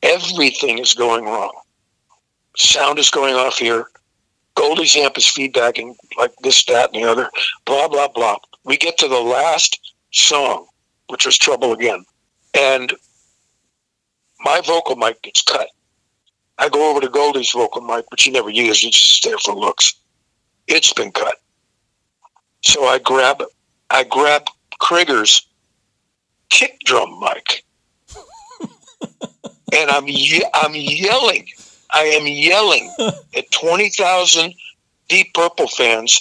Everything 0.02 0.78
is 0.78 0.94
going 0.94 1.24
wrong. 1.24 1.52
Sound 2.56 2.98
is 2.98 3.10
going 3.10 3.34
off 3.34 3.58
here. 3.58 3.86
Goldy's 4.54 4.96
amp 4.96 5.18
is 5.18 5.24
feedbacking 5.24 5.96
like 6.16 6.32
this, 6.42 6.64
that, 6.66 6.94
and 6.94 7.02
the 7.02 7.10
other. 7.10 7.28
Blah, 7.64 7.88
blah, 7.88 8.08
blah. 8.08 8.36
We 8.64 8.76
get 8.76 8.96
to 8.98 9.08
the 9.08 9.20
last 9.20 9.92
song, 10.12 10.66
which 11.08 11.26
was 11.26 11.36
Trouble 11.36 11.72
Again. 11.72 12.04
And 12.56 12.92
my 14.40 14.60
vocal 14.64 14.94
mic 14.96 15.22
gets 15.22 15.42
cut. 15.42 15.68
I 16.58 16.68
go 16.68 16.90
over 16.90 17.00
to 17.00 17.08
Goldy's 17.08 17.50
vocal 17.50 17.82
mic, 17.82 18.08
which 18.10 18.22
he 18.22 18.30
never 18.30 18.48
used. 18.50 18.82
He 18.82 18.90
just 18.90 19.24
there 19.24 19.38
for 19.38 19.54
looks. 19.54 19.94
It's 20.68 20.92
been 20.92 21.10
cut. 21.10 21.34
So 22.62 22.84
I 22.86 22.98
grab 22.98 23.42
I 23.90 24.04
grab 24.04 24.46
Krieger's 24.80 25.46
kick 26.50 26.78
drum 26.84 27.20
mic, 27.20 27.64
and 29.72 29.90
I'm 29.90 30.06
ye- 30.06 30.46
I'm 30.54 30.74
yelling. 30.74 31.46
I 31.94 32.06
am 32.06 32.26
yelling 32.26 32.92
at 33.36 33.50
twenty 33.52 33.88
thousand 33.88 34.54
Deep 35.08 35.32
Purple 35.32 35.68
fans, 35.68 36.20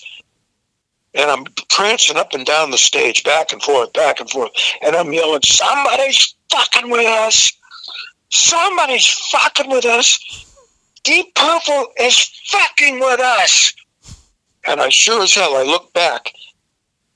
and 1.16 1.32
I'm 1.32 1.45
prancing 1.70 2.16
up 2.16 2.34
and 2.34 2.45
down 2.45 2.70
the 2.70 2.78
stage, 2.78 3.24
back 3.24 3.52
and 3.52 3.62
forth, 3.62 3.91
back 3.94 4.20
and 4.20 4.30
forth, 4.30 4.52
and 4.84 4.95
I'm 4.95 5.12
yelling, 5.12 5.41
"Somebody's 5.44 6.36
fucking 6.52 6.91
with 6.91 7.08
us! 7.08 7.52
Somebody's 8.30 9.08
fucking 9.08 9.70
with 9.70 9.86
us! 9.86 10.45
Deep 11.04 11.34
Purple 11.34 11.88
is 12.00 12.20
fucking 12.45 13.00
with 13.00 13.20
us!" 13.20 13.74
And 14.66 14.80
I 14.80 14.90
sure 14.90 15.24
as 15.24 15.34
hell, 15.34 15.58
I 15.58 15.64
look 15.64 15.91
back, 15.94 16.34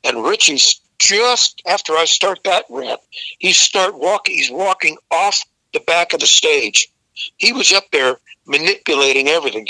and 0.03 0.23
Richie's 0.23 0.81
just 0.97 1.61
after 1.67 1.93
I 1.93 2.05
start 2.05 2.39
that 2.45 2.65
rant, 2.69 3.01
he 3.37 3.53
start 3.53 3.99
walking. 3.99 4.33
He's 4.33 4.49
walking 4.49 4.97
off 5.11 5.43
the 5.73 5.79
back 5.81 6.13
of 6.13 6.21
the 6.21 6.27
stage. 6.27 6.91
He 7.37 7.53
was 7.53 7.71
up 7.71 7.85
there 7.91 8.17
manipulating 8.47 9.27
everything, 9.27 9.67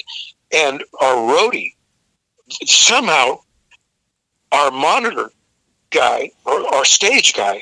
and 0.54 0.84
our 1.02 1.16
roadie 1.16 1.74
somehow, 2.66 3.40
our 4.52 4.72
monitor 4.72 5.30
guy 5.90 6.30
or 6.46 6.74
our 6.74 6.86
stage 6.86 7.34
guy, 7.34 7.62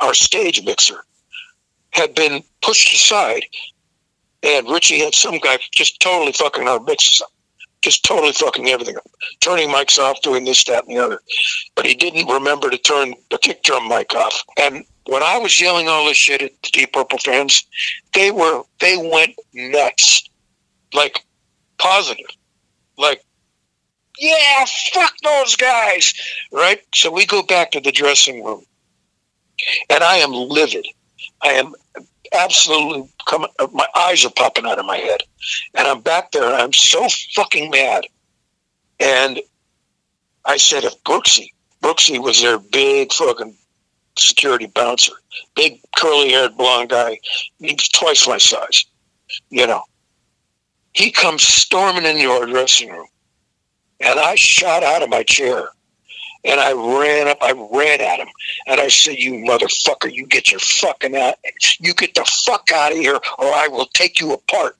our 0.00 0.14
stage 0.14 0.64
mixer, 0.64 1.04
had 1.90 2.14
been 2.14 2.42
pushed 2.62 2.92
aside, 2.92 3.44
and 4.42 4.68
Richie 4.68 4.98
had 4.98 5.14
some 5.14 5.38
guy 5.38 5.58
just 5.72 6.00
totally 6.00 6.32
fucking 6.32 6.66
our 6.66 6.80
up 7.22 7.33
just 7.84 8.04
totally 8.04 8.32
fucking 8.32 8.68
everything 8.68 8.96
up, 8.96 9.06
turning 9.40 9.68
mics 9.68 9.98
off, 9.98 10.20
doing 10.22 10.44
this, 10.44 10.64
that, 10.64 10.86
and 10.86 10.96
the 10.96 11.04
other. 11.04 11.20
But 11.74 11.86
he 11.86 11.94
didn't 11.94 12.26
remember 12.26 12.70
to 12.70 12.78
turn 12.78 13.14
the 13.30 13.38
kick 13.38 13.62
drum 13.62 13.88
mic 13.88 14.14
off. 14.14 14.42
And 14.58 14.84
when 15.06 15.22
I 15.22 15.38
was 15.38 15.60
yelling 15.60 15.86
all 15.86 16.06
this 16.06 16.16
shit 16.16 16.40
at 16.40 16.50
the 16.62 16.70
Deep 16.72 16.94
Purple 16.94 17.18
fans, 17.18 17.64
they 18.14 18.30
were 18.30 18.62
they 18.80 18.96
went 18.96 19.34
nuts, 19.52 20.24
like 20.94 21.20
positive, 21.78 22.26
like 22.96 23.22
yeah, 24.18 24.64
fuck 24.92 25.12
those 25.22 25.56
guys, 25.56 26.14
right? 26.52 26.80
So 26.94 27.10
we 27.10 27.26
go 27.26 27.42
back 27.42 27.72
to 27.72 27.80
the 27.80 27.92
dressing 27.92 28.44
room, 28.44 28.64
and 29.90 30.02
I 30.02 30.16
am 30.16 30.32
livid. 30.32 30.86
I 31.42 31.48
am 31.48 31.74
absolutely 32.32 33.08
coming. 33.26 33.50
Uh, 33.58 33.68
my 33.72 33.86
eyes 33.96 34.24
are 34.24 34.30
popping 34.30 34.66
out 34.66 34.78
of 34.78 34.86
my 34.86 34.96
head, 34.96 35.20
and 35.74 35.86
I'm 35.86 36.00
back 36.00 36.32
there. 36.32 36.44
and 36.44 36.54
I'm 36.54 36.72
so 36.72 37.06
fucking 37.34 37.70
mad. 37.70 38.04
And 39.00 39.40
I 40.44 40.56
said, 40.56 40.84
if 40.84 41.02
Brooksy, 41.04 41.52
Brooksy 41.82 42.22
was 42.22 42.40
their 42.40 42.58
big 42.58 43.12
fucking 43.12 43.56
security 44.18 44.66
bouncer, 44.66 45.12
big 45.54 45.80
curly 45.96 46.30
haired 46.30 46.56
blonde 46.56 46.90
guy, 46.90 47.18
he's 47.58 47.88
twice 47.88 48.28
my 48.28 48.38
size, 48.38 48.86
you 49.50 49.66
know. 49.66 49.82
He 50.92 51.10
comes 51.10 51.42
storming 51.42 52.04
into 52.04 52.30
our 52.30 52.46
dressing 52.46 52.90
room, 52.90 53.08
and 54.00 54.18
I 54.18 54.36
shot 54.36 54.84
out 54.84 55.02
of 55.02 55.10
my 55.10 55.24
chair 55.24 55.68
and 56.44 56.60
I 56.60 56.72
ran 56.72 57.28
up, 57.28 57.38
I 57.40 57.52
ran 57.52 58.00
at 58.00 58.20
him, 58.20 58.28
and 58.66 58.80
I 58.80 58.88
said, 58.88 59.16
"You 59.18 59.32
motherfucker, 59.32 60.12
you 60.12 60.26
get 60.26 60.50
your 60.50 60.60
fucking 60.60 61.16
out, 61.16 61.36
you 61.80 61.94
get 61.94 62.14
the 62.14 62.24
fuck 62.24 62.70
out 62.72 62.92
of 62.92 62.98
here, 62.98 63.18
or 63.38 63.46
I 63.46 63.68
will 63.68 63.86
take 63.94 64.20
you 64.20 64.32
apart. 64.32 64.76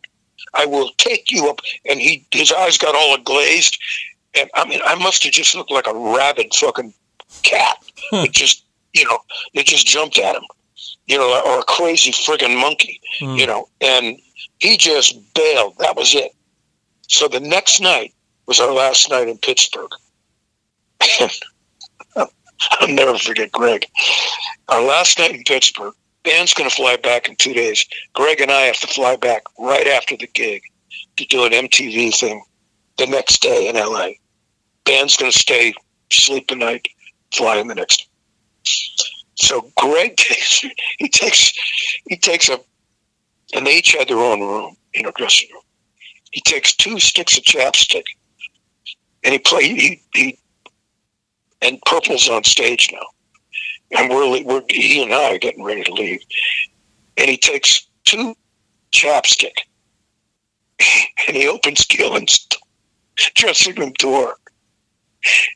I 0.52 0.66
will 0.66 0.90
take 0.98 1.30
you 1.30 1.48
up." 1.48 1.60
And 1.88 2.00
he, 2.00 2.26
his 2.30 2.52
eyes 2.52 2.78
got 2.78 2.94
all 2.94 3.16
glazed, 3.18 3.78
and 4.34 4.50
I 4.54 4.66
mean, 4.66 4.80
I 4.84 4.94
must 4.96 5.24
have 5.24 5.32
just 5.32 5.54
looked 5.54 5.70
like 5.70 5.86
a 5.86 5.94
rabid 5.94 6.54
fucking 6.54 6.92
cat. 7.42 7.78
it 8.12 8.32
just, 8.32 8.64
you 8.92 9.04
know, 9.04 9.18
it 9.54 9.66
just 9.66 9.86
jumped 9.86 10.18
at 10.18 10.36
him, 10.36 10.44
you 11.06 11.18
know, 11.18 11.42
or 11.46 11.60
a 11.60 11.64
crazy 11.64 12.12
friggin' 12.12 12.60
monkey, 12.60 13.00
hmm. 13.18 13.36
you 13.36 13.46
know, 13.46 13.68
and 13.80 14.18
he 14.58 14.76
just 14.76 15.16
bailed. 15.34 15.76
That 15.78 15.96
was 15.96 16.14
it. 16.14 16.32
So 17.08 17.28
the 17.28 17.40
next 17.40 17.80
night 17.80 18.12
was 18.46 18.60
our 18.60 18.72
last 18.72 19.10
night 19.10 19.28
in 19.28 19.38
Pittsburgh. 19.38 19.90
I'll 22.72 22.88
never 22.88 23.18
forget 23.18 23.52
Greg. 23.52 23.86
Our 24.68 24.82
last 24.82 25.18
night 25.18 25.34
in 25.34 25.42
Pittsburgh, 25.44 25.94
band's 26.24 26.54
going 26.54 26.68
to 26.68 26.74
fly 26.74 26.96
back 26.96 27.28
in 27.28 27.36
two 27.36 27.52
days. 27.52 27.84
Greg 28.14 28.40
and 28.40 28.50
I 28.50 28.62
have 28.62 28.80
to 28.80 28.86
fly 28.86 29.16
back 29.16 29.42
right 29.58 29.86
after 29.86 30.16
the 30.16 30.26
gig 30.26 30.62
to 31.16 31.24
do 31.26 31.44
an 31.44 31.52
MTV 31.52 32.14
thing 32.16 32.42
the 32.98 33.06
next 33.06 33.42
day 33.42 33.68
in 33.68 33.76
LA. 33.76 34.08
Band's 34.84 35.16
going 35.16 35.32
to 35.32 35.38
stay, 35.38 35.74
sleep 36.10 36.48
the 36.48 36.56
night, 36.56 36.88
fly 37.32 37.56
in 37.56 37.68
the 37.68 37.74
next. 37.74 38.08
So 39.36 39.70
Greg 39.76 40.16
takes 40.16 40.64
he 40.98 41.08
takes 41.08 41.52
he 42.08 42.16
takes 42.16 42.48
a 42.48 42.58
and 43.54 43.66
they 43.66 43.78
each 43.78 43.92
had 43.92 44.08
their 44.08 44.18
own 44.18 44.40
room, 44.40 44.76
in 44.94 45.06
a 45.06 45.12
dressing 45.12 45.48
room. 45.52 45.62
He 46.32 46.40
takes 46.40 46.74
two 46.74 46.98
sticks 46.98 47.36
of 47.36 47.44
chapstick 47.44 48.04
and 49.22 49.32
he 49.32 49.38
play 49.38 49.68
he, 49.68 50.02
he 50.14 50.38
and 51.64 51.80
Purple's 51.86 52.28
on 52.28 52.44
stage 52.44 52.90
now. 52.92 53.06
And 53.96 54.10
we're, 54.10 54.42
we're 54.42 54.62
he 54.68 55.02
and 55.02 55.12
I 55.12 55.34
are 55.34 55.38
getting 55.38 55.64
ready 55.64 55.82
to 55.84 55.92
leave. 55.92 56.20
And 57.16 57.30
he 57.30 57.36
takes 57.36 57.86
two 58.04 58.34
chapstick 58.92 59.56
and 61.26 61.36
he 61.36 61.48
opens 61.48 61.84
Gillan's 61.86 62.46
dressing 63.34 63.74
room 63.76 63.92
door. 63.98 64.36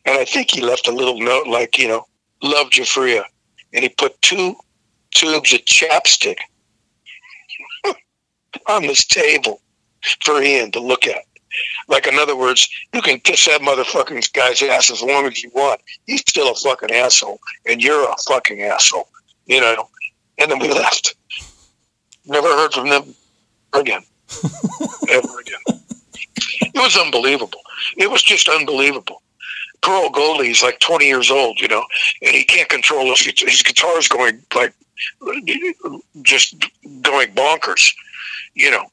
And 0.06 0.18
I 0.18 0.24
think 0.24 0.50
he 0.50 0.62
left 0.62 0.88
a 0.88 0.92
little 0.92 1.20
note 1.20 1.46
like, 1.46 1.78
you 1.78 1.88
know, 1.88 2.06
love 2.42 2.70
Giuffria. 2.70 3.24
And 3.72 3.82
he 3.82 3.88
put 3.90 4.20
two 4.22 4.56
tubes 5.14 5.52
of 5.52 5.60
chapstick 5.60 6.38
on 8.66 8.82
this 8.82 9.04
table 9.06 9.60
for 10.24 10.42
Ian 10.42 10.70
to 10.72 10.80
look 10.80 11.06
at. 11.06 11.24
Like, 11.88 12.06
in 12.06 12.18
other 12.18 12.36
words, 12.36 12.68
you 12.92 13.02
can 13.02 13.20
kiss 13.20 13.46
that 13.46 13.60
motherfucking 13.60 14.32
guy's 14.32 14.62
ass 14.62 14.90
as 14.90 15.02
long 15.02 15.26
as 15.26 15.42
you 15.42 15.50
want. 15.54 15.80
He's 16.06 16.20
still 16.20 16.50
a 16.50 16.54
fucking 16.54 16.90
asshole, 16.90 17.40
and 17.66 17.82
you're 17.82 18.10
a 18.10 18.14
fucking 18.26 18.62
asshole, 18.62 19.08
you 19.46 19.60
know. 19.60 19.88
And 20.38 20.50
then 20.50 20.58
we 20.58 20.68
left. 20.68 21.14
Never 22.26 22.48
heard 22.48 22.72
from 22.72 22.88
them 22.90 23.14
again. 23.72 24.02
ever 25.08 25.40
again. 25.40 25.80
It 26.60 26.74
was 26.74 26.96
unbelievable. 26.96 27.60
It 27.96 28.10
was 28.10 28.22
just 28.22 28.48
unbelievable. 28.48 29.22
Pearl 29.80 30.10
Goldy 30.10 30.50
is 30.50 30.62
like 30.62 30.80
20 30.80 31.06
years 31.06 31.30
old, 31.30 31.60
you 31.60 31.68
know, 31.68 31.84
and 32.22 32.34
he 32.34 32.44
can't 32.44 32.68
control 32.68 33.06
his, 33.06 33.20
his 33.40 33.62
guitar's 33.62 34.08
going 34.08 34.42
like 34.54 34.74
just 36.22 36.56
going 37.02 37.32
bonkers, 37.32 37.92
you 38.54 38.70
know. 38.70 38.84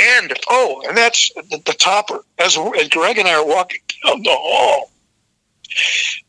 And 0.00 0.32
oh, 0.48 0.82
and 0.88 0.96
that's 0.96 1.30
the, 1.34 1.60
the 1.66 1.72
topper. 1.74 2.20
As, 2.38 2.56
as 2.78 2.88
Greg 2.88 3.18
and 3.18 3.28
I 3.28 3.34
are 3.34 3.46
walking 3.46 3.80
down 4.04 4.22
the 4.22 4.30
hall, 4.30 4.90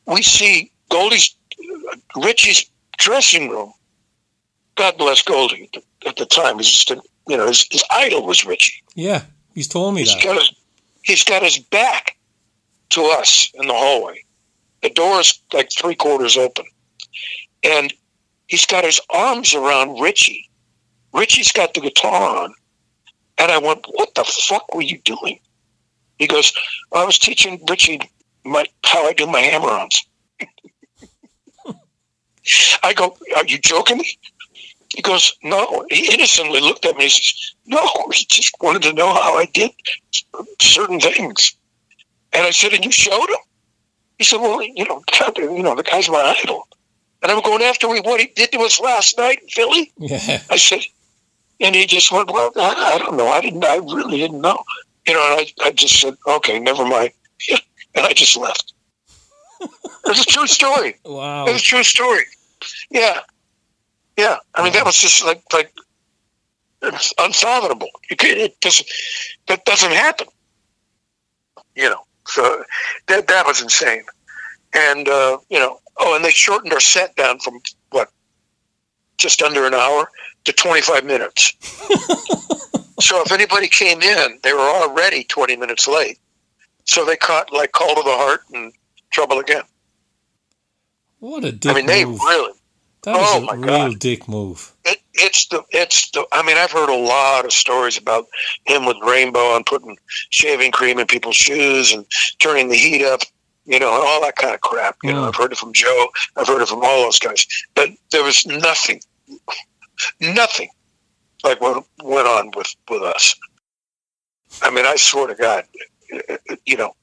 we 0.07 0.22
see 0.22 0.72
Goldy's 0.89 1.35
Richie's 2.15 2.65
dressing 2.98 3.49
room. 3.49 3.72
God 4.76 4.98
bless 4.98 5.22
Goldy 5.22 5.64
at 5.64 5.72
the, 5.73 6.10
at 6.10 6.15
the 6.18 6.26
time. 6.26 6.57
He's 6.57 6.69
just 6.69 6.91
a, 6.91 7.02
you 7.27 7.38
know 7.38 7.48
his, 7.48 7.65
his 7.72 7.84
idol 7.91 8.26
was 8.26 8.45
Richie. 8.45 8.81
Yeah, 8.95 9.23
he's 9.53 9.68
told 9.68 9.95
me 9.95 10.02
He's 10.02 10.14
that. 10.15 10.23
got 10.23 10.35
his 10.38 10.53
he's 11.03 11.23
got 11.23 11.43
his 11.43 11.60
back 11.60 12.18
to 12.89 13.03
us 13.03 13.52
in 13.53 13.68
the 13.68 13.73
hallway. 13.73 14.23
The 14.81 14.89
door 14.89 15.19
is 15.19 15.39
like 15.53 15.72
three 15.72 15.95
quarters 15.95 16.35
open, 16.38 16.65
and 17.64 17.93
he's 18.48 18.65
got 18.65 18.84
his 18.84 18.99
arms 19.10 19.53
around 19.53 19.99
Richie. 20.02 20.49
Richie's 21.14 21.52
got 21.52 21.73
the 21.73 21.81
guitar 21.81 22.38
on, 22.43 22.53
and 23.41 23.51
I 23.51 23.57
went, 23.57 23.85
"What 23.88 24.13
the 24.13 24.23
fuck 24.23 24.73
were 24.76 24.84
you 24.84 24.99
doing?" 24.99 25.39
He 26.19 26.27
goes, 26.27 26.53
"I 26.91 27.03
was 27.03 27.18
teaching 27.18 27.59
Richie 27.68 27.99
my 28.43 28.65
how 28.85 29.07
I 29.07 29.13
do 29.13 29.26
my 29.26 29.41
hammer-ons." 29.41 30.05
I 32.84 32.93
go, 32.93 33.18
"Are 33.35 33.45
you 33.45 33.57
joking 33.57 33.97
me?" 33.97 34.19
He 34.95 35.01
goes, 35.01 35.34
"No." 35.41 35.85
He 35.89 36.13
innocently 36.13 36.61
looked 36.61 36.85
at 36.85 36.95
me. 36.97 37.05
and 37.05 37.11
He 37.11 37.19
says, 37.19 37.55
"No, 37.65 37.88
he 38.13 38.26
just 38.30 38.55
wanted 38.61 38.84
to 38.84 38.93
know 38.93 39.11
how 39.11 39.35
I 39.38 39.45
did 39.45 39.72
certain 40.61 40.99
things." 40.99 41.55
And 42.34 42.45
I 42.45 42.51
said, 42.51 42.73
"And 42.73 42.85
you 42.85 42.91
showed 42.91 43.30
him?" 43.30 43.43
He 44.19 44.23
said, 44.23 44.39
"Well, 44.39 44.61
you 44.61 44.85
know, 44.85 45.01
you 45.38 45.63
know, 45.63 45.76
the 45.76 45.84
guy's 45.84 46.09
my 46.09 46.35
idol." 46.43 46.68
And 47.23 47.31
I'm 47.31 47.41
going 47.41 47.63
after 47.63 47.88
what 47.88 48.19
he 48.19 48.27
did 48.27 48.51
to 48.51 48.59
us 48.59 48.80
last 48.80 49.18
night 49.18 49.41
in 49.41 49.47
Philly. 49.49 49.91
Yeah, 49.97 50.41
I 50.49 50.57
said, 50.57 50.81
and 51.62 51.76
he 51.76 51.86
just 51.86 52.12
went, 52.12 52.32
"Well, 52.32 52.52
I, 52.58 52.96
I 52.96 52.98
don't 52.98 53.16
know. 53.16 53.28
I 53.28 53.40
didn't. 53.40 53.64
I 53.64 53.78
really 53.78 54.18
didn't 54.18 54.42
know." 54.42 54.62
You 55.08 55.14
know, 55.14 55.22
and 55.32 55.40
I, 55.42 55.68
I 55.68 55.72
just 55.72 56.00
said, 56.00 56.16
"Okay, 56.28 56.60
never 56.60 56.86
mind," 56.86 57.12
and 57.50 58.06
I 58.06 58.14
just 58.14 58.36
left. 58.36 58.74
It's 60.06 60.22
a 60.22 60.26
true 60.26 60.48
story. 60.48 60.96
wow. 61.06 61.46
It's 61.46 61.62
a 61.62 61.64
true 61.64 61.84
story. 61.84 62.24
Yeah, 62.90 63.20
yeah. 64.18 64.38
I 64.56 64.64
mean, 64.64 64.74
that 64.74 64.86
was 64.86 65.00
just 65.00 65.24
like 65.24 65.42
like 65.54 65.72
it's. 66.82 67.14
You 68.10 68.16
could, 68.18 68.38
it 68.38 68.60
doesn't 68.60 68.90
that 69.48 69.64
doesn't 69.66 69.92
happen. 69.92 70.28
You 71.76 71.92
know, 71.92 72.04
so 72.28 72.64
that 73.08 73.28
that 73.28 73.46
was 73.46 73.62
insane. 73.62 74.04
And 74.74 75.08
uh, 75.08 75.38
you 75.50 75.60
know, 75.60 75.80
oh, 76.00 76.16
and 76.16 76.26
they 76.26 76.32
shortened 76.32 76.74
our 76.74 76.80
set 76.80 77.16
down 77.16 77.40
from 77.40 77.62
what 77.92 78.10
just 79.18 79.44
under 79.44 79.68
an 79.68 79.76
hour 79.76 80.10
to 80.45 80.53
twenty 80.53 80.81
five 80.81 81.05
minutes. 81.05 81.53
so 82.99 83.22
if 83.22 83.31
anybody 83.31 83.68
came 83.68 84.01
in, 84.01 84.39
they 84.43 84.53
were 84.53 84.59
already 84.59 85.23
twenty 85.23 85.55
minutes 85.55 85.88
late. 85.88 86.19
So 86.85 87.05
they 87.05 87.15
caught 87.15 87.51
like 87.53 87.72
Call 87.72 87.95
to 87.95 88.01
the 88.03 88.09
Heart 88.15 88.41
and 88.53 88.73
Trouble 89.11 89.39
Again. 89.39 89.63
What 91.19 91.43
a 91.43 91.51
dick 91.51 91.72
I 91.72 91.76
mean, 91.76 91.85
they 91.85 92.05
move. 92.05 92.19
really 92.22 92.53
that 93.03 93.15
was 93.15 93.30
oh 93.34 93.38
a 93.38 93.45
my 93.45 93.53
real 93.53 93.89
God. 93.89 93.99
dick 93.99 94.27
move. 94.27 94.73
it, 94.85 94.99
it's 95.13 95.47
the 95.47 95.63
it's 95.69 96.09
the 96.11 96.26
I 96.31 96.41
mean 96.43 96.57
I've 96.57 96.72
heard 96.72 96.89
a 96.89 96.95
lot 96.95 97.45
of 97.45 97.53
stories 97.53 97.97
about 97.97 98.26
him 98.65 98.85
with 98.85 98.97
Rainbow 99.03 99.55
and 99.55 99.65
putting 99.65 99.97
shaving 100.31 100.72
cream 100.72 100.97
in 100.99 101.07
people's 101.07 101.35
shoes 101.35 101.93
and 101.93 102.05
turning 102.39 102.69
the 102.69 102.76
heat 102.76 103.03
up, 103.05 103.22
you 103.65 103.80
know, 103.80 103.93
and 103.93 104.03
all 104.03 104.22
that 104.22 104.35
kind 104.35 104.53
of 104.55 104.61
crap. 104.61 104.97
You 105.03 105.13
know, 105.13 105.22
Mm. 105.23 105.27
I've 105.30 105.35
heard 105.35 105.51
it 105.51 105.57
from 105.59 105.73
Joe, 105.73 106.07
I've 106.38 106.47
heard 106.47 106.61
it 106.61 106.68
from 106.68 106.84
all 106.84 107.03
those 107.03 107.19
guys, 107.19 107.45
but 107.76 107.89
there 108.11 108.23
was 108.23 108.45
nothing, 108.47 108.99
nothing 110.19 110.69
like 111.44 111.61
what 111.61 111.84
went 112.03 112.28
on 112.28 112.52
with 112.56 112.73
with 112.90 113.02
us. 113.02 113.36
I 114.61 114.69
mean, 114.69 114.86
I 114.86 114.95
swear 114.98 115.28
to 115.28 115.36
God, 115.36 115.64
you 116.65 116.78
know, 116.78 116.94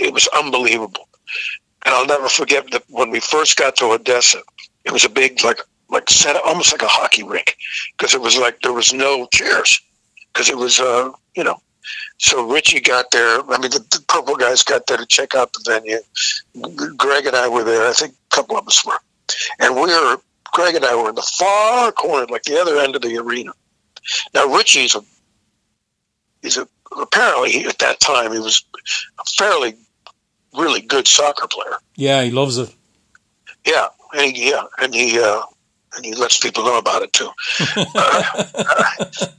it 0.00 0.12
was 0.12 0.28
unbelievable, 0.28 1.08
and 1.84 1.94
I'll 1.94 2.06
never 2.06 2.28
forget 2.28 2.70
that 2.70 2.84
when 2.88 3.10
we 3.10 3.20
first 3.20 3.56
got 3.56 3.76
to 3.76 3.86
Odessa, 3.86 4.40
it 4.84 4.92
was 4.92 5.04
a 5.04 5.08
big 5.08 5.42
like 5.44 5.60
like 5.88 6.08
set 6.08 6.36
almost 6.44 6.72
like 6.72 6.82
a 6.82 6.88
hockey 6.88 7.22
rink 7.22 7.56
because 7.96 8.14
it 8.14 8.20
was 8.20 8.36
like 8.38 8.60
there 8.62 8.72
was 8.72 8.92
no 8.92 9.26
chairs 9.32 9.80
because 10.32 10.48
it 10.48 10.56
was 10.56 10.80
uh 10.80 11.10
you 11.36 11.44
know. 11.44 11.60
So 12.18 12.48
Richie 12.48 12.80
got 12.80 13.10
there 13.10 13.40
I 13.40 13.58
mean 13.58 13.70
the, 13.70 13.84
the 13.90 14.04
purple 14.08 14.36
guys 14.36 14.62
got 14.62 14.86
there 14.86 14.96
to 14.96 15.06
check 15.06 15.34
out 15.34 15.52
the 15.52 15.64
venue. 15.68 15.98
Greg 16.96 17.26
and 17.26 17.36
I 17.36 17.48
were 17.48 17.64
there 17.64 17.88
I 17.88 17.92
think 17.92 18.14
a 18.14 18.34
couple 18.34 18.56
of 18.56 18.66
us 18.66 18.84
were. 18.86 18.98
And 19.60 19.74
we 19.74 19.82
were 19.82 20.18
Greg 20.52 20.74
and 20.74 20.84
I 20.84 20.94
were 20.94 21.08
in 21.08 21.14
the 21.14 21.22
far 21.38 21.92
corner 21.92 22.26
like 22.26 22.42
the 22.44 22.60
other 22.60 22.78
end 22.78 22.94
of 22.96 23.02
the 23.02 23.16
arena 23.18 23.52
now 24.34 24.46
Richie's 24.54 24.94
a 24.94 25.00
he's 26.42 26.56
a 26.56 26.68
apparently 27.00 27.50
he, 27.52 27.64
at 27.66 27.78
that 27.78 28.00
time 28.00 28.32
he 28.32 28.38
was 28.38 28.64
a 29.18 29.24
fairly 29.38 29.74
really 30.56 30.80
good 30.82 31.08
soccer 31.08 31.46
player 31.48 31.76
Yeah, 31.96 32.22
he 32.22 32.30
loves 32.30 32.58
it. 32.58 32.74
yeah, 33.66 33.86
and 34.14 34.36
he, 34.36 34.50
yeah, 34.50 34.64
and 34.78 34.94
he 34.94 35.18
uh, 35.18 35.42
and 35.96 36.04
he 36.04 36.14
lets 36.14 36.38
people 36.38 36.64
know 36.64 36.78
about 36.78 37.02
it 37.02 37.12
too. 37.12 37.30
Uh, 37.76 38.44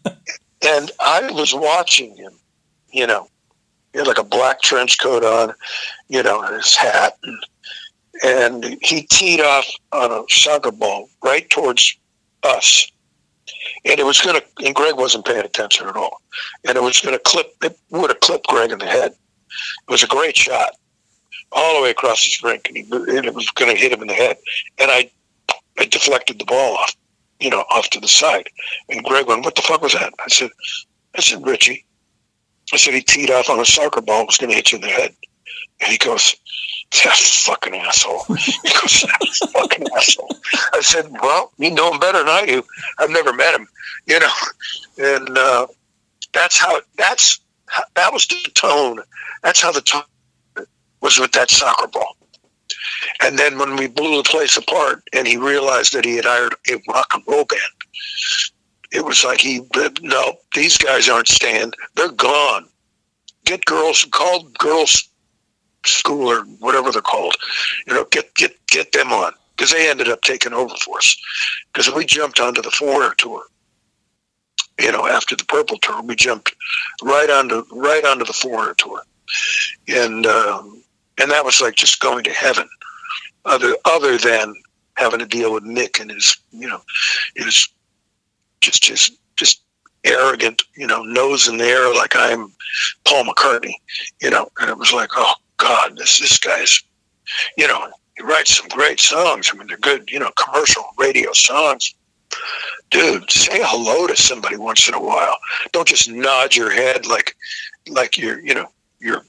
and 0.66 0.92
I 1.00 1.30
was 1.32 1.54
watching 1.54 2.16
him, 2.16 2.32
you 2.92 3.06
know, 3.08 3.28
he 3.92 4.00
had 4.00 4.08
like 4.08 4.18
a 4.20 4.24
black 4.24 4.62
trench 4.62 5.00
coat 5.00 5.24
on, 5.24 5.54
you 6.10 6.22
know, 6.24 6.42
and 6.42 6.56
his 6.56 6.76
hat, 6.76 7.18
and, 7.24 7.46
and 8.24 8.78
he 8.82 9.04
teed 9.04 9.42
off 9.42 9.66
on 9.92 10.12
a 10.12 10.24
soccer 10.30 10.72
ball 10.72 11.10
right 11.24 11.50
towards 11.50 11.98
us. 12.44 12.92
And 13.86 14.00
it 14.00 14.06
was 14.06 14.20
going 14.20 14.40
to, 14.40 14.66
and 14.66 14.76
Greg 14.76 14.96
wasn't 14.96 15.26
paying 15.26 15.46
attention 15.46 15.88
at 15.88 15.96
all. 15.96 16.22
And 16.68 16.78
it 16.78 16.84
was 16.84 17.00
going 17.00 17.16
to 17.16 17.20
clip, 17.20 17.54
it 17.64 17.78
would 17.90 18.10
have 18.10 18.20
clipped 18.20 18.48
Greg 18.48 18.72
in 18.72 18.80
the 18.80 18.86
head. 18.86 19.12
It 19.12 19.92
was 19.92 20.04
a 20.04 20.08
great 20.08 20.36
shot 20.36 20.76
all 21.52 21.78
the 21.78 21.84
way 21.84 21.92
across 21.92 22.24
the 22.24 22.48
rink, 22.48 22.68
and, 22.68 22.78
he, 22.78 22.84
and 22.92 23.26
it 23.26 23.34
was 23.34 23.50
going 23.52 23.74
to 23.74 23.80
hit 23.80 23.92
him 23.92 24.02
in 24.02 24.08
the 24.08 24.14
head. 24.14 24.38
And 24.80 24.90
I, 24.90 25.10
I 25.78 25.86
deflected 25.86 26.40
the 26.40 26.46
ball 26.46 26.78
off, 26.78 26.96
you 27.40 27.50
know, 27.50 27.64
off 27.70 27.90
to 27.92 28.00
the 28.00 28.08
side. 28.08 28.48
And 28.90 29.04
Greg 29.04 29.28
went, 29.28 29.46
"What 29.46 29.56
the 29.56 29.62
fuck 29.62 29.82
was 29.82 29.94
that?" 29.94 30.14
I 30.20 30.30
said, 30.30 30.50
"I 31.16 31.22
said 31.22 31.46
Richie." 31.46 31.86
I 32.72 32.78
said 32.78 32.94
he 32.94 33.02
teed 33.02 33.30
off 33.30 33.50
on 33.50 33.60
a 33.60 33.66
soccer 33.66 34.02
ball, 34.02 34.22
it 34.22 34.28
was 34.28 34.38
going 34.38 34.50
to 34.50 34.56
hit 34.56 34.72
you 34.72 34.78
in 34.78 34.84
the 34.84 34.88
head. 34.88 35.14
And 35.82 35.92
he 35.92 35.98
goes, 35.98 36.36
"That 37.04 37.18
fucking 37.18 37.76
asshole." 37.76 38.26
He 38.38 38.70
goes, 38.70 39.02
"That 39.02 39.50
fucking 39.54 39.88
asshole." 39.96 40.36
I 40.74 40.82
said, 40.82 41.12
"Well, 41.22 41.52
you 41.58 41.72
know 41.72 41.92
him 41.94 42.00
better 42.00 42.20
than 42.20 42.30
I 42.30 42.46
do. 42.46 42.64
I've 43.00 43.10
never 43.10 43.34
met 43.34 43.56
him, 43.56 43.68
you 44.06 44.20
know." 44.20 44.34
And 44.98 45.38
uh, 45.38 45.68
that's 46.34 46.58
how. 46.58 46.82
That's 46.98 47.40
that 47.96 48.14
was 48.14 48.28
the 48.28 48.52
tone. 48.54 49.00
That's 49.42 49.62
how 49.62 49.72
the 49.72 49.82
tone 49.82 50.04
was 51.02 51.20
with 51.20 51.32
that 51.34 51.50
soccer 51.50 51.88
ball. 51.88 52.16
And 53.22 53.38
then 53.38 53.58
when 53.58 53.76
we 53.76 53.88
blew 53.88 54.18
the 54.18 54.24
place 54.24 54.58
apart 54.58 55.04
and 55.14 55.28
he 55.28 55.38
realized 55.38 55.94
that 55.94 56.06
he 56.06 56.16
had 56.16 56.26
hired 56.26 56.56
a 56.70 56.82
rock 56.90 57.12
and 57.14 57.24
roll 57.28 57.46
band, 57.46 57.62
it 58.92 59.06
was 59.06 59.24
like 59.24 59.40
he, 59.40 59.62
no, 60.02 60.36
these 60.54 60.78
guys 60.78 61.10
aren't 61.10 61.28
staying. 61.28 61.74
They're 61.96 62.12
gone. 62.12 62.68
Get 63.46 63.66
girls, 63.66 64.06
call 64.12 64.44
girls 64.58 65.10
school 65.86 66.30
or 66.30 66.42
whatever 66.60 66.92
they're 66.92 67.02
called. 67.02 67.36
You 67.88 67.94
know, 67.94 68.06
get, 68.06 68.34
get, 68.36 68.56
get 68.68 68.92
them 68.92 69.12
on. 69.12 69.34
Because 69.56 69.72
they 69.72 69.90
ended 69.90 70.10
up 70.10 70.22
taking 70.22 70.54
over 70.54 70.76
for 70.76 70.98
us. 70.98 71.16
Because 71.72 71.94
we 71.94 72.06
jumped 72.06 72.40
onto 72.40 72.62
the 72.62 72.72
Foreigner 72.72 73.14
tour. 73.18 73.44
You 74.80 74.92
know, 74.92 75.08
after 75.08 75.36
the 75.36 75.46
Purple 75.46 75.78
tour, 75.78 76.02
we 76.02 76.16
jumped 76.16 76.56
right 77.04 77.30
onto 77.30 77.64
right 77.72 78.04
onto 78.04 78.26
the 78.26 78.34
Foreigner 78.34 78.74
tour, 78.74 79.04
and 79.88 80.26
um, 80.26 80.84
and 81.20 81.30
that 81.30 81.46
was 81.46 81.62
like 81.62 81.76
just 81.76 82.00
going 82.00 82.24
to 82.24 82.32
heaven 82.32 82.68
other 83.46 83.76
other 83.86 84.18
than 84.18 84.56
having 84.96 85.20
to 85.20 85.26
deal 85.26 85.54
with 85.54 85.64
Nick 85.64 86.00
and 86.00 86.12
his 86.12 86.38
you 86.52 86.68
know 86.68 86.82
his 87.36 87.68
just 88.62 88.84
just 88.84 89.14
just 89.36 89.62
arrogant 90.04 90.62
you 90.76 90.88
know 90.88 91.04
nose 91.04 91.48
in 91.48 91.58
the 91.58 91.66
air 91.66 91.94
like 91.94 92.16
I'm 92.16 92.54
Paul 93.06 93.26
McCartney 93.26 93.74
you 94.22 94.30
know 94.30 94.50
and 94.60 94.70
it 94.70 94.78
was 94.78 94.94
like 94.94 95.10
oh 95.16 95.34
God 95.58 95.98
this 95.98 96.20
this 96.20 96.38
guy's 96.38 96.84
you 97.58 97.68
know 97.68 97.90
he 98.18 98.24
writes 98.24 98.58
some 98.58 98.68
great 98.70 99.00
songs. 99.00 99.52
I 99.52 99.58
mean 99.58 99.68
they're 99.68 99.78
good 99.78 100.10
you 100.10 100.20
know 100.20 100.32
commercial 100.32 100.84
radio 100.98 101.32
songs. 101.34 101.96
Dude 102.90 103.30
say 103.30 103.60
hello 103.64 104.08
to 104.08 104.16
somebody 104.16 104.58
once 104.58 104.88
in 104.88 104.94
a 104.94 105.02
while. 105.02 105.38
Don't 105.72 105.88
just 105.88 106.10
nod 106.10 106.56
your 106.56 106.72
head 106.72 107.06
like 107.06 107.36
like 107.88 108.18
you're 108.18 108.40
you 108.40 108.54
know 108.54 108.68
you're 109.00 109.26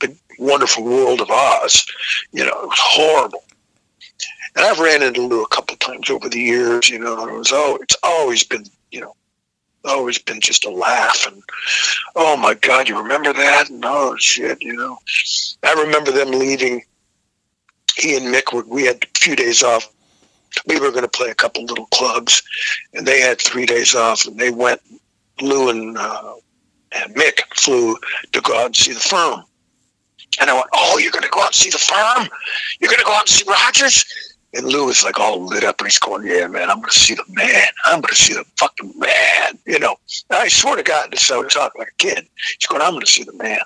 the 0.00 0.16
wonderful 0.38 0.84
world 0.84 1.20
of 1.20 1.30
Oz. 1.30 1.86
You 2.32 2.44
know 2.44 2.62
it 2.62 2.68
was 2.68 2.78
horrible. 2.78 3.42
And 4.56 4.64
I've 4.64 4.78
ran 4.78 5.02
into 5.02 5.20
Lou 5.20 5.42
a 5.42 5.48
couple 5.48 5.76
times 5.76 6.08
over 6.08 6.30
the 6.30 6.40
years, 6.40 6.88
you 6.88 6.98
know, 6.98 7.28
it 7.28 7.32
was 7.32 7.52
oh, 7.52 7.78
it's 7.82 7.96
always 8.02 8.42
been, 8.42 8.64
you 8.90 9.02
know, 9.02 9.14
always 9.86 10.18
been 10.18 10.40
just 10.40 10.64
a 10.64 10.70
laugh. 10.70 11.26
And 11.26 11.42
oh 12.14 12.36
my 12.36 12.54
God, 12.54 12.88
you 12.88 12.98
remember 12.98 13.32
that? 13.32 13.70
And 13.70 13.84
oh 13.84 14.16
shit, 14.18 14.60
you 14.62 14.74
know. 14.74 14.98
I 15.62 15.72
remember 15.74 16.10
them 16.10 16.30
leaving. 16.30 16.82
He 17.96 18.16
and 18.16 18.34
Mick 18.34 18.52
were, 18.52 18.64
we 18.64 18.84
had 18.84 19.04
a 19.04 19.18
few 19.18 19.36
days 19.36 19.62
off. 19.62 19.88
We 20.66 20.78
were 20.80 20.90
going 20.90 21.02
to 21.02 21.08
play 21.08 21.30
a 21.30 21.34
couple 21.34 21.64
little 21.64 21.86
clubs, 21.86 22.42
and 22.94 23.06
they 23.06 23.20
had 23.20 23.40
three 23.40 23.66
days 23.66 23.94
off, 23.94 24.26
and 24.26 24.38
they 24.38 24.50
went. 24.50 24.80
Lou 25.40 25.68
and, 25.68 25.98
uh, 25.98 26.34
and 26.92 27.14
Mick 27.14 27.40
flew 27.54 27.96
to 28.32 28.40
go 28.40 28.58
out 28.58 28.66
and 28.66 28.76
see 28.76 28.92
the 28.92 29.00
firm. 29.00 29.42
And 30.40 30.50
I 30.50 30.54
went, 30.54 30.66
Oh, 30.72 30.98
you're 30.98 31.12
going 31.12 31.22
to 31.22 31.30
go 31.30 31.40
out 31.40 31.48
and 31.48 31.54
see 31.54 31.70
the 31.70 31.78
firm? 31.78 32.28
You're 32.80 32.88
going 32.88 33.00
to 33.00 33.04
go 33.04 33.12
out 33.12 33.22
and 33.22 33.28
see 33.28 33.44
Rodgers? 33.48 34.04
And 34.54 34.66
Lou 34.66 34.86
was 34.86 35.04
like 35.04 35.18
all 35.18 35.44
lit 35.44 35.64
up 35.64 35.80
and 35.80 35.88
he's 35.88 35.98
going, 35.98 36.26
Yeah, 36.26 36.46
man, 36.46 36.70
I'm 36.70 36.78
going 36.78 36.90
to 36.90 36.98
see 36.98 37.14
the 37.14 37.24
man. 37.28 37.68
I'm 37.84 38.00
going 38.00 38.14
to 38.14 38.22
see 38.22 38.34
the 38.34 38.44
fucking 38.58 38.92
man. 38.98 39.58
You 39.66 39.78
know, 39.78 39.96
and 40.30 40.38
I 40.38 40.48
swear 40.48 40.76
to 40.76 40.82
God, 40.82 41.10
this 41.10 41.30
I 41.30 41.42
talk 41.48 41.72
like 41.76 41.88
a 41.88 41.96
kid. 41.98 42.26
He's 42.58 42.66
going, 42.66 42.82
I'm 42.82 42.92
going 42.92 43.04
to 43.04 43.10
see 43.10 43.24
the 43.24 43.34
man. 43.34 43.60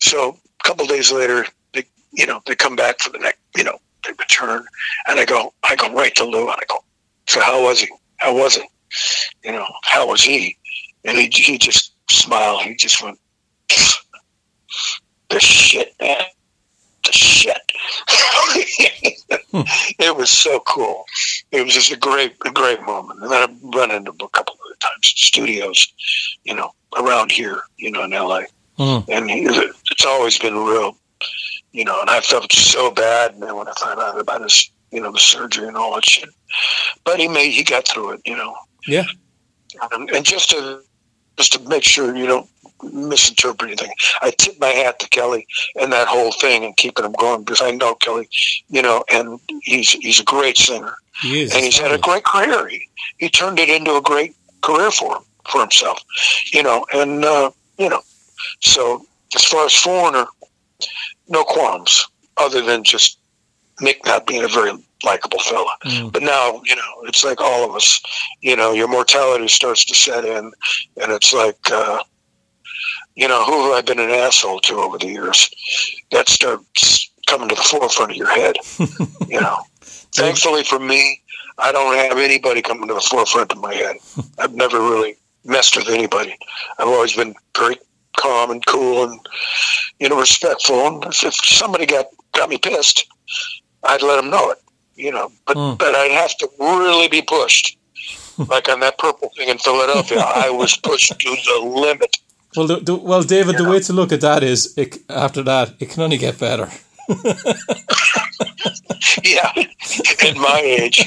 So 0.00 0.36
a 0.60 0.68
couple 0.68 0.86
days 0.86 1.12
later, 1.12 1.46
they, 1.72 1.84
you 2.12 2.26
know, 2.26 2.40
they 2.46 2.54
come 2.54 2.76
back 2.76 3.00
for 3.00 3.10
the 3.10 3.18
next, 3.18 3.38
you 3.56 3.64
know, 3.64 3.78
they 4.04 4.12
return. 4.18 4.64
And 5.06 5.18
I 5.18 5.24
go, 5.24 5.54
I 5.62 5.76
go 5.76 5.92
right 5.92 6.14
to 6.16 6.24
Lou 6.24 6.42
and 6.42 6.50
I 6.50 6.64
go, 6.68 6.84
So 7.28 7.40
how 7.40 7.62
was 7.62 7.80
he? 7.80 7.88
How 8.18 8.36
was 8.36 8.56
it? 8.56 8.66
You 9.44 9.52
know, 9.52 9.66
how 9.84 10.08
was 10.08 10.22
he? 10.22 10.56
And 11.04 11.16
he, 11.16 11.30
he 11.32 11.56
just 11.56 11.94
smiled. 12.10 12.62
He 12.62 12.74
just 12.74 13.02
went, 13.02 13.18
the 15.30 15.40
shit, 15.40 15.94
man. 16.00 16.22
The 17.04 17.12
shit. 17.12 17.72
it 19.98 20.16
was 20.16 20.30
so 20.30 20.60
cool. 20.60 21.04
It 21.50 21.64
was 21.64 21.74
just 21.74 21.92
a 21.92 21.96
great, 21.96 22.34
a 22.44 22.50
great 22.50 22.82
moment. 22.82 23.22
And 23.22 23.30
then 23.30 23.42
I've 23.42 23.74
run 23.74 23.90
into 23.90 24.10
a 24.10 24.28
couple 24.28 24.54
of 24.54 24.78
times 24.80 24.96
in 25.04 25.16
studios, 25.16 25.92
you 26.44 26.54
know, 26.54 26.72
around 26.96 27.32
here, 27.32 27.60
you 27.76 27.90
know, 27.90 28.04
in 28.04 28.10
LA. 28.10 28.42
Mm. 28.78 29.04
And 29.08 29.30
he, 29.30 29.46
it's 29.90 30.04
always 30.04 30.38
been 30.38 30.56
real, 30.56 30.96
you 31.72 31.84
know, 31.84 32.00
and 32.00 32.10
I 32.10 32.20
felt 32.20 32.52
so 32.52 32.90
bad 32.90 33.38
man, 33.38 33.56
when 33.56 33.68
I 33.68 33.72
found 33.72 34.00
out 34.00 34.18
about 34.18 34.42
his, 34.42 34.70
you 34.90 35.00
know, 35.00 35.12
the 35.12 35.18
surgery 35.18 35.68
and 35.68 35.76
all 35.76 35.94
that 35.94 36.04
shit. 36.04 36.28
But 37.04 37.20
he 37.20 37.28
made, 37.28 37.52
he 37.52 37.62
got 37.62 37.86
through 37.86 38.12
it, 38.12 38.20
you 38.24 38.36
know. 38.36 38.54
Yeah. 38.86 39.04
And, 39.92 40.10
and 40.10 40.24
just 40.24 40.50
to, 40.50 40.82
just 41.36 41.52
to 41.52 41.68
make 41.68 41.82
sure 41.84 42.14
you 42.16 42.26
don't 42.26 42.48
misinterpret 42.82 43.70
anything. 43.70 43.92
I 44.22 44.30
tip 44.30 44.58
my 44.60 44.68
hat 44.68 44.98
to 45.00 45.08
Kelly 45.08 45.46
and 45.80 45.92
that 45.92 46.08
whole 46.08 46.32
thing 46.32 46.64
and 46.64 46.76
keeping 46.76 47.04
him 47.04 47.12
going 47.12 47.42
because 47.44 47.62
I 47.62 47.70
know 47.72 47.94
Kelly, 47.96 48.28
you 48.68 48.82
know, 48.82 49.04
and 49.12 49.38
he's 49.62 49.90
he's 49.92 50.20
a 50.20 50.24
great 50.24 50.56
singer 50.56 50.94
He 51.22 51.42
is. 51.42 51.54
and 51.54 51.64
he's 51.64 51.78
had 51.78 51.92
a 51.92 51.98
great 51.98 52.24
career. 52.24 52.68
He, 52.68 52.88
he 53.18 53.28
turned 53.28 53.58
it 53.58 53.68
into 53.68 53.94
a 53.96 54.02
great 54.02 54.34
career 54.62 54.90
for 54.90 55.16
him 55.16 55.22
for 55.50 55.60
himself, 55.60 56.02
you 56.52 56.62
know, 56.62 56.84
and 56.92 57.24
uh, 57.24 57.50
you 57.78 57.88
know, 57.88 58.02
so 58.60 59.04
as 59.34 59.44
far 59.44 59.66
as 59.66 59.74
foreigner, 59.74 60.26
no 61.28 61.44
qualms 61.44 62.06
other 62.36 62.62
than 62.62 62.82
just 62.84 63.18
Mick 63.80 64.04
not 64.04 64.26
being 64.26 64.44
a 64.44 64.48
very 64.48 64.72
likable 65.04 65.38
fella. 65.40 65.74
Mm. 65.84 66.12
But 66.12 66.22
now, 66.22 66.60
you 66.64 66.76
know, 66.76 67.02
it's 67.04 67.24
like 67.24 67.40
all 67.40 67.68
of 67.68 67.74
us, 67.74 68.00
you 68.40 68.56
know, 68.56 68.72
your 68.72 68.88
mortality 68.88 69.48
starts 69.48 69.84
to 69.86 69.94
set 69.94 70.24
in, 70.24 70.52
and 71.00 71.12
it's 71.12 71.32
like, 71.32 71.58
uh, 71.70 72.02
you 73.14 73.28
know, 73.28 73.44
who 73.44 73.70
have 73.70 73.78
I 73.78 73.80
been 73.82 73.98
an 73.98 74.10
asshole 74.10 74.60
to 74.60 74.74
over 74.76 74.98
the 74.98 75.08
years? 75.08 75.50
That 76.10 76.28
starts 76.28 77.10
coming 77.26 77.48
to 77.48 77.54
the 77.54 77.62
forefront 77.62 78.12
of 78.12 78.16
your 78.16 78.30
head, 78.30 78.56
you 79.28 79.40
know. 79.40 79.58
Thankfully 80.12 80.64
for 80.64 80.78
me, 80.78 81.22
I 81.58 81.72
don't 81.72 81.96
have 81.96 82.18
anybody 82.18 82.62
coming 82.62 82.88
to 82.88 82.94
the 82.94 83.00
forefront 83.00 83.52
of 83.52 83.58
my 83.58 83.74
head. 83.74 83.96
I've 84.38 84.54
never 84.54 84.78
really 84.78 85.16
messed 85.44 85.76
with 85.76 85.88
anybody. 85.88 86.36
I've 86.78 86.88
always 86.88 87.14
been 87.14 87.34
very 87.56 87.76
calm 88.16 88.50
and 88.50 88.64
cool 88.66 89.04
and, 89.04 89.20
you 89.98 90.08
know, 90.08 90.18
respectful. 90.18 90.86
And 90.86 91.04
if 91.04 91.22
if 91.22 91.34
somebody 91.34 91.86
got, 91.86 92.06
got 92.32 92.48
me 92.48 92.58
pissed, 92.58 93.06
I'd 93.84 94.02
let 94.02 94.16
them 94.16 94.30
know 94.30 94.50
it, 94.50 94.58
you 94.96 95.10
know. 95.12 95.30
But, 95.46 95.56
Hmm. 95.56 95.74
but 95.76 95.94
I'd 95.94 96.10
have 96.12 96.36
to 96.38 96.48
really 96.58 97.08
be 97.08 97.22
pushed. 97.22 97.76
like 98.48 98.68
on 98.70 98.80
that 98.80 98.96
purple 98.98 99.30
thing 99.36 99.48
in 99.50 99.58
Philadelphia, 99.58 100.20
I 100.20 100.48
was 100.50 100.74
pushed 100.76 101.12
to 101.18 101.36
the 101.46 101.60
limit. 101.62 102.16
Well, 102.56 102.66
the, 102.66 102.76
the, 102.80 102.94
well, 102.94 103.22
David, 103.22 103.58
the 103.58 103.64
Yeah. 103.64 103.70
way 103.70 103.80
to 103.80 103.92
look 103.92 104.12
at 104.12 104.22
that 104.22 104.42
is, 104.42 104.72
it, 104.78 104.96
after 105.10 105.42
that, 105.42 105.74
it 105.78 105.90
can 105.90 106.02
only 106.02 106.16
get 106.16 106.38
better. 106.38 106.68
Yeah, 109.24 109.50
at 110.22 110.36
my 110.36 110.60
age. 110.62 111.04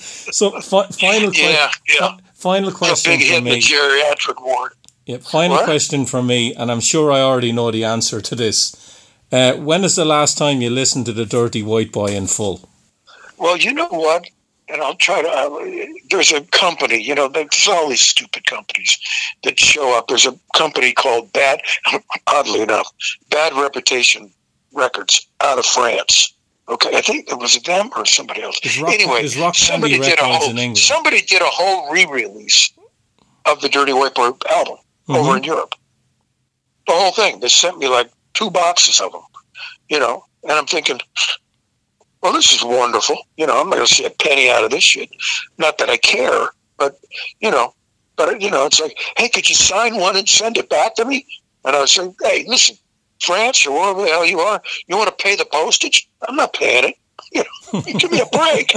So, 0.00 0.60
fi- 0.60 0.86
final, 0.88 1.30
que- 1.30 1.42
Yeah, 1.50 1.70
yeah. 1.88 2.16
fi- 2.16 2.18
final 2.34 2.68
A 2.70 2.72
question 2.72 3.12
big 3.18 3.20
hit 3.26 3.38
in 3.38 3.44
the 3.44 3.58
geriatric 3.58 4.42
ward. 4.42 4.72
Yeah, 5.06 5.18
final 5.18 5.56
What? 5.56 5.64
question 5.64 6.06
from 6.06 6.26
me, 6.26 6.54
and 6.54 6.70
I'm 6.70 6.80
sure 6.80 7.10
I 7.12 7.20
already 7.20 7.52
know 7.52 7.70
the 7.70 7.84
answer 7.84 8.20
to 8.20 8.34
this. 8.34 8.74
Uh, 9.30 9.54
when 9.54 9.84
is 9.84 9.96
the 9.96 10.04
last 10.04 10.38
time 10.38 10.60
you 10.62 10.70
listened 10.70 11.06
to 11.06 11.12
the 11.12 11.26
Dirty 11.26 11.62
White 11.62 11.92
Boy 11.92 12.08
in 12.16 12.26
full? 12.26 12.68
Well, 13.36 13.56
you 13.56 13.72
know 13.72 13.88
what? 13.88 14.26
And 14.70 14.82
I'll 14.82 14.94
try 14.96 15.22
to. 15.22 15.28
Uh, 15.28 15.86
there's 16.10 16.32
a 16.32 16.42
company, 16.42 17.00
you 17.02 17.14
know, 17.14 17.28
there's 17.28 17.66
all 17.68 17.88
these 17.88 18.00
stupid 18.02 18.44
companies 18.46 18.98
that 19.44 19.58
show 19.58 19.96
up. 19.96 20.08
There's 20.08 20.26
a 20.26 20.34
company 20.54 20.92
called 20.92 21.32
Bad, 21.32 21.60
oddly 22.26 22.60
enough, 22.62 22.90
Bad 23.30 23.54
Reputation 23.54 24.30
Records 24.72 25.26
out 25.40 25.58
of 25.58 25.64
France. 25.66 26.34
Okay, 26.68 26.94
I 26.94 27.00
think 27.00 27.30
it 27.30 27.38
was 27.38 27.58
them 27.62 27.88
or 27.96 28.04
somebody 28.04 28.42
else. 28.42 28.60
Rock- 28.78 28.92
anyway, 28.92 29.26
somebody 29.26 29.98
did 29.98 30.18
a 30.18 30.24
whole 30.24 30.74
somebody 30.74 31.22
did 31.22 31.40
a 31.40 31.46
whole 31.46 31.90
re-release 31.90 32.70
of 33.46 33.60
the 33.62 33.70
Dirty 33.70 33.94
White 33.94 34.14
Boy 34.14 34.32
album 34.50 34.76
over 35.08 35.30
Mhm. 35.32 35.36
in 35.38 35.44
Europe. 35.44 35.74
The 36.86 36.92
whole 36.92 37.12
thing. 37.12 37.40
They 37.40 37.48
sent 37.48 37.78
me 37.78 37.88
like 37.88 38.10
two 38.34 38.50
boxes 38.50 39.00
of 39.00 39.12
them, 39.12 39.22
you 39.88 39.98
know, 39.98 40.24
and 40.44 40.52
I'm 40.52 40.66
thinking, 40.66 41.00
well, 42.22 42.32
this 42.32 42.52
is 42.52 42.64
wonderful. 42.64 43.16
You 43.36 43.46
know, 43.46 43.60
I'm 43.60 43.68
not 43.68 43.76
going 43.76 43.86
to 43.86 43.94
see 43.94 44.04
a 44.04 44.10
penny 44.10 44.50
out 44.50 44.64
of 44.64 44.70
this 44.70 44.82
shit. 44.84 45.08
Not 45.56 45.78
that 45.78 45.88
I 45.88 45.96
care, 45.98 46.48
but 46.76 46.98
you 47.40 47.50
know, 47.50 47.74
but 48.16 48.40
you 48.40 48.50
know, 48.50 48.66
it's 48.66 48.80
like, 48.80 48.96
hey, 49.16 49.28
could 49.28 49.48
you 49.48 49.54
sign 49.54 49.96
one 49.96 50.16
and 50.16 50.28
send 50.28 50.56
it 50.56 50.68
back 50.68 50.94
to 50.96 51.04
me? 51.04 51.26
And 51.64 51.76
I 51.76 51.80
was 51.80 51.92
saying, 51.92 52.14
hey, 52.22 52.44
listen, 52.48 52.76
France 53.20 53.66
or 53.66 53.72
wherever 53.72 54.02
the 54.02 54.08
hell 54.08 54.24
you 54.26 54.40
are, 54.40 54.60
you 54.86 54.96
want 54.96 55.08
to 55.16 55.22
pay 55.24 55.36
the 55.36 55.44
postage? 55.44 56.08
I'm 56.28 56.36
not 56.36 56.52
paying 56.54 56.84
it. 56.84 56.94
You 57.32 57.42
know, 57.72 57.80
give 57.98 58.10
me 58.10 58.20
a 58.20 58.26
break. 58.26 58.72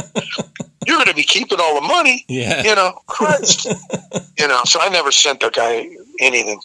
You're 0.85 0.97
going 0.97 1.07
to 1.07 1.13
be 1.13 1.23
keeping 1.23 1.59
all 1.61 1.75
the 1.79 1.87
money 1.87 2.25
Yeah. 2.27 2.63
you 2.63 2.75
know, 2.75 2.91
Christ. 3.07 3.65
you 4.37 4.47
know, 4.47 4.61
so 4.65 4.79
I 4.81 4.89
never 4.89 5.11
sent 5.11 5.39
the 5.39 5.49
guy 5.49 5.87
anything, 6.19 6.59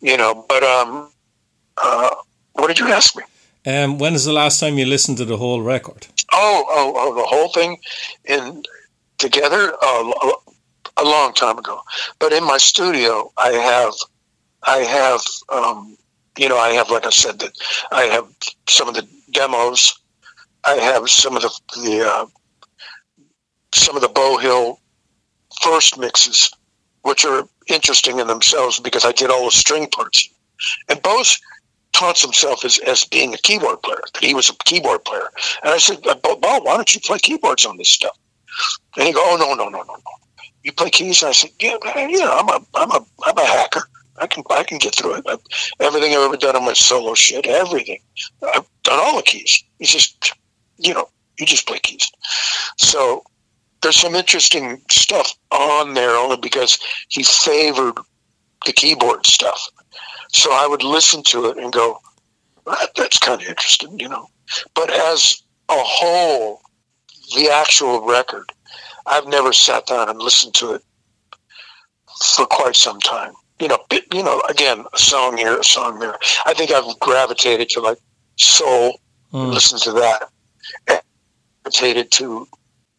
you 0.00 0.16
know, 0.16 0.44
but, 0.48 0.62
um, 0.62 1.10
uh, 1.82 2.10
what 2.54 2.68
did 2.68 2.78
you 2.78 2.88
ask 2.88 3.16
me? 3.16 3.22
Um, 3.64 3.98
when 3.98 4.14
is 4.14 4.24
the 4.24 4.32
last 4.32 4.58
time 4.58 4.76
you 4.78 4.86
listened 4.86 5.18
to 5.18 5.24
the 5.24 5.36
whole 5.36 5.62
record? 5.62 6.06
Oh, 6.32 6.64
oh, 6.68 6.92
oh, 6.96 7.14
the 7.14 7.22
whole 7.22 7.48
thing 7.50 7.78
in 8.24 8.62
together 9.18 9.72
uh, 9.80 10.32
a 10.96 11.04
long 11.04 11.32
time 11.32 11.58
ago. 11.58 11.80
But 12.18 12.32
in 12.32 12.44
my 12.44 12.58
studio, 12.58 13.30
I 13.38 13.50
have, 13.50 13.94
I 14.64 14.78
have, 14.78 15.20
um, 15.48 15.96
you 16.36 16.48
know, 16.48 16.58
I 16.58 16.70
have, 16.70 16.90
like 16.90 17.06
I 17.06 17.10
said, 17.10 17.38
that 17.38 17.52
I 17.92 18.02
have 18.04 18.26
some 18.68 18.88
of 18.88 18.94
the 18.94 19.06
demos. 19.30 19.98
I 20.64 20.74
have 20.74 21.08
some 21.08 21.36
of 21.36 21.42
the, 21.42 21.60
the 21.76 22.08
uh, 22.08 22.26
some 23.74 23.96
of 23.96 24.02
the 24.02 24.08
Beau 24.08 24.38
Hill 24.38 24.78
first 25.62 25.98
mixes, 25.98 26.50
which 27.02 27.24
are 27.24 27.44
interesting 27.68 28.18
in 28.18 28.26
themselves 28.26 28.80
because 28.80 29.04
I 29.04 29.12
did 29.12 29.30
all 29.30 29.46
the 29.46 29.50
string 29.50 29.88
parts. 29.88 30.28
And 30.88 31.02
Bose 31.02 31.40
taunts 31.92 32.22
himself 32.22 32.64
as, 32.64 32.78
as 32.80 33.04
being 33.04 33.34
a 33.34 33.38
keyboard 33.38 33.82
player, 33.82 34.00
that 34.14 34.22
he 34.22 34.34
was 34.34 34.50
a 34.50 34.54
keyboard 34.64 35.04
player. 35.04 35.28
And 35.62 35.72
I 35.72 35.78
said, 35.78 36.02
Beau, 36.02 36.36
Beau, 36.36 36.60
why 36.60 36.76
don't 36.76 36.94
you 36.94 37.00
play 37.00 37.18
keyboards 37.18 37.66
on 37.66 37.76
this 37.76 37.90
stuff? 37.90 38.16
And 38.96 39.06
he 39.06 39.12
go, 39.12 39.20
oh, 39.22 39.36
no, 39.36 39.54
no, 39.54 39.68
no, 39.68 39.82
no, 39.82 39.94
no. 39.94 40.12
You 40.62 40.72
play 40.72 40.90
keys? 40.90 41.22
And 41.22 41.30
I 41.30 41.32
said, 41.32 41.50
yeah, 41.58 41.76
know, 41.82 42.38
I'm 42.38 42.48
a, 42.48 42.60
I'm 42.74 42.90
a, 42.90 43.04
I'm 43.24 43.38
a 43.38 43.46
hacker. 43.46 43.82
I 44.18 44.26
can, 44.26 44.44
I 44.50 44.62
can 44.62 44.78
get 44.78 44.94
through 44.94 45.14
it. 45.14 45.24
I've, 45.26 45.40
everything 45.80 46.12
I've 46.12 46.22
ever 46.22 46.36
done 46.36 46.54
on 46.54 46.64
my 46.64 46.74
solo 46.74 47.14
shit, 47.14 47.46
everything. 47.46 48.00
I've 48.42 48.66
done 48.84 49.00
all 49.00 49.16
the 49.16 49.22
keys. 49.22 49.64
He 49.78 49.86
says, 49.86 50.14
you 50.78 50.94
know, 50.94 51.08
you 51.38 51.46
just 51.46 51.66
play 51.66 51.78
keys. 51.78 52.10
So 52.76 53.24
there's 53.80 53.96
some 53.96 54.14
interesting 54.14 54.82
stuff 54.90 55.34
on 55.50 55.94
there 55.94 56.14
only 56.14 56.36
because 56.36 56.78
he 57.08 57.22
favored 57.22 57.98
the 58.66 58.72
keyboard 58.72 59.26
stuff. 59.26 59.68
So 60.32 60.50
I 60.52 60.66
would 60.66 60.82
listen 60.82 61.22
to 61.24 61.46
it 61.46 61.58
and 61.58 61.72
go, 61.72 61.98
that, 62.66 62.90
that's 62.96 63.18
kind 63.18 63.40
of 63.40 63.46
interesting, 63.48 63.98
you 63.98 64.08
know. 64.08 64.26
But 64.74 64.90
as 64.90 65.42
a 65.68 65.74
whole, 65.76 66.60
the 67.36 67.50
actual 67.50 68.04
record, 68.06 68.50
I've 69.06 69.26
never 69.26 69.52
sat 69.52 69.86
down 69.86 70.08
and 70.08 70.18
listened 70.18 70.54
to 70.54 70.72
it 70.74 70.82
for 72.34 72.46
quite 72.46 72.76
some 72.76 73.00
time. 73.00 73.32
You 73.60 73.68
know, 73.68 73.78
you 74.12 74.22
know, 74.22 74.42
again, 74.48 74.84
a 74.92 74.98
song 74.98 75.36
here, 75.36 75.58
a 75.58 75.64
song 75.64 75.98
there. 75.98 76.18
I 76.46 76.54
think 76.54 76.70
I've 76.70 76.98
gravitated 77.00 77.68
to 77.70 77.80
like 77.80 77.98
soul, 78.36 78.98
Mm. 79.32 79.50
listen 79.50 79.78
to 79.80 79.92
that. 79.92 80.28
And 80.88 81.00
gravitated 81.64 82.10
to 82.12 82.46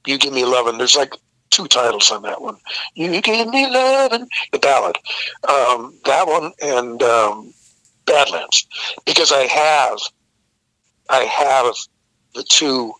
"You 0.07 0.17
Give 0.17 0.33
Me 0.33 0.45
Love," 0.45 0.65
and 0.65 0.79
there's 0.79 0.95
like 0.95 1.13
two 1.53 1.67
titles 1.67 2.11
on 2.11 2.23
that 2.23 2.41
one. 2.41 2.57
You 2.95 3.21
give 3.21 3.47
me 3.47 3.69
love 3.69 4.11
and 4.11 4.27
the 4.51 4.59
ballad, 4.59 4.97
um, 5.47 5.93
that 6.05 6.25
one 6.27 6.51
and 6.61 7.01
um, 7.03 7.53
Badlands, 8.05 8.67
because 9.05 9.31
I 9.31 9.43
have, 9.43 9.99
I 11.09 11.23
have 11.25 11.75
the 12.33 12.43
two, 12.49 12.93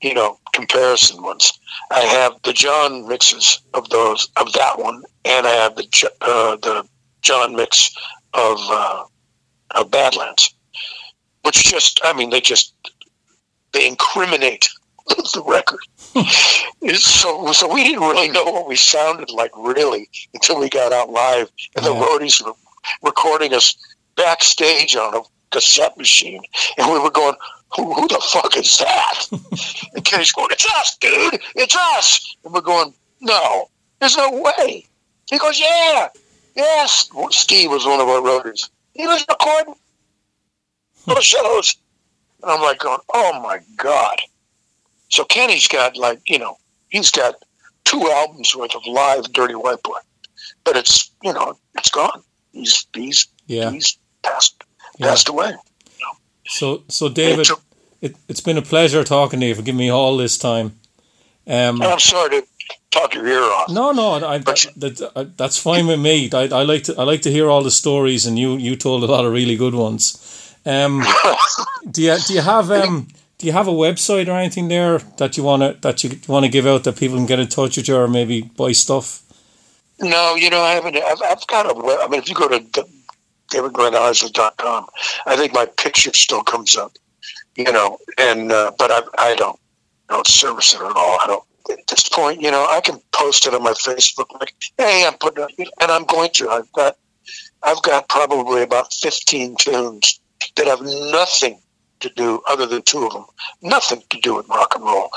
you 0.00 0.14
know, 0.14 0.38
comparison 0.54 1.22
ones. 1.22 1.52
I 1.90 2.00
have 2.00 2.34
the 2.44 2.52
John 2.52 3.08
mixes 3.08 3.60
of 3.74 3.88
those 3.90 4.28
of 4.36 4.52
that 4.52 4.78
one, 4.78 5.02
and 5.24 5.46
I 5.46 5.50
have 5.50 5.74
the 5.74 6.10
uh, 6.20 6.56
the 6.56 6.88
John 7.22 7.56
mix 7.56 7.94
of 8.32 8.58
uh, 8.70 9.04
of 9.72 9.90
Badlands, 9.90 10.54
which 11.42 11.64
just, 11.64 12.00
I 12.04 12.12
mean, 12.12 12.30
they 12.30 12.40
just 12.40 12.74
they 13.72 13.88
incriminate 13.88 14.68
the 15.06 15.42
record. 15.46 15.80
so, 16.98 17.52
so 17.52 17.72
we 17.72 17.84
didn't 17.84 18.00
really 18.00 18.28
know 18.28 18.44
what 18.44 18.68
we 18.68 18.76
sounded 18.76 19.30
like 19.30 19.50
really 19.56 20.08
until 20.34 20.58
we 20.58 20.68
got 20.68 20.92
out 20.92 21.10
live, 21.10 21.50
and 21.76 21.84
the 21.84 21.90
roadies 21.90 22.44
were 22.44 22.52
recording 23.02 23.54
us 23.54 23.76
backstage 24.16 24.96
on 24.96 25.14
a 25.14 25.20
cassette 25.50 25.96
machine, 25.96 26.42
and 26.76 26.92
we 26.92 26.98
were 26.98 27.10
going, 27.10 27.34
"Who, 27.76 27.92
who 27.94 28.08
the 28.08 28.20
fuck 28.20 28.56
is 28.56 28.76
that?" 28.78 29.26
and 29.94 30.04
Keni's 30.04 30.32
going, 30.32 30.48
"It's 30.50 30.66
us, 30.66 30.96
dude. 31.00 31.40
It's 31.54 31.76
us." 31.76 32.36
And 32.44 32.52
we're 32.52 32.60
going, 32.60 32.94
"No, 33.20 33.68
there's 34.00 34.16
no 34.16 34.40
way." 34.40 34.86
He 35.30 35.38
goes, 35.38 35.60
"Yeah, 35.60 36.08
yes." 36.54 37.10
Steve 37.30 37.70
was 37.70 37.86
one 37.86 38.00
of 38.00 38.08
our 38.08 38.20
roadies. 38.20 38.70
He 38.94 39.06
was 39.06 39.24
recording 39.28 39.74
those 41.06 41.24
shows, 41.24 41.76
and 42.42 42.50
I'm 42.50 42.62
like, 42.62 42.78
going, 42.78 43.00
"Oh 43.12 43.40
my 43.40 43.60
god." 43.76 44.20
So 45.08 45.24
Keni's 45.24 45.68
got 45.68 45.96
like, 45.96 46.20
you 46.26 46.38
know, 46.38 46.56
he's 46.88 47.10
got 47.10 47.36
two 47.84 48.10
albums 48.10 48.54
worth 48.54 48.74
of 48.74 48.82
live 48.86 49.32
Dirty 49.32 49.54
White 49.54 49.82
Boy, 49.82 49.98
but 50.64 50.76
it's, 50.76 51.10
you 51.22 51.32
know, 51.32 51.56
it's 51.76 51.90
gone. 51.90 52.22
He's, 52.52 52.86
he's, 52.94 53.28
yeah. 53.46 53.70
he's 53.70 53.98
passed, 54.22 54.62
yeah. 54.98 55.08
passed 55.08 55.28
away. 55.28 55.54
So, 56.48 56.84
so 56.88 57.08
David, 57.08 57.48
it, 58.00 58.16
has 58.28 58.40
been 58.40 58.58
a 58.58 58.62
pleasure 58.62 59.04
talking 59.04 59.40
to 59.40 59.46
you 59.46 59.54
for 59.54 59.62
giving 59.62 59.78
me 59.78 59.90
all 59.90 60.16
this 60.16 60.38
time. 60.38 60.78
Um, 61.46 61.82
I'm 61.82 61.98
sorry 61.98 62.30
to 62.30 62.46
talk 62.90 63.14
your 63.14 63.26
ear 63.26 63.42
off. 63.42 63.70
No, 63.70 63.92
no, 63.92 64.14
I, 64.14 64.38
that, 64.38 64.66
that, 64.76 65.12
uh, 65.14 65.24
that's 65.36 65.58
fine 65.58 65.86
with 65.86 66.00
me. 66.00 66.30
I, 66.32 66.42
I, 66.42 66.62
like 66.62 66.84
to 66.84 66.96
I 66.96 67.04
like 67.04 67.22
to 67.22 67.30
hear 67.30 67.48
all 67.48 67.62
the 67.62 67.70
stories, 67.70 68.26
and 68.26 68.38
you 68.38 68.56
you 68.56 68.76
told 68.76 69.04
a 69.04 69.06
lot 69.06 69.24
of 69.24 69.32
really 69.32 69.56
good 69.56 69.74
ones. 69.74 70.54
Um, 70.64 71.04
do 71.90 72.02
you 72.02 72.16
do 72.26 72.34
you 72.34 72.40
have 72.40 72.70
um, 72.70 73.08
do 73.38 73.46
you 73.46 73.52
have 73.52 73.68
a 73.68 73.72
website 73.72 74.28
or 74.28 74.32
anything 74.32 74.68
there 74.68 74.98
that 75.18 75.36
you 75.36 75.42
want 75.42 75.62
to 75.62 75.78
that 75.82 76.02
you 76.02 76.18
want 76.26 76.44
to 76.44 76.50
give 76.50 76.66
out 76.66 76.84
that 76.84 76.96
people 76.96 77.16
can 77.16 77.26
get 77.26 77.38
in 77.38 77.48
touch 77.48 77.76
with 77.76 77.88
you 77.88 77.96
or 77.96 78.08
maybe 78.08 78.42
buy 78.42 78.72
stuff? 78.72 79.22
No, 80.00 80.34
you 80.34 80.50
know 80.50 80.60
I 80.60 80.72
haven't. 80.72 80.96
I've, 80.96 81.22
I've 81.22 81.46
got 81.46 81.66
a. 81.66 82.04
I 82.04 82.08
mean, 82.08 82.20
if 82.20 82.28
you 82.28 82.34
go 82.34 82.48
to 82.48 82.60
davidglennisler.com, 83.52 84.86
I 85.26 85.36
think 85.36 85.52
my 85.52 85.66
picture 85.66 86.12
still 86.14 86.42
comes 86.42 86.76
up. 86.76 86.92
You 87.56 87.72
know, 87.72 87.98
and 88.18 88.52
uh, 88.52 88.72
but 88.78 88.90
I 88.90 89.02
I 89.18 89.34
don't 89.34 89.58
don't 90.08 90.26
service 90.26 90.74
it 90.74 90.80
at 90.80 90.96
all. 90.96 91.18
I 91.20 91.26
don't. 91.26 91.44
At 91.68 91.84
this 91.88 92.08
point, 92.08 92.40
you 92.40 92.50
know, 92.52 92.64
I 92.70 92.80
can 92.80 93.00
post 93.12 93.46
it 93.46 93.54
on 93.54 93.62
my 93.62 93.72
Facebook 93.72 94.30
like, 94.38 94.54
"Hey, 94.78 95.04
I'm 95.04 95.14
putting," 95.14 95.46
it, 95.58 95.68
and 95.80 95.90
I'm 95.90 96.04
going 96.04 96.30
to. 96.34 96.48
I've 96.48 96.70
got 96.72 96.96
I've 97.62 97.82
got 97.82 98.08
probably 98.08 98.62
about 98.62 98.92
fifteen 98.92 99.56
tunes 99.56 100.20
that 100.54 100.66
have 100.66 100.82
nothing 100.82 101.58
to 102.00 102.10
do 102.10 102.42
other 102.48 102.66
than 102.66 102.82
two 102.82 103.06
of 103.06 103.12
them. 103.12 103.24
Nothing 103.62 104.02
to 104.10 104.20
do 104.20 104.36
with 104.36 104.48
rock 104.48 104.74
and 104.74 104.84
roll 104.84 105.10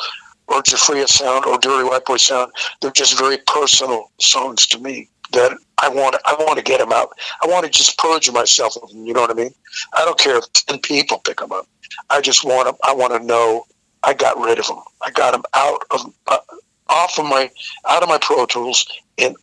or 0.49 0.63
Giuffria 0.63 1.07
sound 1.07 1.45
or 1.45 1.57
Dirty 1.57 1.87
White 1.87 2.05
Boy 2.05 2.17
sound. 2.17 2.51
They're 2.81 2.91
just 2.91 3.17
very 3.17 3.37
personal 3.47 4.11
songs 4.19 4.67
to 4.67 4.79
me 4.79 5.09
that 5.31 5.55
I 5.77 5.89
want. 5.89 6.15
I 6.25 6.33
want 6.33 6.57
to 6.57 6.63
get 6.63 6.79
them 6.79 6.91
out. 6.91 7.11
I 7.43 7.47
want 7.47 7.65
to 7.65 7.71
just 7.71 7.97
purge 7.97 8.29
myself 8.31 8.75
of 8.81 8.89
them. 8.89 9.05
You 9.05 9.13
know 9.13 9.21
what 9.21 9.31
I 9.31 9.35
mean? 9.35 9.53
I 9.93 10.03
don't 10.05 10.17
care 10.17 10.37
if 10.37 10.51
ten 10.53 10.79
people 10.79 11.19
pick 11.19 11.37
them 11.37 11.51
up. 11.51 11.67
I 12.09 12.21
just 12.21 12.43
want 12.43 12.65
them. 12.65 12.75
I 12.83 12.93
want 12.93 13.13
to 13.13 13.23
know 13.23 13.65
I 14.03 14.13
got 14.13 14.39
rid 14.39 14.59
of 14.59 14.67
them. 14.67 14.79
I 15.01 15.11
got 15.11 15.31
them 15.31 15.43
out 15.53 15.83
of 15.91 16.13
uh, 16.27 16.39
off 16.87 17.19
of 17.19 17.25
my 17.25 17.51
out 17.87 18.03
of 18.03 18.09
my 18.09 18.17
Pro 18.19 18.45
Tools 18.45 18.87
and 19.17 19.35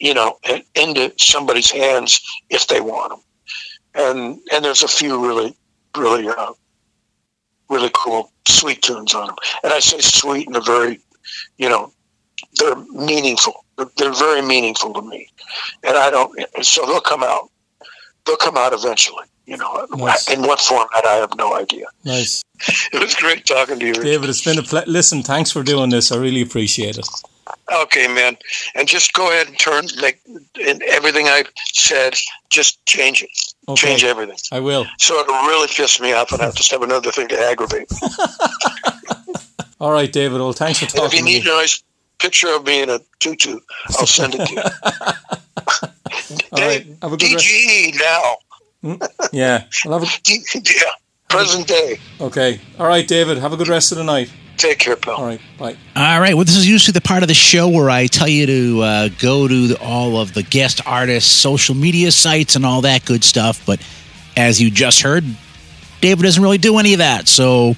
you 0.00 0.14
know 0.14 0.38
and 0.48 0.64
into 0.74 1.12
somebody's 1.16 1.70
hands 1.70 2.20
if 2.50 2.66
they 2.66 2.80
want 2.80 3.10
them. 3.10 3.20
And 3.94 4.40
and 4.52 4.64
there's 4.64 4.82
a 4.82 4.88
few 4.88 5.24
really 5.24 5.56
really 5.96 6.28
uh, 6.28 6.52
really 7.70 7.90
cool 7.94 8.30
sweet 8.46 8.82
tunes 8.82 9.14
on 9.14 9.28
them. 9.28 9.36
And 9.62 9.72
I 9.72 9.78
say 9.78 10.00
sweet 10.00 10.48
in 10.48 10.56
a 10.56 10.60
very, 10.60 11.00
you 11.56 11.68
know, 11.68 11.92
they're 12.56 12.76
meaningful. 12.76 13.64
They're 13.96 14.12
very 14.12 14.42
meaningful 14.42 14.92
to 14.92 15.02
me. 15.02 15.28
And 15.84 15.96
I 15.96 16.10
don't, 16.10 16.32
so 16.62 16.84
they'll 16.84 17.00
come 17.00 17.22
out. 17.22 17.50
They'll 18.26 18.36
come 18.36 18.58
out 18.58 18.72
eventually. 18.72 19.24
You 19.46 19.56
know, 19.56 19.86
nice. 19.96 20.30
in 20.30 20.42
what 20.42 20.60
format, 20.60 21.04
I 21.04 21.14
have 21.14 21.34
no 21.36 21.54
idea. 21.54 21.86
Nice. 22.04 22.42
It 22.92 23.00
was 23.00 23.14
great 23.14 23.46
talking 23.46 23.78
to 23.80 23.86
you, 23.86 23.94
David. 23.94 24.28
It's 24.28 24.44
been 24.44 24.58
a 24.58 24.62
ple- 24.62 24.84
listen. 24.86 25.22
Thanks 25.22 25.50
for 25.50 25.62
doing 25.62 25.88
this. 25.88 26.12
I 26.12 26.16
really 26.18 26.42
appreciate 26.42 26.98
it. 26.98 27.08
Okay, 27.82 28.06
man. 28.08 28.36
And 28.74 28.88
just 28.88 29.12
go 29.12 29.28
ahead 29.30 29.48
and 29.48 29.58
turn 29.58 29.86
like 30.00 30.20
in 30.58 30.80
everything 30.88 31.26
I 31.26 31.44
said. 31.72 32.14
Just 32.48 32.84
change 32.86 33.22
it. 33.22 33.30
Okay. 33.68 33.88
Change 33.88 34.04
everything. 34.04 34.36
I 34.52 34.60
will. 34.60 34.86
So 34.98 35.18
it'll 35.20 35.34
really 35.46 35.68
piss 35.68 36.00
me 36.00 36.12
off, 36.12 36.32
and 36.32 36.42
I 36.42 36.50
just 36.50 36.70
have 36.70 36.82
another 36.82 37.12
thing 37.12 37.28
to 37.28 37.38
aggravate. 37.38 37.90
All 39.80 39.92
right, 39.92 40.12
David. 40.12 40.40
Well, 40.40 40.52
thanks 40.52 40.80
for 40.80 40.86
talking. 40.86 41.04
And 41.04 41.12
if 41.12 41.18
you 41.18 41.24
need 41.24 41.46
a 41.46 41.56
nice 41.56 41.82
picture 42.18 42.54
of 42.54 42.66
me 42.66 42.82
in 42.82 42.90
a 42.90 43.00
tutu, 43.18 43.60
I'll 43.98 44.06
send 44.06 44.34
it 44.36 44.46
to 44.46 44.52
you. 44.52 44.62
All 46.52 46.66
right. 46.66 46.86
Have 47.02 47.12
a 47.12 47.16
good 47.16 47.38
DGE 47.38 47.98
now. 47.98 48.36
Hmm? 48.82 48.94
Yeah. 49.32 49.64
I'll 49.86 49.98
have 49.98 50.02
a... 50.02 50.12
yeah. 50.54 50.90
Present 51.28 51.68
day. 51.68 51.98
Okay. 52.20 52.60
All 52.78 52.86
right, 52.86 53.06
David. 53.06 53.38
Have 53.38 53.52
a 53.52 53.56
good 53.56 53.68
rest 53.68 53.92
of 53.92 53.98
the 53.98 54.04
night. 54.04 54.30
Take 54.60 54.78
care, 54.78 54.94
pal. 54.94 55.14
All 55.14 55.24
right. 55.24 55.40
Bye. 55.56 55.76
All 55.96 56.20
right. 56.20 56.34
Well, 56.34 56.44
this 56.44 56.56
is 56.56 56.68
usually 56.68 56.92
the 56.92 57.00
part 57.00 57.22
of 57.22 57.28
the 57.28 57.34
show 57.34 57.68
where 57.68 57.88
I 57.88 58.08
tell 58.08 58.28
you 58.28 58.44
to 58.46 58.82
uh, 58.82 59.08
go 59.18 59.48
to 59.48 59.68
the, 59.68 59.80
all 59.80 60.18
of 60.18 60.34
the 60.34 60.42
guest 60.42 60.82
artists' 60.84 61.30
social 61.30 61.74
media 61.74 62.12
sites 62.12 62.56
and 62.56 62.66
all 62.66 62.82
that 62.82 63.06
good 63.06 63.24
stuff. 63.24 63.64
But 63.64 63.80
as 64.36 64.60
you 64.60 64.70
just 64.70 65.00
heard, 65.00 65.24
David 66.02 66.24
doesn't 66.24 66.42
really 66.42 66.58
do 66.58 66.76
any 66.76 66.92
of 66.92 66.98
that. 66.98 67.26
So 67.26 67.74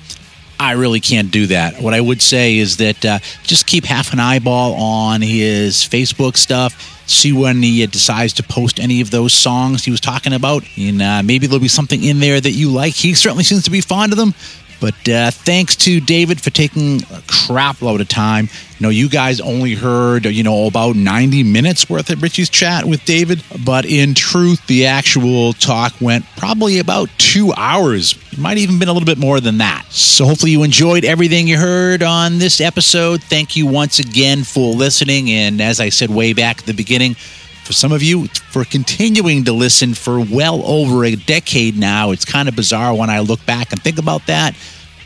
I 0.58 0.72
really 0.72 0.98
can't 0.98 1.30
do 1.30 1.46
that. 1.46 1.80
What 1.80 1.94
I 1.94 2.00
would 2.00 2.20
say 2.20 2.56
is 2.58 2.78
that 2.78 3.04
uh, 3.04 3.20
just 3.44 3.68
keep 3.68 3.84
half 3.84 4.12
an 4.12 4.18
eyeball 4.18 4.74
on 4.74 5.20
his 5.20 5.76
Facebook 5.76 6.36
stuff. 6.36 6.88
See 7.06 7.32
when 7.32 7.62
he 7.62 7.86
decides 7.86 8.32
to 8.34 8.42
post 8.42 8.80
any 8.80 9.00
of 9.00 9.10
those 9.12 9.32
songs 9.32 9.84
he 9.84 9.92
was 9.92 10.00
talking 10.00 10.32
about. 10.32 10.64
And 10.76 11.00
uh, 11.00 11.22
maybe 11.22 11.46
there'll 11.46 11.60
be 11.60 11.68
something 11.68 12.02
in 12.02 12.18
there 12.18 12.40
that 12.40 12.50
you 12.50 12.70
like. 12.70 12.94
He 12.94 13.14
certainly 13.14 13.44
seems 13.44 13.64
to 13.64 13.70
be 13.70 13.80
fond 13.80 14.12
of 14.12 14.18
them. 14.18 14.34
But 14.82 15.08
uh, 15.08 15.30
thanks 15.30 15.76
to 15.76 16.00
David 16.00 16.40
for 16.40 16.50
taking 16.50 17.04
a 17.04 17.22
crap 17.28 17.82
load 17.82 18.00
of 18.00 18.08
time. 18.08 18.48
You 18.78 18.86
know, 18.86 18.88
you 18.88 19.08
guys 19.08 19.40
only 19.40 19.76
heard, 19.76 20.26
you 20.26 20.42
know, 20.42 20.66
about 20.66 20.96
90 20.96 21.44
minutes 21.44 21.88
worth 21.88 22.10
of 22.10 22.20
Richie's 22.20 22.50
chat 22.50 22.84
with 22.84 23.04
David. 23.04 23.44
But 23.64 23.84
in 23.84 24.14
truth, 24.14 24.66
the 24.66 24.86
actual 24.86 25.52
talk 25.52 25.94
went 26.00 26.24
probably 26.36 26.80
about 26.80 27.08
two 27.16 27.52
hours. 27.52 28.18
It 28.32 28.38
might 28.38 28.58
even 28.58 28.80
been 28.80 28.88
a 28.88 28.92
little 28.92 29.06
bit 29.06 29.18
more 29.18 29.38
than 29.38 29.58
that. 29.58 29.86
So 29.90 30.24
hopefully 30.24 30.50
you 30.50 30.64
enjoyed 30.64 31.04
everything 31.04 31.46
you 31.46 31.58
heard 31.58 32.02
on 32.02 32.38
this 32.38 32.60
episode. 32.60 33.22
Thank 33.22 33.54
you 33.54 33.68
once 33.68 34.00
again 34.00 34.42
for 34.42 34.74
listening. 34.74 35.30
And 35.30 35.60
as 35.60 35.78
I 35.78 35.90
said 35.90 36.10
way 36.10 36.32
back 36.32 36.58
at 36.58 36.66
the 36.66 36.74
beginning, 36.74 37.14
for 37.72 37.78
some 37.78 37.92
of 37.92 38.02
you, 38.02 38.26
for 38.50 38.64
continuing 38.66 39.44
to 39.44 39.52
listen 39.52 39.94
for 39.94 40.20
well 40.20 40.62
over 40.66 41.04
a 41.04 41.16
decade 41.16 41.76
now. 41.76 42.10
It's 42.10 42.24
kind 42.24 42.46
of 42.48 42.54
bizarre 42.54 42.94
when 42.94 43.08
I 43.08 43.20
look 43.20 43.44
back 43.46 43.72
and 43.72 43.82
think 43.82 43.98
about 43.98 44.26
that. 44.26 44.54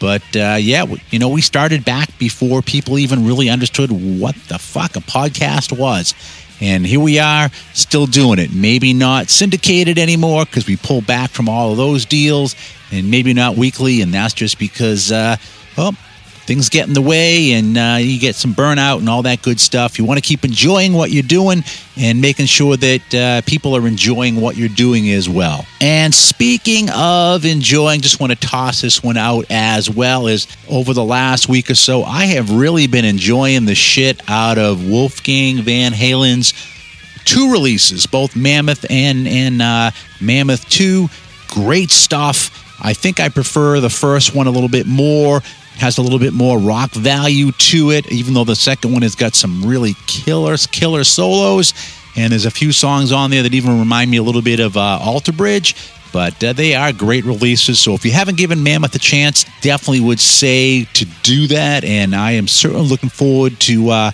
But 0.01 0.23
uh, 0.35 0.57
yeah, 0.61 0.85
you 1.11 1.19
know, 1.21 1.29
we 1.29 1.43
started 1.43 1.85
back 1.85 2.19
before 2.19 2.63
people 2.63 2.99
even 2.99 3.25
really 3.25 3.49
understood 3.49 3.91
what 3.91 4.35
the 4.49 4.59
fuck 4.59 4.97
a 4.97 5.01
podcast 5.01 5.79
was. 5.79 6.13
And 6.61 6.85
here 6.85 6.99
we 6.99 7.21
are, 7.21 7.51
still 7.73 8.07
doing 8.07 8.39
it. 8.41 8.53
Maybe 8.53 8.93
not 8.93 9.29
syndicated 9.29 9.97
anymore 9.97 10.45
because 10.45 10.67
we 10.67 10.77
pulled 10.77 11.07
back 11.07 11.31
from 11.31 11.49
all 11.49 11.71
of 11.71 11.77
those 11.77 12.05
deals, 12.05 12.57
and 12.91 13.11
maybe 13.11 13.33
not 13.33 13.57
weekly. 13.57 14.01
And 14.01 14.13
that's 14.13 14.35
just 14.35 14.59
because, 14.59 15.13
uh, 15.13 15.37
well, 15.77 15.95
things 16.47 16.69
get 16.69 16.87
in 16.87 16.95
the 16.95 17.03
way 17.03 17.53
and 17.53 17.77
uh, 17.77 17.97
you 18.01 18.21
get 18.21 18.37
some 18.37 18.55
burnout 18.55 18.99
and 18.99 19.09
all 19.09 19.23
that 19.23 19.43
good 19.43 19.59
stuff. 19.59 19.99
You 19.99 20.05
want 20.05 20.19
to 20.19 20.27
keep 20.27 20.45
enjoying 20.45 20.93
what 20.93 21.11
you're 21.11 21.23
doing 21.23 21.65
and 21.97 22.21
making 22.21 22.47
sure 22.47 22.77
that 22.77 23.15
uh, 23.15 23.43
people 23.47 23.77
are 23.77 23.87
enjoying 23.87 24.41
what 24.41 24.57
you're 24.57 24.69
doing 24.69 25.11
as 25.11 25.29
well. 25.29 25.67
And 25.81 26.15
speaking 26.15 26.89
of 26.91 27.45
enjoying, 27.45 28.01
just 28.01 28.21
want 28.21 28.33
to 28.33 28.39
toss 28.39 28.81
this 28.81 29.03
one 29.03 29.17
out 29.17 29.47
as 29.51 29.91
well 29.91 30.29
as 30.29 30.47
over 30.71 30.93
the 30.93 31.05
last 31.05 31.49
week 31.49 31.71
or 31.71 31.75
so, 31.75 32.05
I 32.05 32.27
have 32.27 32.51
really 32.51 32.87
been 32.87 33.05
enjoying 33.05 33.65
the 33.65 33.75
shit 33.75 34.23
out 34.29 34.59
of 34.59 34.89
Wolfgang 34.89 35.63
Van 35.63 35.93
Halen's 35.93 36.53
two 37.25 37.51
releases, 37.51 38.07
both 38.07 38.37
Mammoth 38.37 38.87
and 38.89 39.27
and 39.27 39.61
uh, 39.61 39.91
Mammoth 40.21 40.69
Two. 40.71 41.09
Great 41.49 41.91
stuff. 41.91 42.63
I 42.81 42.93
think 42.93 43.21
I 43.21 43.29
prefer 43.29 43.81
the 43.81 43.91
first 43.91 44.35
one 44.35 44.47
a 44.47 44.51
little 44.51 44.69
bit 44.69 44.87
more 44.87 45.41
has 45.77 45.99
a 45.99 46.03
little 46.03 46.19
bit 46.19 46.33
more 46.33 46.59
rock 46.59 46.91
value 46.93 47.53
to 47.53 47.91
it, 47.91 48.11
even 48.11 48.35
though 48.35 48.45
the 48.45 48.57
second 48.57 48.93
one 48.93 49.03
has 49.03 49.15
got 49.15 49.35
some 49.35 49.65
really 49.65 49.95
killer, 50.07 50.57
killer 50.57 51.05
solos. 51.05 51.75
And 52.17 52.33
there's 52.33 52.47
a 52.47 52.51
few 52.51 52.73
songs 52.73 53.13
on 53.13 53.31
there 53.31 53.43
that 53.43 53.53
even 53.53 53.79
remind 53.79 54.11
me 54.11 54.17
a 54.17 54.23
little 54.23 54.43
bit 54.43 54.59
of 54.59 54.77
uh, 54.77 54.99
Alter 55.03 55.33
Bridge 55.33 55.75
but 56.17 56.43
uh, 56.43 56.55
they 56.55 56.75
are 56.75 56.95
great 56.95 57.27
releases. 57.27 57.79
So 57.79 57.93
if 57.93 58.03
you 58.07 58.11
haven't 58.11 58.39
given 58.39 58.63
Mammoth 58.63 58.95
a 58.95 58.99
chance, 58.99 59.45
definitely 59.61 60.01
would 60.01 60.19
say 60.19 60.85
to 60.85 61.05
do 61.23 61.47
that. 61.49 61.85
And 61.85 62.15
I 62.15 62.33
am 62.33 62.49
certainly 62.49 62.87
looking 62.87 63.11
forward 63.11 63.61
to 63.61 63.91
uh, 63.91 64.11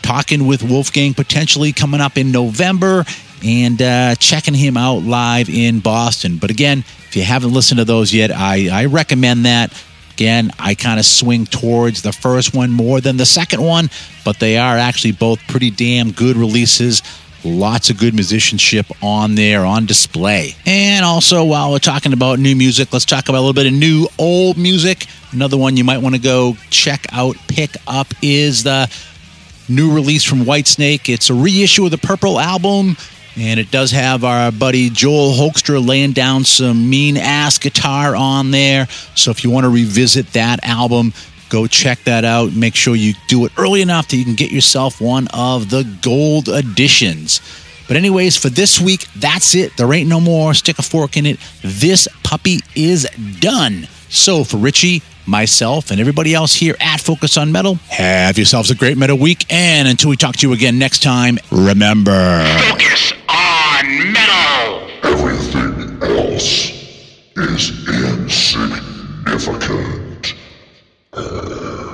talking 0.00 0.46
with 0.46 0.62
Wolfgang 0.62 1.12
potentially 1.12 1.72
coming 1.72 2.00
up 2.00 2.16
in 2.16 2.32
November 2.32 3.04
and 3.44 3.82
uh, 3.82 4.14
checking 4.14 4.54
him 4.54 4.78
out 4.78 5.02
live 5.02 5.50
in 5.50 5.80
Boston. 5.80 6.38
But 6.38 6.50
again, 6.50 6.78
if 6.78 7.14
you 7.14 7.24
haven't 7.24 7.52
listened 7.52 7.78
to 7.78 7.84
those 7.84 8.14
yet, 8.14 8.30
I, 8.30 8.70
I 8.70 8.86
recommend 8.86 9.44
that. 9.44 9.72
Again, 10.14 10.52
I 10.60 10.76
kind 10.76 11.00
of 11.00 11.06
swing 11.06 11.44
towards 11.44 12.02
the 12.02 12.12
first 12.12 12.54
one 12.54 12.70
more 12.70 13.00
than 13.00 13.16
the 13.16 13.26
second 13.26 13.60
one, 13.60 13.90
but 14.24 14.38
they 14.38 14.56
are 14.58 14.78
actually 14.78 15.10
both 15.10 15.40
pretty 15.48 15.70
damn 15.70 16.12
good 16.12 16.36
releases. 16.36 17.02
Lots 17.44 17.90
of 17.90 17.98
good 17.98 18.14
musicianship 18.14 18.86
on 19.02 19.34
there 19.34 19.66
on 19.66 19.86
display. 19.86 20.54
And 20.66 21.04
also, 21.04 21.44
while 21.44 21.72
we're 21.72 21.78
talking 21.80 22.12
about 22.12 22.38
new 22.38 22.54
music, 22.54 22.92
let's 22.92 23.04
talk 23.04 23.28
about 23.28 23.38
a 23.38 23.40
little 23.40 23.54
bit 23.54 23.66
of 23.66 23.72
new 23.72 24.06
old 24.16 24.56
music. 24.56 25.06
Another 25.32 25.56
one 25.56 25.76
you 25.76 25.82
might 25.82 25.98
want 25.98 26.14
to 26.14 26.20
go 26.20 26.56
check 26.70 27.06
out, 27.10 27.36
pick 27.48 27.76
up 27.88 28.06
is 28.22 28.62
the 28.62 28.88
new 29.68 29.92
release 29.92 30.22
from 30.22 30.44
Whitesnake. 30.44 31.12
It's 31.12 31.28
a 31.28 31.34
reissue 31.34 31.84
of 31.86 31.90
the 31.90 31.98
Purple 31.98 32.38
album. 32.38 32.96
And 33.36 33.58
it 33.58 33.70
does 33.70 33.90
have 33.90 34.22
our 34.24 34.52
buddy 34.52 34.90
Joel 34.90 35.32
Hoekstra 35.32 35.84
laying 35.84 36.12
down 36.12 36.44
some 36.44 36.88
mean 36.88 37.16
ass 37.16 37.58
guitar 37.58 38.14
on 38.14 38.52
there. 38.52 38.86
So 39.16 39.30
if 39.30 39.42
you 39.42 39.50
want 39.50 39.64
to 39.64 39.70
revisit 39.70 40.32
that 40.34 40.64
album, 40.64 41.12
Go 41.54 41.68
check 41.68 42.02
that 42.02 42.24
out. 42.24 42.52
Make 42.52 42.74
sure 42.74 42.96
you 42.96 43.14
do 43.28 43.44
it 43.44 43.52
early 43.56 43.80
enough 43.80 44.08
that 44.08 44.16
you 44.16 44.24
can 44.24 44.34
get 44.34 44.50
yourself 44.50 45.00
one 45.00 45.28
of 45.32 45.70
the 45.70 45.84
gold 46.02 46.48
editions. 46.48 47.40
But, 47.86 47.96
anyways, 47.96 48.36
for 48.36 48.48
this 48.48 48.80
week, 48.80 49.06
that's 49.14 49.54
it. 49.54 49.76
There 49.76 49.92
ain't 49.92 50.08
no 50.08 50.20
more. 50.20 50.52
Stick 50.54 50.80
a 50.80 50.82
fork 50.82 51.16
in 51.16 51.26
it. 51.26 51.38
This 51.62 52.08
puppy 52.24 52.58
is 52.74 53.06
done. 53.38 53.86
So, 54.08 54.42
for 54.42 54.56
Richie, 54.56 55.02
myself, 55.26 55.90
and 55.90 56.00
everybody 56.00 56.34
else 56.34 56.54
here 56.54 56.76
at 56.80 57.00
Focus 57.00 57.36
on 57.36 57.50
Metal, 57.52 57.74
have 57.88 58.36
yourselves 58.38 58.70
a 58.70 58.74
great 58.74 58.96
metal 58.98 59.18
week. 59.18 59.44
And 59.50 59.88
until 59.88 60.10
we 60.10 60.16
talk 60.16 60.36
to 60.36 60.46
you 60.46 60.52
again 60.52 60.78
next 60.78 61.02
time, 61.02 61.38
remember 61.50 62.44
Focus 62.68 63.12
on 63.28 64.12
Metal. 64.12 64.88
Everything 65.04 65.98
else 66.02 66.70
is 67.36 67.70
insignificant. 67.88 70.34
You're 71.16 71.93